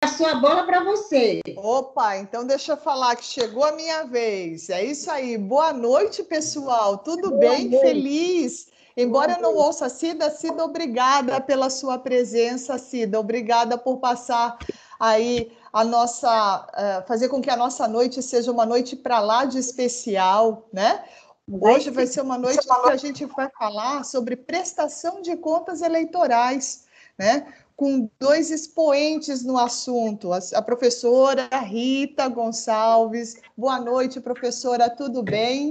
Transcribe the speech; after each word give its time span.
passou 0.00 0.26
a 0.26 0.34
bola 0.36 0.64
para 0.64 0.82
você. 0.82 1.42
Opa, 1.56 2.16
então 2.16 2.46
deixa 2.46 2.72
eu 2.72 2.76
falar 2.78 3.16
que 3.16 3.24
chegou 3.24 3.62
a 3.64 3.72
minha 3.72 4.04
vez. 4.04 4.70
É 4.70 4.82
isso 4.82 5.10
aí. 5.10 5.36
Boa 5.36 5.74
noite, 5.74 6.22
pessoal. 6.22 6.96
Tudo 6.96 7.28
Boa 7.28 7.40
bem? 7.40 7.68
Noite. 7.68 7.84
Feliz? 7.84 8.68
Embora 8.96 9.32
eu 9.34 9.42
não 9.42 9.54
ouça 9.54 9.86
a 9.86 9.88
Cida, 9.90 10.30
Cida, 10.30 10.64
obrigada 10.64 11.38
pela 11.40 11.68
sua 11.68 11.98
presença, 11.98 12.78
Cida. 12.78 13.20
Obrigada 13.20 13.76
por 13.76 13.98
passar 13.98 14.58
aí 14.98 15.52
a 15.72 15.84
nossa, 15.84 16.66
uh, 16.66 17.06
fazer 17.06 17.28
com 17.28 17.40
que 17.40 17.50
a 17.50 17.56
nossa 17.56 17.86
noite 17.86 18.22
seja 18.22 18.50
uma 18.50 18.66
noite 18.66 18.96
para 18.96 19.20
lá 19.20 19.44
de 19.44 19.58
especial, 19.58 20.66
né? 20.72 21.04
Hoje 21.50 21.90
vai 21.90 22.06
ser 22.06 22.22
uma 22.22 22.38
noite 22.38 22.66
que 22.66 22.90
a 22.90 22.96
gente 22.96 23.24
vai 23.26 23.48
falar 23.50 24.04
sobre 24.04 24.36
prestação 24.36 25.20
de 25.20 25.36
contas 25.36 25.82
eleitorais, 25.82 26.84
né? 27.18 27.46
Com 27.80 28.10
dois 28.18 28.50
expoentes 28.50 29.42
no 29.42 29.56
assunto, 29.56 30.34
a, 30.34 30.60
professora 30.60 31.48
Rita 31.64 32.28
Gonçalves. 32.28 33.40
Boa 33.56 33.80
noite, 33.80 34.20
professora, 34.20 34.94
tudo 34.94 35.22
bem? 35.22 35.70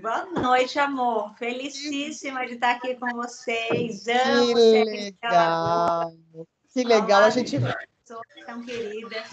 Boa 0.00 0.24
noite, 0.26 0.78
amor. 0.78 1.34
Felicíssima 1.36 2.46
de 2.46 2.54
estar 2.54 2.76
aqui 2.76 2.94
com 2.94 3.08
vocês. 3.16 4.06
Amo 4.06 4.54
que 4.54 4.84
legal. 4.84 6.12
Que 6.72 6.84
legal. 6.84 7.22
a 7.24 7.30
gente 7.30 7.58
tão 8.46 8.62
querida. 8.64 9.24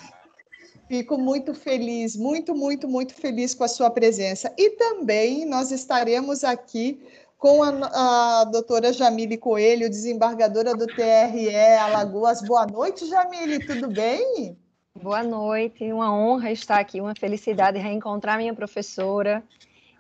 Fico 0.88 1.16
muito 1.16 1.54
feliz, 1.54 2.16
muito, 2.16 2.56
muito, 2.56 2.88
muito 2.88 3.14
feliz 3.14 3.54
com 3.54 3.64
a 3.64 3.68
sua 3.68 3.92
presença. 3.92 4.52
E 4.58 4.72
também 4.72 5.46
nós 5.46 5.72
estaremos 5.72 6.44
aqui 6.44 7.08
com 7.40 7.64
a, 7.64 8.42
a 8.42 8.44
doutora 8.44 8.92
Jamile 8.92 9.38
Coelho, 9.38 9.90
desembargadora 9.90 10.76
do 10.76 10.86
TRE 10.86 11.56
Alagoas. 11.80 12.42
Boa 12.42 12.68
noite, 12.68 13.08
Jamile, 13.08 13.66
tudo 13.66 13.88
bem? 13.88 14.58
Boa 15.02 15.24
noite, 15.24 15.92
uma 15.94 16.14
honra 16.14 16.52
estar 16.52 16.80
aqui, 16.80 17.00
uma 17.00 17.16
felicidade 17.16 17.80
reencontrar 17.80 18.38
minha 18.38 18.54
professora 18.54 19.42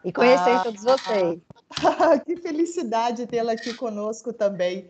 e 0.03 0.11
conhecer 0.11 0.50
ah, 0.50 0.63
todos 0.63 0.83
vocês. 0.83 1.39
que 2.25 2.36
felicidade 2.36 3.25
tê-la 3.25 3.53
aqui 3.53 3.73
conosco 3.73 4.33
também. 4.33 4.88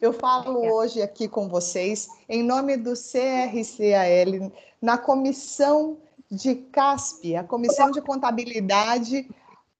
Eu 0.00 0.14
falo 0.14 0.58
hoje 0.72 1.02
aqui 1.02 1.28
com 1.28 1.48
vocês 1.48 2.08
em 2.26 2.42
nome 2.42 2.78
do 2.78 2.94
CRCAL, 2.94 4.50
na 4.80 4.96
comissão 4.96 5.98
de 6.30 6.54
CASP, 6.54 7.36
a 7.36 7.44
Comissão 7.44 7.90
de 7.90 8.00
Contabilidade 8.00 9.28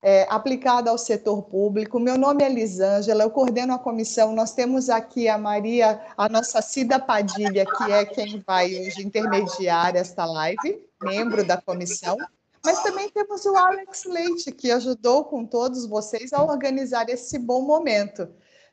é, 0.03 0.27
aplicada 0.31 0.91
ao 0.91 0.99
setor 0.99 1.43
público. 1.43 2.01
Meu 2.01 2.17
nome 2.17 2.43
é 2.43 2.49
Lisângela, 2.49 3.23
eu 3.23 3.31
coordeno 3.31 3.75
a 3.75 3.79
comissão. 3.79 4.35
Nós 4.35 4.53
temos 4.53 4.89
aqui 4.89 5.29
a 5.29 5.37
Maria, 5.37 6.01
a 6.17 6.29
nossa 6.29 6.63
Cida 6.63 6.99
Padilha, 6.99 7.65
que 7.65 7.93
é 7.93 8.05
quem 8.05 8.43
vai 8.47 8.67
hoje 8.67 9.03
intermediar 9.03 9.95
esta 9.97 10.25
live, 10.25 10.83
membro 11.03 11.45
da 11.45 11.61
comissão. 11.61 12.17
Mas 12.65 12.83
também 12.83 13.09
temos 13.11 13.45
o 13.47 13.57
Alex 13.57 14.05
Leite, 14.05 14.53
que 14.53 14.71
ajudou 14.71 15.25
com 15.25 15.47
todos 15.47 15.87
vocês 15.87 16.33
a 16.33 16.43
organizar 16.43 17.09
esse 17.09 17.39
bom 17.39 17.63
momento. 17.63 18.29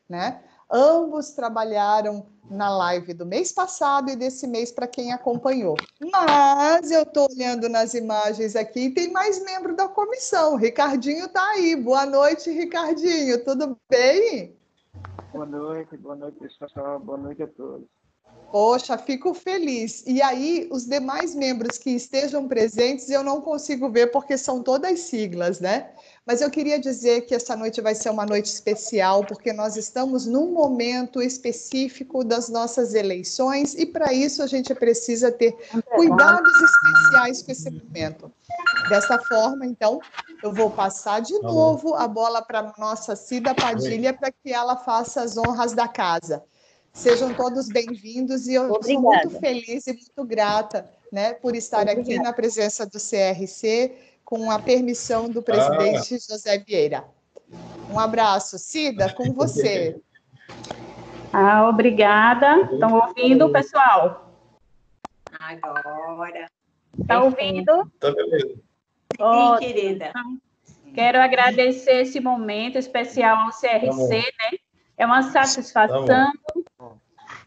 Né? 0.09 0.41
Ambos 0.69 1.31
trabalharam 1.31 2.25
na 2.49 2.69
live 2.69 3.13
do 3.13 3.25
mês 3.25 3.51
passado 3.51 4.09
e 4.09 4.15
desse 4.15 4.47
mês 4.47 4.71
para 4.71 4.87
quem 4.87 5.13
acompanhou. 5.13 5.75
Mas 6.11 6.91
eu 6.91 7.03
estou 7.03 7.27
olhando 7.31 7.69
nas 7.69 7.93
imagens 7.93 8.55
aqui 8.55 8.85
e 8.85 8.93
tem 8.93 9.11
mais 9.11 9.43
membro 9.43 9.75
da 9.75 9.87
comissão. 9.87 10.55
Ricardinho 10.55 11.25
está 11.25 11.45
aí. 11.51 11.75
Boa 11.75 12.05
noite, 12.05 12.49
Ricardinho. 12.51 13.43
Tudo 13.43 13.77
bem? 13.89 14.55
Boa 15.31 15.45
noite, 15.45 15.97
boa 15.97 16.15
noite, 16.15 16.37
pessoal. 16.57 16.99
Boa 16.99 17.17
noite 17.17 17.43
a 17.43 17.47
todos. 17.47 17.87
Poxa, 18.51 18.97
fico 18.97 19.33
feliz. 19.33 20.05
E 20.07 20.21
aí, 20.21 20.69
os 20.71 20.85
demais 20.85 21.35
membros 21.35 21.77
que 21.77 21.91
estejam 21.91 22.47
presentes, 22.47 23.09
eu 23.09 23.23
não 23.23 23.41
consigo 23.41 23.89
ver 23.89 24.07
porque 24.07 24.37
são 24.37 24.63
todas 24.63 25.01
siglas, 25.01 25.59
né? 25.59 25.91
Mas 26.27 26.41
eu 26.41 26.51
queria 26.51 26.77
dizer 26.77 27.21
que 27.21 27.33
essa 27.33 27.55
noite 27.55 27.79
vai 27.79 27.95
ser 27.95 28.09
uma 28.09 28.25
noite 28.25 28.47
especial, 28.47 29.23
porque 29.23 29.53
nós 29.53 29.77
estamos 29.77 30.25
num 30.25 30.51
momento 30.51 31.21
específico 31.21 32.21
das 32.21 32.49
nossas 32.49 32.93
eleições 32.93 33.73
e 33.75 33.85
para 33.85 34.11
isso 34.11 34.43
a 34.43 34.47
gente 34.47 34.75
precisa 34.75 35.31
ter 35.31 35.55
cuidados 35.95 36.51
especiais 36.61 37.41
com 37.41 37.51
esse 37.53 37.71
momento. 37.71 38.29
Dessa 38.89 39.17
forma, 39.19 39.65
então, 39.65 40.01
eu 40.43 40.51
vou 40.51 40.69
passar 40.69 41.21
de 41.21 41.39
tá 41.39 41.47
novo 41.47 41.95
a 41.95 42.09
bola 42.09 42.41
para 42.41 42.59
a 42.59 42.73
nossa 42.77 43.15
Cida 43.15 43.55
Padilha 43.55 44.13
para 44.13 44.29
que 44.29 44.51
ela 44.51 44.75
faça 44.75 45.21
as 45.21 45.37
honras 45.37 45.71
da 45.71 45.87
casa. 45.87 46.43
Sejam 46.91 47.33
todos 47.33 47.69
bem-vindos 47.69 48.47
e 48.47 48.55
eu 48.55 48.69
Obrigada. 48.69 48.83
sou 48.83 49.01
muito 49.01 49.39
feliz 49.39 49.87
e 49.87 49.93
muito 49.93 50.25
grata 50.25 50.89
né, 51.09 51.35
por 51.35 51.55
estar 51.55 51.83
Obrigada. 51.83 52.01
aqui 52.01 52.19
na 52.19 52.33
presença 52.33 52.85
do 52.85 52.99
CRC 52.99 54.16
com 54.27 54.51
a 54.51 54.59
permissão 54.59 55.29
do 55.29 55.41
presidente 55.41 56.15
ah. 56.15 56.17
José 56.19 56.57
Vieira. 56.57 57.05
Um 57.89 57.97
abraço. 57.97 58.59
Cida, 58.59 59.13
com 59.13 59.31
você. 59.31 60.01
Ah, 61.31 61.69
obrigada. 61.69 62.63
Estão 62.63 62.93
ouvindo, 62.93 63.49
pessoal? 63.53 64.35
Agora. 65.39 66.51
Está 66.99 67.23
ouvindo? 67.23 67.89
Está 67.93 68.09
ouvindo. 68.09 68.61
Sim, 69.17 69.65
querida. 69.65 70.11
Quero 70.93 71.21
agradecer 71.21 72.01
esse 72.01 72.19
momento 72.19 72.77
especial 72.77 73.37
ao 73.37 73.51
CRC, 73.51 74.23
tá 74.23 74.51
né? 74.51 74.57
É 74.97 75.05
uma 75.05 75.23
satisfação 75.31 76.05
tá 76.05 76.33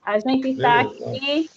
a 0.02 0.18
gente 0.18 0.48
está 0.48 0.80
aqui, 0.80 1.50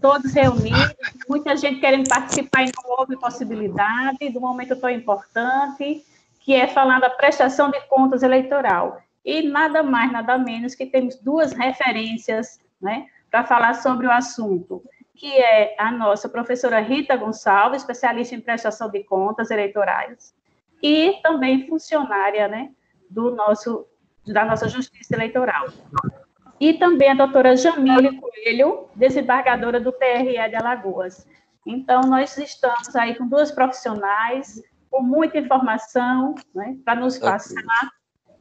todos 0.00 0.32
reunidos, 0.32 0.94
muita 1.28 1.56
gente 1.56 1.80
querendo 1.80 2.08
participar 2.08 2.62
e 2.62 2.72
não 2.74 2.98
houve 2.98 3.16
possibilidade 3.16 4.30
do 4.30 4.40
momento 4.40 4.74
tão 4.76 4.88
importante, 4.88 6.04
que 6.40 6.54
é 6.54 6.66
falar 6.66 7.00
da 7.00 7.10
prestação 7.10 7.70
de 7.70 7.80
contas 7.82 8.22
eleitoral. 8.22 9.02
E 9.24 9.42
nada 9.42 9.82
mais, 9.82 10.10
nada 10.10 10.38
menos 10.38 10.74
que 10.74 10.86
temos 10.86 11.16
duas 11.16 11.52
referências 11.52 12.58
né, 12.80 13.06
para 13.30 13.44
falar 13.44 13.74
sobre 13.74 14.06
o 14.06 14.10
assunto, 14.10 14.82
que 15.14 15.36
é 15.36 15.74
a 15.78 15.90
nossa 15.90 16.28
professora 16.28 16.80
Rita 16.80 17.16
Gonçalves, 17.16 17.82
especialista 17.82 18.34
em 18.34 18.40
prestação 18.40 18.88
de 18.88 19.04
contas 19.04 19.50
eleitorais, 19.50 20.34
e 20.82 21.20
também 21.22 21.66
funcionária 21.68 22.48
né, 22.48 22.70
do 23.10 23.34
nosso, 23.34 23.86
da 24.26 24.44
nossa 24.44 24.68
Justiça 24.68 25.14
Eleitoral 25.14 25.66
e 26.60 26.74
também 26.74 27.10
a 27.10 27.14
doutora 27.14 27.56
Jamile 27.56 28.20
Coelho, 28.20 28.88
desembargadora 28.94 29.80
do 29.80 29.92
TRE 29.92 30.48
de 30.48 30.56
Alagoas. 30.56 31.26
Então, 31.66 32.00
nós 32.02 32.36
estamos 32.38 32.94
aí 32.96 33.14
com 33.14 33.26
duas 33.26 33.52
profissionais, 33.52 34.62
com 34.90 35.02
muita 35.02 35.38
informação 35.38 36.34
né, 36.54 36.76
para 36.84 37.00
nos 37.00 37.18
passar. 37.18 37.90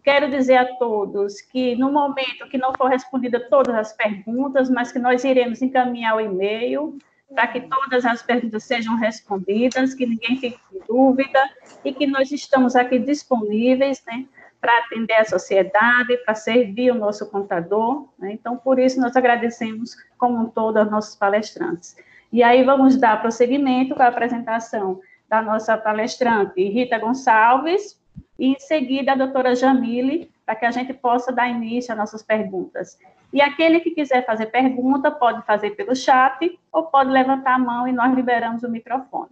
Quero 0.03 0.29
dizer 0.29 0.55
a 0.55 0.75
todos 0.77 1.41
que, 1.41 1.75
no 1.75 1.91
momento 1.91 2.47
que 2.49 2.57
não 2.57 2.73
for 2.73 2.87
respondida 2.87 3.39
todas 3.49 3.75
as 3.75 3.93
perguntas, 3.93 4.69
mas 4.69 4.91
que 4.91 4.99
nós 4.99 5.23
iremos 5.23 5.61
encaminhar 5.61 6.15
o 6.15 6.21
e-mail 6.21 6.97
para 7.33 7.47
que 7.47 7.59
todas 7.59 8.05
as 8.05 8.21
perguntas 8.21 8.63
sejam 8.63 8.95
respondidas, 8.95 9.93
que 9.93 10.05
ninguém 10.05 10.37
fique 10.37 10.57
com 10.69 10.79
dúvida, 10.87 11.49
e 11.83 11.93
que 11.93 12.07
nós 12.07 12.31
estamos 12.31 12.75
aqui 12.75 12.97
disponíveis 12.97 14.01
né, 14.07 14.25
para 14.59 14.77
atender 14.79 15.15
a 15.15 15.25
sociedade, 15.25 16.17
para 16.17 16.35
servir 16.35 16.91
o 16.91 16.95
nosso 16.95 17.29
contador. 17.29 18.07
Né? 18.17 18.33
Então, 18.33 18.57
por 18.57 18.79
isso, 18.79 18.99
nós 18.99 19.15
agradecemos 19.15 19.95
como 20.17 20.37
um 20.37 20.49
todo 20.49 20.77
aos 20.77 20.89
nossos 20.89 21.15
palestrantes. 21.15 21.95
E 22.31 22.43
aí, 22.43 22.63
vamos 22.63 22.97
dar 22.97 23.21
prosseguimento 23.21 23.95
com 23.95 24.03
a 24.03 24.07
apresentação 24.07 24.99
da 25.29 25.41
nossa 25.41 25.77
palestrante 25.77 26.63
Rita 26.69 26.97
Gonçalves, 26.97 27.99
e 28.39 28.47
em 28.47 28.59
seguida 28.59 29.13
a 29.13 29.15
doutora 29.15 29.55
Jamile, 29.55 30.31
para 30.45 30.55
que 30.55 30.65
a 30.65 30.71
gente 30.71 30.93
possa 30.93 31.31
dar 31.31 31.49
início 31.49 31.91
às 31.91 31.97
nossas 31.97 32.21
perguntas. 32.21 32.97
E 33.33 33.41
aquele 33.41 33.79
que 33.79 33.91
quiser 33.91 34.25
fazer 34.25 34.47
pergunta, 34.47 35.11
pode 35.11 35.45
fazer 35.45 35.71
pelo 35.71 35.95
chat, 35.95 36.57
ou 36.71 36.83
pode 36.83 37.09
levantar 37.09 37.55
a 37.55 37.59
mão 37.59 37.87
e 37.87 37.91
nós 37.91 38.13
liberamos 38.13 38.63
o 38.63 38.69
microfone. 38.69 39.31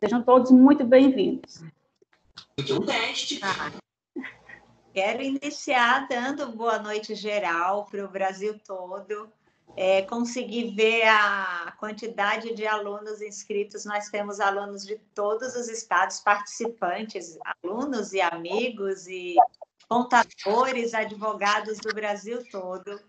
Sejam 0.00 0.22
todos 0.22 0.50
muito 0.50 0.84
bem-vindos. 0.84 1.64
Quero 4.94 5.22
iniciar 5.22 6.06
dando 6.06 6.52
boa 6.52 6.78
noite 6.78 7.16
geral 7.16 7.84
para 7.86 8.04
o 8.04 8.08
Brasil 8.08 8.56
todo. 8.64 9.28
É, 9.76 10.02
ver 10.70 11.02
a 11.02 11.74
quantidade 11.80 12.54
de 12.54 12.64
alunos 12.64 13.20
inscritos. 13.20 13.84
Nós 13.84 14.08
temos 14.08 14.38
alunos 14.38 14.86
de 14.86 14.96
todos 15.12 15.56
os 15.56 15.68
estados 15.68 16.20
participantes, 16.20 17.36
alunos 17.60 18.12
e 18.12 18.20
amigos 18.20 19.08
e 19.08 19.34
contadores, 19.88 20.94
advogados 20.94 21.78
do 21.78 21.92
Brasil 21.92 22.48
todo. 22.48 23.00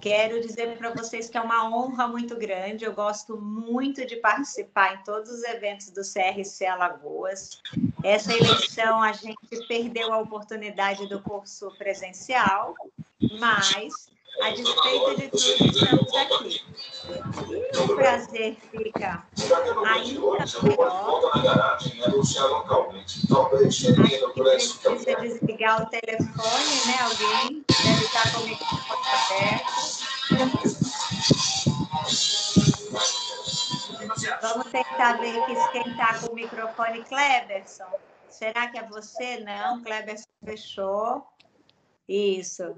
Quero 0.00 0.40
dizer 0.40 0.76
para 0.76 0.90
vocês 0.90 1.28
que 1.28 1.36
é 1.36 1.40
uma 1.40 1.68
honra 1.68 2.08
muito 2.08 2.36
grande. 2.36 2.84
Eu 2.84 2.92
gosto 2.92 3.36
muito 3.36 4.04
de 4.06 4.16
participar 4.16 4.94
em 4.94 5.04
todos 5.04 5.30
os 5.30 5.44
eventos 5.44 5.90
do 5.90 6.02
CRC 6.02 6.66
Alagoas. 6.66 7.60
Essa 8.02 8.36
eleição 8.36 9.02
a 9.02 9.12
gente 9.12 9.38
perdeu 9.68 10.12
a 10.12 10.18
oportunidade 10.18 11.08
do 11.08 11.22
curso 11.22 11.70
presencial, 11.78 12.74
mas 13.38 14.10
a 14.40 14.50
despeito 14.50 15.16
de 15.16 15.28
tudo, 15.28 15.66
estamos 15.66 16.14
aqui. 16.16 16.64
O 17.78 17.96
prazer 17.96 18.56
fica 18.70 19.26
ainda 19.38 19.74
maior. 19.74 20.40
A 20.40 20.46
gente 24.58 24.78
precisa 24.78 25.16
desligar 25.20 25.82
o 25.82 25.86
telefone, 25.86 26.86
né? 26.86 26.96
Alguém 27.02 27.64
deve 27.68 28.04
estar 28.04 28.32
com 28.32 28.40
o 28.40 28.44
microfone 28.46 29.06
aberto. 29.26 29.72
Vamos 34.40 34.66
tentar 34.70 35.12
ver 35.18 35.44
que 35.46 35.54
quem 35.72 35.92
está 35.92 36.18
com 36.18 36.32
o 36.32 36.34
microfone, 36.34 37.04
Kleberson. 37.04 37.86
Será 38.28 38.68
que 38.68 38.78
é 38.78 38.86
você? 38.88 39.40
Não, 39.40 39.82
Kleberson 39.82 40.28
fechou. 40.44 41.26
Isso. 42.08 42.74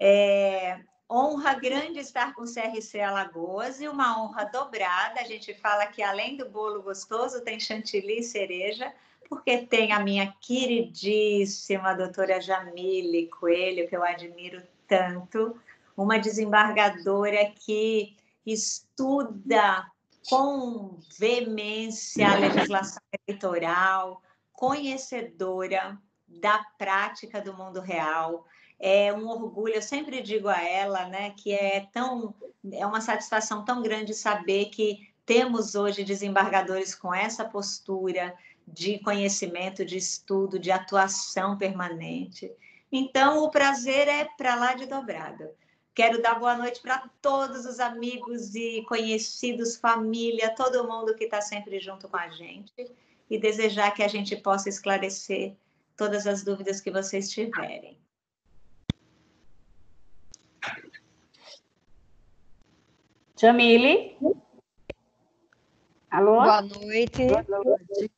É, 0.00 0.80
honra 1.12 1.54
grande 1.54 1.98
estar 1.98 2.34
com 2.34 2.42
o 2.42 2.52
CRC 2.52 3.00
Alagoas 3.00 3.80
e 3.80 3.88
uma 3.88 4.18
honra 4.18 4.46
dobrada. 4.46 5.20
A 5.20 5.24
gente 5.24 5.52
fala 5.52 5.86
que 5.86 6.02
além 6.02 6.38
do 6.38 6.48
bolo 6.48 6.82
gostoso, 6.82 7.42
tem 7.42 7.60
chantilly 7.60 8.20
e 8.20 8.22
cereja, 8.22 8.90
porque 9.28 9.58
tem 9.58 9.92
a 9.92 10.00
minha 10.00 10.34
queridíssima 10.40 11.94
doutora 11.94 12.40
Jamile 12.40 13.28
Coelho, 13.28 13.86
que 13.88 13.96
eu 13.96 14.02
admiro 14.02 14.62
tanto, 14.88 15.60
uma 15.94 16.18
desembargadora 16.18 17.52
que 17.54 18.16
estuda 18.46 19.86
com 20.28 20.98
veemência 21.18 22.30
a 22.30 22.36
legislação 22.36 23.02
eleitoral, 23.26 24.22
conhecedora 24.52 25.98
da 26.26 26.64
prática 26.78 27.40
do 27.40 27.54
mundo 27.54 27.80
real, 27.80 28.46
é 28.84 29.14
um 29.14 29.28
orgulho, 29.28 29.76
eu 29.76 29.82
sempre 29.82 30.20
digo 30.20 30.48
a 30.48 30.60
ela, 30.60 31.06
né, 31.06 31.30
que 31.36 31.54
é 31.54 31.86
tão 31.92 32.34
é 32.72 32.84
uma 32.84 33.00
satisfação 33.00 33.64
tão 33.64 33.80
grande 33.80 34.12
saber 34.12 34.66
que 34.66 35.08
temos 35.24 35.76
hoje 35.76 36.04
desembargadores 36.04 36.94
com 36.94 37.14
essa 37.14 37.44
postura 37.44 38.34
de 38.66 38.98
conhecimento, 38.98 39.84
de 39.84 39.96
estudo, 39.96 40.58
de 40.58 40.70
atuação 40.70 41.56
permanente. 41.56 42.52
Então, 42.90 43.42
o 43.42 43.50
prazer 43.50 44.06
é 44.08 44.28
para 44.36 44.54
lá 44.54 44.74
de 44.74 44.86
dobrado. 44.86 45.48
Quero 45.94 46.22
dar 46.22 46.38
boa 46.38 46.56
noite 46.56 46.80
para 46.80 47.08
todos 47.20 47.66
os 47.66 47.78
amigos 47.80 48.54
e 48.54 48.84
conhecidos, 48.88 49.76
família, 49.76 50.54
todo 50.54 50.88
mundo 50.88 51.14
que 51.14 51.24
está 51.24 51.40
sempre 51.40 51.78
junto 51.80 52.08
com 52.08 52.16
a 52.16 52.28
gente 52.30 52.72
e 53.28 53.38
desejar 53.38 53.92
que 53.92 54.02
a 54.02 54.08
gente 54.08 54.36
possa 54.36 54.68
esclarecer 54.68 55.54
todas 55.96 56.26
as 56.26 56.42
dúvidas 56.42 56.80
que 56.80 56.90
vocês 56.90 57.30
tiverem. 57.30 58.01
Jamile? 63.42 64.16
Alô? 66.08 66.42
Boa 66.42 66.62
noite. 66.62 67.26
Boa 67.26 67.44
noite. 67.64 68.10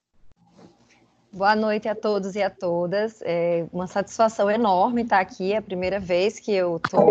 Boa 1.32 1.56
noite 1.56 1.88
a 1.88 1.94
todos 1.94 2.34
e 2.34 2.42
a 2.42 2.50
todas. 2.50 3.22
É 3.22 3.66
uma 3.72 3.86
satisfação 3.86 4.50
enorme 4.50 5.00
estar 5.00 5.20
aqui. 5.20 5.54
É 5.54 5.56
a 5.56 5.62
primeira 5.62 5.98
vez 5.98 6.38
que 6.38 6.52
eu 6.52 6.76
estou 6.76 7.10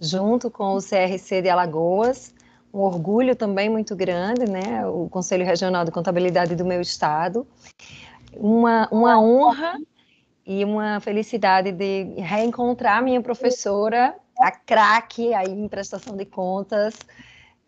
junto 0.00 0.52
com 0.52 0.76
o 0.76 0.78
CRC 0.80 1.42
de 1.42 1.48
Alagoas. 1.48 2.32
Um 2.72 2.78
orgulho 2.78 3.34
também 3.34 3.68
muito 3.68 3.96
grande, 3.96 4.48
né? 4.48 4.86
O 4.86 5.08
Conselho 5.08 5.44
Regional 5.44 5.84
de 5.84 5.90
Contabilidade 5.90 6.54
do 6.54 6.64
meu 6.64 6.80
estado. 6.80 7.44
Uma, 8.36 8.88
uma 8.92 9.20
honra 9.20 9.80
e 10.46 10.64
uma 10.64 11.00
felicidade 11.00 11.72
de 11.72 12.04
reencontrar 12.18 13.02
minha 13.02 13.20
professora, 13.20 14.14
a 14.38 14.52
craque 14.52 15.34
aí 15.34 15.50
em 15.50 15.66
prestação 15.66 16.16
de 16.16 16.24
contas, 16.24 16.94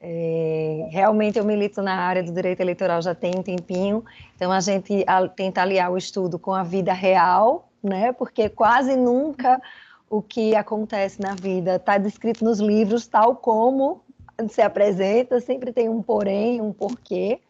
é, 0.06 0.86
realmente 0.90 1.38
eu 1.38 1.44
milito 1.46 1.80
na 1.80 1.94
área 1.94 2.22
do 2.22 2.30
direito 2.30 2.60
eleitoral 2.60 3.00
já 3.00 3.14
tem 3.14 3.32
um 3.34 3.42
tempinho, 3.42 4.04
então 4.36 4.52
a 4.52 4.60
gente 4.60 5.02
a, 5.06 5.26
tenta 5.26 5.62
aliar 5.62 5.90
o 5.90 5.96
estudo 5.96 6.38
com 6.38 6.52
a 6.52 6.62
vida 6.62 6.92
real, 6.92 7.70
né? 7.82 8.12
Porque 8.12 8.50
quase 8.50 8.96
nunca 8.96 9.58
o 10.10 10.20
que 10.20 10.54
acontece 10.54 11.22
na 11.22 11.34
vida 11.34 11.76
está 11.76 11.96
descrito 11.96 12.44
nos 12.44 12.60
livros 12.60 13.06
tal 13.06 13.36
como 13.36 14.02
se 14.50 14.60
apresenta, 14.60 15.40
sempre 15.40 15.72
tem 15.72 15.88
um 15.88 16.02
porém, 16.02 16.60
um 16.60 16.70
porquê. 16.70 17.40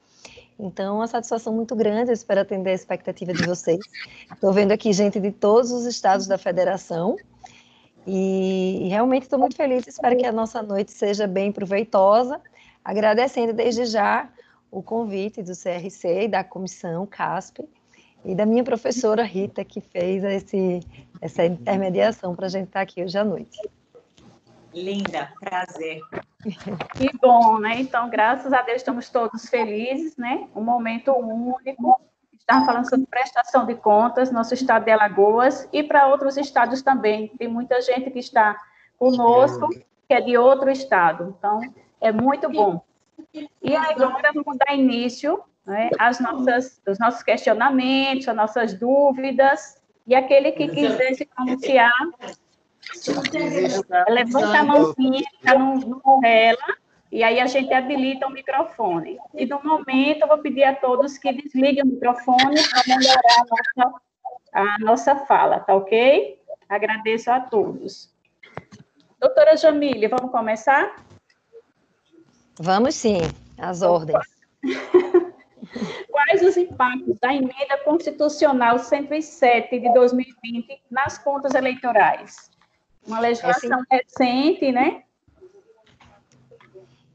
Então, 0.56 0.98
uma 0.98 1.08
satisfação 1.08 1.52
muito 1.52 1.74
grande, 1.74 2.10
eu 2.10 2.14
espero 2.14 2.42
atender 2.42 2.70
a 2.70 2.74
expectativa 2.74 3.32
de 3.32 3.44
vocês. 3.44 3.80
Estou 4.32 4.52
vendo 4.52 4.70
aqui 4.70 4.92
gente 4.92 5.18
de 5.18 5.32
todos 5.32 5.72
os 5.72 5.86
estados 5.86 6.28
da 6.28 6.38
federação, 6.38 7.16
e, 8.06 8.88
realmente 8.88 9.22
estou 9.22 9.38
muito 9.38 9.56
feliz, 9.56 9.86
espero 9.86 10.16
que 10.16 10.26
a 10.26 10.32
nossa 10.32 10.62
noite 10.62 10.92
seja 10.92 11.26
bem 11.26 11.50
proveitosa, 11.50 12.40
agradecendo 12.84 13.52
desde 13.52 13.86
já 13.86 14.28
o 14.70 14.82
convite 14.82 15.42
do 15.42 15.52
CRC 15.52 16.24
e 16.24 16.28
da 16.28 16.44
comissão 16.44 17.06
CASP 17.06 17.66
e 18.24 18.34
da 18.34 18.44
minha 18.44 18.64
professora 18.64 19.22
Rita, 19.22 19.64
que 19.64 19.80
fez 19.80 20.24
esse, 20.24 20.80
essa 21.20 21.44
intermediação 21.44 22.34
para 22.34 22.46
a 22.46 22.48
gente 22.48 22.66
estar 22.66 22.80
aqui 22.80 23.02
hoje 23.02 23.16
à 23.16 23.24
noite. 23.24 23.58
Linda, 24.72 25.32
prazer. 25.40 26.00
Que 26.94 27.10
bom, 27.22 27.58
né? 27.58 27.80
Então, 27.80 28.10
graças 28.10 28.52
a 28.52 28.60
Deus, 28.60 28.76
estamos 28.76 29.08
todos 29.08 29.48
felizes, 29.48 30.14
né? 30.18 30.46
Um 30.54 30.60
momento 30.60 31.10
único 31.12 31.98
Estava 32.44 32.66
falando 32.66 32.90
sobre 32.90 33.06
prestação 33.06 33.64
de 33.64 33.74
contas, 33.74 34.30
nosso 34.30 34.52
estado 34.52 34.84
de 34.84 34.90
Alagoas, 34.90 35.66
e 35.72 35.82
para 35.82 36.08
outros 36.08 36.36
estados 36.36 36.82
também. 36.82 37.28
Tem 37.38 37.48
muita 37.48 37.80
gente 37.80 38.10
que 38.10 38.18
está 38.18 38.54
conosco, 38.98 39.70
que 39.70 40.12
é 40.12 40.20
de 40.20 40.36
outro 40.36 40.70
estado. 40.70 41.34
Então, 41.38 41.60
é 42.02 42.12
muito 42.12 42.50
bom. 42.50 42.84
E 43.62 43.74
agora 43.74 44.30
vamos 44.34 44.58
dar 44.58 44.74
início 44.74 45.42
né, 45.64 45.88
às 45.98 46.20
nossas, 46.20 46.82
aos 46.86 46.98
nossos 46.98 47.22
questionamentos, 47.22 48.28
às 48.28 48.36
nossas 48.36 48.74
dúvidas. 48.74 49.80
E 50.06 50.14
aquele 50.14 50.52
que 50.52 50.68
quiser 50.68 51.14
se 51.14 51.24
pronunciar, 51.24 51.90
levanta 54.10 54.58
a 54.58 54.64
mãozinha, 54.64 55.24
está 55.40 55.58
no, 55.58 55.76
no 55.76 56.20
ela, 56.22 56.76
e 57.14 57.22
aí 57.22 57.38
a 57.38 57.46
gente 57.46 57.72
habilita 57.72 58.26
o 58.26 58.30
microfone. 58.30 59.20
E 59.34 59.46
no 59.46 59.62
momento 59.62 60.22
eu 60.22 60.26
vou 60.26 60.38
pedir 60.38 60.64
a 60.64 60.74
todos 60.74 61.16
que 61.16 61.32
desliguem 61.32 61.84
o 61.84 61.86
microfone 61.86 62.56
para 62.68 62.82
melhorar 62.88 63.20
a 63.38 63.44
nossa, 63.46 64.00
a 64.52 64.78
nossa 64.80 65.16
fala, 65.24 65.60
tá 65.60 65.76
ok? 65.76 66.42
Agradeço 66.68 67.30
a 67.30 67.38
todos. 67.38 68.12
Doutora 69.20 69.56
Jamília, 69.56 70.08
vamos 70.08 70.32
começar? 70.32 70.96
Vamos 72.58 72.96
sim, 72.96 73.18
as 73.58 73.82
ordens. 73.82 74.18
Quais 76.10 76.42
os 76.42 76.56
impactos 76.56 77.16
da 77.20 77.32
emenda 77.32 77.78
constitucional 77.84 78.80
107 78.80 79.78
de 79.78 79.94
2020 79.94 80.82
nas 80.90 81.16
contas 81.16 81.54
eleitorais? 81.54 82.50
Uma 83.06 83.20
legislação 83.20 83.84
Esse... 83.92 84.02
recente, 84.02 84.72
né? 84.72 85.04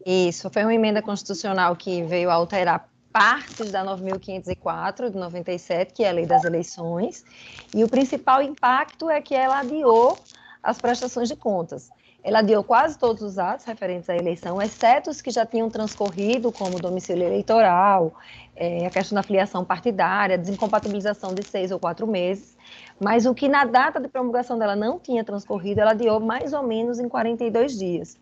Isso, 0.06 0.50
foi 0.50 0.64
uma 0.64 0.74
emenda 0.74 1.02
constitucional 1.02 1.76
que 1.76 2.04
veio 2.04 2.30
alterar 2.30 2.90
partes 3.12 3.72
da 3.72 3.84
9.504 3.84 5.10
de 5.10 5.18
97, 5.18 5.94
que 5.94 6.04
é 6.04 6.10
a 6.10 6.14
lei 6.14 6.26
das 6.26 6.44
eleições, 6.44 7.26
e 7.74 7.84
o 7.84 7.90
principal 7.90 8.42
impacto 8.42 9.10
é 9.10 9.22
que 9.22 9.34
ela 9.34 9.60
adiou 9.60 10.18
as 10.62 10.78
prestações 10.78 11.28
de 11.28 11.36
contas. 11.36 11.90
Ela 12.22 12.40
adiou 12.40 12.64
quase 12.64 12.98
todos 12.98 13.24
os 13.24 13.40
atos 13.40 13.66
referentes 13.66 14.10
à 14.10 14.16
eleição, 14.16 14.62
exceto 14.62 15.10
os 15.10 15.22
que 15.22 15.32
já 15.32 15.46
tinham 15.46 15.70
transcorrido, 15.70 16.52
como 16.52 16.78
domicílio 16.78 17.24
eleitoral, 17.24 18.14
é, 18.56 18.86
a 18.86 18.90
questão 18.90 19.16
da 19.16 19.24
filiação 19.24 19.64
partidária, 19.64 20.38
desincompatibilização 20.38 21.34
de 21.34 21.44
seis 21.44 21.72
ou 21.72 21.80
quatro 21.80 22.06
meses. 22.06 22.58
Mas 23.00 23.26
o 23.26 23.34
que 23.34 23.48
na 23.48 23.64
data 23.64 24.02
de 24.02 24.10
promulgação 24.10 24.60
dela 24.60 24.76
não 24.76 25.00
tinha 25.00 25.24
transcorrido, 25.24 25.80
ela 25.80 25.92
adiou 25.92 26.20
mais 26.20 26.52
ou 26.52 26.62
menos 26.62 27.00
em 27.00 27.08
42 27.08 27.78
dias. 27.78 28.18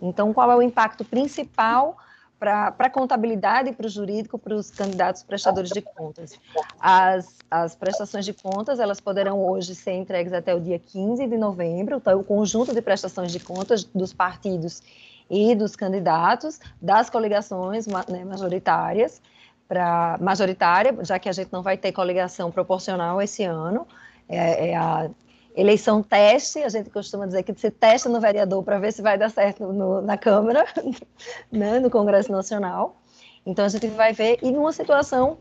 Então, 0.00 0.32
qual 0.32 0.50
é 0.50 0.56
o 0.56 0.62
impacto 0.62 1.04
principal 1.04 1.96
para 2.38 2.74
a 2.78 2.90
contabilidade 2.90 3.70
e 3.70 3.72
para 3.72 3.86
o 3.86 3.88
jurídico, 3.88 4.38
para 4.38 4.54
os 4.54 4.70
candidatos 4.70 5.22
prestadores 5.22 5.70
de 5.70 5.82
contas? 5.82 6.38
As, 6.78 7.36
as 7.50 7.74
prestações 7.74 8.24
de 8.24 8.32
contas, 8.32 8.78
elas 8.78 9.00
poderão 9.00 9.44
hoje 9.44 9.74
ser 9.74 9.92
entregues 9.92 10.32
até 10.32 10.54
o 10.54 10.60
dia 10.60 10.78
15 10.78 11.26
de 11.26 11.36
novembro, 11.36 11.96
então 11.96 12.18
o 12.18 12.24
conjunto 12.24 12.72
de 12.72 12.80
prestações 12.80 13.32
de 13.32 13.40
contas 13.40 13.82
dos 13.84 14.12
partidos 14.12 14.82
e 15.28 15.54
dos 15.54 15.74
candidatos, 15.74 16.60
das 16.80 17.10
coligações 17.10 17.86
né, 17.86 18.24
majoritárias, 18.24 19.20
para 19.66 20.16
majoritária, 20.20 20.96
já 21.04 21.18
que 21.18 21.28
a 21.28 21.32
gente 21.32 21.52
não 21.52 21.62
vai 21.62 21.76
ter 21.76 21.92
coligação 21.92 22.50
proporcional 22.50 23.20
esse 23.20 23.44
ano, 23.44 23.86
é, 24.28 24.70
é 24.70 24.76
a 24.76 25.10
eleição 25.56 26.02
teste, 26.02 26.60
a 26.60 26.68
gente 26.68 26.90
costuma 26.90 27.26
dizer 27.26 27.42
que 27.42 27.52
você 27.52 27.70
testa 27.70 28.08
no 28.08 28.20
vereador 28.20 28.62
para 28.62 28.78
ver 28.78 28.92
se 28.92 29.02
vai 29.02 29.18
dar 29.18 29.30
certo 29.30 29.66
no, 29.72 30.00
na 30.00 30.16
Câmara, 30.16 30.64
né, 31.50 31.78
no 31.80 31.90
Congresso 31.90 32.30
Nacional. 32.30 32.96
Então 33.44 33.64
a 33.64 33.68
gente 33.68 33.86
vai 33.88 34.12
ver, 34.12 34.38
e 34.42 34.50
numa 34.50 34.72
situação 34.72 35.38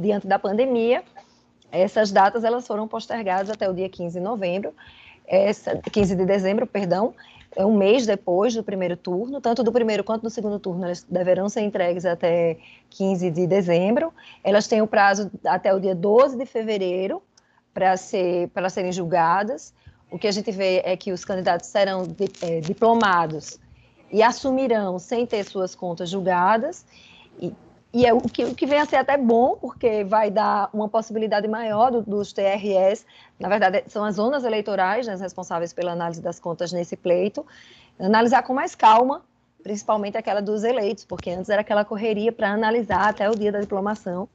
diante 0.00 0.26
da 0.26 0.38
pandemia, 0.38 1.02
essas 1.70 2.10
datas 2.10 2.44
elas 2.44 2.66
foram 2.66 2.88
postergadas 2.88 3.50
até 3.50 3.68
o 3.68 3.74
dia 3.74 3.88
15 3.88 4.18
de 4.18 4.24
novembro, 4.24 4.74
essa, 5.26 5.76
15 5.76 6.16
de 6.16 6.24
dezembro, 6.24 6.66
perdão, 6.66 7.14
é 7.54 7.64
um 7.64 7.76
mês 7.76 8.06
depois 8.06 8.54
do 8.54 8.62
primeiro 8.62 8.96
turno, 8.96 9.40
tanto 9.40 9.62
do 9.62 9.72
primeiro 9.72 10.04
quanto 10.04 10.22
do 10.22 10.30
segundo 10.30 10.58
turno, 10.58 10.84
elas 10.84 11.02
deverão 11.02 11.48
ser 11.48 11.62
entregues 11.62 12.04
até 12.04 12.56
15 12.90 13.30
de 13.30 13.46
dezembro. 13.46 14.12
Elas 14.44 14.66
têm 14.66 14.80
o 14.80 14.86
prazo 14.86 15.30
até 15.44 15.74
o 15.74 15.80
dia 15.80 15.94
12 15.94 16.36
de 16.36 16.46
fevereiro 16.46 17.22
para 17.78 17.96
ser, 17.96 18.50
serem 18.70 18.90
julgadas. 18.90 19.72
O 20.10 20.18
que 20.18 20.26
a 20.26 20.32
gente 20.32 20.50
vê 20.50 20.82
é 20.84 20.96
que 20.96 21.12
os 21.12 21.24
candidatos 21.24 21.68
serão 21.68 22.02
é, 22.42 22.60
diplomados 22.60 23.60
e 24.10 24.20
assumirão 24.20 24.98
sem 24.98 25.24
ter 25.24 25.44
suas 25.44 25.76
contas 25.76 26.10
julgadas. 26.10 26.84
E, 27.40 27.54
e 27.94 28.04
é 28.04 28.12
o 28.12 28.20
que, 28.20 28.44
o 28.46 28.54
que 28.54 28.66
vem 28.66 28.80
a 28.80 28.84
ser 28.84 28.96
até 28.96 29.16
bom, 29.16 29.56
porque 29.60 30.02
vai 30.02 30.28
dar 30.28 30.68
uma 30.72 30.88
possibilidade 30.88 31.46
maior 31.46 31.92
do, 31.92 32.02
dos 32.02 32.32
TRS, 32.32 33.06
na 33.38 33.48
verdade, 33.48 33.84
são 33.86 34.04
as 34.04 34.16
zonas 34.16 34.42
eleitorais 34.42 35.06
né, 35.06 35.14
responsáveis 35.14 35.72
pela 35.72 35.92
análise 35.92 36.20
das 36.20 36.40
contas 36.40 36.72
nesse 36.72 36.96
pleito, 36.96 37.46
analisar 37.96 38.42
com 38.42 38.52
mais 38.52 38.74
calma, 38.74 39.22
principalmente 39.62 40.18
aquela 40.18 40.42
dos 40.42 40.64
eleitos, 40.64 41.04
porque 41.04 41.30
antes 41.30 41.48
era 41.48 41.60
aquela 41.60 41.84
correria 41.84 42.32
para 42.32 42.50
analisar 42.50 43.08
até 43.08 43.30
o 43.30 43.36
dia 43.36 43.52
da 43.52 43.60
diplomação 43.60 44.28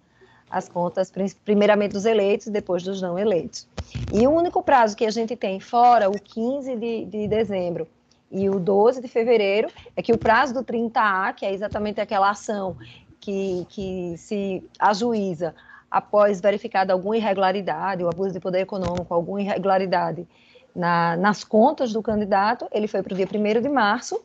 as 0.54 0.70
contas, 0.70 1.12
primeiramente 1.44 1.94
dos 1.94 2.06
eleitos 2.06 2.46
e 2.46 2.52
depois 2.52 2.84
dos 2.84 3.02
não 3.02 3.18
eleitos. 3.18 3.68
E 4.14 4.28
o 4.28 4.32
único 4.32 4.62
prazo 4.62 4.96
que 4.96 5.04
a 5.04 5.10
gente 5.10 5.36
tem, 5.36 5.60
fora 5.60 6.08
o 6.10 6.14
15 6.14 6.76
de, 6.76 7.06
de 7.06 7.28
dezembro 7.28 7.88
e 8.32 8.48
o 8.50 8.60
12 8.60 9.02
de 9.02 9.08
fevereiro, 9.08 9.68
é 9.96 10.02
que 10.04 10.14
o 10.14 10.18
prazo 10.18 10.54
do 10.54 10.64
30A, 10.64 11.34
que 11.34 11.44
é 11.44 11.52
exatamente 11.52 12.00
aquela 12.00 12.30
ação 12.30 12.78
que, 13.20 13.66
que 13.68 14.14
se 14.16 14.64
ajuiza 14.78 15.56
após 15.90 16.40
verificada 16.40 16.94
alguma 16.94 17.18
irregularidade, 17.18 18.04
o 18.04 18.08
abuso 18.08 18.32
de 18.32 18.40
poder 18.40 18.60
econômico, 18.60 19.12
alguma 19.12 19.42
irregularidade 19.42 20.28
na, 20.76 21.18
nas 21.18 21.44
contas 21.44 21.92
do 21.92 22.02
candidato, 22.02 22.68
ele 22.72 22.88
foi 22.88 23.02
para 23.02 23.14
o 23.14 23.18
dia 23.18 23.28
1 23.28 23.62
de 23.62 23.70
março, 23.70 24.22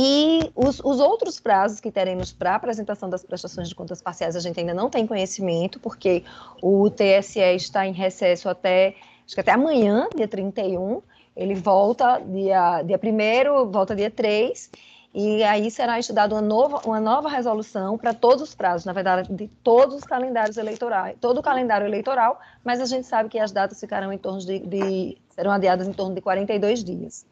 e 0.00 0.52
os, 0.54 0.78
os, 0.78 1.00
outros 1.00 1.40
prazos 1.40 1.80
que 1.80 1.90
teremos 1.90 2.32
para 2.32 2.54
apresentação 2.54 3.10
das 3.10 3.24
prestações 3.24 3.68
de 3.68 3.74
contas 3.74 4.00
parciais, 4.00 4.36
a 4.36 4.40
gente 4.40 4.60
ainda 4.60 4.72
não 4.72 4.88
tem 4.88 5.04
conhecimento, 5.08 5.80
porque 5.80 6.22
o 6.62 6.88
TSE 6.88 7.40
está 7.40 7.84
em 7.84 7.92
recesso 7.92 8.48
até, 8.48 8.94
acho 9.26 9.34
que 9.34 9.40
até 9.40 9.50
amanhã, 9.50 10.08
dia 10.14 10.28
31, 10.28 11.02
ele 11.34 11.56
volta 11.56 12.20
dia, 12.20 12.80
dia 12.82 12.96
1 12.96 13.72
volta 13.72 13.96
dia 13.96 14.08
3, 14.08 14.70
e 15.12 15.42
aí 15.42 15.68
será 15.68 15.98
estudada 15.98 16.32
uma 16.32 16.42
nova, 16.42 16.80
uma 16.86 17.00
nova 17.00 17.28
resolução 17.28 17.98
para 17.98 18.14
todos 18.14 18.40
os 18.40 18.54
prazos, 18.54 18.84
na 18.84 18.92
verdade, 18.92 19.32
de 19.34 19.48
todos 19.64 19.96
os 19.96 20.04
calendários 20.04 20.56
eleitorais, 20.56 21.16
todo 21.20 21.38
o 21.38 21.42
calendário 21.42 21.88
eleitoral, 21.88 22.38
mas 22.62 22.80
a 22.80 22.86
gente 22.86 23.04
sabe 23.04 23.28
que 23.28 23.40
as 23.40 23.50
datas 23.50 23.80
ficarão 23.80 24.12
em 24.12 24.18
torno 24.18 24.38
de, 24.38 24.60
de 24.60 25.18
serão 25.30 25.50
adiadas 25.50 25.88
em 25.88 25.92
torno 25.92 26.14
de 26.14 26.20
42 26.20 26.84
dias. 26.84 27.26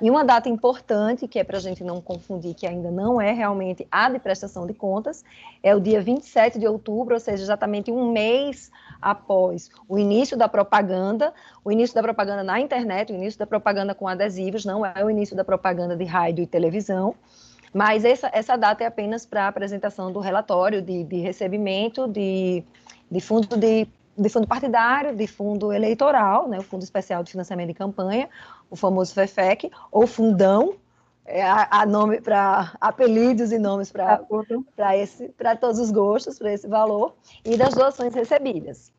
E 0.00 0.08
uma 0.08 0.24
data 0.24 0.48
importante, 0.48 1.26
que 1.26 1.40
é 1.40 1.44
para 1.44 1.56
a 1.56 1.60
gente 1.60 1.82
não 1.82 2.00
confundir, 2.00 2.54
que 2.54 2.66
ainda 2.66 2.88
não 2.88 3.20
é 3.20 3.32
realmente 3.32 3.86
a 3.90 4.08
de 4.08 4.20
prestação 4.20 4.64
de 4.64 4.72
contas, 4.72 5.24
é 5.60 5.74
o 5.74 5.80
dia 5.80 6.00
27 6.00 6.56
de 6.56 6.68
outubro, 6.68 7.14
ou 7.14 7.20
seja, 7.20 7.42
exatamente 7.42 7.90
um 7.90 8.12
mês 8.12 8.70
após 9.02 9.70
o 9.88 9.98
início 9.98 10.36
da 10.36 10.48
propaganda, 10.48 11.34
o 11.64 11.72
início 11.72 11.96
da 11.96 12.02
propaganda 12.02 12.44
na 12.44 12.60
internet, 12.60 13.12
o 13.12 13.16
início 13.16 13.38
da 13.40 13.46
propaganda 13.46 13.92
com 13.92 14.06
adesivos, 14.06 14.64
não 14.64 14.86
é 14.86 15.04
o 15.04 15.10
início 15.10 15.34
da 15.34 15.44
propaganda 15.44 15.96
de 15.96 16.04
rádio 16.04 16.42
e 16.42 16.46
televisão, 16.46 17.14
mas 17.74 18.04
essa, 18.04 18.30
essa 18.32 18.56
data 18.56 18.84
é 18.84 18.86
apenas 18.86 19.26
para 19.26 19.44
a 19.44 19.48
apresentação 19.48 20.12
do 20.12 20.20
relatório 20.20 20.80
de, 20.80 21.02
de 21.02 21.18
recebimento 21.18 22.06
de, 22.06 22.62
de 23.10 23.20
fundo 23.20 23.56
de 23.56 23.86
de 24.18 24.28
fundo 24.28 24.46
partidário, 24.46 25.14
de 25.14 25.26
fundo 25.26 25.72
eleitoral, 25.72 26.48
né, 26.48 26.58
o 26.58 26.62
Fundo 26.62 26.82
Especial 26.82 27.22
de 27.22 27.30
Financiamento 27.30 27.68
de 27.68 27.74
Campanha, 27.74 28.28
o 28.68 28.76
famoso 28.76 29.14
FEFEC, 29.14 29.70
ou 29.92 30.06
Fundão, 30.06 30.74
é, 31.24 31.42
a, 31.42 31.68
a 31.70 31.86
nome 31.86 32.20
para 32.20 32.72
apelidos 32.80 33.52
e 33.52 33.58
nomes 33.58 33.92
para 33.92 34.96
esse 34.96 35.28
para 35.30 35.54
todos 35.54 35.78
os 35.78 35.90
gostos, 35.90 36.38
para 36.38 36.52
esse 36.52 36.66
valor, 36.66 37.14
e 37.44 37.56
das 37.56 37.74
doações 37.74 38.14
recebidas. 38.14 38.92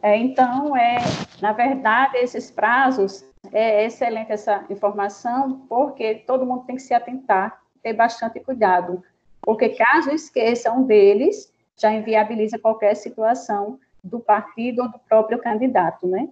É, 0.00 0.16
então, 0.16 0.76
é, 0.76 0.98
na 1.42 1.52
verdade, 1.52 2.16
esses 2.18 2.50
prazos, 2.50 3.24
é 3.52 3.84
excelente 3.84 4.30
essa 4.30 4.64
informação, 4.70 5.66
porque 5.68 6.16
todo 6.26 6.46
mundo 6.46 6.64
tem 6.64 6.76
que 6.76 6.82
se 6.82 6.94
atentar, 6.94 7.60
ter 7.82 7.92
bastante 7.92 8.38
cuidado, 8.40 9.02
porque 9.40 9.70
caso 9.70 10.10
esqueça 10.10 10.72
um 10.72 10.84
deles, 10.84 11.52
já 11.78 11.92
inviabiliza 11.92 12.58
qualquer 12.58 12.94
situação 12.94 13.78
do 14.02 14.20
partido 14.20 14.82
ou 14.82 14.88
do 14.90 14.98
próprio 14.98 15.38
candidato, 15.38 16.06
né? 16.06 16.28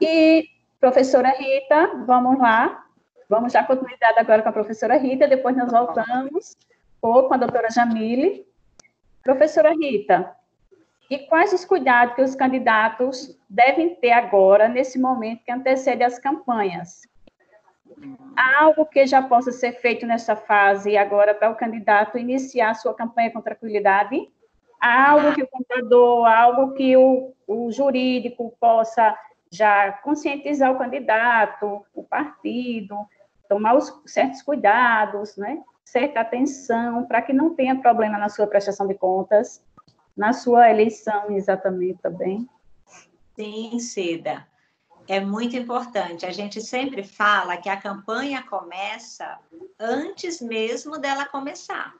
E, 0.00 0.48
professora 0.78 1.30
Rita, 1.30 2.04
vamos 2.06 2.38
lá, 2.38 2.84
vamos 3.28 3.52
dar 3.52 3.66
continuidade 3.66 4.18
agora 4.18 4.42
com 4.42 4.48
a 4.48 4.52
professora 4.52 4.96
Rita, 4.96 5.26
depois 5.26 5.56
nós 5.56 5.70
voltamos 5.70 6.56
ou 7.00 7.28
com 7.28 7.34
a 7.34 7.36
doutora 7.36 7.70
Jamile. 7.70 8.46
Professora 9.22 9.72
Rita, 9.72 10.34
e 11.10 11.18
quais 11.18 11.52
os 11.52 11.64
cuidados 11.64 12.14
que 12.14 12.22
os 12.22 12.34
candidatos 12.34 13.36
devem 13.48 13.96
ter 13.96 14.12
agora, 14.12 14.68
nesse 14.68 14.98
momento 14.98 15.44
que 15.44 15.52
antecede 15.52 16.02
as 16.02 16.18
campanhas? 16.18 17.02
Há 18.36 18.62
algo 18.62 18.86
que 18.86 19.06
já 19.06 19.20
possa 19.20 19.52
ser 19.52 19.72
feito 19.72 20.06
nessa 20.06 20.36
fase 20.36 20.96
agora 20.96 21.34
para 21.34 21.50
o 21.50 21.56
candidato 21.56 22.16
iniciar 22.16 22.74
sua 22.74 22.94
campanha 22.94 23.30
com 23.30 23.42
tranquilidade? 23.42 24.30
Algo 24.80 25.34
que 25.34 25.42
o 25.42 25.48
contador, 25.48 26.26
algo 26.26 26.72
que 26.72 26.96
o, 26.96 27.34
o 27.46 27.70
jurídico 27.70 28.56
possa 28.58 29.16
já 29.50 29.92
conscientizar 29.92 30.72
o 30.72 30.78
candidato, 30.78 31.84
o 31.94 32.02
partido, 32.02 32.96
tomar 33.48 33.74
os 33.74 33.92
certos 34.06 34.42
cuidados, 34.42 35.36
né? 35.36 35.62
certa 35.84 36.20
atenção, 36.20 37.04
para 37.04 37.20
que 37.20 37.32
não 37.32 37.54
tenha 37.54 37.76
problema 37.76 38.16
na 38.16 38.28
sua 38.28 38.46
prestação 38.46 38.86
de 38.86 38.94
contas, 38.94 39.60
na 40.16 40.32
sua 40.32 40.70
eleição, 40.70 41.32
exatamente 41.32 41.98
também. 42.00 42.48
Sim, 43.34 43.78
Cida. 43.80 44.46
É 45.08 45.18
muito 45.18 45.56
importante. 45.56 46.24
A 46.24 46.30
gente 46.30 46.60
sempre 46.60 47.02
fala 47.02 47.56
que 47.56 47.68
a 47.68 47.76
campanha 47.76 48.44
começa 48.44 49.38
antes 49.80 50.40
mesmo 50.40 50.98
dela 50.98 51.24
começar 51.24 51.92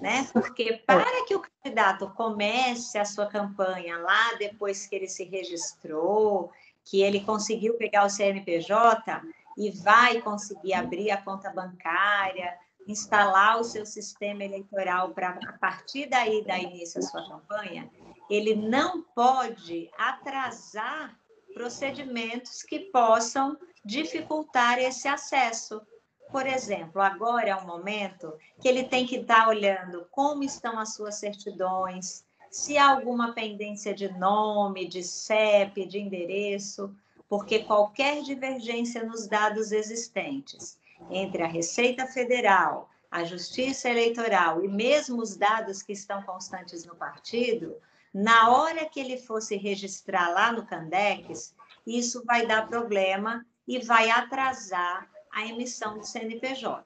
né? 0.00 0.28
Porque 0.32 0.82
para 0.86 1.24
que 1.26 1.34
o 1.34 1.42
candidato 1.42 2.10
comece 2.10 2.98
a 2.98 3.04
sua 3.04 3.26
campanha 3.26 3.98
lá 3.98 4.34
depois 4.38 4.86
que 4.86 4.94
ele 4.94 5.08
se 5.08 5.24
registrou, 5.24 6.52
que 6.84 7.02
ele 7.02 7.20
conseguiu 7.20 7.74
pegar 7.74 8.04
o 8.04 8.10
CNPJ 8.10 9.22
e 9.56 9.70
vai 9.70 10.20
conseguir 10.20 10.74
abrir 10.74 11.10
a 11.10 11.20
conta 11.20 11.50
bancária, 11.50 12.56
instalar 12.86 13.58
o 13.60 13.64
seu 13.64 13.84
sistema 13.84 14.44
eleitoral 14.44 15.10
para 15.10 15.38
a 15.46 15.52
partir 15.58 16.06
daí 16.06 16.44
dar 16.44 16.58
início 16.58 17.00
à 17.00 17.02
sua 17.02 17.28
campanha, 17.28 17.90
ele 18.30 18.54
não 18.54 19.02
pode 19.02 19.90
atrasar 19.98 21.18
procedimentos 21.52 22.62
que 22.62 22.78
possam 22.78 23.58
dificultar 23.84 24.78
esse 24.78 25.08
acesso 25.08 25.82
por 26.30 26.46
exemplo, 26.46 27.00
agora 27.00 27.48
é 27.48 27.56
um 27.56 27.66
momento 27.66 28.34
que 28.60 28.68
ele 28.68 28.84
tem 28.84 29.06
que 29.06 29.16
estar 29.16 29.48
olhando 29.48 30.06
como 30.10 30.42
estão 30.42 30.78
as 30.78 30.94
suas 30.94 31.16
certidões, 31.16 32.24
se 32.50 32.78
há 32.78 32.88
alguma 32.88 33.32
pendência 33.32 33.94
de 33.94 34.08
nome, 34.12 34.86
de 34.86 35.02
CEP, 35.02 35.86
de 35.86 35.98
endereço, 35.98 36.94
porque 37.28 37.60
qualquer 37.60 38.22
divergência 38.22 39.04
nos 39.04 39.26
dados 39.26 39.70
existentes 39.70 40.78
entre 41.10 41.42
a 41.42 41.46
Receita 41.46 42.06
Federal, 42.06 42.88
a 43.10 43.24
Justiça 43.24 43.88
Eleitoral 43.88 44.64
e 44.64 44.68
mesmo 44.68 45.22
os 45.22 45.36
dados 45.36 45.82
que 45.82 45.92
estão 45.92 46.22
constantes 46.22 46.84
no 46.84 46.94
partido, 46.94 47.76
na 48.12 48.50
hora 48.50 48.86
que 48.86 48.98
ele 48.98 49.18
fosse 49.18 49.56
registrar 49.56 50.30
lá 50.30 50.52
no 50.52 50.66
Candex, 50.66 51.54
isso 51.86 52.22
vai 52.24 52.46
dar 52.46 52.66
problema 52.66 53.46
e 53.66 53.78
vai 53.78 54.10
atrasar 54.10 55.08
a 55.38 55.46
emissão 55.46 55.96
do 55.96 56.04
CNPJ. 56.04 56.84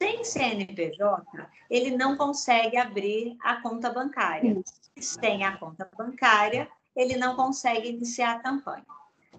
Sem 0.00 0.24
CNPJ, 0.24 1.22
ele 1.70 1.94
não 1.94 2.16
consegue 2.16 2.78
abrir 2.78 3.36
a 3.42 3.60
conta 3.60 3.90
bancária. 3.90 4.62
Sem 4.98 5.44
a 5.44 5.58
conta 5.58 5.86
bancária, 5.96 6.68
ele 6.94 7.16
não 7.16 7.34
consegue 7.36 7.90
iniciar 7.90 8.36
a 8.36 8.38
campanha. 8.38 8.86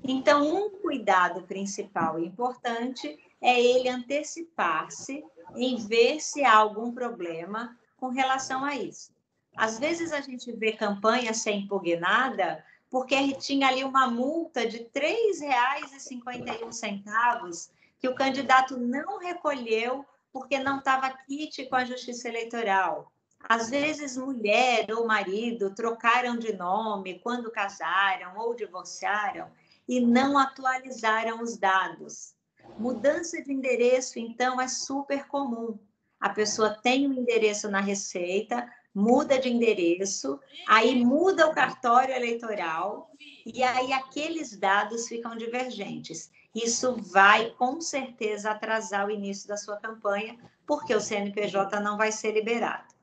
Então, 0.04 0.56
um 0.56 0.70
cuidado 0.70 1.42
principal 1.44 2.20
e 2.20 2.28
importante 2.28 3.18
é 3.42 3.60
ele 3.60 3.90
antecipar-se 3.90 5.26
em 5.56 5.78
ver 5.78 6.20
se 6.20 6.44
há 6.44 6.56
algum 6.56 6.92
problema 6.92 7.76
com 7.98 8.10
relação 8.10 8.64
a 8.64 8.76
isso. 8.76 9.12
Às 9.56 9.80
vezes 9.80 10.12
a 10.12 10.22
gente 10.22 10.52
vê 10.52 10.74
campanha 10.74 11.34
ser 11.34 11.54
impugnada 11.54 12.64
porque 12.90 13.34
tinha 13.34 13.68
ali 13.68 13.84
uma 13.84 14.08
multa 14.08 14.66
de 14.68 14.78
R$ 14.78 14.90
3,51 14.94 17.70
que 18.00 18.08
o 18.08 18.16
candidato 18.16 18.78
não 18.78 19.20
recolheu 19.20 20.06
porque 20.32 20.60
não 20.60 20.80
estava 20.80 21.10
kit 21.26 21.66
com 21.68 21.76
a 21.76 21.86
justiça 21.86 22.28
eleitoral. 22.28 23.12
Às 23.40 23.70
vezes, 23.70 24.18
mulher 24.18 24.88
ou 24.92 25.08
marido 25.08 25.74
trocaram 25.74 26.38
de 26.38 26.54
nome 26.54 27.20
quando 27.20 27.52
casaram 27.52 28.38
ou 28.38 28.56
divorciaram 28.56 29.50
e 29.88 30.00
não 30.00 30.38
atualizaram 30.38 31.42
os 31.42 31.58
dados. 31.58 32.36
Mudança 32.78 33.42
de 33.42 33.54
endereço, 33.54 34.20
então, 34.20 34.60
é 34.60 34.68
super 34.68 35.28
comum. 35.28 35.80
A 36.20 36.30
pessoa 36.30 36.72
tem 36.82 37.08
um 37.08 37.14
endereço 37.14 37.70
na 37.70 37.80
Receita, 37.80 38.68
muda 38.94 39.40
de 39.40 39.50
endereço, 39.50 40.40
aí 40.68 40.96
muda 41.04 41.48
o 41.48 41.54
cartório 41.54 42.14
eleitoral 42.14 43.12
e 43.46 43.62
aí 43.64 43.94
aqueles 43.94 44.58
dados 44.58 45.08
ficam 45.08 45.38
divergentes. 45.38 46.32
Isso 46.58 46.96
vai 46.96 47.52
com 47.52 47.80
certeza 47.80 48.50
atrasar 48.50 49.06
o 49.06 49.12
início 49.12 49.48
da 49.48 49.56
sua 49.56 49.78
campanha, 49.78 50.36
porque 50.66 50.96
o 50.96 51.00
CNPJ 51.00 51.80
não 51.82 51.98
vai 51.98 52.12
ser 52.12 52.32
liberado. 52.32 52.96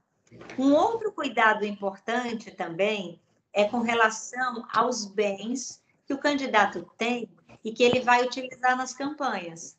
Um 0.58 0.73
outro 0.75 1.12
cuidado 1.12 1.64
importante 1.64 2.50
também 2.50 3.20
é 3.52 3.64
com 3.64 3.78
relação 3.78 4.66
aos 4.73 5.06
bens 5.06 5.80
que 6.04 6.12
o 6.12 6.18
candidato 6.18 6.84
tem 6.99 7.30
e 7.62 7.73
que 7.73 7.84
ele 7.84 8.00
vai 8.00 8.25
utilizar 8.25 8.76
nas 8.76 8.92
campanhas. 8.92 9.78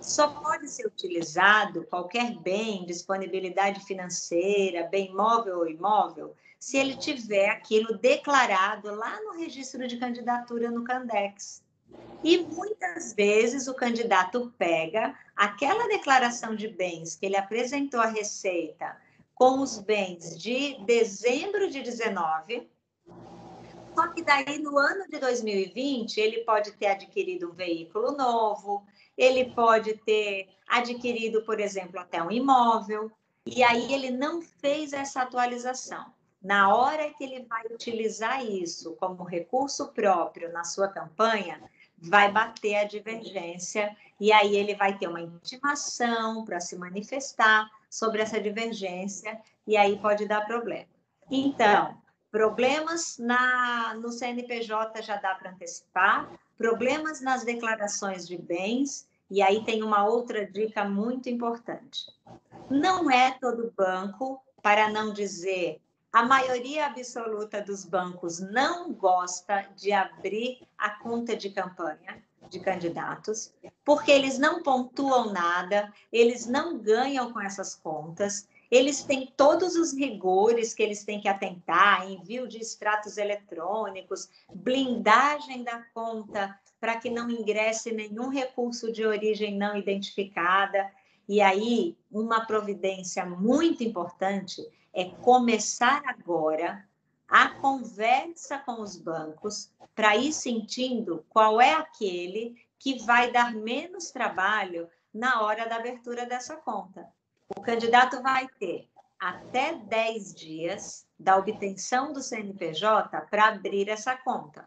Só 0.00 0.28
pode 0.28 0.68
ser 0.68 0.86
utilizado 0.86 1.84
qualquer 1.86 2.38
bem, 2.38 2.86
disponibilidade 2.86 3.84
financeira, 3.84 4.84
bem 4.84 5.12
móvel 5.12 5.58
ou 5.58 5.68
imóvel, 5.68 6.36
se 6.60 6.76
ele 6.76 6.96
tiver 6.96 7.48
aquilo 7.48 7.98
declarado 7.98 8.94
lá 8.94 9.20
no 9.22 9.32
registro 9.32 9.88
de 9.88 9.96
candidatura 9.96 10.70
no 10.70 10.84
Candex. 10.84 11.65
E 12.22 12.38
muitas 12.38 13.12
vezes 13.12 13.68
o 13.68 13.74
candidato 13.74 14.52
pega 14.58 15.16
aquela 15.36 15.86
declaração 15.86 16.56
de 16.56 16.66
bens 16.66 17.14
que 17.14 17.26
ele 17.26 17.36
apresentou 17.36 18.00
à 18.00 18.06
Receita 18.06 18.96
com 19.34 19.60
os 19.60 19.78
bens 19.78 20.36
de 20.36 20.76
dezembro 20.84 21.70
de 21.70 21.82
19, 21.82 22.68
só 23.94 24.08
que 24.08 24.22
daí 24.22 24.58
no 24.58 24.76
ano 24.78 25.06
de 25.08 25.18
2020 25.18 26.18
ele 26.18 26.44
pode 26.44 26.72
ter 26.72 26.86
adquirido 26.86 27.50
um 27.50 27.54
veículo 27.54 28.12
novo, 28.12 28.84
ele 29.16 29.52
pode 29.54 29.94
ter 29.98 30.48
adquirido, 30.68 31.42
por 31.42 31.60
exemplo, 31.60 32.00
até 32.00 32.22
um 32.22 32.30
imóvel, 32.30 33.10
e 33.46 33.62
aí 33.62 33.92
ele 33.92 34.10
não 34.10 34.42
fez 34.42 34.92
essa 34.92 35.22
atualização. 35.22 36.12
Na 36.42 36.74
hora 36.74 37.08
que 37.14 37.24
ele 37.24 37.44
vai 37.44 37.64
utilizar 37.66 38.44
isso 38.44 38.94
como 38.96 39.22
recurso 39.22 39.88
próprio 39.88 40.52
na 40.52 40.64
sua 40.64 40.88
campanha, 40.88 41.62
vai 41.98 42.30
bater 42.30 42.76
a 42.76 42.84
divergência 42.84 43.94
e 44.18 44.32
aí 44.32 44.56
ele 44.56 44.74
vai 44.74 44.96
ter 44.96 45.08
uma 45.08 45.20
intimação 45.20 46.44
para 46.44 46.60
se 46.60 46.76
manifestar 46.76 47.68
sobre 47.90 48.22
essa 48.22 48.40
divergência 48.40 49.40
e 49.66 49.76
aí 49.76 49.98
pode 49.98 50.26
dar 50.26 50.46
problema. 50.46 50.88
Então, 51.30 51.96
problemas 52.30 53.18
na, 53.18 53.94
no 53.94 54.10
CNPJ 54.10 55.02
já 55.02 55.16
dá 55.16 55.34
para 55.34 55.50
antecipar, 55.50 56.30
problemas 56.56 57.20
nas 57.20 57.44
declarações 57.44 58.26
de 58.26 58.36
bens, 58.36 59.08
e 59.28 59.42
aí 59.42 59.64
tem 59.64 59.82
uma 59.82 60.04
outra 60.04 60.46
dica 60.46 60.84
muito 60.84 61.28
importante. 61.28 62.06
Não 62.70 63.10
é 63.10 63.32
todo 63.40 63.72
banco, 63.76 64.40
para 64.62 64.88
não 64.88 65.12
dizer 65.12 65.80
a 66.12 66.22
maioria 66.24 66.86
absoluta 66.86 67.60
dos 67.60 67.84
bancos 67.84 68.40
não 68.40 68.92
gosta 68.92 69.68
de 69.76 69.92
abrir 69.92 70.66
a 70.78 70.90
conta 70.90 71.36
de 71.36 71.50
campanha 71.50 72.22
de 72.48 72.60
candidatos, 72.60 73.52
porque 73.84 74.10
eles 74.10 74.38
não 74.38 74.62
pontuam 74.62 75.32
nada, 75.32 75.92
eles 76.12 76.46
não 76.46 76.78
ganham 76.78 77.32
com 77.32 77.40
essas 77.40 77.74
contas, 77.74 78.48
eles 78.70 79.02
têm 79.04 79.32
todos 79.36 79.76
os 79.76 79.92
rigores 79.92 80.74
que 80.74 80.82
eles 80.82 81.04
têm 81.04 81.20
que 81.20 81.28
atentar, 81.28 82.10
envio 82.10 82.48
de 82.48 82.58
extratos 82.58 83.16
eletrônicos, 83.16 84.28
blindagem 84.52 85.62
da 85.62 85.82
conta 85.94 86.58
para 86.80 86.96
que 86.96 87.10
não 87.10 87.30
ingresse 87.30 87.92
nenhum 87.92 88.28
recurso 88.28 88.92
de 88.92 89.04
origem 89.04 89.56
não 89.56 89.76
identificada. 89.76 90.90
E 91.28 91.40
aí, 91.40 91.96
uma 92.10 92.44
providência 92.44 93.24
muito 93.24 93.82
importante 93.82 94.62
é 94.96 95.04
começar 95.20 96.02
agora 96.06 96.82
a 97.28 97.50
conversa 97.50 98.56
com 98.56 98.80
os 98.80 98.96
bancos 98.96 99.70
para 99.94 100.16
ir 100.16 100.32
sentindo 100.32 101.22
qual 101.28 101.60
é 101.60 101.74
aquele 101.74 102.56
que 102.78 103.04
vai 103.04 103.30
dar 103.30 103.52
menos 103.52 104.10
trabalho 104.10 104.88
na 105.12 105.42
hora 105.42 105.68
da 105.68 105.76
abertura 105.76 106.24
dessa 106.24 106.56
conta. 106.56 107.06
O 107.54 107.60
candidato 107.60 108.22
vai 108.22 108.48
ter 108.58 108.88
até 109.20 109.74
10 109.74 110.34
dias 110.34 111.06
da 111.18 111.36
obtenção 111.36 112.14
do 112.14 112.22
CNPJ 112.22 113.20
para 113.30 113.48
abrir 113.48 113.90
essa 113.90 114.16
conta. 114.16 114.66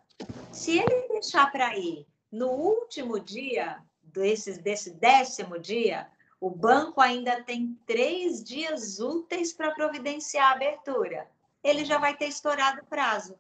Se 0.51 0.77
ele 0.77 1.08
deixar 1.08 1.51
para 1.51 1.75
ir 1.75 2.06
no 2.32 2.49
último 2.49 3.19
dia 3.19 3.82
desse, 4.03 4.62
desse 4.62 4.91
décimo 4.91 5.58
dia, 5.58 6.08
o 6.39 6.49
banco 6.49 7.02
ainda 7.02 7.43
tem 7.43 7.78
três 7.86 8.43
dias 8.43 8.99
úteis 8.99 9.52
para 9.52 9.71
providenciar 9.71 10.52
a 10.52 10.56
abertura. 10.56 11.28
Ele 11.63 11.84
já 11.84 11.97
vai 11.97 12.15
ter 12.15 12.28
estourado 12.28 12.82
o 12.82 12.86
prazo. 12.86 13.38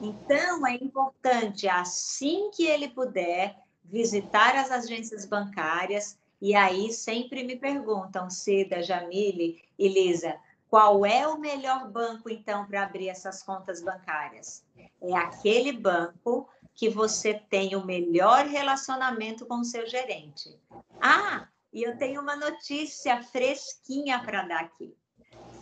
Então, 0.00 0.66
é 0.66 0.74
importante, 0.74 1.68
assim 1.68 2.50
que 2.52 2.64
ele 2.64 2.88
puder, 2.88 3.56
visitar 3.84 4.56
as 4.56 4.70
agências 4.70 5.24
bancárias, 5.24 6.18
e 6.40 6.54
aí 6.54 6.92
sempre 6.92 7.44
me 7.44 7.56
perguntam, 7.56 8.28
Cida, 8.30 8.82
Jamile 8.82 9.62
e 9.78 9.88
Lisa, 9.88 10.36
qual 10.68 11.04
é 11.04 11.26
o 11.28 11.38
melhor 11.38 11.88
banco, 11.88 12.30
então, 12.30 12.64
para 12.66 12.82
abrir 12.82 13.08
essas 13.08 13.42
contas 13.42 13.82
bancárias? 13.82 14.64
É 15.00 15.14
aquele 15.14 15.72
banco 15.72 16.48
que 16.74 16.88
você 16.88 17.34
tem 17.34 17.76
o 17.76 17.84
melhor 17.84 18.46
relacionamento 18.46 19.44
com 19.46 19.60
o 19.60 19.64
seu 19.64 19.86
gerente. 19.86 20.58
Ah, 21.00 21.46
e 21.72 21.82
eu 21.82 21.96
tenho 21.96 22.20
uma 22.20 22.36
notícia 22.36 23.22
fresquinha 23.22 24.22
para 24.22 24.42
dar 24.42 24.60
aqui. 24.60 24.94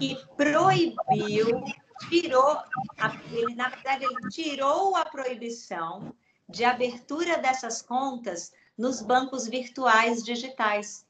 que 0.00 0.18
proibiu, 0.36 1.62
tirou, 2.08 2.58
ele, 3.30 3.54
na 3.54 3.68
verdade, 3.68 4.04
ele 4.04 4.28
tirou 4.30 4.96
a 4.96 5.04
proibição 5.04 6.12
de 6.48 6.64
abertura 6.64 7.36
dessas 7.38 7.82
contas 7.82 8.52
nos 8.76 9.00
bancos 9.02 9.46
virtuais 9.48 10.22
digitais. 10.22 11.06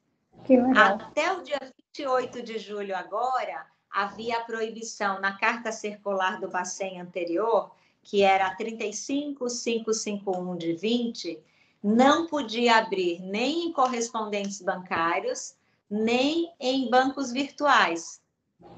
Até 0.76 1.32
o 1.32 1.42
dia 1.42 1.60
28 1.96 2.42
de 2.42 2.58
julho 2.58 2.96
agora, 2.96 3.66
havia 3.90 4.38
a 4.38 4.44
proibição 4.44 5.20
na 5.20 5.36
carta 5.36 5.70
circular 5.70 6.40
do 6.40 6.48
Bacen 6.48 6.98
anterior, 7.00 7.70
que 8.02 8.22
era 8.22 8.54
35551 8.56 10.56
de 10.56 10.72
20, 10.72 11.38
não 11.82 12.26
podia 12.26 12.76
abrir 12.76 13.20
nem 13.20 13.66
em 13.66 13.72
correspondentes 13.72 14.62
bancários, 14.62 15.54
nem 15.90 16.50
em 16.58 16.88
bancos 16.88 17.30
virtuais. 17.32 18.21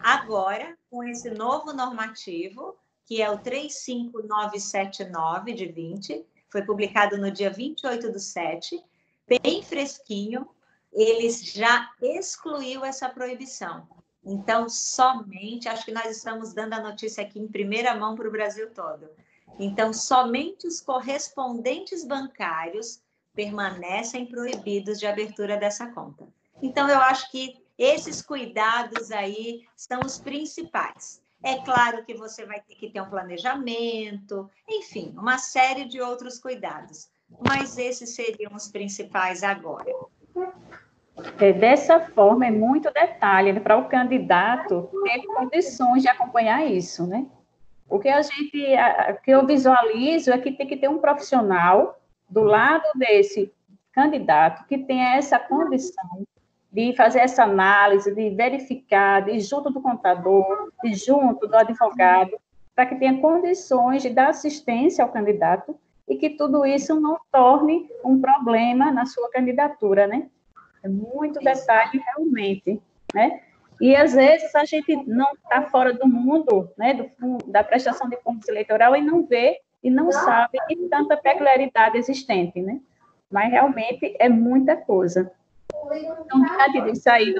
Agora, 0.00 0.76
com 0.90 1.04
esse 1.04 1.30
novo 1.30 1.72
normativo, 1.72 2.76
que 3.06 3.22
é 3.22 3.30
o 3.30 3.38
35979 3.38 5.52
de 5.52 5.66
20, 5.66 6.26
foi 6.50 6.62
publicado 6.62 7.18
no 7.18 7.30
dia 7.30 7.50
28 7.50 8.12
do 8.12 8.18
7, 8.18 8.82
bem 9.26 9.62
fresquinho, 9.62 10.48
eles 10.92 11.44
já 11.44 11.90
excluiu 12.00 12.84
essa 12.84 13.08
proibição. 13.08 13.88
Então, 14.24 14.68
somente, 14.68 15.68
acho 15.68 15.84
que 15.84 15.92
nós 15.92 16.16
estamos 16.16 16.54
dando 16.54 16.74
a 16.74 16.80
notícia 16.80 17.24
aqui 17.24 17.38
em 17.38 17.48
primeira 17.48 17.94
mão 17.94 18.14
para 18.14 18.28
o 18.28 18.32
Brasil 18.32 18.72
todo. 18.72 19.08
Então, 19.58 19.92
somente 19.92 20.66
os 20.66 20.80
correspondentes 20.80 22.04
bancários 22.04 23.02
permanecem 23.34 24.26
proibidos 24.26 24.98
de 24.98 25.06
abertura 25.06 25.56
dessa 25.56 25.88
conta. 25.88 26.26
Então, 26.62 26.88
eu 26.88 26.98
acho 26.98 27.30
que 27.30 27.63
esses 27.78 28.22
cuidados 28.22 29.10
aí 29.10 29.62
são 29.76 30.00
os 30.04 30.18
principais. 30.18 31.22
É 31.42 31.56
claro 31.56 32.04
que 32.04 32.14
você 32.14 32.46
vai 32.46 32.60
ter 32.60 32.74
que 32.74 32.88
ter 32.88 33.02
um 33.02 33.10
planejamento, 33.10 34.50
enfim, 34.68 35.14
uma 35.16 35.36
série 35.36 35.84
de 35.84 36.00
outros 36.00 36.38
cuidados, 36.38 37.10
mas 37.46 37.76
esses 37.76 38.14
seriam 38.14 38.54
os 38.54 38.68
principais 38.68 39.42
agora. 39.42 39.92
É, 41.38 41.52
dessa 41.52 42.00
forma, 42.00 42.46
é 42.46 42.50
muito 42.50 42.90
detalhe 42.92 43.52
né, 43.52 43.60
para 43.60 43.76
o 43.76 43.88
candidato 43.88 44.88
ter 45.04 45.22
condições 45.26 46.02
de 46.02 46.08
acompanhar 46.08 46.64
isso, 46.64 47.06
né? 47.06 47.26
O 47.88 47.98
que 47.98 48.08
a 48.08 48.22
gente, 48.22 48.74
o 49.10 49.20
que 49.22 49.30
eu 49.30 49.46
visualizo 49.46 50.32
é 50.32 50.38
que 50.38 50.50
tem 50.50 50.66
que 50.66 50.76
ter 50.76 50.88
um 50.88 50.98
profissional 50.98 52.00
do 52.28 52.42
lado 52.42 52.84
desse 52.96 53.52
candidato 53.92 54.66
que 54.66 54.78
tenha 54.78 55.16
essa 55.16 55.38
condição 55.38 56.24
de 56.74 56.92
fazer 56.96 57.20
essa 57.20 57.44
análise, 57.44 58.12
de 58.12 58.30
verificar, 58.30 59.24
de 59.24 59.38
junto 59.38 59.70
do 59.70 59.80
contador, 59.80 60.72
de 60.82 60.92
junto 60.94 61.46
do 61.46 61.56
advogado, 61.56 62.32
para 62.74 62.84
que 62.84 62.96
tenha 62.96 63.20
condições 63.20 64.02
de 64.02 64.10
dar 64.10 64.30
assistência 64.30 65.04
ao 65.04 65.12
candidato 65.12 65.78
e 66.08 66.16
que 66.16 66.30
tudo 66.30 66.66
isso 66.66 67.00
não 67.00 67.16
torne 67.30 67.88
um 68.04 68.20
problema 68.20 68.90
na 68.90 69.06
sua 69.06 69.30
candidatura, 69.30 70.08
né? 70.08 70.26
É 70.82 70.88
muito 70.88 71.38
detalhe 71.38 72.02
realmente, 72.04 72.82
né? 73.14 73.40
E 73.80 73.94
às 73.94 74.12
vezes 74.12 74.52
a 74.56 74.64
gente 74.64 74.96
não 75.06 75.32
está 75.32 75.62
fora 75.62 75.92
do 75.92 76.08
mundo, 76.08 76.68
né, 76.76 76.94
do, 76.94 77.38
da 77.46 77.62
prestação 77.62 78.08
de 78.08 78.16
contas 78.16 78.48
eleitoral 78.48 78.96
e 78.96 79.00
não 79.00 79.24
vê 79.24 79.60
e 79.82 79.90
não 79.90 80.10
sabe 80.10 80.58
que 80.66 80.76
tanta 80.88 81.16
peculiaridade 81.16 81.96
existente, 81.98 82.60
né? 82.60 82.80
Mas 83.30 83.52
realmente 83.52 84.16
é 84.18 84.28
muita 84.28 84.76
coisa. 84.76 85.30
Então, 85.92 86.42
diante 86.42 86.80
disso 86.82 87.10
aí, 87.10 87.34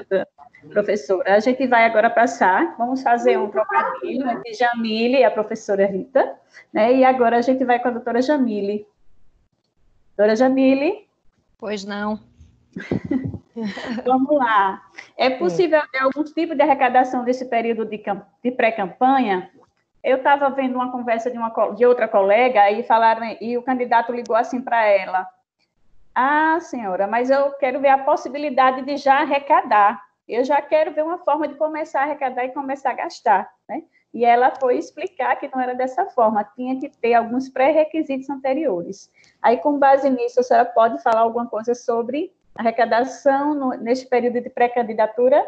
professora, 0.69 1.35
a 1.35 1.39
gente 1.39 1.67
vai 1.67 1.85
agora 1.85 2.09
passar, 2.09 2.75
vamos 2.77 3.01
fazer 3.01 3.37
um 3.37 3.49
trocadilho 3.49 4.29
entre 4.29 4.53
Jamile 4.53 5.17
e 5.19 5.23
a 5.23 5.31
professora 5.31 5.85
Rita, 5.85 6.35
né? 6.71 6.93
E 6.93 7.03
agora 7.03 7.37
a 7.37 7.41
gente 7.41 7.63
vai 7.63 7.79
com 7.79 7.87
a 7.87 7.91
doutora 7.91 8.21
Jamile. 8.21 8.87
Doutora 10.17 10.35
Jamile? 10.35 11.07
Pois 11.57 11.83
não. 11.83 12.19
Vamos 14.05 14.37
lá. 14.37 14.81
É 15.17 15.29
possível 15.29 15.81
ter 15.91 15.99
algum 15.99 16.23
tipo 16.23 16.55
de 16.55 16.61
arrecadação 16.61 17.23
desse 17.23 17.45
período 17.45 17.85
de, 17.85 18.03
de 18.43 18.51
pré-campanha? 18.51 19.49
Eu 20.03 20.17
estava 20.17 20.49
vendo 20.49 20.75
uma 20.75 20.91
conversa 20.91 21.31
de, 21.31 21.37
uma, 21.37 21.49
de 21.73 21.85
outra 21.85 22.07
colega 22.07 22.69
e 22.69 22.83
falaram, 22.83 23.35
e 23.41 23.57
o 23.57 23.63
candidato 23.63 24.11
ligou 24.11 24.35
assim 24.35 24.61
para 24.61 24.85
ela: 24.85 25.27
Ah, 26.15 26.57
senhora, 26.61 27.07
mas 27.07 27.29
eu 27.29 27.51
quero 27.53 27.81
ver 27.81 27.89
a 27.89 27.97
possibilidade 27.97 28.83
de 28.83 28.95
já 28.95 29.19
arrecadar. 29.19 30.01
Eu 30.25 30.45
já 30.45 30.61
quero 30.61 30.93
ver 30.93 31.03
uma 31.03 31.17
forma 31.17 31.45
de 31.45 31.55
começar 31.55 31.99
a 31.99 32.03
arrecadar 32.03 32.45
e 32.45 32.53
começar 32.53 32.91
a 32.91 32.93
gastar, 32.93 33.51
né? 33.67 33.83
E 34.13 34.23
ela 34.23 34.55
foi 34.55 34.77
explicar 34.77 35.35
que 35.35 35.49
não 35.53 35.61
era 35.61 35.75
dessa 35.75 36.05
forma, 36.05 36.41
tinha 36.55 36.79
que 36.79 36.87
ter 36.87 37.13
alguns 37.13 37.49
pré-requisitos 37.49 38.29
anteriores. 38.29 39.11
Aí, 39.41 39.57
com 39.57 39.77
base 39.77 40.09
nisso, 40.09 40.39
a 40.39 40.43
senhora 40.43 40.65
pode 40.65 41.03
falar 41.03 41.19
alguma 41.19 41.47
coisa 41.47 41.75
sobre 41.75 42.33
arrecadação 42.55 43.53
no, 43.53 43.71
neste 43.71 44.07
período 44.07 44.39
de 44.39 44.49
pré-candidatura? 44.49 45.45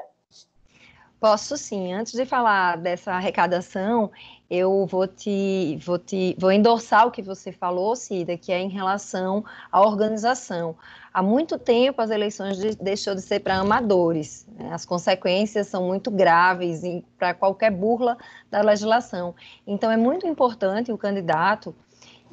Posso 1.19 1.57
sim. 1.57 1.93
Antes 1.93 2.13
de 2.13 2.25
falar 2.25 2.77
dessa 2.77 3.13
arrecadação, 3.13 4.11
eu 4.49 4.85
vou 4.85 5.07
te, 5.07 5.77
vou 5.83 5.97
te 5.97 6.35
vou 6.37 6.51
endossar 6.51 7.07
o 7.07 7.11
que 7.11 7.23
você 7.23 7.51
falou, 7.51 7.95
Cida, 7.95 8.37
que 8.37 8.51
é 8.51 8.59
em 8.59 8.69
relação 8.69 9.43
à 9.71 9.81
organização. 9.81 10.75
Há 11.11 11.23
muito 11.23 11.57
tempo 11.57 11.99
as 12.03 12.11
eleições 12.11 12.57
de, 12.57 12.75
deixou 12.75 13.15
de 13.15 13.21
ser 13.21 13.39
para 13.39 13.55
amadores. 13.55 14.45
Né? 14.59 14.71
As 14.71 14.85
consequências 14.85 15.65
são 15.65 15.87
muito 15.87 16.11
graves 16.11 16.81
para 17.17 17.33
qualquer 17.33 17.71
burla 17.71 18.15
da 18.51 18.61
legislação. 18.61 19.33
Então 19.65 19.89
é 19.89 19.97
muito 19.97 20.27
importante 20.27 20.91
o 20.91 20.97
candidato 20.99 21.75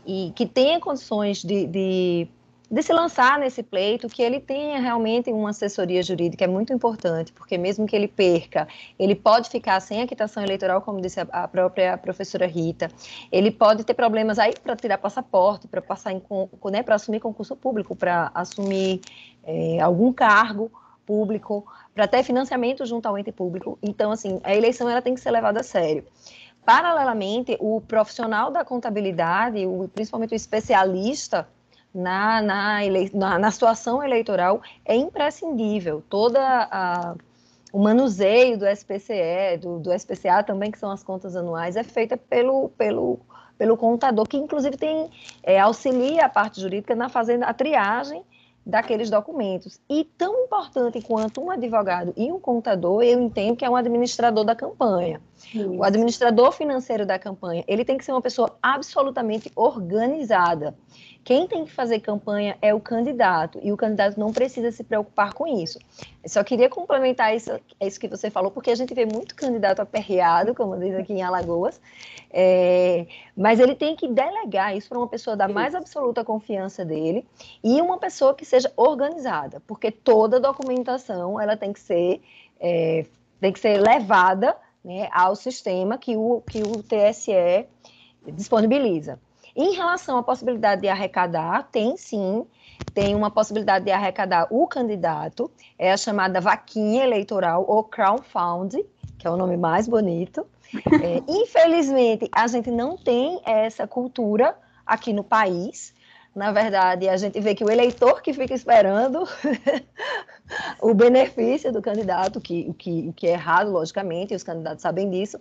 e 0.06 0.30
que 0.36 0.44
tenha 0.44 0.78
condições 0.78 1.42
de, 1.42 1.66
de 1.66 2.28
de 2.74 2.82
se 2.82 2.92
lançar 2.92 3.38
nesse 3.38 3.62
pleito, 3.62 4.08
que 4.08 4.20
ele 4.20 4.40
tenha 4.40 4.80
realmente 4.80 5.30
uma 5.30 5.50
assessoria 5.50 6.02
jurídica, 6.02 6.42
é 6.42 6.48
muito 6.48 6.72
importante, 6.72 7.32
porque 7.32 7.56
mesmo 7.56 7.86
que 7.86 7.94
ele 7.94 8.08
perca, 8.08 8.66
ele 8.98 9.14
pode 9.14 9.48
ficar 9.48 9.78
sem 9.78 10.02
a 10.02 10.08
quitação 10.08 10.42
eleitoral, 10.42 10.82
como 10.82 11.00
disse 11.00 11.20
a, 11.20 11.46
própria 11.46 11.96
professora 11.96 12.48
Rita, 12.48 12.88
ele 13.30 13.52
pode 13.52 13.84
ter 13.84 13.94
problemas 13.94 14.40
aí 14.40 14.54
para 14.60 14.74
tirar 14.74 14.98
passaporte, 14.98 15.68
para 15.68 15.80
passar 15.80 16.10
em, 16.10 16.20
né, 16.72 16.82
para 16.82 16.96
assumir 16.96 17.20
concurso 17.20 17.54
público, 17.54 17.94
para 17.94 18.32
assumir 18.34 19.00
é, 19.44 19.78
algum 19.78 20.12
cargo 20.12 20.68
público, 21.06 21.64
para 21.94 22.08
ter 22.08 22.24
financiamento 22.24 22.84
junto 22.84 23.06
ao 23.06 23.16
ente 23.16 23.30
público. 23.30 23.78
Então, 23.80 24.10
assim, 24.10 24.40
a 24.42 24.52
eleição 24.52 24.90
ela 24.90 25.00
tem 25.00 25.14
que 25.14 25.20
ser 25.20 25.30
levada 25.30 25.60
a 25.60 25.62
sério. 25.62 26.04
Paralelamente, 26.66 27.56
o 27.60 27.80
profissional 27.80 28.50
da 28.50 28.64
contabilidade, 28.64 29.64
o, 29.64 29.88
principalmente 29.94 30.32
o 30.32 30.34
especialista 30.34 31.46
na, 31.94 32.42
na, 32.42 32.84
ele, 32.84 33.10
na, 33.14 33.38
na 33.38 33.50
situação 33.50 34.02
eleitoral 34.02 34.60
é 34.84 34.96
imprescindível. 34.96 36.02
Toda 36.08 36.40
a, 36.40 37.14
o 37.72 37.78
manuseio 37.78 38.58
do 38.58 38.66
SPCE, 38.66 39.58
do, 39.60 39.78
do 39.78 39.92
SPCA 39.92 40.42
também, 40.42 40.70
que 40.70 40.78
são 40.78 40.90
as 40.90 41.02
contas 41.02 41.36
anuais, 41.36 41.76
é 41.76 41.82
feita 41.82 42.16
pelo, 42.16 42.70
pelo, 42.70 43.20
pelo 43.56 43.76
contador, 43.76 44.26
que 44.26 44.36
inclusive 44.36 44.76
tem 44.76 45.10
é, 45.42 45.60
auxilia 45.60 46.24
a 46.24 46.28
parte 46.28 46.60
jurídica 46.60 46.94
na 46.94 47.08
fazendo 47.08 47.44
a 47.44 47.54
triagem 47.54 48.24
daqueles 48.66 49.10
documentos. 49.10 49.78
E 49.88 50.04
tão 50.04 50.44
importante 50.44 51.00
quanto 51.02 51.40
um 51.42 51.50
advogado 51.50 52.14
e 52.16 52.32
um 52.32 52.40
contador, 52.40 53.02
eu 53.02 53.20
entendo 53.20 53.56
que 53.56 53.64
é 53.64 53.68
um 53.68 53.76
administrador 53.76 54.44
da 54.44 54.54
campanha. 54.54 55.20
Isso. 55.36 55.70
O 55.70 55.84
administrador 55.84 56.52
financeiro 56.52 57.04
da 57.04 57.18
campanha, 57.18 57.62
ele 57.68 57.84
tem 57.84 57.98
que 57.98 58.04
ser 58.04 58.12
uma 58.12 58.22
pessoa 58.22 58.56
absolutamente 58.62 59.52
organizada. 59.54 60.74
Quem 61.24 61.48
tem 61.48 61.64
que 61.64 61.72
fazer 61.72 62.00
campanha 62.00 62.58
é 62.60 62.74
o 62.74 62.78
candidato, 62.78 63.58
e 63.62 63.72
o 63.72 63.76
candidato 63.78 64.20
não 64.20 64.30
precisa 64.30 64.70
se 64.70 64.84
preocupar 64.84 65.32
com 65.32 65.46
isso. 65.46 65.78
Eu 66.22 66.28
só 66.28 66.44
queria 66.44 66.68
complementar 66.68 67.34
isso, 67.34 67.50
isso 67.80 67.98
que 67.98 68.06
você 68.06 68.30
falou, 68.30 68.50
porque 68.50 68.70
a 68.70 68.74
gente 68.74 68.92
vê 68.92 69.06
muito 69.06 69.34
candidato 69.34 69.80
aperreado, 69.80 70.54
como 70.54 70.78
diz 70.78 70.94
aqui 70.94 71.14
em 71.14 71.22
Alagoas, 71.22 71.80
é, 72.30 73.06
mas 73.34 73.58
ele 73.58 73.74
tem 73.74 73.96
que 73.96 74.06
delegar 74.06 74.76
isso 74.76 74.90
para 74.90 74.98
uma 74.98 75.08
pessoa 75.08 75.34
da 75.34 75.48
mais 75.48 75.74
absoluta 75.74 76.22
confiança 76.22 76.84
dele 76.84 77.26
e 77.62 77.80
uma 77.80 77.96
pessoa 77.96 78.34
que 78.34 78.44
seja 78.44 78.70
organizada, 78.76 79.62
porque 79.66 79.90
toda 79.90 80.38
documentação 80.38 81.40
ela 81.40 81.56
tem 81.56 81.72
que 81.72 81.80
ser, 81.80 82.20
é, 82.60 83.06
tem 83.40 83.50
que 83.50 83.60
ser 83.60 83.80
levada 83.80 84.54
né, 84.84 85.08
ao 85.10 85.34
sistema 85.34 85.96
que 85.96 86.16
o, 86.16 86.42
que 86.42 86.60
o 86.60 86.82
TSE 86.82 87.66
disponibiliza. 88.30 89.18
Em 89.56 89.72
relação 89.74 90.18
à 90.18 90.22
possibilidade 90.22 90.82
de 90.82 90.88
arrecadar, 90.88 91.68
tem 91.70 91.96
sim, 91.96 92.44
tem 92.92 93.14
uma 93.14 93.30
possibilidade 93.30 93.84
de 93.84 93.90
arrecadar 93.90 94.46
o 94.50 94.66
candidato, 94.66 95.50
é 95.78 95.92
a 95.92 95.96
chamada 95.96 96.40
vaquinha 96.40 97.04
eleitoral 97.04 97.64
ou 97.66 97.82
crowdfunding, 97.84 98.84
que 99.18 99.26
é 99.26 99.30
o 99.30 99.36
nome 99.36 99.56
mais 99.56 99.88
bonito. 99.88 100.46
É, 101.02 101.22
infelizmente, 101.28 102.28
a 102.32 102.46
gente 102.46 102.70
não 102.70 102.96
tem 102.96 103.40
essa 103.44 103.86
cultura 103.86 104.56
aqui 104.86 105.12
no 105.12 105.24
país. 105.24 105.94
Na 106.34 106.50
verdade, 106.50 107.08
a 107.08 107.16
gente 107.16 107.38
vê 107.40 107.54
que 107.54 107.64
o 107.64 107.70
eleitor 107.70 108.20
que 108.20 108.32
fica 108.32 108.54
esperando 108.54 109.22
o 110.82 110.92
benefício 110.92 111.72
do 111.72 111.80
candidato, 111.80 112.40
que, 112.40 112.66
o, 112.68 112.74
que, 112.74 113.08
o 113.08 113.12
que 113.12 113.28
é 113.28 113.32
errado, 113.32 113.70
logicamente, 113.70 114.32
e 114.32 114.36
os 114.36 114.42
candidatos 114.42 114.82
sabem 114.82 115.08
disso, 115.08 115.38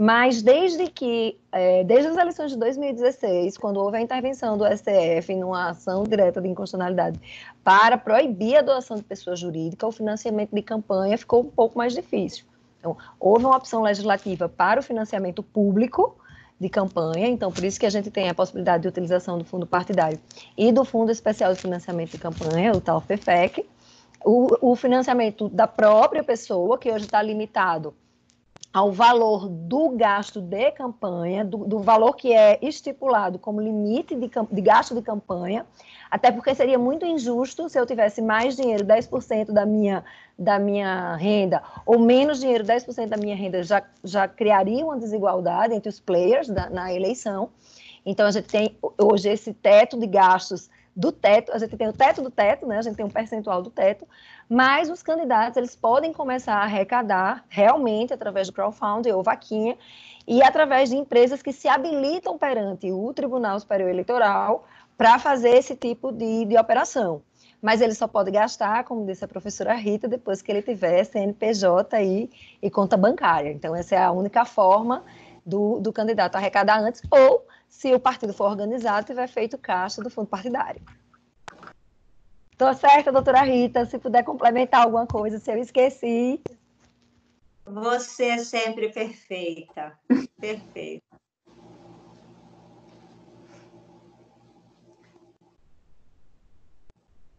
mas 0.00 0.42
desde 0.42 0.86
que, 0.86 1.36
é, 1.50 1.82
desde 1.82 2.06
as 2.06 2.16
eleições 2.16 2.52
de 2.52 2.56
2016, 2.56 3.58
quando 3.58 3.78
houve 3.78 3.96
a 3.96 4.00
intervenção 4.00 4.56
do 4.56 4.64
STF 4.64 5.34
numa 5.34 5.70
ação 5.70 6.04
direta 6.04 6.40
de 6.40 6.46
inconstitucionalidade 6.46 7.20
para 7.64 7.98
proibir 7.98 8.58
a 8.58 8.62
doação 8.62 8.96
de 8.96 9.02
pessoa 9.02 9.34
jurídica, 9.34 9.84
o 9.84 9.90
financiamento 9.90 10.54
de 10.54 10.62
campanha 10.62 11.18
ficou 11.18 11.40
um 11.40 11.50
pouco 11.50 11.76
mais 11.76 11.92
difícil. 11.92 12.44
Então, 12.78 12.96
houve 13.18 13.44
uma 13.44 13.56
opção 13.56 13.82
legislativa 13.82 14.48
para 14.48 14.78
o 14.78 14.82
financiamento 14.84 15.42
público 15.42 16.16
de 16.60 16.68
campanha, 16.68 17.26
então 17.26 17.50
por 17.50 17.64
isso 17.64 17.78
que 17.78 17.86
a 17.86 17.90
gente 17.90 18.08
tem 18.08 18.28
a 18.28 18.34
possibilidade 18.34 18.82
de 18.82 18.88
utilização 18.88 19.36
do 19.36 19.44
fundo 19.44 19.66
partidário 19.66 20.18
e 20.56 20.70
do 20.70 20.84
Fundo 20.84 21.10
Especial 21.10 21.52
de 21.52 21.60
Financiamento 21.60 22.12
de 22.12 22.18
Campanha, 22.18 22.70
o 22.70 22.80
tal 22.80 23.00
FEFEC, 23.00 23.68
o, 24.24 24.70
o 24.70 24.76
financiamento 24.76 25.48
da 25.48 25.66
própria 25.66 26.22
pessoa, 26.22 26.78
que 26.78 26.88
hoje 26.88 27.04
está 27.04 27.20
limitado 27.20 27.94
ao 28.72 28.92
valor 28.92 29.48
do 29.48 29.90
gasto 29.90 30.40
de 30.40 30.70
campanha, 30.72 31.44
do, 31.44 31.58
do 31.58 31.78
valor 31.78 32.14
que 32.14 32.32
é 32.32 32.58
estipulado 32.60 33.38
como 33.38 33.60
limite 33.60 34.14
de, 34.14 34.30
de, 34.52 34.60
gasto 34.60 34.94
de 34.94 35.00
campanha, 35.00 35.64
até 36.10 36.30
porque 36.30 36.54
seria 36.54 36.78
muito 36.78 37.06
injusto 37.06 37.68
se 37.68 37.78
eu 37.78 37.86
tivesse 37.86 38.20
mais 38.20 38.56
dinheiro, 38.56 38.84
10% 38.84 39.52
da 39.52 39.64
minha, 39.64 40.04
da 40.38 40.58
minha 40.58 41.16
renda, 41.16 41.62
ou 41.86 41.98
menos 41.98 42.40
dinheiro, 42.40 42.62
10% 42.62 43.08
da 43.08 43.16
minha 43.16 43.34
renda, 43.34 43.62
já, 43.62 43.82
já 44.04 44.28
criaria 44.28 44.84
uma 44.84 44.98
desigualdade 44.98 45.74
entre 45.74 45.88
os 45.88 45.98
players 45.98 46.48
da, 46.48 46.68
na 46.68 46.92
eleição. 46.92 47.50
Então, 48.04 48.26
a 48.26 48.30
gente 48.30 48.48
tem 48.48 48.76
hoje 48.98 49.28
esse 49.28 49.52
teto 49.54 49.98
de 49.98 50.06
gastos 50.06 50.70
do 50.98 51.12
teto, 51.12 51.52
a 51.52 51.58
gente 51.58 51.76
tem 51.76 51.88
o 51.88 51.92
teto 51.92 52.20
do 52.20 52.30
teto, 52.30 52.66
né? 52.66 52.78
A 52.78 52.82
gente 52.82 52.96
tem 52.96 53.06
um 53.06 53.10
percentual 53.10 53.62
do 53.62 53.70
teto, 53.70 54.04
mas 54.48 54.88
os 54.88 55.02
candidatos 55.02 55.56
eles 55.56 55.76
podem 55.76 56.12
começar 56.12 56.54
a 56.54 56.62
arrecadar 56.62 57.44
realmente 57.48 58.14
através 58.14 58.46
do 58.46 58.52
crowdfunding 58.52 59.10
ou 59.10 59.22
vaquinha 59.22 59.76
e 60.26 60.42
através 60.42 60.88
de 60.90 60.96
empresas 60.96 61.42
que 61.42 61.52
se 61.52 61.68
habilitam 61.68 62.38
perante 62.38 62.90
o 62.90 63.12
Tribunal 63.12 63.58
Superior 63.60 63.90
Eleitoral 63.90 64.64
para 64.96 65.18
fazer 65.18 65.50
esse 65.50 65.76
tipo 65.76 66.10
de, 66.10 66.44
de 66.44 66.56
operação. 66.58 67.22
Mas 67.60 67.80
ele 67.80 67.94
só 67.94 68.06
pode 68.06 68.30
gastar, 68.30 68.84
como 68.84 69.04
disse 69.04 69.24
a 69.24 69.28
professora 69.28 69.74
Rita, 69.74 70.06
depois 70.06 70.40
que 70.40 70.50
ele 70.50 70.62
tiver 70.62 71.02
CNPJ 71.04 71.96
aí 71.96 72.30
e 72.62 72.70
conta 72.70 72.96
bancária. 72.96 73.50
Então, 73.50 73.74
essa 73.74 73.96
é 73.96 74.02
a 74.02 74.12
única 74.12 74.44
forma 74.44 75.04
do, 75.44 75.80
do 75.80 75.92
candidato 75.92 76.36
arrecadar 76.36 76.78
antes, 76.78 77.02
ou 77.10 77.46
se 77.68 77.92
o 77.94 77.98
partido 77.98 78.32
for 78.32 78.50
organizado, 78.50 79.06
tiver 79.06 79.26
feito 79.28 79.58
caixa 79.58 80.02
do 80.02 80.10
fundo 80.10 80.28
partidário. 80.28 80.80
Tô 82.58 82.74
certa, 82.74 83.12
doutora 83.12 83.42
Rita, 83.42 83.86
se 83.86 84.00
puder 84.00 84.24
complementar 84.24 84.82
alguma 84.82 85.06
coisa, 85.06 85.38
se 85.38 85.48
eu 85.48 85.58
esqueci. 85.58 86.42
Você 87.64 88.24
é 88.30 88.38
sempre 88.38 88.88
perfeita. 88.88 89.96
Perfeita. 90.40 91.06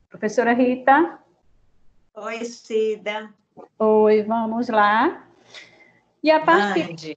Professora 0.08 0.54
Rita. 0.54 1.20
Oi, 2.16 2.46
Cida. 2.46 3.34
Oi, 3.78 4.24
vamos 4.24 4.70
lá. 4.70 5.28
E 6.24 6.32
a 6.32 6.40
partir, 6.40 6.88
Mande. 6.88 7.16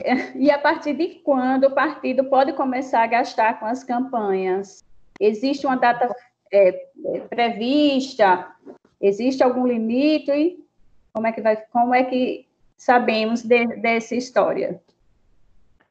e 0.36 0.50
a 0.50 0.58
partir 0.58 0.94
de 0.94 1.16
quando 1.16 1.64
o 1.64 1.74
partido 1.74 2.24
pode 2.24 2.54
começar 2.54 3.02
a 3.02 3.06
gastar 3.06 3.60
com 3.60 3.66
as 3.66 3.84
campanhas? 3.84 4.82
Existe 5.20 5.66
uma 5.66 5.76
data 5.76 6.08
é, 6.52 6.68
é 7.14 7.20
prevista? 7.20 8.54
Existe 9.00 9.42
algum 9.42 9.66
limite? 9.66 10.62
Como 11.12 11.26
é 11.26 11.32
que 11.32 11.40
vai? 11.40 11.56
Como 11.56 11.94
é 11.94 12.04
que 12.04 12.46
sabemos 12.76 13.42
de, 13.42 13.66
dessa 13.76 14.14
história? 14.14 14.80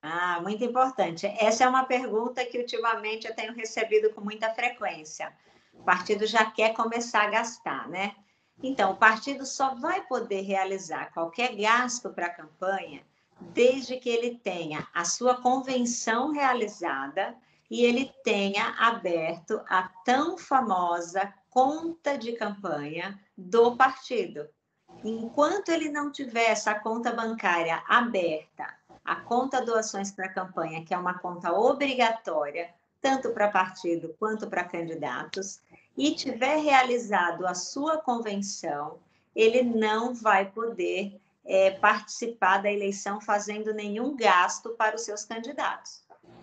Ah, 0.01 0.39
muito 0.41 0.63
importante. 0.63 1.27
Essa 1.39 1.65
é 1.65 1.67
uma 1.67 1.83
pergunta 1.83 2.43
que 2.45 2.57
ultimamente 2.57 3.27
eu 3.27 3.35
tenho 3.35 3.53
recebido 3.53 4.11
com 4.11 4.21
muita 4.21 4.49
frequência. 4.51 5.31
O 5.73 5.83
partido 5.83 6.25
já 6.25 6.49
quer 6.49 6.73
começar 6.73 7.23
a 7.23 7.29
gastar, 7.29 7.87
né? 7.87 8.15
Então, 8.63 8.91
o 8.91 8.95
partido 8.95 9.45
só 9.45 9.75
vai 9.75 10.01
poder 10.01 10.41
realizar 10.41 11.11
qualquer 11.13 11.55
gasto 11.55 12.09
para 12.09 12.27
a 12.27 12.33
campanha 12.33 13.01
desde 13.39 13.97
que 13.97 14.09
ele 14.09 14.35
tenha 14.35 14.87
a 14.93 15.03
sua 15.03 15.41
convenção 15.41 16.31
realizada 16.31 17.35
e 17.71 17.85
ele 17.85 18.13
tenha 18.21 18.75
aberto 18.77 19.61
a 19.69 19.89
tão 20.03 20.37
famosa 20.37 21.33
conta 21.49 22.17
de 22.17 22.33
campanha 22.33 23.17
do 23.37 23.77
partido. 23.77 24.45
Enquanto 25.05 25.69
ele 25.69 25.89
não 25.89 26.11
tiver 26.11 26.49
essa 26.49 26.75
conta 26.75 27.13
bancária 27.13 27.81
aberta 27.87 28.75
a 29.05 29.15
conta 29.15 29.65
doações 29.65 30.11
para 30.11 30.27
campanha, 30.27 30.83
que 30.83 30.93
é 30.93 30.97
uma 30.97 31.17
conta 31.17 31.53
obrigatória, 31.53 32.69
tanto 33.01 33.31
para 33.31 33.47
partido 33.47 34.13
quanto 34.19 34.49
para 34.49 34.65
candidatos, 34.65 35.61
e 35.97 36.13
tiver 36.13 36.57
realizado 36.57 37.47
a 37.47 37.55
sua 37.55 37.97
convenção, 37.97 38.99
ele 39.33 39.63
não 39.63 40.13
vai 40.13 40.45
poder 40.51 41.19
é, 41.45 41.71
participar 41.71 42.57
da 42.61 42.71
eleição 42.71 43.21
fazendo 43.21 43.73
nenhum 43.73 44.13
gasto 44.15 44.71
para 44.71 44.97
os 44.97 45.03
seus 45.03 45.23
candidatos. 45.23 46.00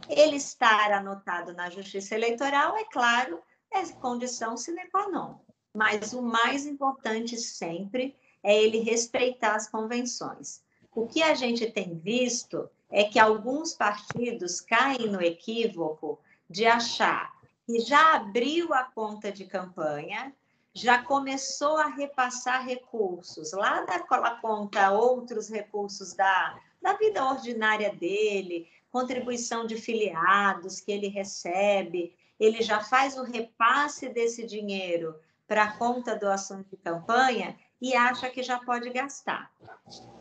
Ele 0.09 0.37
estar 0.37 0.93
anotado 0.93 1.53
na 1.53 1.69
Justiça 1.69 2.15
Eleitoral, 2.15 2.77
é 2.77 2.85
claro, 2.85 3.43
é 3.71 3.85
condição 3.93 4.57
sine 4.57 4.89
qua 4.91 5.09
non. 5.09 5.39
Mas 5.75 6.13
o 6.13 6.23
mais 6.23 6.67
importante 6.67 7.37
sempre 7.37 8.17
é 8.43 8.57
ele 8.57 8.79
respeitar 8.79 9.55
as 9.55 9.69
convenções. 9.69 10.63
O 10.95 11.07
que 11.07 11.23
a 11.23 11.35
gente 11.35 11.71
tem 11.71 11.99
visto 11.99 12.69
é 12.91 13.05
que 13.05 13.19
alguns 13.19 13.75
partidos 13.75 14.61
caem 14.61 15.09
no 15.09 15.21
equívoco 15.21 16.19
de 16.49 16.67
achar 16.67 17.33
que 17.67 17.81
já 17.81 18.15
abriu 18.15 18.73
a 18.73 18.85
conta 18.85 19.31
de 19.31 19.45
campanha, 19.45 20.35
já 20.73 21.03
começou 21.03 21.77
a 21.77 21.89
repassar 21.89 22.65
recursos 22.65 23.53
lá 23.53 23.83
daquela 23.83 24.37
conta, 24.41 24.91
outros 24.91 25.51
recursos 25.51 26.15
da, 26.15 26.59
da 26.81 26.95
vida 26.95 27.25
ordinária 27.25 27.95
dele, 27.95 28.67
contribuição 28.99 29.65
de 29.65 29.77
filiados 29.77 30.81
que 30.81 30.91
ele 30.91 31.07
recebe, 31.07 32.17
ele 32.39 32.63
já 32.63 32.81
faz 32.81 33.17
o 33.17 33.23
repasse 33.23 34.09
desse 34.09 34.45
dinheiro 34.45 35.15
para 35.47 35.63
a 35.63 35.73
conta 35.77 36.17
doação 36.17 36.65
de 36.69 36.77
campanha 36.77 37.57
e 37.81 37.95
acha 37.95 38.29
que 38.29 38.43
já 38.43 38.59
pode 38.59 38.91
gastar. 38.91 39.53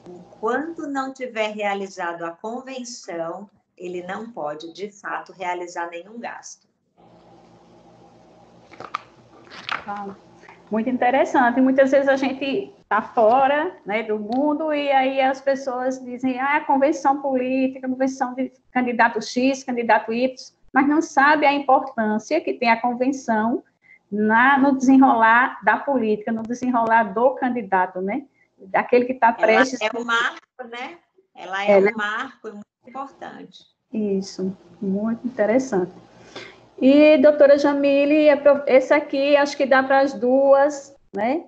Enquanto 0.07 0.87
não 0.87 1.11
tiver 1.11 1.55
realizado 1.55 2.23
a 2.23 2.29
convenção, 2.31 3.49
ele 3.75 4.03
não 4.03 4.31
pode, 4.31 4.71
de 4.71 4.91
fato, 4.91 5.33
realizar 5.33 5.89
nenhum 5.89 6.19
gasto. 6.19 6.67
Ah, 9.87 10.15
muito 10.69 10.87
interessante. 10.87 11.59
Muitas 11.59 11.89
vezes 11.89 12.07
a 12.07 12.15
gente 12.15 12.75
está 12.87 13.01
fora 13.01 13.75
né, 13.85 14.01
do 14.03 14.17
mundo 14.17 14.73
e 14.73 14.89
aí 14.89 15.19
as 15.19 15.41
pessoas 15.41 16.01
dizem, 16.01 16.39
ah, 16.39 16.61
convenção 16.61 17.21
política, 17.21 17.87
convenção 17.87 18.33
de 18.33 18.49
candidato 18.71 19.21
X, 19.21 19.61
candidato 19.61 20.13
Y, 20.13 20.33
mas 20.73 20.87
não 20.87 21.01
sabe 21.01 21.45
a 21.45 21.51
importância 21.51 22.39
que 22.39 22.53
tem 22.53 22.71
a 22.71 22.79
convenção 22.79 23.61
na, 24.09 24.57
no 24.57 24.77
desenrolar 24.77 25.59
da 25.65 25.77
política, 25.77 26.31
no 26.31 26.43
desenrolar 26.43 27.13
do 27.13 27.31
candidato, 27.31 27.99
né? 27.99 28.23
Daquele 28.57 29.03
que 29.03 29.11
está 29.11 29.33
prestes. 29.33 29.81
Ela 29.81 29.91
é 29.93 29.99
um 29.99 30.05
marco, 30.05 30.63
né? 30.71 30.97
Ela 31.35 31.65
é 31.65 31.71
Ela... 31.71 31.91
um 31.91 31.97
marco 31.97 32.47
muito 32.47 32.65
importante. 32.87 33.65
Isso, 33.91 34.57
muito 34.81 35.27
interessante. 35.27 35.91
E, 36.79 37.17
doutora 37.17 37.57
Jamile, 37.57 38.29
é 38.29 38.41
esse 38.67 38.93
aqui 38.93 39.35
acho 39.35 39.57
que 39.57 39.65
dá 39.65 39.83
para 39.83 39.99
as 39.99 40.13
duas, 40.13 40.95
né? 41.13 41.43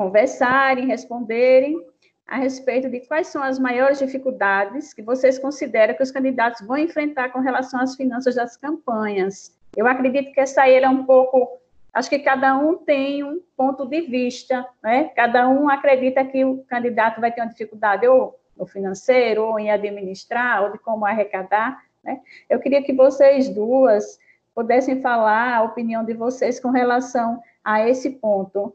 Conversarem, 0.00 0.86
responderem 0.86 1.78
a 2.26 2.38
respeito 2.38 2.88
de 2.88 3.00
quais 3.00 3.26
são 3.26 3.42
as 3.42 3.58
maiores 3.58 3.98
dificuldades 3.98 4.94
que 4.94 5.02
vocês 5.02 5.38
consideram 5.38 5.92
que 5.92 6.02
os 6.02 6.10
candidatos 6.10 6.66
vão 6.66 6.78
enfrentar 6.78 7.28
com 7.28 7.40
relação 7.40 7.78
às 7.78 7.96
finanças 7.96 8.34
das 8.34 8.56
campanhas. 8.56 9.54
Eu 9.76 9.86
acredito 9.86 10.32
que 10.32 10.40
essa 10.40 10.62
aí 10.62 10.74
é 10.74 10.88
um 10.88 11.04
pouco 11.04 11.60
Acho 11.92 12.08
que 12.08 12.20
cada 12.20 12.56
um 12.56 12.78
tem 12.78 13.22
um 13.22 13.42
ponto 13.54 13.84
de 13.84 14.00
vista, 14.00 14.66
né? 14.82 15.10
Cada 15.14 15.46
um 15.48 15.68
acredita 15.68 16.24
que 16.24 16.46
o 16.46 16.64
candidato 16.64 17.20
vai 17.20 17.30
ter 17.30 17.42
uma 17.42 17.50
dificuldade 17.50 18.06
ou 18.08 18.40
no 18.56 18.64
financeiro, 18.64 19.44
ou 19.44 19.58
em 19.58 19.70
administrar, 19.70 20.62
ou 20.62 20.72
de 20.72 20.78
como 20.78 21.04
arrecadar, 21.04 21.82
né? 22.02 22.20
Eu 22.48 22.58
queria 22.58 22.82
que 22.82 22.94
vocês 22.94 23.50
duas 23.50 24.18
pudessem 24.54 25.02
falar 25.02 25.56
a 25.56 25.62
opinião 25.62 26.02
de 26.02 26.14
vocês 26.14 26.58
com 26.58 26.70
relação 26.70 27.42
a 27.62 27.86
esse 27.86 28.08
ponto. 28.08 28.74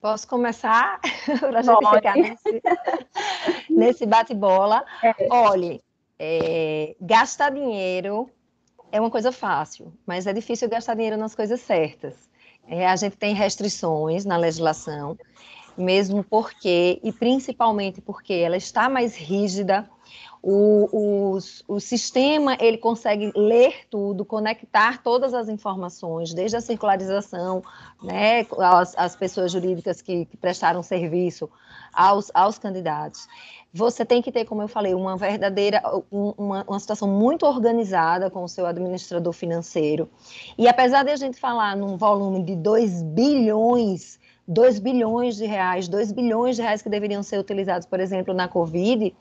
Posso 0.00 0.26
começar? 0.26 0.98
Para 1.40 1.58
a 1.58 1.62
gente 1.62 1.90
ficar 1.94 2.16
nesse, 2.16 2.62
nesse 3.68 4.06
bate-bola. 4.06 4.84
É. 5.02 5.28
Olhe, 5.30 5.82
é, 6.18 6.96
gastar 7.00 7.50
dinheiro 7.50 8.30
é 8.90 8.98
uma 8.98 9.10
coisa 9.10 9.30
fácil, 9.30 9.92
mas 10.06 10.26
é 10.26 10.32
difícil 10.32 10.68
gastar 10.68 10.94
dinheiro 10.94 11.18
nas 11.18 11.34
coisas 11.34 11.60
certas. 11.60 12.14
É, 12.66 12.86
a 12.86 12.96
gente 12.96 13.16
tem 13.16 13.34
restrições 13.34 14.24
na 14.24 14.36
legislação, 14.36 15.18
mesmo 15.76 16.24
porque, 16.24 16.98
e 17.02 17.12
principalmente 17.12 18.00
porque 18.00 18.32
ela 18.32 18.56
está 18.56 18.88
mais 18.88 19.16
rígida, 19.16 19.88
o, 20.42 20.88
o, 21.36 21.38
o 21.68 21.80
sistema 21.80 22.56
ele 22.60 22.78
consegue 22.78 23.30
ler 23.36 23.86
tudo, 23.90 24.24
conectar 24.24 25.02
todas 25.02 25.34
as 25.34 25.48
informações, 25.48 26.32
desde 26.32 26.56
a 26.56 26.60
circularização, 26.60 27.62
né, 28.02 28.46
as, 28.58 28.96
as 28.96 29.16
pessoas 29.16 29.52
jurídicas 29.52 30.00
que, 30.00 30.24
que 30.24 30.36
prestaram 30.36 30.82
serviço 30.82 31.50
aos, 31.92 32.30
aos 32.34 32.58
candidatos 32.58 33.26
você 33.72 34.04
tem 34.04 34.20
que 34.20 34.32
ter, 34.32 34.44
como 34.44 34.62
eu 34.62 34.68
falei, 34.68 34.94
uma 34.94 35.16
verdadeira, 35.16 35.80
uma, 36.10 36.64
uma 36.66 36.80
situação 36.80 37.08
muito 37.08 37.46
organizada 37.46 38.28
com 38.28 38.42
o 38.42 38.48
seu 38.48 38.66
administrador 38.66 39.32
financeiro. 39.32 40.10
E 40.58 40.66
apesar 40.66 41.04
de 41.04 41.10
a 41.10 41.16
gente 41.16 41.38
falar 41.38 41.76
num 41.76 41.96
volume 41.96 42.42
de 42.42 42.56
2 42.56 43.02
bilhões, 43.02 44.18
2 44.48 44.80
bilhões 44.80 45.36
de 45.36 45.46
reais, 45.46 45.86
2 45.86 46.10
bilhões 46.10 46.56
de 46.56 46.62
reais 46.62 46.82
que 46.82 46.88
deveriam 46.88 47.22
ser 47.22 47.38
utilizados, 47.38 47.86
por 47.86 48.00
exemplo, 48.00 48.34
na 48.34 48.48
Covid, 48.48 49.14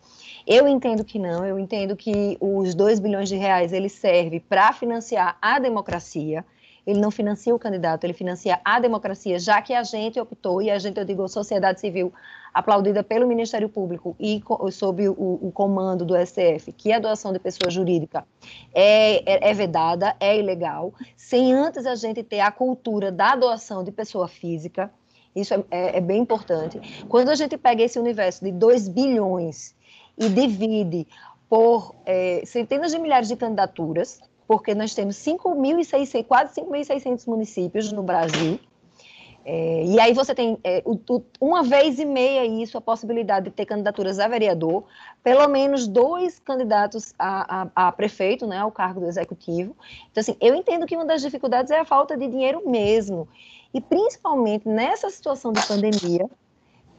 eu 0.49 0.67
entendo 0.67 1.05
que 1.05 1.19
não, 1.19 1.45
eu 1.45 1.59
entendo 1.59 1.95
que 1.95 2.35
os 2.41 2.73
2 2.73 2.99
bilhões 2.99 3.29
de 3.29 3.35
reais 3.35 3.71
ele 3.71 3.87
serve 3.87 4.39
para 4.39 4.73
financiar 4.73 5.37
a 5.39 5.59
democracia, 5.59 6.43
ele 6.87 6.99
não 6.99 7.11
financia 7.11 7.53
o 7.53 7.59
candidato, 7.59 8.03
ele 8.03 8.13
financia 8.13 8.59
a 8.65 8.79
democracia, 8.79 9.37
já 9.37 9.61
que 9.61 9.75
a 9.75 9.83
gente 9.83 10.19
optou, 10.19 10.59
e 10.59 10.71
a 10.71 10.79
gente, 10.79 10.97
eu 10.97 11.05
digo, 11.05 11.27
sociedade 11.27 11.79
civil, 11.79 12.11
aplaudida 12.51 13.03
pelo 13.03 13.27
Ministério 13.27 13.69
Público 13.69 14.15
e 14.19 14.41
sob 14.71 15.07
o, 15.07 15.39
o 15.39 15.51
comando 15.51 16.03
do 16.03 16.15
STF, 16.17 16.73
que 16.75 16.91
a 16.91 16.97
doação 16.97 17.31
de 17.31 17.37
pessoa 17.37 17.69
jurídica 17.69 18.25
é, 18.73 19.17
é, 19.31 19.51
é, 19.51 19.53
vedada, 19.53 20.15
é 20.19 20.35
ilegal, 20.35 20.95
sem 21.15 21.53
antes 21.53 21.85
a 21.85 21.93
gente 21.93 22.23
ter 22.23 22.39
a 22.39 22.49
cultura 22.49 23.11
da 23.11 23.35
doação 23.35 23.83
de 23.83 23.91
pessoa 23.91 24.27
física, 24.27 24.91
isso 25.35 25.53
é, 25.53 25.63
é, 25.69 25.97
é 25.97 26.01
bem 26.01 26.19
importante. 26.19 27.05
Quando 27.07 27.29
a 27.29 27.35
gente 27.35 27.55
pega 27.55 27.83
esse 27.83 27.99
universo 27.99 28.43
de 28.43 28.51
2 28.51 28.87
bilhões 28.87 29.77
e 30.19 30.29
divide 30.29 31.07
por 31.49 31.95
é, 32.05 32.43
centenas 32.45 32.91
de 32.91 32.99
milhares 32.99 33.27
de 33.27 33.35
candidaturas, 33.35 34.21
porque 34.47 34.75
nós 34.75 34.93
temos 34.93 35.15
5.600, 35.15 36.25
quase 36.25 36.61
5.600 36.61 37.27
municípios 37.27 37.91
no 37.91 38.03
Brasil, 38.03 38.59
é, 39.51 39.83
e 39.83 39.99
aí 39.99 40.13
você 40.13 40.35
tem 40.35 40.59
é, 40.63 40.83
o, 40.85 40.93
o, 41.09 41.23
uma 41.39 41.63
vez 41.63 41.97
e 41.97 42.05
meia 42.05 42.45
isso, 42.45 42.77
a 42.77 42.81
possibilidade 42.81 43.45
de 43.45 43.51
ter 43.51 43.65
candidaturas 43.65 44.19
a 44.19 44.27
vereador, 44.27 44.83
pelo 45.23 45.47
menos 45.47 45.87
dois 45.87 46.39
candidatos 46.39 47.13
a, 47.17 47.61
a, 47.61 47.87
a, 47.87 47.91
prefeito, 47.91 48.45
né, 48.45 48.57
ao 48.57 48.71
cargo 48.71 48.99
do 48.99 49.07
executivo. 49.07 49.75
Então, 50.11 50.21
assim, 50.21 50.35
eu 50.39 50.53
entendo 50.53 50.85
que 50.85 50.95
uma 50.95 51.05
das 51.05 51.21
dificuldades 51.21 51.71
é 51.71 51.79
a 51.79 51.85
falta 51.85 52.15
de 52.17 52.27
dinheiro 52.27 52.61
mesmo. 52.69 53.27
E 53.73 53.79
principalmente 53.79 54.67
nessa 54.67 55.09
situação 55.09 55.51
de 55.51 55.65
pandemia, 55.65 56.29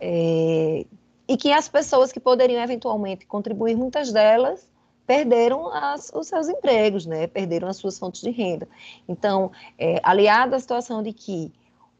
é, 0.00 0.86
e 1.30 1.36
que 1.36 1.52
as 1.52 1.68
pessoas 1.68 2.10
que 2.10 2.18
poderiam 2.18 2.60
eventualmente 2.60 3.24
contribuir, 3.24 3.76
muitas 3.76 4.10
delas 4.10 4.68
perderam 5.06 5.72
as, 5.72 6.10
os 6.12 6.26
seus 6.26 6.48
empregos, 6.48 7.06
né? 7.06 7.28
Perderam 7.28 7.68
as 7.68 7.76
suas 7.76 7.96
fontes 7.96 8.20
de 8.20 8.30
renda. 8.30 8.66
Então, 9.08 9.52
é, 9.78 10.00
aliado 10.02 10.56
à 10.56 10.58
situação 10.58 11.04
de 11.04 11.12
que 11.12 11.52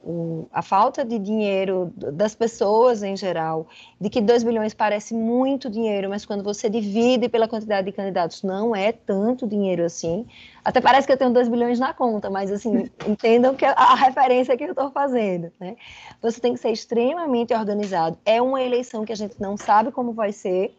o, 0.02 0.48
a 0.52 0.62
falta 0.62 1.04
de 1.04 1.18
dinheiro 1.18 1.92
das 1.94 2.34
pessoas 2.34 3.02
em 3.02 3.16
geral, 3.16 3.66
de 4.00 4.08
que 4.08 4.20
2 4.20 4.42
bilhões 4.42 4.72
parece 4.72 5.14
muito 5.14 5.68
dinheiro, 5.68 6.08
mas 6.08 6.24
quando 6.24 6.42
você 6.42 6.70
divide 6.70 7.28
pela 7.28 7.46
quantidade 7.46 7.86
de 7.86 7.92
candidatos, 7.92 8.42
não 8.42 8.74
é 8.74 8.92
tanto 8.92 9.46
dinheiro 9.46 9.84
assim. 9.84 10.26
Até 10.64 10.80
parece 10.80 11.06
que 11.06 11.12
eu 11.12 11.16
tenho 11.16 11.30
2 11.30 11.48
bilhões 11.48 11.78
na 11.78 11.92
conta, 11.92 12.30
mas 12.30 12.50
assim, 12.50 12.90
entendam 13.06 13.54
que 13.54 13.64
a, 13.64 13.72
a 13.72 13.94
referência 13.94 14.56
que 14.56 14.64
eu 14.64 14.70
estou 14.70 14.90
fazendo. 14.90 15.52
Né? 15.60 15.76
Você 16.22 16.40
tem 16.40 16.54
que 16.54 16.60
ser 16.60 16.70
extremamente 16.70 17.52
organizado. 17.54 18.18
É 18.24 18.40
uma 18.40 18.62
eleição 18.62 19.04
que 19.04 19.12
a 19.12 19.16
gente 19.16 19.40
não 19.40 19.56
sabe 19.56 19.92
como 19.92 20.12
vai 20.12 20.32
ser, 20.32 20.74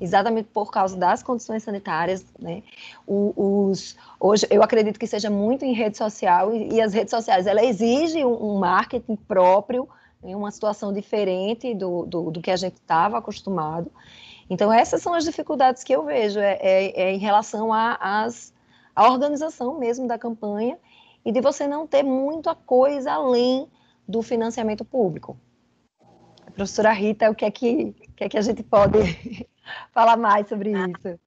exatamente 0.00 0.48
por 0.52 0.70
causa 0.70 0.96
das 0.96 1.22
condições 1.22 1.62
sanitárias, 1.62 2.24
né? 2.38 2.62
Os, 3.06 3.96
hoje 4.18 4.46
eu 4.50 4.62
acredito 4.62 4.98
que 4.98 5.06
seja 5.06 5.30
muito 5.30 5.64
em 5.64 5.72
rede 5.72 5.96
social 5.96 6.54
e, 6.54 6.74
e 6.74 6.80
as 6.80 6.92
redes 6.92 7.10
sociais 7.10 7.46
ela 7.46 7.64
exige 7.64 8.24
um, 8.24 8.54
um 8.54 8.58
marketing 8.58 9.16
próprio, 9.16 9.88
né? 10.22 10.34
uma 10.34 10.50
situação 10.50 10.92
diferente 10.92 11.74
do, 11.74 12.04
do, 12.06 12.30
do 12.30 12.40
que 12.40 12.50
a 12.50 12.56
gente 12.56 12.74
estava 12.74 13.18
acostumado. 13.18 13.90
Então 14.50 14.72
essas 14.72 15.00
são 15.00 15.14
as 15.14 15.24
dificuldades 15.24 15.82
que 15.84 15.94
eu 15.94 16.04
vejo 16.04 16.38
é, 16.38 16.58
é, 16.60 17.02
é 17.02 17.12
em 17.12 17.18
relação 17.18 17.72
à 17.72 18.28
organização 18.96 19.78
mesmo 19.78 20.06
da 20.06 20.18
campanha 20.18 20.78
e 21.24 21.32
de 21.32 21.40
você 21.40 21.66
não 21.66 21.86
ter 21.86 22.02
muita 22.02 22.54
coisa 22.54 23.12
além 23.12 23.66
do 24.06 24.22
financiamento 24.22 24.84
público. 24.84 25.38
Professora 26.54 26.92
Rita, 26.92 27.30
o 27.30 27.34
que 27.34 27.44
é 27.44 27.50
que, 27.50 27.94
o 28.08 28.12
que, 28.12 28.24
é 28.24 28.28
que 28.28 28.38
a 28.38 28.42
gente 28.42 28.62
pode 28.62 28.98
falar 29.92 30.16
mais 30.16 30.48
sobre 30.48 30.70
isso. 30.70 31.18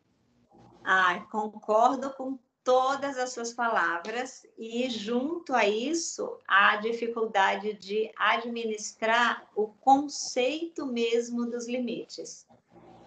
Ah, 0.84 1.26
concordo 1.32 2.12
com 2.12 2.39
todas 2.67 3.17
as 3.17 3.32
suas 3.32 3.54
palavras 3.54 4.45
e 4.58 4.89
junto 4.89 5.56
a 5.56 5.65
isso 5.65 6.38
a 6.45 6.76
dificuldade 6.76 7.71
de 7.76 8.12
administrar 8.17 9.47
o 9.56 9.67
conceito 9.67 10.86
mesmo 10.86 11.45
dos 11.50 11.65
limites. 11.65 12.45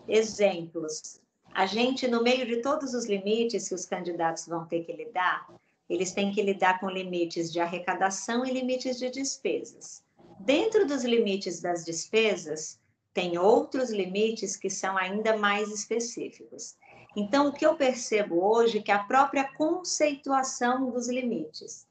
Exemplos. 0.08 1.20
A 1.52 1.66
gente 1.66 2.08
no 2.08 2.22
meio 2.22 2.46
de 2.46 2.62
todos 2.62 2.94
os 2.94 3.04
limites 3.04 3.68
que 3.68 3.74
os 3.74 3.84
candidatos 3.84 4.46
vão 4.46 4.64
ter 4.64 4.82
que 4.82 4.94
lidar, 4.94 5.46
eles 5.90 6.12
têm 6.12 6.32
que 6.32 6.40
lidar 6.40 6.80
com 6.80 6.88
limites 6.88 7.52
de 7.52 7.60
arrecadação 7.60 8.46
e 8.46 8.52
limites 8.52 8.98
de 8.98 9.10
despesas. 9.10 10.02
Dentro 10.38 10.86
dos 10.86 11.04
limites 11.04 11.60
das 11.60 11.84
despesas, 11.84 12.79
tem 13.12 13.38
outros 13.38 13.90
limites 13.90 14.56
que 14.56 14.70
são 14.70 14.96
ainda 14.96 15.36
mais 15.36 15.68
específicos. 15.70 16.76
Então, 17.16 17.48
o 17.48 17.52
que 17.52 17.66
eu 17.66 17.74
percebo 17.74 18.44
hoje 18.44 18.78
é 18.78 18.82
que 18.82 18.92
a 18.92 19.02
própria 19.02 19.44
conceituação 19.54 20.90
dos 20.90 21.08
limites. 21.08 21.88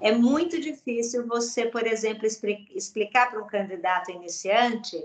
É 0.00 0.12
muito 0.12 0.60
difícil 0.60 1.26
você, 1.26 1.66
por 1.66 1.86
exemplo, 1.86 2.26
explicar 2.26 3.30
para 3.30 3.42
um 3.42 3.46
candidato 3.46 4.10
iniciante 4.10 4.96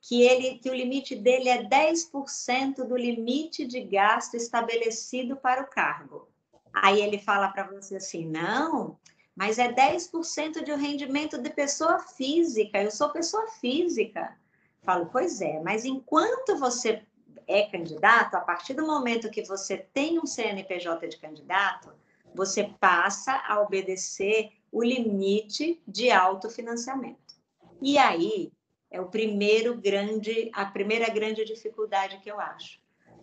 que, 0.00 0.22
ele, 0.22 0.58
que 0.58 0.70
o 0.70 0.74
limite 0.74 1.16
dele 1.16 1.48
é 1.48 1.64
10% 1.64 2.84
do 2.84 2.96
limite 2.96 3.66
de 3.66 3.80
gasto 3.80 4.34
estabelecido 4.36 5.36
para 5.36 5.62
o 5.62 5.66
cargo. 5.66 6.28
Aí 6.72 7.00
ele 7.00 7.18
fala 7.18 7.48
para 7.48 7.66
você 7.66 7.96
assim: 7.96 8.26
não, 8.26 8.98
mas 9.34 9.58
é 9.58 9.72
10% 9.72 10.62
de 10.62 10.72
um 10.72 10.76
rendimento 10.76 11.38
de 11.38 11.50
pessoa 11.50 11.98
física, 11.98 12.82
eu 12.82 12.90
sou 12.90 13.08
pessoa 13.08 13.48
física. 13.48 14.36
Falo, 14.84 15.06
pois 15.06 15.40
é, 15.40 15.60
mas 15.60 15.86
enquanto 15.86 16.58
você 16.58 17.02
é 17.46 17.62
candidato, 17.62 18.34
a 18.34 18.40
partir 18.40 18.74
do 18.74 18.86
momento 18.86 19.30
que 19.30 19.42
você 19.42 19.78
tem 19.78 20.18
um 20.18 20.26
CNPJ 20.26 21.08
de 21.08 21.16
candidato, 21.16 21.90
você 22.34 22.64
passa 22.78 23.42
a 23.46 23.60
obedecer 23.60 24.50
o 24.70 24.82
limite 24.82 25.80
de 25.86 26.10
autofinanciamento. 26.10 27.34
E 27.80 27.96
aí 27.96 28.52
é 28.90 29.00
o 29.00 29.06
primeiro 29.06 29.74
grande, 29.76 30.50
a 30.52 30.66
primeira 30.66 31.08
grande 31.08 31.44
dificuldade 31.44 32.18
que 32.18 32.30
eu 32.30 32.38
acho. 32.38 32.78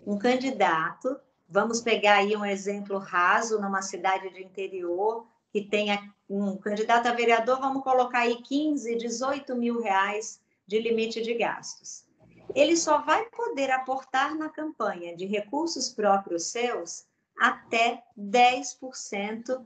Um 0.06 0.18
candidato, 0.18 1.20
vamos 1.48 1.80
pegar 1.80 2.16
aí 2.16 2.36
um 2.36 2.46
exemplo 2.46 2.98
raso 2.98 3.62
numa 3.62 3.84
cidade 3.84 4.30
de 4.32 4.44
interior 4.44 5.28
que 5.52 5.62
tenha 5.62 6.12
um 6.28 6.58
candidato 6.58 7.08
a 7.08 7.14
vereador, 7.14 7.60
vamos 7.60 7.84
colocar 7.84 8.20
aí 8.20 8.42
15, 8.42 8.96
18 8.96 9.56
mil 9.56 9.82
reais 9.82 10.42
de 10.68 10.80
limite 10.80 11.22
de 11.22 11.34
gastos. 11.34 12.06
Ele 12.56 12.76
só 12.76 13.02
vai 13.02 13.26
poder 13.30 13.72
aportar 13.72 14.36
na 14.36 14.50
campanha 14.50 15.16
de 15.16 15.26
recursos 15.26 15.90
próprios 15.90 16.48
seus 16.48 17.06
até 17.40 18.04
10% 18.18 19.66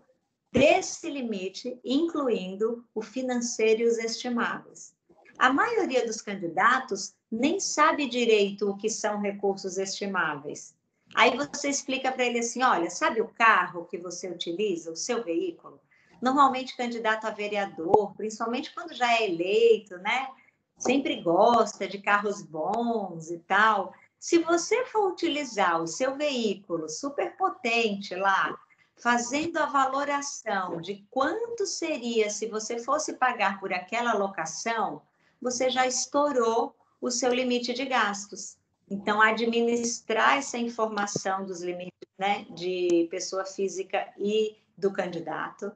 desse 0.52 1.10
limite, 1.10 1.80
incluindo 1.84 2.86
o 2.94 3.02
financeiro 3.02 3.82
e 3.82 3.86
os 3.86 3.98
estimáveis. 3.98 4.96
A 5.38 5.52
maioria 5.52 6.06
dos 6.06 6.22
candidatos 6.22 7.14
nem 7.30 7.60
sabe 7.60 8.08
direito 8.08 8.70
o 8.70 8.78
que 8.78 8.90
são 8.90 9.20
recursos 9.20 9.78
estimáveis. 9.78 10.74
Aí 11.14 11.36
você 11.36 11.70
explica 11.70 12.12
para 12.12 12.26
ele 12.26 12.40
assim: 12.40 12.64
olha, 12.64 12.90
sabe 12.90 13.22
o 13.22 13.28
carro 13.28 13.86
que 13.86 13.98
você 13.98 14.30
utiliza, 14.30 14.92
o 14.92 14.96
seu 14.96 15.24
veículo? 15.24 15.80
Normalmente, 16.22 16.78
candidato 16.78 17.26
a 17.26 17.32
vereador, 17.32 18.16
principalmente 18.16 18.74
quando 18.74 18.94
já 18.94 19.14
é 19.14 19.30
eleito, 19.30 19.98
né? 19.98 20.30
Sempre 20.78 21.22
gosta 21.22 21.88
de 21.88 22.00
carros 22.00 22.42
bons 22.42 23.32
e 23.32 23.40
tal. 23.40 23.94
Se 24.20 24.40
você 24.40 24.86
for 24.86 25.12
utilizar 25.12 25.82
o 25.82 25.88
seu 25.88 26.16
veículo 26.16 26.90
super 26.90 27.36
potente 27.38 28.16
lá, 28.16 28.58
fazendo 28.96 29.58
a 29.58 29.66
valoração 29.66 30.80
de 30.82 31.06
quanto 31.12 31.66
seria 31.66 32.30
se 32.30 32.48
você 32.48 32.80
fosse 32.80 33.14
pagar 33.14 33.60
por 33.60 33.74
aquela 33.74 34.14
locação, 34.14 35.02
você 35.42 35.70
já 35.70 35.86
estourou 35.86 36.76
o 37.02 37.12
seu 37.12 37.34
limite 37.34 37.74
de 37.74 37.86
gastos. 37.86 38.58
Então, 38.90 39.22
administrar 39.22 40.38
essa 40.38 40.58
informação 40.58 41.46
dos 41.46 41.62
limites 41.62 41.92
né, 42.18 42.46
de 42.52 43.08
pessoa 43.10 43.46
física 43.46 44.08
e 44.18 44.56
do 44.78 44.92
candidato. 44.92 45.72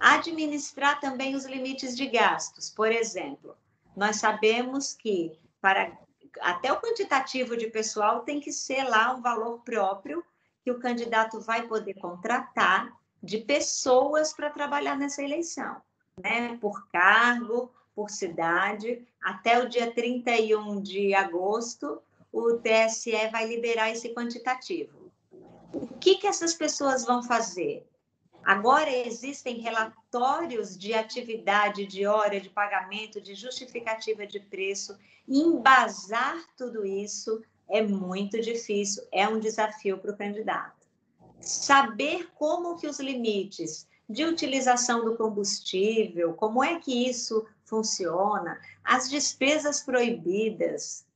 Administrar 0.00 1.00
também 1.00 1.34
os 1.34 1.44
limites 1.44 1.96
de 1.96 2.06
gastos. 2.06 2.68
Por 2.70 2.90
exemplo, 2.90 3.56
nós 3.96 4.16
sabemos 4.16 4.94
que 4.94 5.38
para 5.60 5.92
até 6.40 6.72
o 6.72 6.80
quantitativo 6.80 7.56
de 7.56 7.68
pessoal 7.68 8.20
tem 8.20 8.40
que 8.40 8.52
ser 8.52 8.84
lá 8.84 9.14
um 9.14 9.20
valor 9.20 9.60
próprio 9.60 10.24
que 10.64 10.70
o 10.70 10.78
candidato 10.78 11.40
vai 11.40 11.66
poder 11.66 11.94
contratar 11.94 12.92
de 13.22 13.38
pessoas 13.38 14.32
para 14.32 14.50
trabalhar 14.50 14.96
nessa 14.96 15.22
eleição, 15.22 15.76
né? 16.20 16.56
Por 16.60 16.88
cargo, 16.88 17.72
por 17.94 18.10
cidade, 18.10 19.06
até 19.22 19.62
o 19.62 19.68
dia 19.68 19.92
31 19.92 20.80
de 20.80 21.14
agosto, 21.14 22.00
o 22.32 22.54
TSE 22.54 23.28
vai 23.30 23.46
liberar 23.46 23.90
esse 23.90 24.14
quantitativo. 24.14 25.12
O 25.72 25.86
que, 25.86 26.16
que 26.16 26.26
essas 26.26 26.54
pessoas 26.54 27.04
vão 27.04 27.22
fazer? 27.22 27.86
Agora 28.44 28.90
existem 28.90 29.60
relatórios 29.60 30.76
de 30.76 30.94
atividade, 30.94 31.86
de 31.86 32.06
hora, 32.06 32.40
de 32.40 32.50
pagamento, 32.50 33.20
de 33.20 33.34
justificativa 33.34 34.26
de 34.26 34.40
preço. 34.40 34.98
Embasar 35.28 36.36
tudo 36.56 36.84
isso 36.84 37.42
é 37.68 37.80
muito 37.80 38.40
difícil, 38.40 39.04
é 39.12 39.28
um 39.28 39.38
desafio 39.38 39.96
para 39.98 40.12
o 40.12 40.16
candidato. 40.16 40.86
Saber 41.40 42.30
como 42.34 42.76
que 42.76 42.86
os 42.86 42.98
limites 42.98 43.88
de 44.08 44.24
utilização 44.24 45.04
do 45.04 45.16
combustível, 45.16 46.34
como 46.34 46.62
é 46.62 46.78
que 46.78 47.08
isso 47.08 47.46
funciona, 47.64 48.60
as 48.84 49.08
despesas 49.08 49.80
proibidas, 49.80 51.06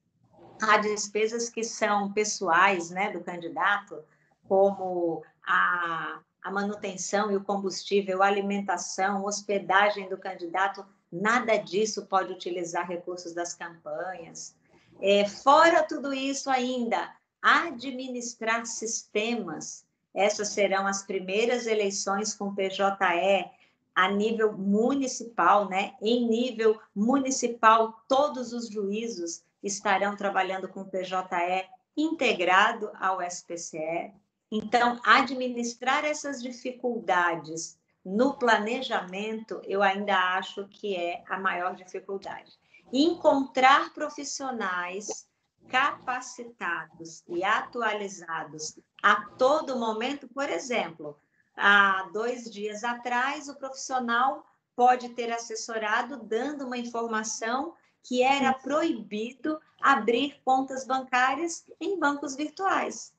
há 0.63 0.79
despesas 0.79 1.51
que 1.51 1.63
são 1.63 2.13
pessoais 2.13 2.89
né, 2.91 3.11
do 3.13 3.23
candidato, 3.23 4.03
como 4.49 5.23
a 5.47 6.21
a 6.47 6.51
manutenção 6.53 7.29
e 7.29 7.37
o 7.37 7.43
combustível, 7.43 8.23
a 8.23 8.29
alimentação, 8.29 9.25
hospedagem 9.25 10.09
do 10.09 10.17
candidato, 10.17 10.87
nada 11.11 11.57
disso 11.57 12.07
pode 12.07 12.33
utilizar 12.33 12.87
recursos 12.87 13.33
das 13.33 13.53
campanhas. 13.53 14.55
É, 15.03 15.27
fora 15.27 15.83
tudo 15.83 16.15
isso 16.15 16.49
ainda, 16.49 17.13
administrar 17.43 18.65
sistemas. 18.65 19.85
Essas 20.15 20.51
serão 20.51 20.87
as 20.87 21.03
primeiras 21.03 21.67
eleições 21.67 22.33
com 22.33 22.55
PJE 22.55 23.51
a 23.93 24.09
nível 24.09 24.53
municipal, 24.53 25.69
né? 25.69 25.95
Em 26.01 26.29
nível 26.29 26.81
municipal, 26.95 28.05
todos 28.07 28.53
os 28.53 28.69
juízos 28.69 29.43
estarão 29.65 30.15
trabalhando 30.15 30.69
com 30.69 30.85
PJE 30.85 31.69
integrado 31.97 32.89
ao 33.01 33.21
SPCE. 33.21 34.15
Então, 34.51 35.01
administrar 35.05 36.05
essas 36.05 36.43
dificuldades 36.43 37.79
no 38.05 38.35
planejamento, 38.35 39.61
eu 39.65 39.83
ainda 39.83 40.17
acho 40.37 40.69
que 40.69 40.95
é 40.95 41.25
a 41.29 41.39
maior 41.39 41.75
dificuldade. 41.75 42.53
Encontrar 42.93 43.93
profissionais 43.93 45.29
capacitados 45.69 47.25
e 47.29 47.43
atualizados 47.43 48.79
a 49.03 49.23
todo 49.37 49.79
momento, 49.79 50.29
por 50.29 50.49
exemplo, 50.49 51.19
há 51.57 52.09
dois 52.13 52.49
dias 52.49 52.85
atrás, 52.85 53.49
o 53.49 53.57
profissional 53.57 54.47
pode 54.77 55.09
ter 55.11 55.33
assessorado 55.33 56.19
dando 56.23 56.67
uma 56.67 56.79
informação 56.79 57.75
que 58.05 58.23
era 58.23 58.53
proibido 58.53 59.61
abrir 59.81 60.41
contas 60.45 60.87
bancárias 60.87 61.65
em 61.81 61.99
bancos 61.99 62.37
virtuais. 62.37 63.13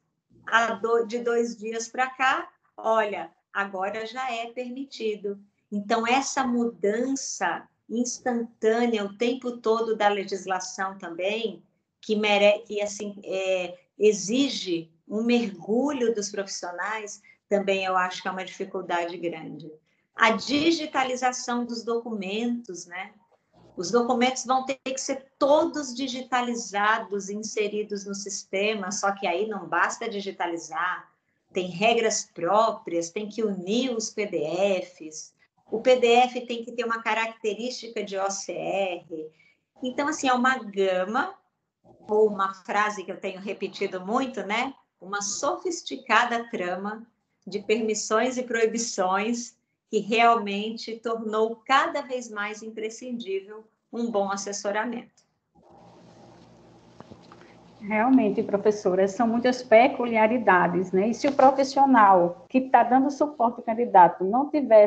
De 1.08 1.20
dois 1.20 1.58
dias 1.58 1.88
para 1.88 2.08
cá, 2.08 2.50
olha, 2.76 3.32
agora 3.54 4.06
já 4.06 4.32
é 4.32 4.48
permitido. 4.48 5.39
Então, 5.72 6.08
essa 6.08 6.45
mudança 6.45 7.68
instantânea 7.89 9.04
o 9.04 9.18
tempo 9.18 9.58
todo 9.58 9.95
da 9.95 10.08
legislação 10.08 10.98
também, 10.98 11.64
que, 12.02 12.16
mere, 12.16 12.60
que 12.60 12.82
assim, 12.82 13.20
é, 13.24 13.78
exige 13.98 14.91
um 15.08 15.24
mergulho 15.24 16.14
dos 16.14 16.30
profissionais, 16.30 17.22
também 17.50 17.86
eu 17.86 17.95
acho 17.95 18.22
que 18.22 18.28
é 18.28 18.32
uma 18.32 18.45
dificuldade 18.45 19.18
grande. 19.18 19.72
A 20.16 20.32
digitalização 20.32 21.66
dos 21.66 21.84
documentos, 21.84 22.86
né? 22.86 23.14
Os 23.78 23.92
documentos 23.92 24.44
vão 24.44 24.66
ter 24.66 24.80
que 24.84 24.98
ser 24.98 25.28
todos 25.38 25.94
digitalizados, 25.94 27.30
inseridos 27.30 28.06
no 28.06 28.16
sistema, 28.16 28.92
só 28.92 29.12
que 29.12 29.28
aí 29.28 29.48
não 29.48 29.68
basta 29.68 30.10
digitalizar, 30.10 31.08
tem 31.54 31.68
regras 31.68 32.26
próprias, 32.26 33.12
tem 33.12 33.30
que 33.30 33.44
unir 33.44 33.96
os 33.96 34.10
PDFs, 34.10 35.32
o 35.70 35.80
PDF 35.80 36.46
tem 36.48 36.64
que 36.64 36.72
ter 36.72 36.86
uma 36.86 37.04
característica 37.04 38.04
de 38.04 38.18
OCR. 38.18 39.30
Então, 39.84 40.08
assim, 40.08 40.28
é 40.28 40.34
uma 40.34 40.58
gama, 40.58 41.36
ou 42.08 42.28
uma 42.28 42.54
frase 42.54 43.04
que 43.04 43.12
eu 43.12 43.20
tenho 43.20 43.40
repetido 43.40 44.04
muito, 44.04 44.42
né? 44.44 44.74
Uma 45.00 45.22
sofisticada 45.22 46.50
trama 46.50 47.06
de 47.46 47.60
permissões 47.60 48.38
e 48.38 48.44
proibições 48.44 49.57
que 49.90 50.00
realmente 50.00 50.96
tornou 50.96 51.62
cada 51.66 52.02
vez 52.02 52.30
mais 52.30 52.62
imprescindível 52.62 53.64
um 53.92 54.12
bom 54.12 54.30
assessoramento. 54.30 55.26
Realmente, 57.80 58.44
professora, 58.44 59.08
são 59.08 59.28
muitas 59.28 59.64
peculiaridades, 59.64 60.92
né? 60.92 61.10
E 61.10 61.14
se 61.14 61.28
o 61.28 61.32
profissional 61.32 62.46
que 62.50 62.58
está 62.58 62.84
dando 62.84 63.10
suporte 63.12 63.60
ao 63.60 63.64
candidato 63.64 64.24
não 64.24 64.50
tiver 64.50 64.86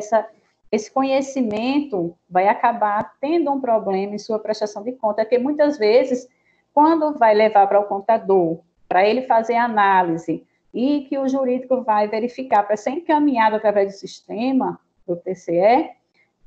esse 0.71 0.91
conhecimento, 0.91 2.15
vai 2.29 2.47
acabar 2.47 3.13
tendo 3.19 3.49
um 3.51 3.61
problema 3.61 4.13
em 4.13 4.19
sua 4.19 4.39
prestação 4.39 4.83
de 4.83 4.91
conta, 4.91 5.23
porque 5.23 5.39
muitas 5.39 5.77
vezes, 5.77 6.27
quando 6.73 7.17
vai 7.17 7.33
levar 7.33 7.65
para 7.67 7.79
o 7.79 7.85
contador, 7.85 8.59
para 8.87 9.07
ele 9.07 9.23
fazer 9.23 9.55
análise, 9.55 10.45
e 10.73 11.01
que 11.09 11.17
o 11.17 11.27
jurídico 11.27 11.81
vai 11.81 12.07
verificar 12.07 12.63
para 12.63 12.77
ser 12.77 12.91
encaminhado 12.91 13.55
através 13.55 13.93
do 13.93 13.97
sistema, 13.97 14.79
do 15.07 15.15
TCE, 15.15 15.91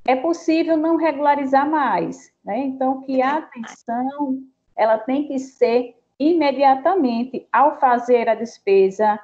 é 0.07 0.17
possível 0.17 0.77
não 0.77 0.97
regularizar 0.97 1.69
mais, 1.69 2.33
né? 2.45 2.59
Então, 2.59 3.01
que 3.03 3.23
a 3.23 3.39
atenção, 3.39 4.43
ela 4.77 4.99
tem 4.99 5.27
que 5.27 5.39
ser 5.39 5.97
imediatamente 6.19 7.47
ao 7.53 7.79
fazer 7.81 8.29
a 8.29 8.35
despesa, 8.35 9.19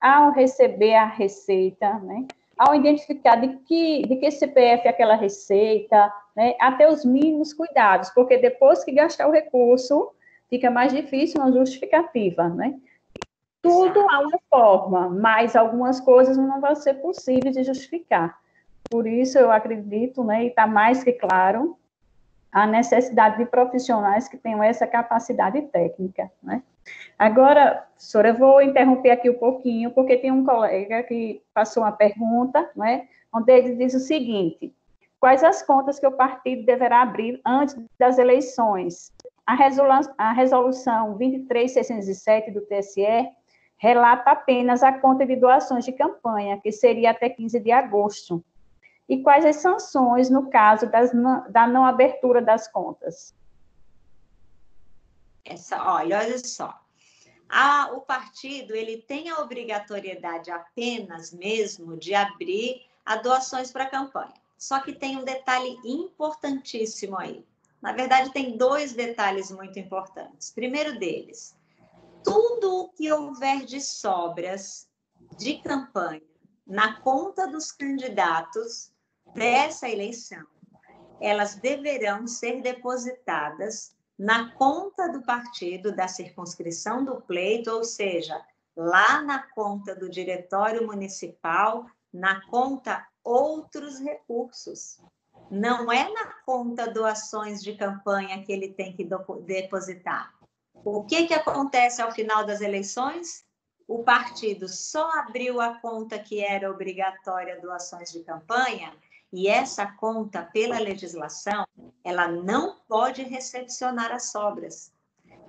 ao 0.00 0.32
receber 0.32 0.94
a 0.94 1.06
receita, 1.06 1.98
né? 2.00 2.26
Ao 2.58 2.74
identificar 2.74 3.36
de 3.36 3.56
que, 3.58 4.06
de 4.06 4.16
que 4.16 4.30
CPF 4.30 4.86
é 4.86 4.90
aquela 4.90 5.14
receita, 5.14 6.12
né? 6.36 6.54
Até 6.60 6.88
os 6.88 7.04
mínimos 7.04 7.52
cuidados, 7.52 8.10
porque 8.10 8.36
depois 8.36 8.84
que 8.84 8.92
gastar 8.92 9.28
o 9.28 9.32
recurso, 9.32 10.10
fica 10.50 10.70
mais 10.70 10.92
difícil 10.92 11.40
uma 11.40 11.52
justificativa, 11.52 12.48
né? 12.48 12.74
Tudo 13.62 14.00
há 14.10 14.20
uma 14.20 14.38
forma, 14.50 15.08
mas 15.08 15.56
algumas 15.56 15.98
coisas 16.00 16.36
não 16.36 16.60
vão 16.60 16.74
ser 16.74 16.94
possíveis 16.94 17.54
de 17.54 17.64
justificar. 17.64 18.38
Por 18.94 19.08
isso, 19.08 19.36
eu 19.36 19.50
acredito, 19.50 20.22
né, 20.22 20.44
e 20.44 20.46
está 20.46 20.68
mais 20.68 21.02
que 21.02 21.12
claro, 21.12 21.76
a 22.52 22.64
necessidade 22.64 23.38
de 23.38 23.46
profissionais 23.46 24.28
que 24.28 24.36
tenham 24.36 24.62
essa 24.62 24.86
capacidade 24.86 25.60
técnica, 25.62 26.30
né? 26.40 26.62
Agora, 27.18 27.88
professora, 27.90 28.28
eu 28.28 28.34
vou 28.36 28.62
interromper 28.62 29.10
aqui 29.10 29.28
um 29.28 29.36
pouquinho, 29.36 29.90
porque 29.90 30.16
tem 30.16 30.30
um 30.30 30.44
colega 30.44 31.02
que 31.02 31.42
passou 31.52 31.82
uma 31.82 31.90
pergunta, 31.90 32.70
né, 32.76 33.08
onde 33.34 33.50
ele 33.50 33.74
diz 33.74 33.94
o 33.94 33.98
seguinte, 33.98 34.72
quais 35.18 35.42
as 35.42 35.60
contas 35.60 35.98
que 35.98 36.06
o 36.06 36.12
partido 36.12 36.64
deverá 36.64 37.02
abrir 37.02 37.40
antes 37.44 37.76
das 37.98 38.16
eleições? 38.16 39.12
A, 39.44 39.56
a 40.18 40.32
resolução 40.32 41.18
23607 41.18 42.52
do 42.52 42.60
TSE 42.60 43.28
relata 43.76 44.30
apenas 44.30 44.84
a 44.84 44.92
conta 44.92 45.26
de 45.26 45.34
doações 45.34 45.84
de 45.84 45.90
campanha, 45.90 46.60
que 46.62 46.70
seria 46.70 47.10
até 47.10 47.28
15 47.28 47.58
de 47.58 47.72
agosto, 47.72 48.40
e 49.08 49.22
quais 49.22 49.44
as 49.44 49.56
sanções 49.56 50.30
no 50.30 50.48
caso 50.48 50.86
das, 50.86 51.10
da 51.50 51.66
não 51.66 51.84
abertura 51.84 52.40
das 52.40 52.66
contas? 52.68 53.34
Essa, 55.44 55.82
olha, 55.84 56.18
olha 56.18 56.38
só. 56.38 56.80
Ah, 57.48 57.90
o 57.92 58.00
partido 58.00 58.74
ele 58.74 59.02
tem 59.02 59.28
a 59.28 59.40
obrigatoriedade 59.40 60.50
apenas 60.50 61.32
mesmo 61.32 61.96
de 61.96 62.14
abrir 62.14 62.82
a 63.04 63.16
doações 63.16 63.70
para 63.70 63.84
a 63.84 63.90
campanha. 63.90 64.32
Só 64.56 64.80
que 64.80 64.94
tem 64.94 65.18
um 65.18 65.24
detalhe 65.24 65.78
importantíssimo 65.84 67.18
aí. 67.18 67.44
Na 67.82 67.92
verdade, 67.92 68.32
tem 68.32 68.56
dois 68.56 68.94
detalhes 68.94 69.50
muito 69.50 69.78
importantes. 69.78 70.50
Primeiro 70.50 70.98
deles, 70.98 71.54
tudo 72.24 72.80
o 72.80 72.88
que 72.88 73.12
houver 73.12 73.66
de 73.66 73.78
sobras 73.78 74.88
de 75.36 75.58
campanha 75.58 76.22
na 76.66 76.98
conta 77.02 77.46
dos 77.46 77.70
candidatos 77.70 78.93
dessa 79.34 79.88
eleição, 79.88 80.44
elas 81.20 81.56
deverão 81.56 82.26
ser 82.26 82.60
depositadas 82.62 83.94
na 84.18 84.52
conta 84.52 85.08
do 85.08 85.22
partido 85.22 85.94
da 85.94 86.06
circunscrição 86.06 87.04
do 87.04 87.20
pleito, 87.22 87.70
ou 87.70 87.84
seja, 87.84 88.40
lá 88.76 89.22
na 89.22 89.42
conta 89.50 89.94
do 89.94 90.08
diretório 90.08 90.86
municipal, 90.86 91.86
na 92.12 92.40
conta 92.46 93.06
outros 93.22 93.98
recursos. 93.98 95.00
Não 95.50 95.90
é 95.92 96.08
na 96.12 96.26
conta 96.46 96.90
doações 96.90 97.62
de 97.62 97.74
campanha 97.74 98.42
que 98.44 98.52
ele 98.52 98.68
tem 98.68 98.94
que 98.94 99.08
depositar. 99.44 100.32
O 100.84 101.04
que, 101.04 101.26
que 101.26 101.34
acontece 101.34 102.00
ao 102.00 102.12
final 102.12 102.44
das 102.44 102.60
eleições? 102.60 103.44
O 103.86 104.02
partido 104.02 104.68
só 104.68 105.10
abriu 105.18 105.60
a 105.60 105.78
conta 105.80 106.18
que 106.18 106.42
era 106.42 106.70
obrigatória 106.70 107.60
doações 107.60 108.12
de 108.12 108.22
campanha 108.22 108.94
e 109.36 109.48
essa 109.48 109.84
conta, 109.84 110.44
pela 110.44 110.78
legislação, 110.78 111.66
ela 112.04 112.28
não 112.28 112.76
pode 112.86 113.24
recepcionar 113.24 114.12
as 114.12 114.30
sobras. 114.30 114.92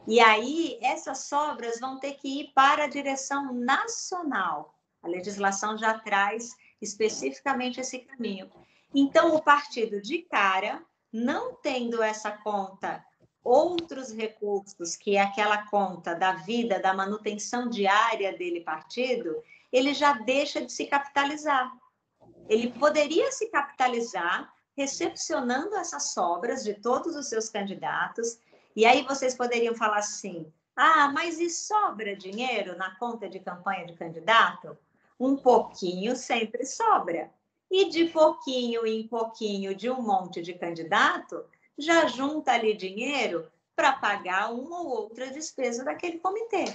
E 0.08 0.20
aí, 0.20 0.80
essas 0.82 1.20
sobras 1.20 1.80
vão 1.80 2.00
ter 2.00 2.14
que 2.14 2.40
ir 2.40 2.52
para 2.56 2.86
a 2.86 2.90
direção 2.90 3.54
nacional. 3.54 4.74
A 5.04 5.08
legislação 5.08 5.78
já 5.78 6.00
traz 6.00 6.56
especificamente 6.82 7.80
esse 7.80 8.00
caminho. 8.00 8.50
Então, 8.92 9.36
o 9.36 9.42
partido, 9.44 10.02
de 10.02 10.24
cara, 10.24 10.84
não 11.14 11.54
tendo 11.54 12.02
essa 12.02 12.32
conta, 12.32 13.06
outros 13.44 14.12
recursos, 14.12 14.96
que 14.96 15.16
é 15.16 15.22
aquela 15.22 15.68
conta 15.68 16.16
da 16.16 16.32
vida, 16.32 16.80
da 16.80 16.92
manutenção 16.92 17.70
diária 17.70 18.36
dele, 18.36 18.62
partido, 18.62 19.44
ele 19.72 19.94
já 19.94 20.14
deixa 20.14 20.60
de 20.66 20.72
se 20.72 20.88
capitalizar. 20.88 21.72
Ele 22.48 22.72
poderia 22.72 23.32
se 23.32 23.48
capitalizar 23.48 24.54
recepcionando 24.76 25.76
essas 25.76 26.12
sobras 26.12 26.64
de 26.64 26.74
todos 26.74 27.16
os 27.16 27.28
seus 27.28 27.50
candidatos, 27.50 28.38
e 28.76 28.86
aí 28.86 29.04
vocês 29.04 29.34
poderiam 29.34 29.74
falar 29.74 29.98
assim: 29.98 30.52
ah, 30.76 31.10
mas 31.14 31.39
e 31.39 31.50
sobra 31.50 32.16
dinheiro 32.16 32.78
na 32.78 32.96
conta 32.96 33.30
de 33.30 33.39
campanha 33.39 33.86
de 33.86 33.93
candidato? 33.93 34.78
Um 35.20 35.38
pouquinho 35.38 36.16
sempre 36.16 36.66
sobra. 36.66 37.32
E 37.72 37.89
de 37.89 38.06
pouquinho 38.06 38.86
em 38.86 39.08
pouquinho 39.08 39.74
de 39.74 39.89
um 39.89 40.02
monte 40.02 40.41
de 40.41 40.54
candidato, 40.54 41.46
já 41.78 42.06
junta 42.08 42.52
ali 42.52 42.76
dinheiro 42.76 43.50
para 43.76 43.93
pagar 43.93 44.54
uma 44.54 44.82
ou 44.82 44.89
outra 44.89 45.32
despesa 45.32 45.84
daquele 45.84 46.20
comitê. 46.20 46.66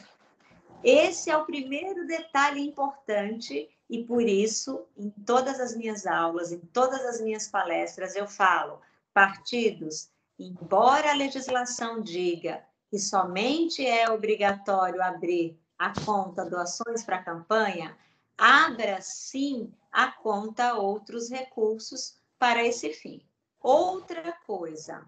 Esse 0.83 1.31
é 1.31 1.37
o 1.37 1.45
primeiro 1.45 2.07
detalhe 2.07 2.61
importante 2.61 3.69
e 3.91 4.05
por 4.05 4.23
isso, 4.23 4.87
em 4.97 5.11
todas 5.11 5.59
as 5.59 5.77
minhas 5.77 6.07
aulas, 6.07 6.53
em 6.53 6.61
todas 6.61 7.05
as 7.05 7.21
minhas 7.21 7.49
palestras, 7.49 8.15
eu 8.15 8.27
falo: 8.29 8.81
partidos, 9.13 10.09
embora 10.39 11.11
a 11.11 11.17
legislação 11.17 12.01
diga 12.01 12.65
que 12.89 13.01
somente 13.01 13.85
é 13.85 14.09
obrigatório 14.09 15.03
abrir 15.03 15.59
a 15.77 15.93
conta 16.05 16.45
doações 16.45 17.03
para 17.03 17.17
a 17.17 17.25
campanha, 17.25 17.99
abra 18.39 19.01
sim 19.01 19.73
a 19.91 20.07
conta 20.13 20.75
outros 20.75 21.29
recursos 21.29 22.17
para 22.39 22.65
esse 22.65 22.93
fim. 22.93 23.21
Outra 23.61 24.33
coisa, 24.47 25.05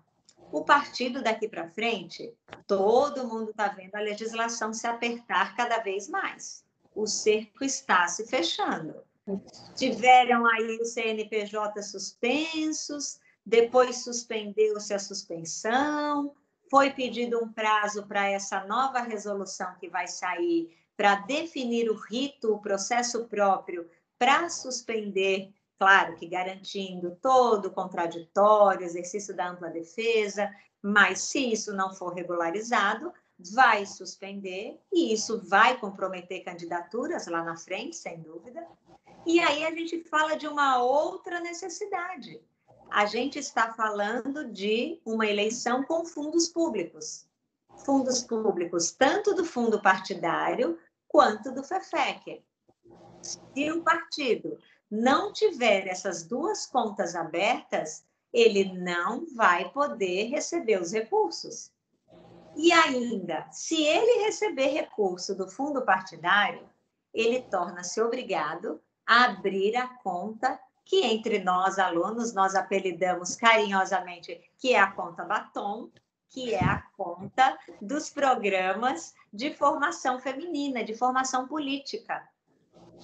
O 0.50 0.64
partido 0.64 1.22
daqui 1.22 1.48
para 1.48 1.70
frente, 1.70 2.34
todo 2.66 3.26
mundo 3.26 3.50
está 3.50 3.68
vendo 3.68 3.94
a 3.94 4.00
legislação 4.00 4.72
se 4.74 4.86
apertar 4.86 5.56
cada 5.56 5.78
vez 5.78 6.08
mais. 6.08 6.62
O 6.94 7.06
cerco 7.06 7.64
está 7.64 8.06
se 8.08 8.26
fechando. 8.26 8.94
Tiveram 9.76 10.46
aí 10.46 10.78
os 10.80 10.92
CNPJ 10.92 11.82
suspensos, 11.82 13.20
depois 13.44 14.02
suspendeu-se 14.04 14.92
a 14.92 14.98
suspensão, 14.98 16.34
foi 16.70 16.90
pedido 16.90 17.38
um 17.38 17.52
prazo 17.52 18.06
para 18.06 18.28
essa 18.28 18.64
nova 18.64 19.00
resolução 19.00 19.74
que 19.78 19.88
vai 19.88 20.06
sair 20.06 20.76
para 20.96 21.16
definir 21.16 21.90
o 21.90 21.94
rito, 21.94 22.52
o 22.52 22.60
processo 22.60 23.26
próprio 23.26 23.88
para 24.18 24.48
suspender, 24.48 25.52
claro 25.78 26.14
que 26.16 26.28
garantindo 26.28 27.18
todo 27.20 27.66
o 27.66 27.70
contraditório, 27.72 28.86
exercício 28.86 29.34
da 29.34 29.50
ampla 29.50 29.68
defesa, 29.68 30.48
mas 30.80 31.22
se 31.22 31.52
isso 31.52 31.72
não 31.72 31.92
for 31.92 32.14
regularizado, 32.14 33.12
vai 33.50 33.84
suspender 33.86 34.80
e 34.92 35.12
isso 35.12 35.40
vai 35.44 35.78
comprometer 35.78 36.44
candidaturas 36.44 37.26
lá 37.26 37.42
na 37.42 37.56
frente, 37.56 37.96
sem 37.96 38.20
dúvida. 38.20 38.66
E 39.26 39.40
aí 39.40 39.64
a 39.64 39.70
gente 39.70 40.02
fala 40.04 40.36
de 40.36 40.46
uma 40.46 40.82
outra 40.82 41.40
necessidade, 41.40 42.40
a 42.92 43.06
gente 43.06 43.38
está 43.38 43.72
falando 43.72 44.52
de 44.52 45.00
uma 45.04 45.26
eleição 45.26 45.82
com 45.82 46.04
fundos 46.04 46.48
públicos. 46.48 47.26
Fundos 47.86 48.22
públicos, 48.22 48.92
tanto 48.92 49.34
do 49.34 49.46
fundo 49.46 49.80
partidário 49.80 50.78
quanto 51.08 51.50
do 51.50 51.64
FEFEC. 51.64 52.44
Se 53.22 53.70
o 53.70 53.82
partido 53.82 54.58
não 54.90 55.32
tiver 55.32 55.86
essas 55.86 56.24
duas 56.24 56.66
contas 56.66 57.14
abertas, 57.14 58.04
ele 58.30 58.72
não 58.78 59.26
vai 59.34 59.70
poder 59.70 60.24
receber 60.24 60.78
os 60.78 60.92
recursos. 60.92 61.72
E 62.54 62.72
ainda, 62.72 63.46
se 63.50 63.82
ele 63.82 64.24
receber 64.24 64.68
recurso 64.68 65.34
do 65.34 65.48
fundo 65.48 65.82
partidário, 65.82 66.68
ele 67.12 67.42
torna-se 67.42 68.00
obrigado 68.00 68.80
a 69.06 69.24
abrir 69.24 69.76
a 69.76 69.88
conta 69.88 70.58
que 70.84 71.04
entre 71.04 71.38
nós 71.38 71.78
alunos 71.78 72.32
nós 72.34 72.54
apelidamos 72.54 73.36
carinhosamente 73.36 74.40
que 74.58 74.74
é 74.74 74.80
a 74.80 74.90
conta 74.90 75.24
batom, 75.24 75.90
que 76.28 76.54
é 76.54 76.64
a 76.64 76.82
conta 76.96 77.58
dos 77.80 78.10
programas 78.10 79.14
de 79.32 79.54
formação 79.54 80.18
feminina, 80.18 80.82
de 80.82 80.94
formação 80.94 81.46
política. 81.46 82.26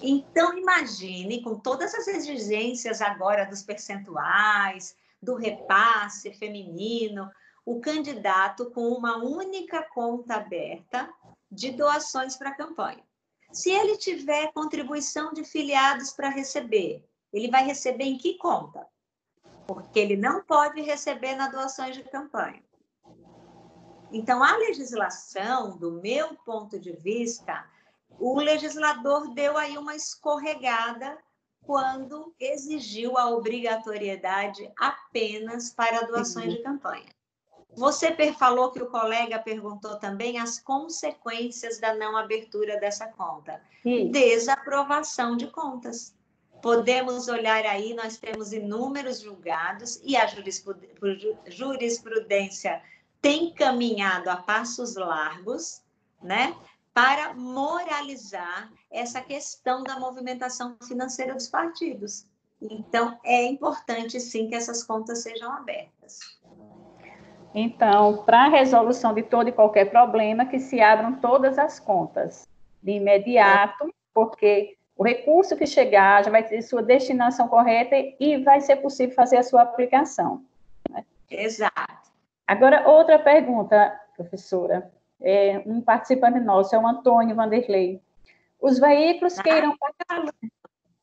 Então 0.01 0.57
imagine 0.57 1.41
com 1.41 1.59
todas 1.59 1.93
as 1.93 2.07
exigências 2.07 3.01
agora 3.01 3.45
dos 3.45 3.61
percentuais, 3.61 4.95
do 5.21 5.35
repasse 5.35 6.33
feminino, 6.33 7.29
o 7.69 7.79
candidato 7.79 8.71
com 8.71 8.89
uma 8.89 9.17
única 9.17 9.83
conta 9.93 10.37
aberta 10.37 11.07
de 11.51 11.69
doações 11.69 12.35
para 12.35 12.49
a 12.49 12.55
campanha. 12.55 13.03
Se 13.51 13.69
ele 13.69 13.95
tiver 13.95 14.51
contribuição 14.53 15.31
de 15.31 15.43
filiados 15.43 16.09
para 16.09 16.29
receber, 16.29 17.07
ele 17.31 17.47
vai 17.47 17.63
receber 17.63 18.05
em 18.05 18.17
que 18.17 18.39
conta? 18.39 18.87
Porque 19.67 19.99
ele 19.99 20.17
não 20.17 20.43
pode 20.43 20.81
receber 20.81 21.35
na 21.35 21.47
doações 21.47 21.95
de 21.95 22.03
campanha. 22.05 22.63
Então, 24.11 24.43
a 24.43 24.57
legislação, 24.57 25.77
do 25.77 25.91
meu 26.01 26.33
ponto 26.37 26.79
de 26.79 26.93
vista, 26.93 27.69
o 28.19 28.39
legislador 28.39 29.31
deu 29.35 29.55
aí 29.55 29.77
uma 29.77 29.95
escorregada 29.95 31.15
quando 31.61 32.33
exigiu 32.39 33.15
a 33.15 33.29
obrigatoriedade 33.29 34.73
apenas 34.75 35.69
para 35.71 36.07
doações 36.07 36.51
de 36.51 36.63
campanha. 36.63 37.18
Você 37.75 38.15
falou 38.33 38.71
que 38.71 38.81
o 38.81 38.89
colega 38.89 39.39
perguntou 39.39 39.97
também 39.97 40.39
as 40.39 40.59
consequências 40.59 41.79
da 41.79 41.93
não 41.93 42.17
abertura 42.17 42.79
dessa 42.79 43.07
conta. 43.07 43.61
Sim. 43.83 44.11
Desaprovação 44.11 45.37
de 45.37 45.47
contas. 45.47 46.13
Podemos 46.61 47.27
olhar 47.27 47.65
aí, 47.65 47.93
nós 47.93 48.17
temos 48.17 48.51
inúmeros 48.51 49.21
julgados 49.21 49.99
e 50.03 50.17
a 50.17 50.27
jurisprudência 51.47 52.81
tem 53.21 53.53
caminhado 53.53 54.29
a 54.29 54.37
passos 54.37 54.95
largos, 54.95 55.81
né, 56.21 56.55
para 56.93 57.33
moralizar 57.33 58.71
essa 58.91 59.21
questão 59.21 59.83
da 59.83 59.97
movimentação 59.99 60.75
financeira 60.85 61.33
dos 61.33 61.47
partidos. 61.47 62.25
Então, 62.61 63.17
é 63.23 63.45
importante 63.45 64.19
sim 64.19 64.49
que 64.49 64.55
essas 64.55 64.83
contas 64.83 65.19
sejam 65.19 65.49
abertas. 65.51 66.19
Então, 67.53 68.23
para 68.23 68.45
a 68.45 68.49
resolução 68.49 69.13
de 69.13 69.23
todo 69.23 69.49
e 69.49 69.51
qualquer 69.51 69.85
problema, 69.89 70.45
que 70.45 70.59
se 70.59 70.79
abram 70.81 71.15
todas 71.15 71.57
as 71.57 71.79
contas 71.79 72.47
de 72.81 72.91
imediato, 72.91 73.93
porque 74.13 74.77
o 74.95 75.03
recurso 75.03 75.55
que 75.55 75.65
chegar 75.65 76.23
já 76.23 76.29
vai 76.29 76.43
ter 76.43 76.61
sua 76.61 76.83
destinação 76.83 77.47
correta 77.47 77.95
e 78.19 78.37
vai 78.43 78.61
ser 78.61 78.77
possível 78.77 79.15
fazer 79.15 79.37
a 79.37 79.43
sua 79.43 79.61
aplicação. 79.63 80.43
Né? 80.89 81.03
Exato. 81.29 82.11
Agora, 82.45 82.87
outra 82.87 83.17
pergunta, 83.17 83.99
professora. 84.15 84.91
É, 85.21 85.61
um 85.65 85.81
participante 85.81 86.39
nosso, 86.39 86.75
é 86.75 86.79
o 86.79 86.87
Antônio 86.87 87.35
Vanderlei. 87.35 88.01
Os 88.61 88.79
veículos 88.79 89.39
que 89.39 89.49
irão 89.49 89.75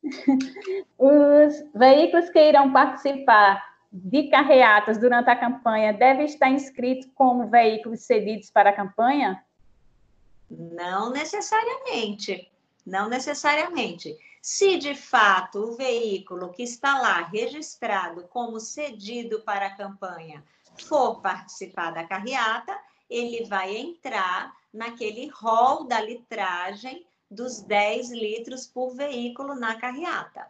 os 0.97 1.63
veículos 1.73 2.29
que 2.29 2.39
irão 2.39 2.71
participar 2.71 3.76
de 4.03 4.29
carreatas 4.29 4.97
durante 4.97 5.29
a 5.29 5.35
campanha 5.35 5.91
devem 5.91 6.25
estar 6.25 6.49
inscritos 6.49 7.09
como 7.15 7.47
veículos 7.47 8.01
cedidos 8.01 8.49
para 8.51 8.69
a 8.69 8.73
campanha? 8.73 9.43
Não 10.49 11.09
necessariamente. 11.09 12.51
Não 12.85 13.09
necessariamente. 13.09 14.15
Se 14.41 14.77
de 14.77 14.95
fato 14.95 15.59
o 15.59 15.75
veículo 15.75 16.51
que 16.51 16.63
está 16.63 16.99
lá 16.99 17.23
registrado 17.23 18.27
como 18.29 18.59
cedido 18.59 19.41
para 19.41 19.67
a 19.67 19.75
campanha 19.75 20.43
for 20.77 21.19
participar 21.19 21.91
da 21.91 22.05
carreata, 22.05 22.79
ele 23.09 23.45
vai 23.45 23.75
entrar 23.75 24.53
naquele 24.71 25.27
rol 25.27 25.85
da 25.85 25.99
litragem 25.99 27.05
dos 27.29 27.61
10 27.61 28.11
litros 28.11 28.67
por 28.67 28.95
veículo 28.95 29.55
na 29.55 29.75
carreata. 29.75 30.47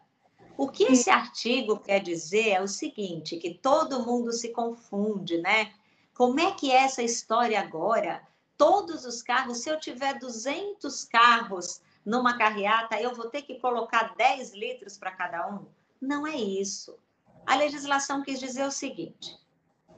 O 0.58 0.68
que 0.68 0.86
esse 0.86 1.10
artigo 1.10 1.78
quer 1.78 2.00
dizer 2.00 2.50
é 2.50 2.62
o 2.62 2.68
seguinte, 2.68 3.38
que 3.38 3.54
todo 3.54 4.04
mundo 4.04 4.34
se 4.34 4.50
confunde, 4.50 5.38
né? 5.38 5.72
Como 6.16 6.40
é 6.40 6.52
que 6.52 6.72
é 6.72 6.78
essa 6.78 7.04
história 7.04 7.60
agora? 7.60 8.28
Todos 8.58 9.06
os 9.06 9.22
carros, 9.22 9.60
se 9.60 9.70
eu 9.70 9.80
tiver 9.80 10.18
200 10.18 11.04
carros 11.04 11.80
numa 12.04 12.40
carreata, 12.40 13.00
eu 13.00 13.14
vou 13.14 13.30
ter 13.30 13.44
que 13.44 13.60
colocar 13.60 14.16
10 14.16 14.54
litros 14.54 14.98
para 14.98 15.12
cada 15.12 15.48
um? 15.48 15.68
Não 16.02 16.26
é 16.26 16.36
isso. 16.36 16.98
A 17.46 17.56
legislação 17.56 18.24
quis 18.24 18.40
dizer 18.40 18.66
o 18.66 18.72
seguinte: 18.72 19.38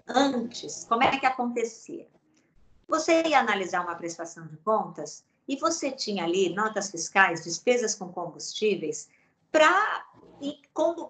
antes, 0.05 0.83
como 0.89 1.03
é 1.03 1.17
que 1.17 1.25
acontecia? 1.25 2.05
Você 2.85 3.23
ia 3.23 3.39
analisar 3.39 3.81
uma 3.81 3.95
prestação 3.95 4.45
de 4.47 4.57
contas 4.57 5.23
e 5.47 5.55
você 5.55 5.89
tinha 5.89 6.25
ali 6.25 6.53
notas 6.53 6.91
fiscais, 6.91 7.45
despesas 7.45 7.95
com 7.95 8.11
combustíveis, 8.11 9.07
para 9.51 10.08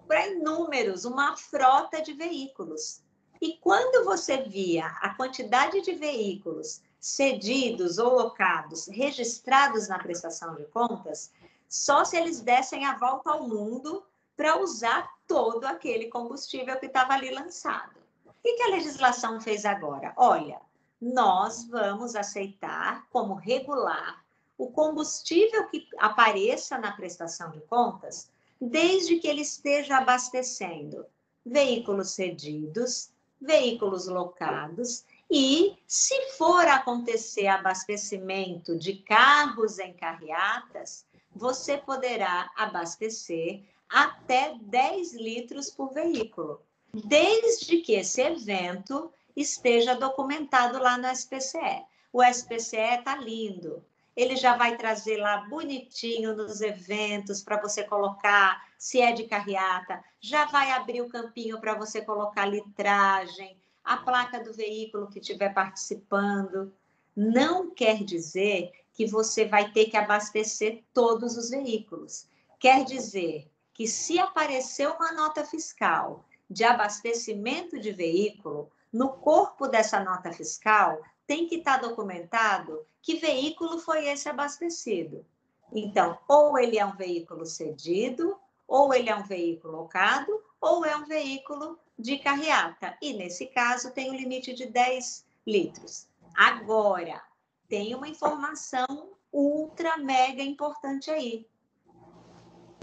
para 0.06 0.28
inúmeros, 0.28 1.04
uma 1.04 1.36
frota 1.36 2.02
de 2.02 2.12
veículos. 2.12 3.02
E 3.40 3.56
quando 3.58 4.04
você 4.04 4.38
via 4.38 4.86
a 5.00 5.14
quantidade 5.14 5.80
de 5.80 5.92
veículos 5.94 6.82
cedidos 6.98 7.98
ou 7.98 8.14
locados, 8.14 8.86
registrados 8.86 9.88
na 9.88 9.98
prestação 9.98 10.54
de 10.54 10.64
contas, 10.66 11.32
só 11.68 12.04
se 12.04 12.16
eles 12.16 12.40
dessem 12.40 12.84
a 12.84 12.98
volta 12.98 13.30
ao 13.30 13.48
mundo 13.48 14.04
para 14.36 14.58
usar 14.60 15.08
todo 15.26 15.64
aquele 15.64 16.08
combustível 16.08 16.78
que 16.78 16.86
estava 16.86 17.14
ali 17.14 17.30
lançado. 17.30 17.98
O 18.26 18.32
que 18.42 18.62
a 18.62 18.70
legislação 18.70 19.40
fez 19.40 19.64
agora? 19.64 20.12
Olha, 20.16 20.60
nós 21.00 21.64
vamos 21.64 22.14
aceitar 22.14 23.06
como 23.10 23.34
regular 23.34 24.22
o 24.58 24.70
combustível 24.70 25.66
que 25.68 25.88
apareça 25.98 26.76
na 26.76 26.92
prestação 26.92 27.50
de 27.50 27.60
contas, 27.60 28.30
desde 28.60 29.18
que 29.18 29.26
ele 29.26 29.42
esteja 29.42 29.98
abastecendo 29.98 31.06
veículos 31.44 32.10
cedidos, 32.10 33.10
veículos 33.40 34.06
locados 34.06 35.04
e, 35.30 35.78
se 35.86 36.32
for 36.36 36.66
acontecer 36.66 37.46
abastecimento 37.46 38.76
de 38.76 38.94
carros 38.94 39.78
em 39.78 39.94
carreatas, 39.94 41.06
você 41.34 41.78
poderá 41.78 42.50
abastecer 42.56 43.62
até 43.88 44.56
10 44.60 45.14
litros 45.14 45.70
por 45.70 45.92
veículo, 45.92 46.60
desde 46.92 47.78
que 47.78 47.94
esse 47.94 48.20
evento 48.20 49.10
esteja 49.34 49.94
documentado 49.94 50.78
lá 50.78 50.98
no 50.98 51.08
SPCE. 51.08 51.84
O 52.12 52.22
SPCE 52.22 52.98
está 52.98 53.16
lindo, 53.16 53.84
ele 54.16 54.36
já 54.36 54.56
vai 54.56 54.76
trazer 54.76 55.16
lá 55.16 55.48
bonitinho 55.48 56.36
nos 56.36 56.60
eventos 56.60 57.42
para 57.42 57.60
você 57.60 57.84
colocar, 57.84 58.62
se 58.78 59.00
é 59.00 59.12
de 59.12 59.24
carreata, 59.24 60.02
já 60.20 60.46
vai 60.46 60.72
abrir 60.72 61.00
o 61.02 61.08
campinho 61.08 61.60
para 61.60 61.74
você 61.74 62.02
colocar 62.02 62.46
litragem, 62.46 63.56
a 63.84 63.96
placa 63.96 64.42
do 64.42 64.52
veículo 64.52 65.08
que 65.08 65.20
estiver 65.20 65.54
participando. 65.54 66.72
Não 67.16 67.70
quer 67.70 68.04
dizer 68.04 68.72
que 68.92 69.06
você 69.06 69.44
vai 69.46 69.70
ter 69.72 69.86
que 69.86 69.96
abastecer 69.96 70.84
todos 70.92 71.36
os 71.36 71.50
veículos. 71.50 72.26
Quer 72.58 72.84
dizer 72.84 73.50
que 73.72 73.86
se 73.86 74.18
aparecer 74.18 74.88
uma 74.88 75.12
nota 75.12 75.44
fiscal 75.44 76.24
de 76.50 76.64
abastecimento 76.64 77.78
de 77.78 77.92
veículo, 77.92 78.70
no 78.92 79.10
corpo 79.10 79.68
dessa 79.68 80.02
nota 80.02 80.32
fiscal 80.32 81.00
tem 81.30 81.46
que 81.46 81.58
estar 81.58 81.76
documentado 81.76 82.84
que 83.00 83.14
veículo 83.14 83.78
foi 83.78 84.08
esse 84.08 84.28
abastecido. 84.28 85.24
Então, 85.72 86.18
ou 86.26 86.58
ele 86.58 86.76
é 86.76 86.84
um 86.84 86.96
veículo 86.96 87.46
cedido, 87.46 88.36
ou 88.66 88.92
ele 88.92 89.08
é 89.08 89.14
um 89.14 89.22
veículo 89.22 89.76
locado, 89.76 90.42
ou 90.60 90.84
é 90.84 90.96
um 90.96 91.04
veículo 91.04 91.78
de 91.96 92.18
carreata. 92.18 92.98
E 93.00 93.12
nesse 93.12 93.46
caso 93.46 93.92
tem 93.92 94.10
o 94.10 94.12
um 94.12 94.16
limite 94.16 94.52
de 94.52 94.66
10 94.66 95.24
litros. 95.46 96.08
Agora, 96.34 97.22
tem 97.68 97.94
uma 97.94 98.08
informação 98.08 99.12
ultra 99.32 99.96
mega 99.98 100.42
importante 100.42 101.12
aí. 101.12 101.46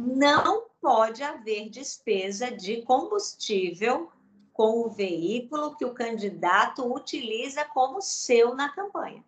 Não 0.01 0.67
pode 0.79 1.21
haver 1.21 1.69
despesa 1.69 2.49
de 2.49 2.81
combustível 2.83 4.09
com 4.57 4.81
o 4.81 4.89
veículo 4.89 5.75
que 5.75 5.85
o 5.85 5.93
candidato 5.93 6.91
utiliza 6.91 7.63
como 7.63 8.01
seu 8.01 8.55
na 8.55 8.69
campanha. 8.69 9.23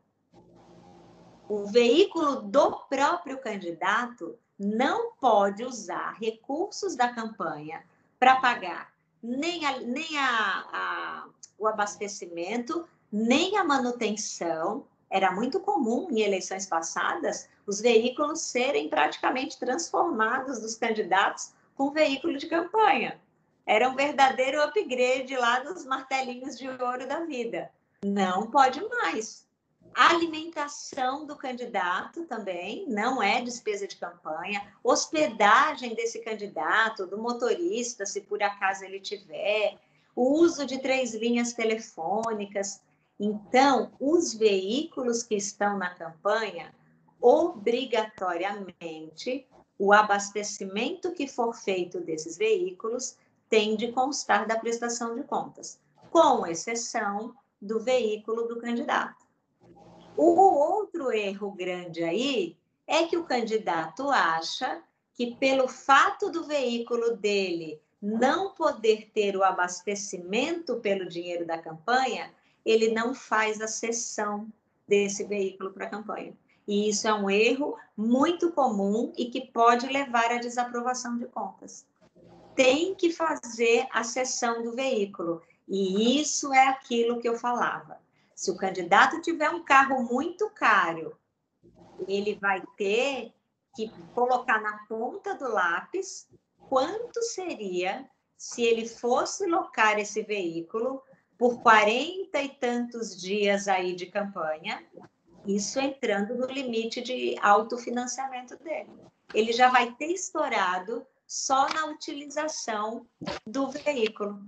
O 1.47 1.67
veículo 1.67 2.41
do 2.41 2.79
próprio 2.89 3.37
candidato 3.37 4.35
não 4.57 5.11
pode 5.11 5.63
usar 5.63 6.17
recursos 6.19 6.95
da 6.95 7.13
campanha 7.13 7.83
para 8.19 8.41
pagar 8.41 8.91
nem, 9.21 9.65
a, 9.67 9.79
nem 9.79 10.17
a, 10.17 10.65
a, 10.73 11.27
o 11.59 11.67
abastecimento, 11.67 12.87
nem 13.11 13.55
a 13.55 13.63
manutenção. 13.63 14.83
Era 15.11 15.31
muito 15.31 15.59
comum 15.59 16.07
em 16.09 16.21
eleições 16.21 16.65
passadas 16.65 17.47
os 17.67 17.79
veículos 17.79 18.41
serem 18.41 18.89
praticamente 18.89 19.59
transformados 19.59 20.59
dos 20.59 20.73
candidatos 20.73 21.53
com 21.75 21.91
veículo 21.91 22.35
de 22.35 22.47
campanha. 22.47 23.21
Era 23.69 23.87
um 23.87 23.95
verdadeiro 23.95 24.61
upgrade 24.63 25.37
lá 25.37 25.59
dos 25.59 25.85
martelinhos 25.85 26.57
de 26.57 26.67
ouro 26.67 27.07
da 27.07 27.23
vida. 27.25 27.71
Não 28.03 28.49
pode 28.49 28.83
mais. 28.89 29.47
A 29.93 30.09
alimentação 30.09 31.27
do 31.27 31.35
candidato 31.35 32.25
também 32.25 32.87
não 32.87 33.21
é 33.21 33.43
despesa 33.43 33.87
de 33.87 33.95
campanha. 33.95 34.73
Hospedagem 34.83 35.93
desse 35.93 36.17
candidato, 36.17 37.05
do 37.05 37.19
motorista, 37.19 38.07
se 38.07 38.21
por 38.21 38.41
acaso 38.41 38.83
ele 38.83 38.99
tiver. 38.99 39.77
O 40.15 40.41
uso 40.41 40.65
de 40.65 40.79
três 40.79 41.13
linhas 41.13 41.53
telefônicas. 41.53 42.81
Então, 43.19 43.91
os 43.99 44.33
veículos 44.33 45.21
que 45.21 45.35
estão 45.35 45.77
na 45.77 45.93
campanha, 45.93 46.73
obrigatoriamente, 47.21 49.45
o 49.77 49.93
abastecimento 49.93 51.11
que 51.11 51.27
for 51.27 51.53
feito 51.53 52.01
desses 52.01 52.35
veículos 52.35 53.15
tem 53.49 53.75
de 53.75 53.91
constar 53.91 54.47
da 54.47 54.57
prestação 54.57 55.15
de 55.15 55.23
contas, 55.23 55.79
com 56.11 56.45
exceção 56.45 57.33
do 57.61 57.79
veículo 57.79 58.47
do 58.47 58.59
candidato. 58.59 59.25
O 60.15 60.39
outro 60.39 61.11
erro 61.11 61.51
grande 61.51 62.03
aí 62.03 62.57
é 62.85 63.05
que 63.05 63.17
o 63.17 63.25
candidato 63.25 64.09
acha 64.09 64.81
que, 65.13 65.35
pelo 65.35 65.67
fato 65.67 66.29
do 66.29 66.45
veículo 66.45 67.17
dele 67.17 67.81
não 68.01 68.53
poder 68.53 69.09
ter 69.13 69.35
o 69.35 69.43
abastecimento 69.43 70.77
pelo 70.77 71.07
dinheiro 71.07 71.45
da 71.45 71.57
campanha, 71.57 72.33
ele 72.65 72.91
não 72.91 73.13
faz 73.13 73.59
a 73.61 73.67
cessão 73.67 74.47
desse 74.87 75.23
veículo 75.23 75.71
para 75.71 75.85
a 75.85 75.89
campanha. 75.89 76.33
E 76.67 76.89
isso 76.89 77.07
é 77.07 77.13
um 77.13 77.29
erro 77.29 77.75
muito 77.97 78.51
comum 78.51 79.11
e 79.17 79.25
que 79.25 79.47
pode 79.47 79.87
levar 79.87 80.31
à 80.31 80.37
desaprovação 80.37 81.17
de 81.17 81.25
contas. 81.25 81.85
Tem 82.59 82.93
que 82.93 83.09
fazer 83.09 83.87
a 83.89 84.03
cessão 84.03 84.61
do 84.61 84.73
veículo. 84.73 85.41
E 85.65 86.19
isso 86.19 86.53
é 86.53 86.67
aquilo 86.67 87.21
que 87.21 87.29
eu 87.29 87.35
falava. 87.35 88.01
Se 88.35 88.51
o 88.51 88.57
candidato 88.57 89.21
tiver 89.21 89.49
um 89.49 89.63
carro 89.63 90.03
muito 90.03 90.49
caro, 90.49 91.17
ele 92.05 92.35
vai 92.35 92.61
ter 92.75 93.33
que 93.73 93.89
colocar 94.13 94.59
na 94.59 94.79
ponta 94.89 95.35
do 95.35 95.47
lápis 95.47 96.27
quanto 96.67 97.21
seria 97.21 98.05
se 98.35 98.61
ele 98.61 98.85
fosse 98.85 99.45
locar 99.45 99.97
esse 99.97 100.21
veículo 100.21 101.01
por 101.37 101.61
40 101.61 102.41
e 102.41 102.49
tantos 102.49 103.15
dias 103.15 103.69
aí 103.69 103.95
de 103.95 104.07
campanha, 104.07 104.85
isso 105.45 105.79
entrando 105.79 106.35
no 106.35 106.45
limite 106.45 106.99
de 106.99 107.37
autofinanciamento 107.41 108.61
dele. 108.61 108.91
Ele 109.33 109.53
já 109.53 109.69
vai 109.69 109.93
ter 109.93 110.07
estourado 110.07 111.07
só 111.29 111.69
na 111.69 111.85
utilização 111.85 113.05
do 113.45 113.69
veículo. 113.69 114.41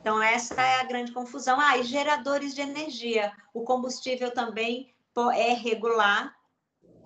Então, 0.00 0.20
essa 0.20 0.60
é 0.60 0.80
a 0.80 0.84
grande 0.84 1.12
confusão. 1.12 1.60
Ah, 1.60 1.78
e 1.78 1.84
geradores 1.84 2.56
de 2.56 2.60
energia. 2.60 3.32
O 3.54 3.62
combustível 3.62 4.32
também 4.32 4.92
é 5.34 5.52
regular 5.52 6.34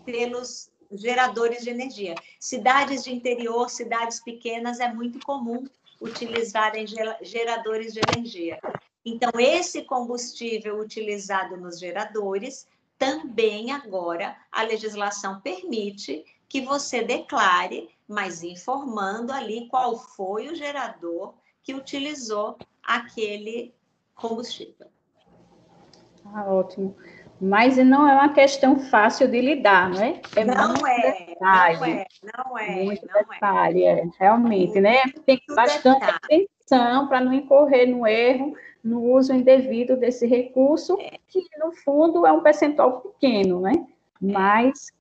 pelos 0.07 0.71
geradores 0.91 1.63
de 1.63 1.71
energia. 1.71 2.15
Cidades 2.41 3.05
de 3.05 3.13
interior, 3.13 3.69
cidades 3.69 4.21
pequenas, 4.21 4.81
é 4.81 4.91
muito 4.91 5.19
comum 5.27 5.65
utilizarem 6.01 6.87
geradores 7.21 7.93
de 7.93 8.01
energia. 8.09 8.59
Então, 9.05 9.31
esse 9.39 9.83
combustível 9.83 10.79
utilizado 10.79 11.57
nos 11.59 11.79
geradores, 11.79 12.67
também 12.97 13.73
agora 13.73 14.37
a 14.51 14.63
legislação 14.63 15.41
permite 15.41 16.25
que 16.55 16.61
você 16.61 17.03
declare, 17.03 17.89
mas 18.07 18.45
informando 18.45 19.33
ali 19.33 19.67
qual 19.67 19.99
foi 19.99 20.47
o 20.47 20.55
gerador 20.55 21.35
que 21.65 21.75
utilizou 21.75 22.57
aquele 22.81 23.75
combustível. 24.15 24.87
Ah, 26.27 26.45
ótimo. 26.45 26.97
Mas 27.41 27.77
não 27.79 28.09
é 28.09 28.15
uma 28.15 28.33
questão 28.33 28.79
fácil 28.79 29.27
de 29.27 29.41
lidar, 29.41 29.91
não 29.91 30.01
é? 30.01 30.21
é 30.37 30.45
não, 30.45 30.87
é 30.87 31.27
detalhe, 31.27 31.79
não 31.81 31.87
é, 31.87 32.07
não 32.23 32.59
é, 32.59 32.85
muito 32.85 33.05
não 33.05 33.21
é. 33.21 33.25
detalhe, 33.25 33.83
é. 33.83 33.99
é 33.99 34.09
realmente, 34.21 34.81
né? 34.81 35.03
Tem 35.27 35.43
bastante 35.49 36.07
detalhe. 36.07 36.49
atenção 36.61 37.09
para 37.09 37.21
não 37.21 37.33
incorrer 37.33 37.89
no 37.89 38.07
erro, 38.07 38.57
no 38.83 39.03
uso 39.03 39.35
indevido 39.35 39.97
desse 39.97 40.25
recurso, 40.25 40.97
é. 41.01 41.19
que 41.27 41.45
no 41.59 41.73
fundo 41.73 42.25
é 42.25 42.31
um 42.31 42.45
percentual 42.45 43.01
pequeno, 43.01 43.59
né? 43.61 43.73
Mas 44.21 44.93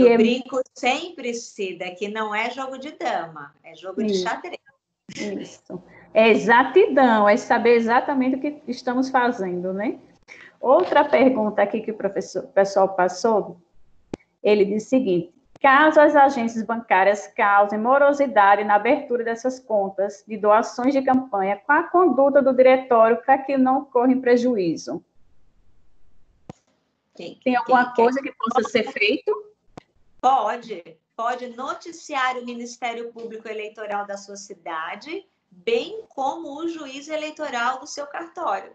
eu 0.00 0.08
é... 0.08 0.16
brinco 0.16 0.60
sempre, 0.74 1.34
Cida, 1.34 1.90
que 1.92 2.08
não 2.08 2.34
é 2.34 2.50
jogo 2.50 2.78
de 2.78 2.92
dama, 2.92 3.54
é 3.62 3.74
jogo 3.74 4.02
Isso. 4.02 4.14
de 4.14 4.22
xadrez. 4.22 4.60
Isso. 5.16 5.82
É 6.12 6.30
exatidão, 6.30 7.28
é 7.28 7.36
saber 7.36 7.76
exatamente 7.76 8.36
o 8.36 8.40
que 8.40 8.62
estamos 8.68 9.10
fazendo, 9.10 9.72
né? 9.72 9.98
Outra 10.60 11.04
pergunta 11.04 11.62
aqui 11.62 11.80
que 11.80 11.90
o 11.90 11.96
professor, 11.96 12.44
o 12.44 12.48
pessoal 12.48 12.94
passou, 12.94 13.58
ele 14.42 14.64
diz 14.64 14.86
o 14.86 14.88
seguinte: 14.88 15.34
caso 15.60 16.00
as 16.00 16.16
agências 16.16 16.64
bancárias 16.64 17.26
causem 17.26 17.78
morosidade 17.78 18.64
na 18.64 18.76
abertura 18.76 19.24
dessas 19.24 19.58
contas 19.58 20.24
de 20.26 20.36
doações 20.36 20.94
de 20.94 21.02
campanha, 21.02 21.60
qual 21.64 21.78
a 21.78 21.84
conduta 21.84 22.40
do 22.40 22.54
diretório 22.54 23.16
para 23.18 23.38
que 23.38 23.56
não 23.56 23.78
ocorra 23.78 24.16
prejuízo? 24.16 25.04
Quem, 27.14 27.38
Tem 27.44 27.56
alguma 27.56 27.94
coisa 27.94 28.20
que 28.20 28.32
possa 28.32 28.68
ser 28.68 28.90
feito? 28.92 29.53
Pode, 30.24 30.82
pode 31.14 31.48
noticiar 31.48 32.38
o 32.38 32.46
Ministério 32.46 33.12
Público 33.12 33.46
Eleitoral 33.46 34.06
da 34.06 34.16
sua 34.16 34.38
cidade 34.38 35.22
bem 35.50 36.02
como 36.08 36.58
o 36.58 36.66
juiz 36.66 37.08
eleitoral 37.08 37.78
do 37.78 37.86
seu 37.86 38.06
cartório, 38.06 38.72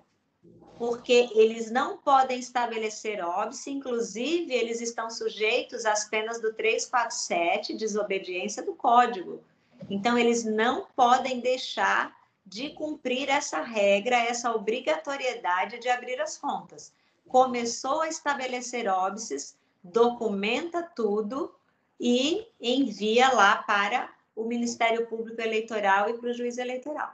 porque 0.78 1.28
eles 1.34 1.72
não 1.72 1.97
podem 1.97 2.38
estabelecer 2.38 3.26
óbice, 3.26 3.72
inclusive 3.72 4.54
eles 4.54 4.80
estão 4.80 5.10
sujeitos 5.10 5.88
às 5.88 6.08
penas 6.08 6.39
do 6.39 6.54
347, 6.54 7.76
desobediência 7.76 8.62
do 8.62 8.76
Código. 8.76 9.41
Então, 9.89 10.20
eles 10.20 10.45
não 10.45 10.86
podem 10.95 11.39
deixar 11.39 12.16
de 12.45 12.70
cumprir 12.76 13.28
essa 13.28 13.64
regra, 13.64 14.18
essa 14.18 14.54
obrigatoriedade 14.54 15.80
de 15.80 15.89
abrir 15.89 16.22
as 16.22 16.38
contas. 16.38 16.93
Começou 17.28 18.02
a 18.02 18.08
estabelecer 18.08 18.88
óbices, 18.88 19.58
documenta 19.84 20.84
tudo 20.84 21.55
e 21.99 22.47
envia 22.59 23.32
lá 23.34 23.63
para 23.63 24.13
o 24.36 24.45
Ministério 24.45 25.07
Público 25.07 25.41
Eleitoral 25.41 26.09
e 26.09 26.17
para 26.17 26.30
o 26.30 26.34
juiz 26.34 26.57
eleitoral. 26.57 27.11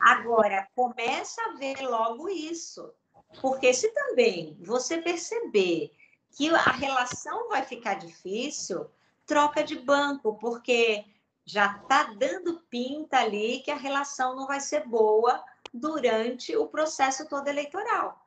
Agora, 0.00 0.68
começa 0.74 1.40
a 1.42 1.54
ver 1.54 1.80
logo 1.80 2.28
isso, 2.28 2.92
porque 3.40 3.72
se 3.72 3.88
também 3.90 4.56
você 4.60 4.98
perceber 4.98 5.92
que 6.36 6.50
a 6.50 6.72
relação 6.72 7.48
vai 7.48 7.62
ficar 7.62 7.94
difícil, 7.94 8.86
troca 9.24 9.62
de 9.62 9.78
banco, 9.78 10.34
porque 10.34 11.04
já 11.44 11.76
está 11.76 12.04
dando 12.14 12.60
pinta 12.68 13.18
ali 13.18 13.60
que 13.60 13.70
a 13.70 13.76
relação 13.76 14.34
não 14.34 14.46
vai 14.46 14.60
ser 14.60 14.86
boa 14.86 15.42
durante 15.72 16.56
o 16.56 16.66
processo 16.66 17.28
todo 17.28 17.48
eleitoral. 17.48 18.23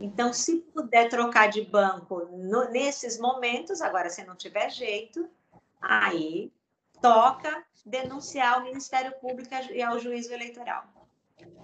Então, 0.00 0.32
se 0.32 0.56
puder 0.74 1.08
trocar 1.08 1.48
de 1.48 1.62
banco 1.62 2.28
no, 2.30 2.70
nesses 2.70 3.18
momentos, 3.18 3.80
agora 3.80 4.10
se 4.10 4.24
não 4.24 4.36
tiver 4.36 4.70
jeito, 4.70 5.28
aí 5.80 6.52
toca 7.00 7.64
denunciar 7.84 8.54
ao 8.54 8.64
Ministério 8.64 9.12
Público 9.20 9.54
e 9.72 9.82
ao 9.82 9.98
juízo 9.98 10.32
eleitoral. 10.32 10.84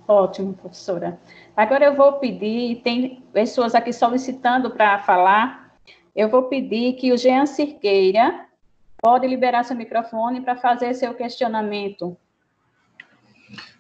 Ótimo, 0.07 0.55
professora. 0.55 1.21
Agora 1.57 1.85
eu 1.85 1.95
vou 1.95 2.15
pedir, 2.15 2.83
tem 2.83 3.23
pessoas 3.33 3.75
aqui 3.75 3.93
solicitando 3.93 4.71
para 4.71 5.03
falar, 5.03 5.77
eu 6.15 6.29
vou 6.29 6.45
pedir 6.45 6.95
que 6.95 7.13
o 7.13 7.17
Jean 7.17 7.47
Cirqueira 7.47 8.47
pode 9.01 9.27
liberar 9.27 9.65
seu 9.65 9.77
microfone 9.77 10.41
para 10.41 10.57
fazer 10.57 10.95
seu 10.95 11.15
questionamento. 11.15 12.17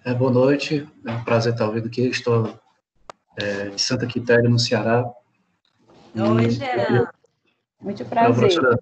É, 0.05 0.13
boa 0.13 0.33
noite, 0.33 0.89
é 1.07 1.11
um 1.11 1.25
prazer 1.25 1.53
estar 1.53 1.67
ouvindo 1.67 1.87
aqui. 1.87 2.09
Estou 2.09 2.59
é, 3.37 3.69
de 3.71 3.81
Santa 3.81 4.07
Quitéria, 4.07 4.49
no 4.49 4.59
Ceará. 4.59 5.05
Oi, 6.15 6.51
Jean. 6.51 7.09
Muito 7.81 8.05
prazer. 8.05 8.35
Professora, 8.35 8.79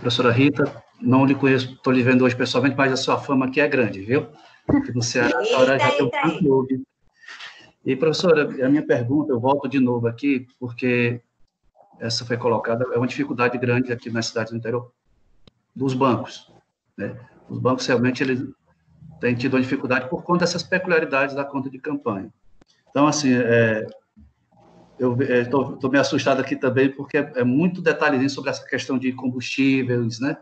professora, 0.00 0.32
Rita, 0.32 0.82
não 1.00 1.26
lhe 1.26 1.34
conheço, 1.34 1.72
estou 1.74 1.92
lhe 1.92 2.02
vendo 2.02 2.24
hoje 2.24 2.36
pessoalmente, 2.36 2.76
mas 2.76 2.92
a 2.92 2.96
sua 2.96 3.18
fama 3.18 3.46
aqui 3.46 3.60
é 3.60 3.68
grande, 3.68 4.00
viu? 4.00 4.28
Aqui 4.68 4.94
no 4.94 5.02
Ceará, 5.02 5.36
a 5.36 5.58
hora 5.58 5.78
já 5.78 5.90
tem 5.90 6.06
um 6.06 6.38
clube. 6.38 6.82
E, 7.84 7.94
professora, 7.94 8.44
a 8.64 8.68
minha 8.68 8.86
pergunta, 8.86 9.32
eu 9.32 9.38
volto 9.38 9.68
de 9.68 9.78
novo 9.78 10.06
aqui, 10.06 10.46
porque 10.58 11.20
essa 12.00 12.24
foi 12.24 12.36
colocada, 12.36 12.86
é 12.92 12.96
uma 12.96 13.06
dificuldade 13.06 13.58
grande 13.58 13.92
aqui 13.92 14.10
na 14.10 14.22
cidade 14.22 14.50
do 14.50 14.56
interior 14.56 14.90
dos 15.74 15.92
bancos. 15.92 16.50
Né? 16.96 17.14
Os 17.48 17.58
bancos 17.58 17.86
realmente 17.86 18.22
eles 18.22 18.42
têm 19.20 19.34
tido 19.34 19.54
uma 19.54 19.60
dificuldade 19.60 20.08
por 20.08 20.22
conta 20.22 20.40
dessas 20.40 20.62
peculiaridades 20.62 21.34
da 21.34 21.44
conta 21.44 21.68
de 21.68 21.78
campanha. 21.78 22.32
Então, 22.94 23.08
assim, 23.08 23.34
é, 23.34 23.84
eu 25.00 25.20
estou 25.20 25.90
meio 25.90 26.00
assustado 26.00 26.40
aqui 26.40 26.54
também, 26.54 26.88
porque 26.88 27.18
é, 27.18 27.32
é, 27.34 27.42
muito 27.42 27.82
detalhezinho 27.82 28.30
sobre 28.30 28.50
essa 28.50 28.64
questão 28.64 28.96
de 28.96 29.12
combustíveis, 29.12 30.20
né? 30.20 30.36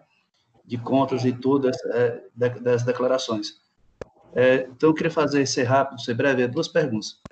de 0.63 0.77
contas 0.77 1.25
e 1.25 1.33
tudo, 1.33 1.71
é, 1.71 2.23
das 2.61 2.83
declarações. 2.83 3.55
É, 4.35 4.69
então, 4.71 4.91
eu 4.91 4.95
queria 4.95 5.11
fazer, 5.11 5.47
ser 5.47 5.63
rápido, 5.63 6.03
ser 6.03 6.13
breve, 6.13 6.47
duas 6.47 6.69
perguntas. 6.69 7.23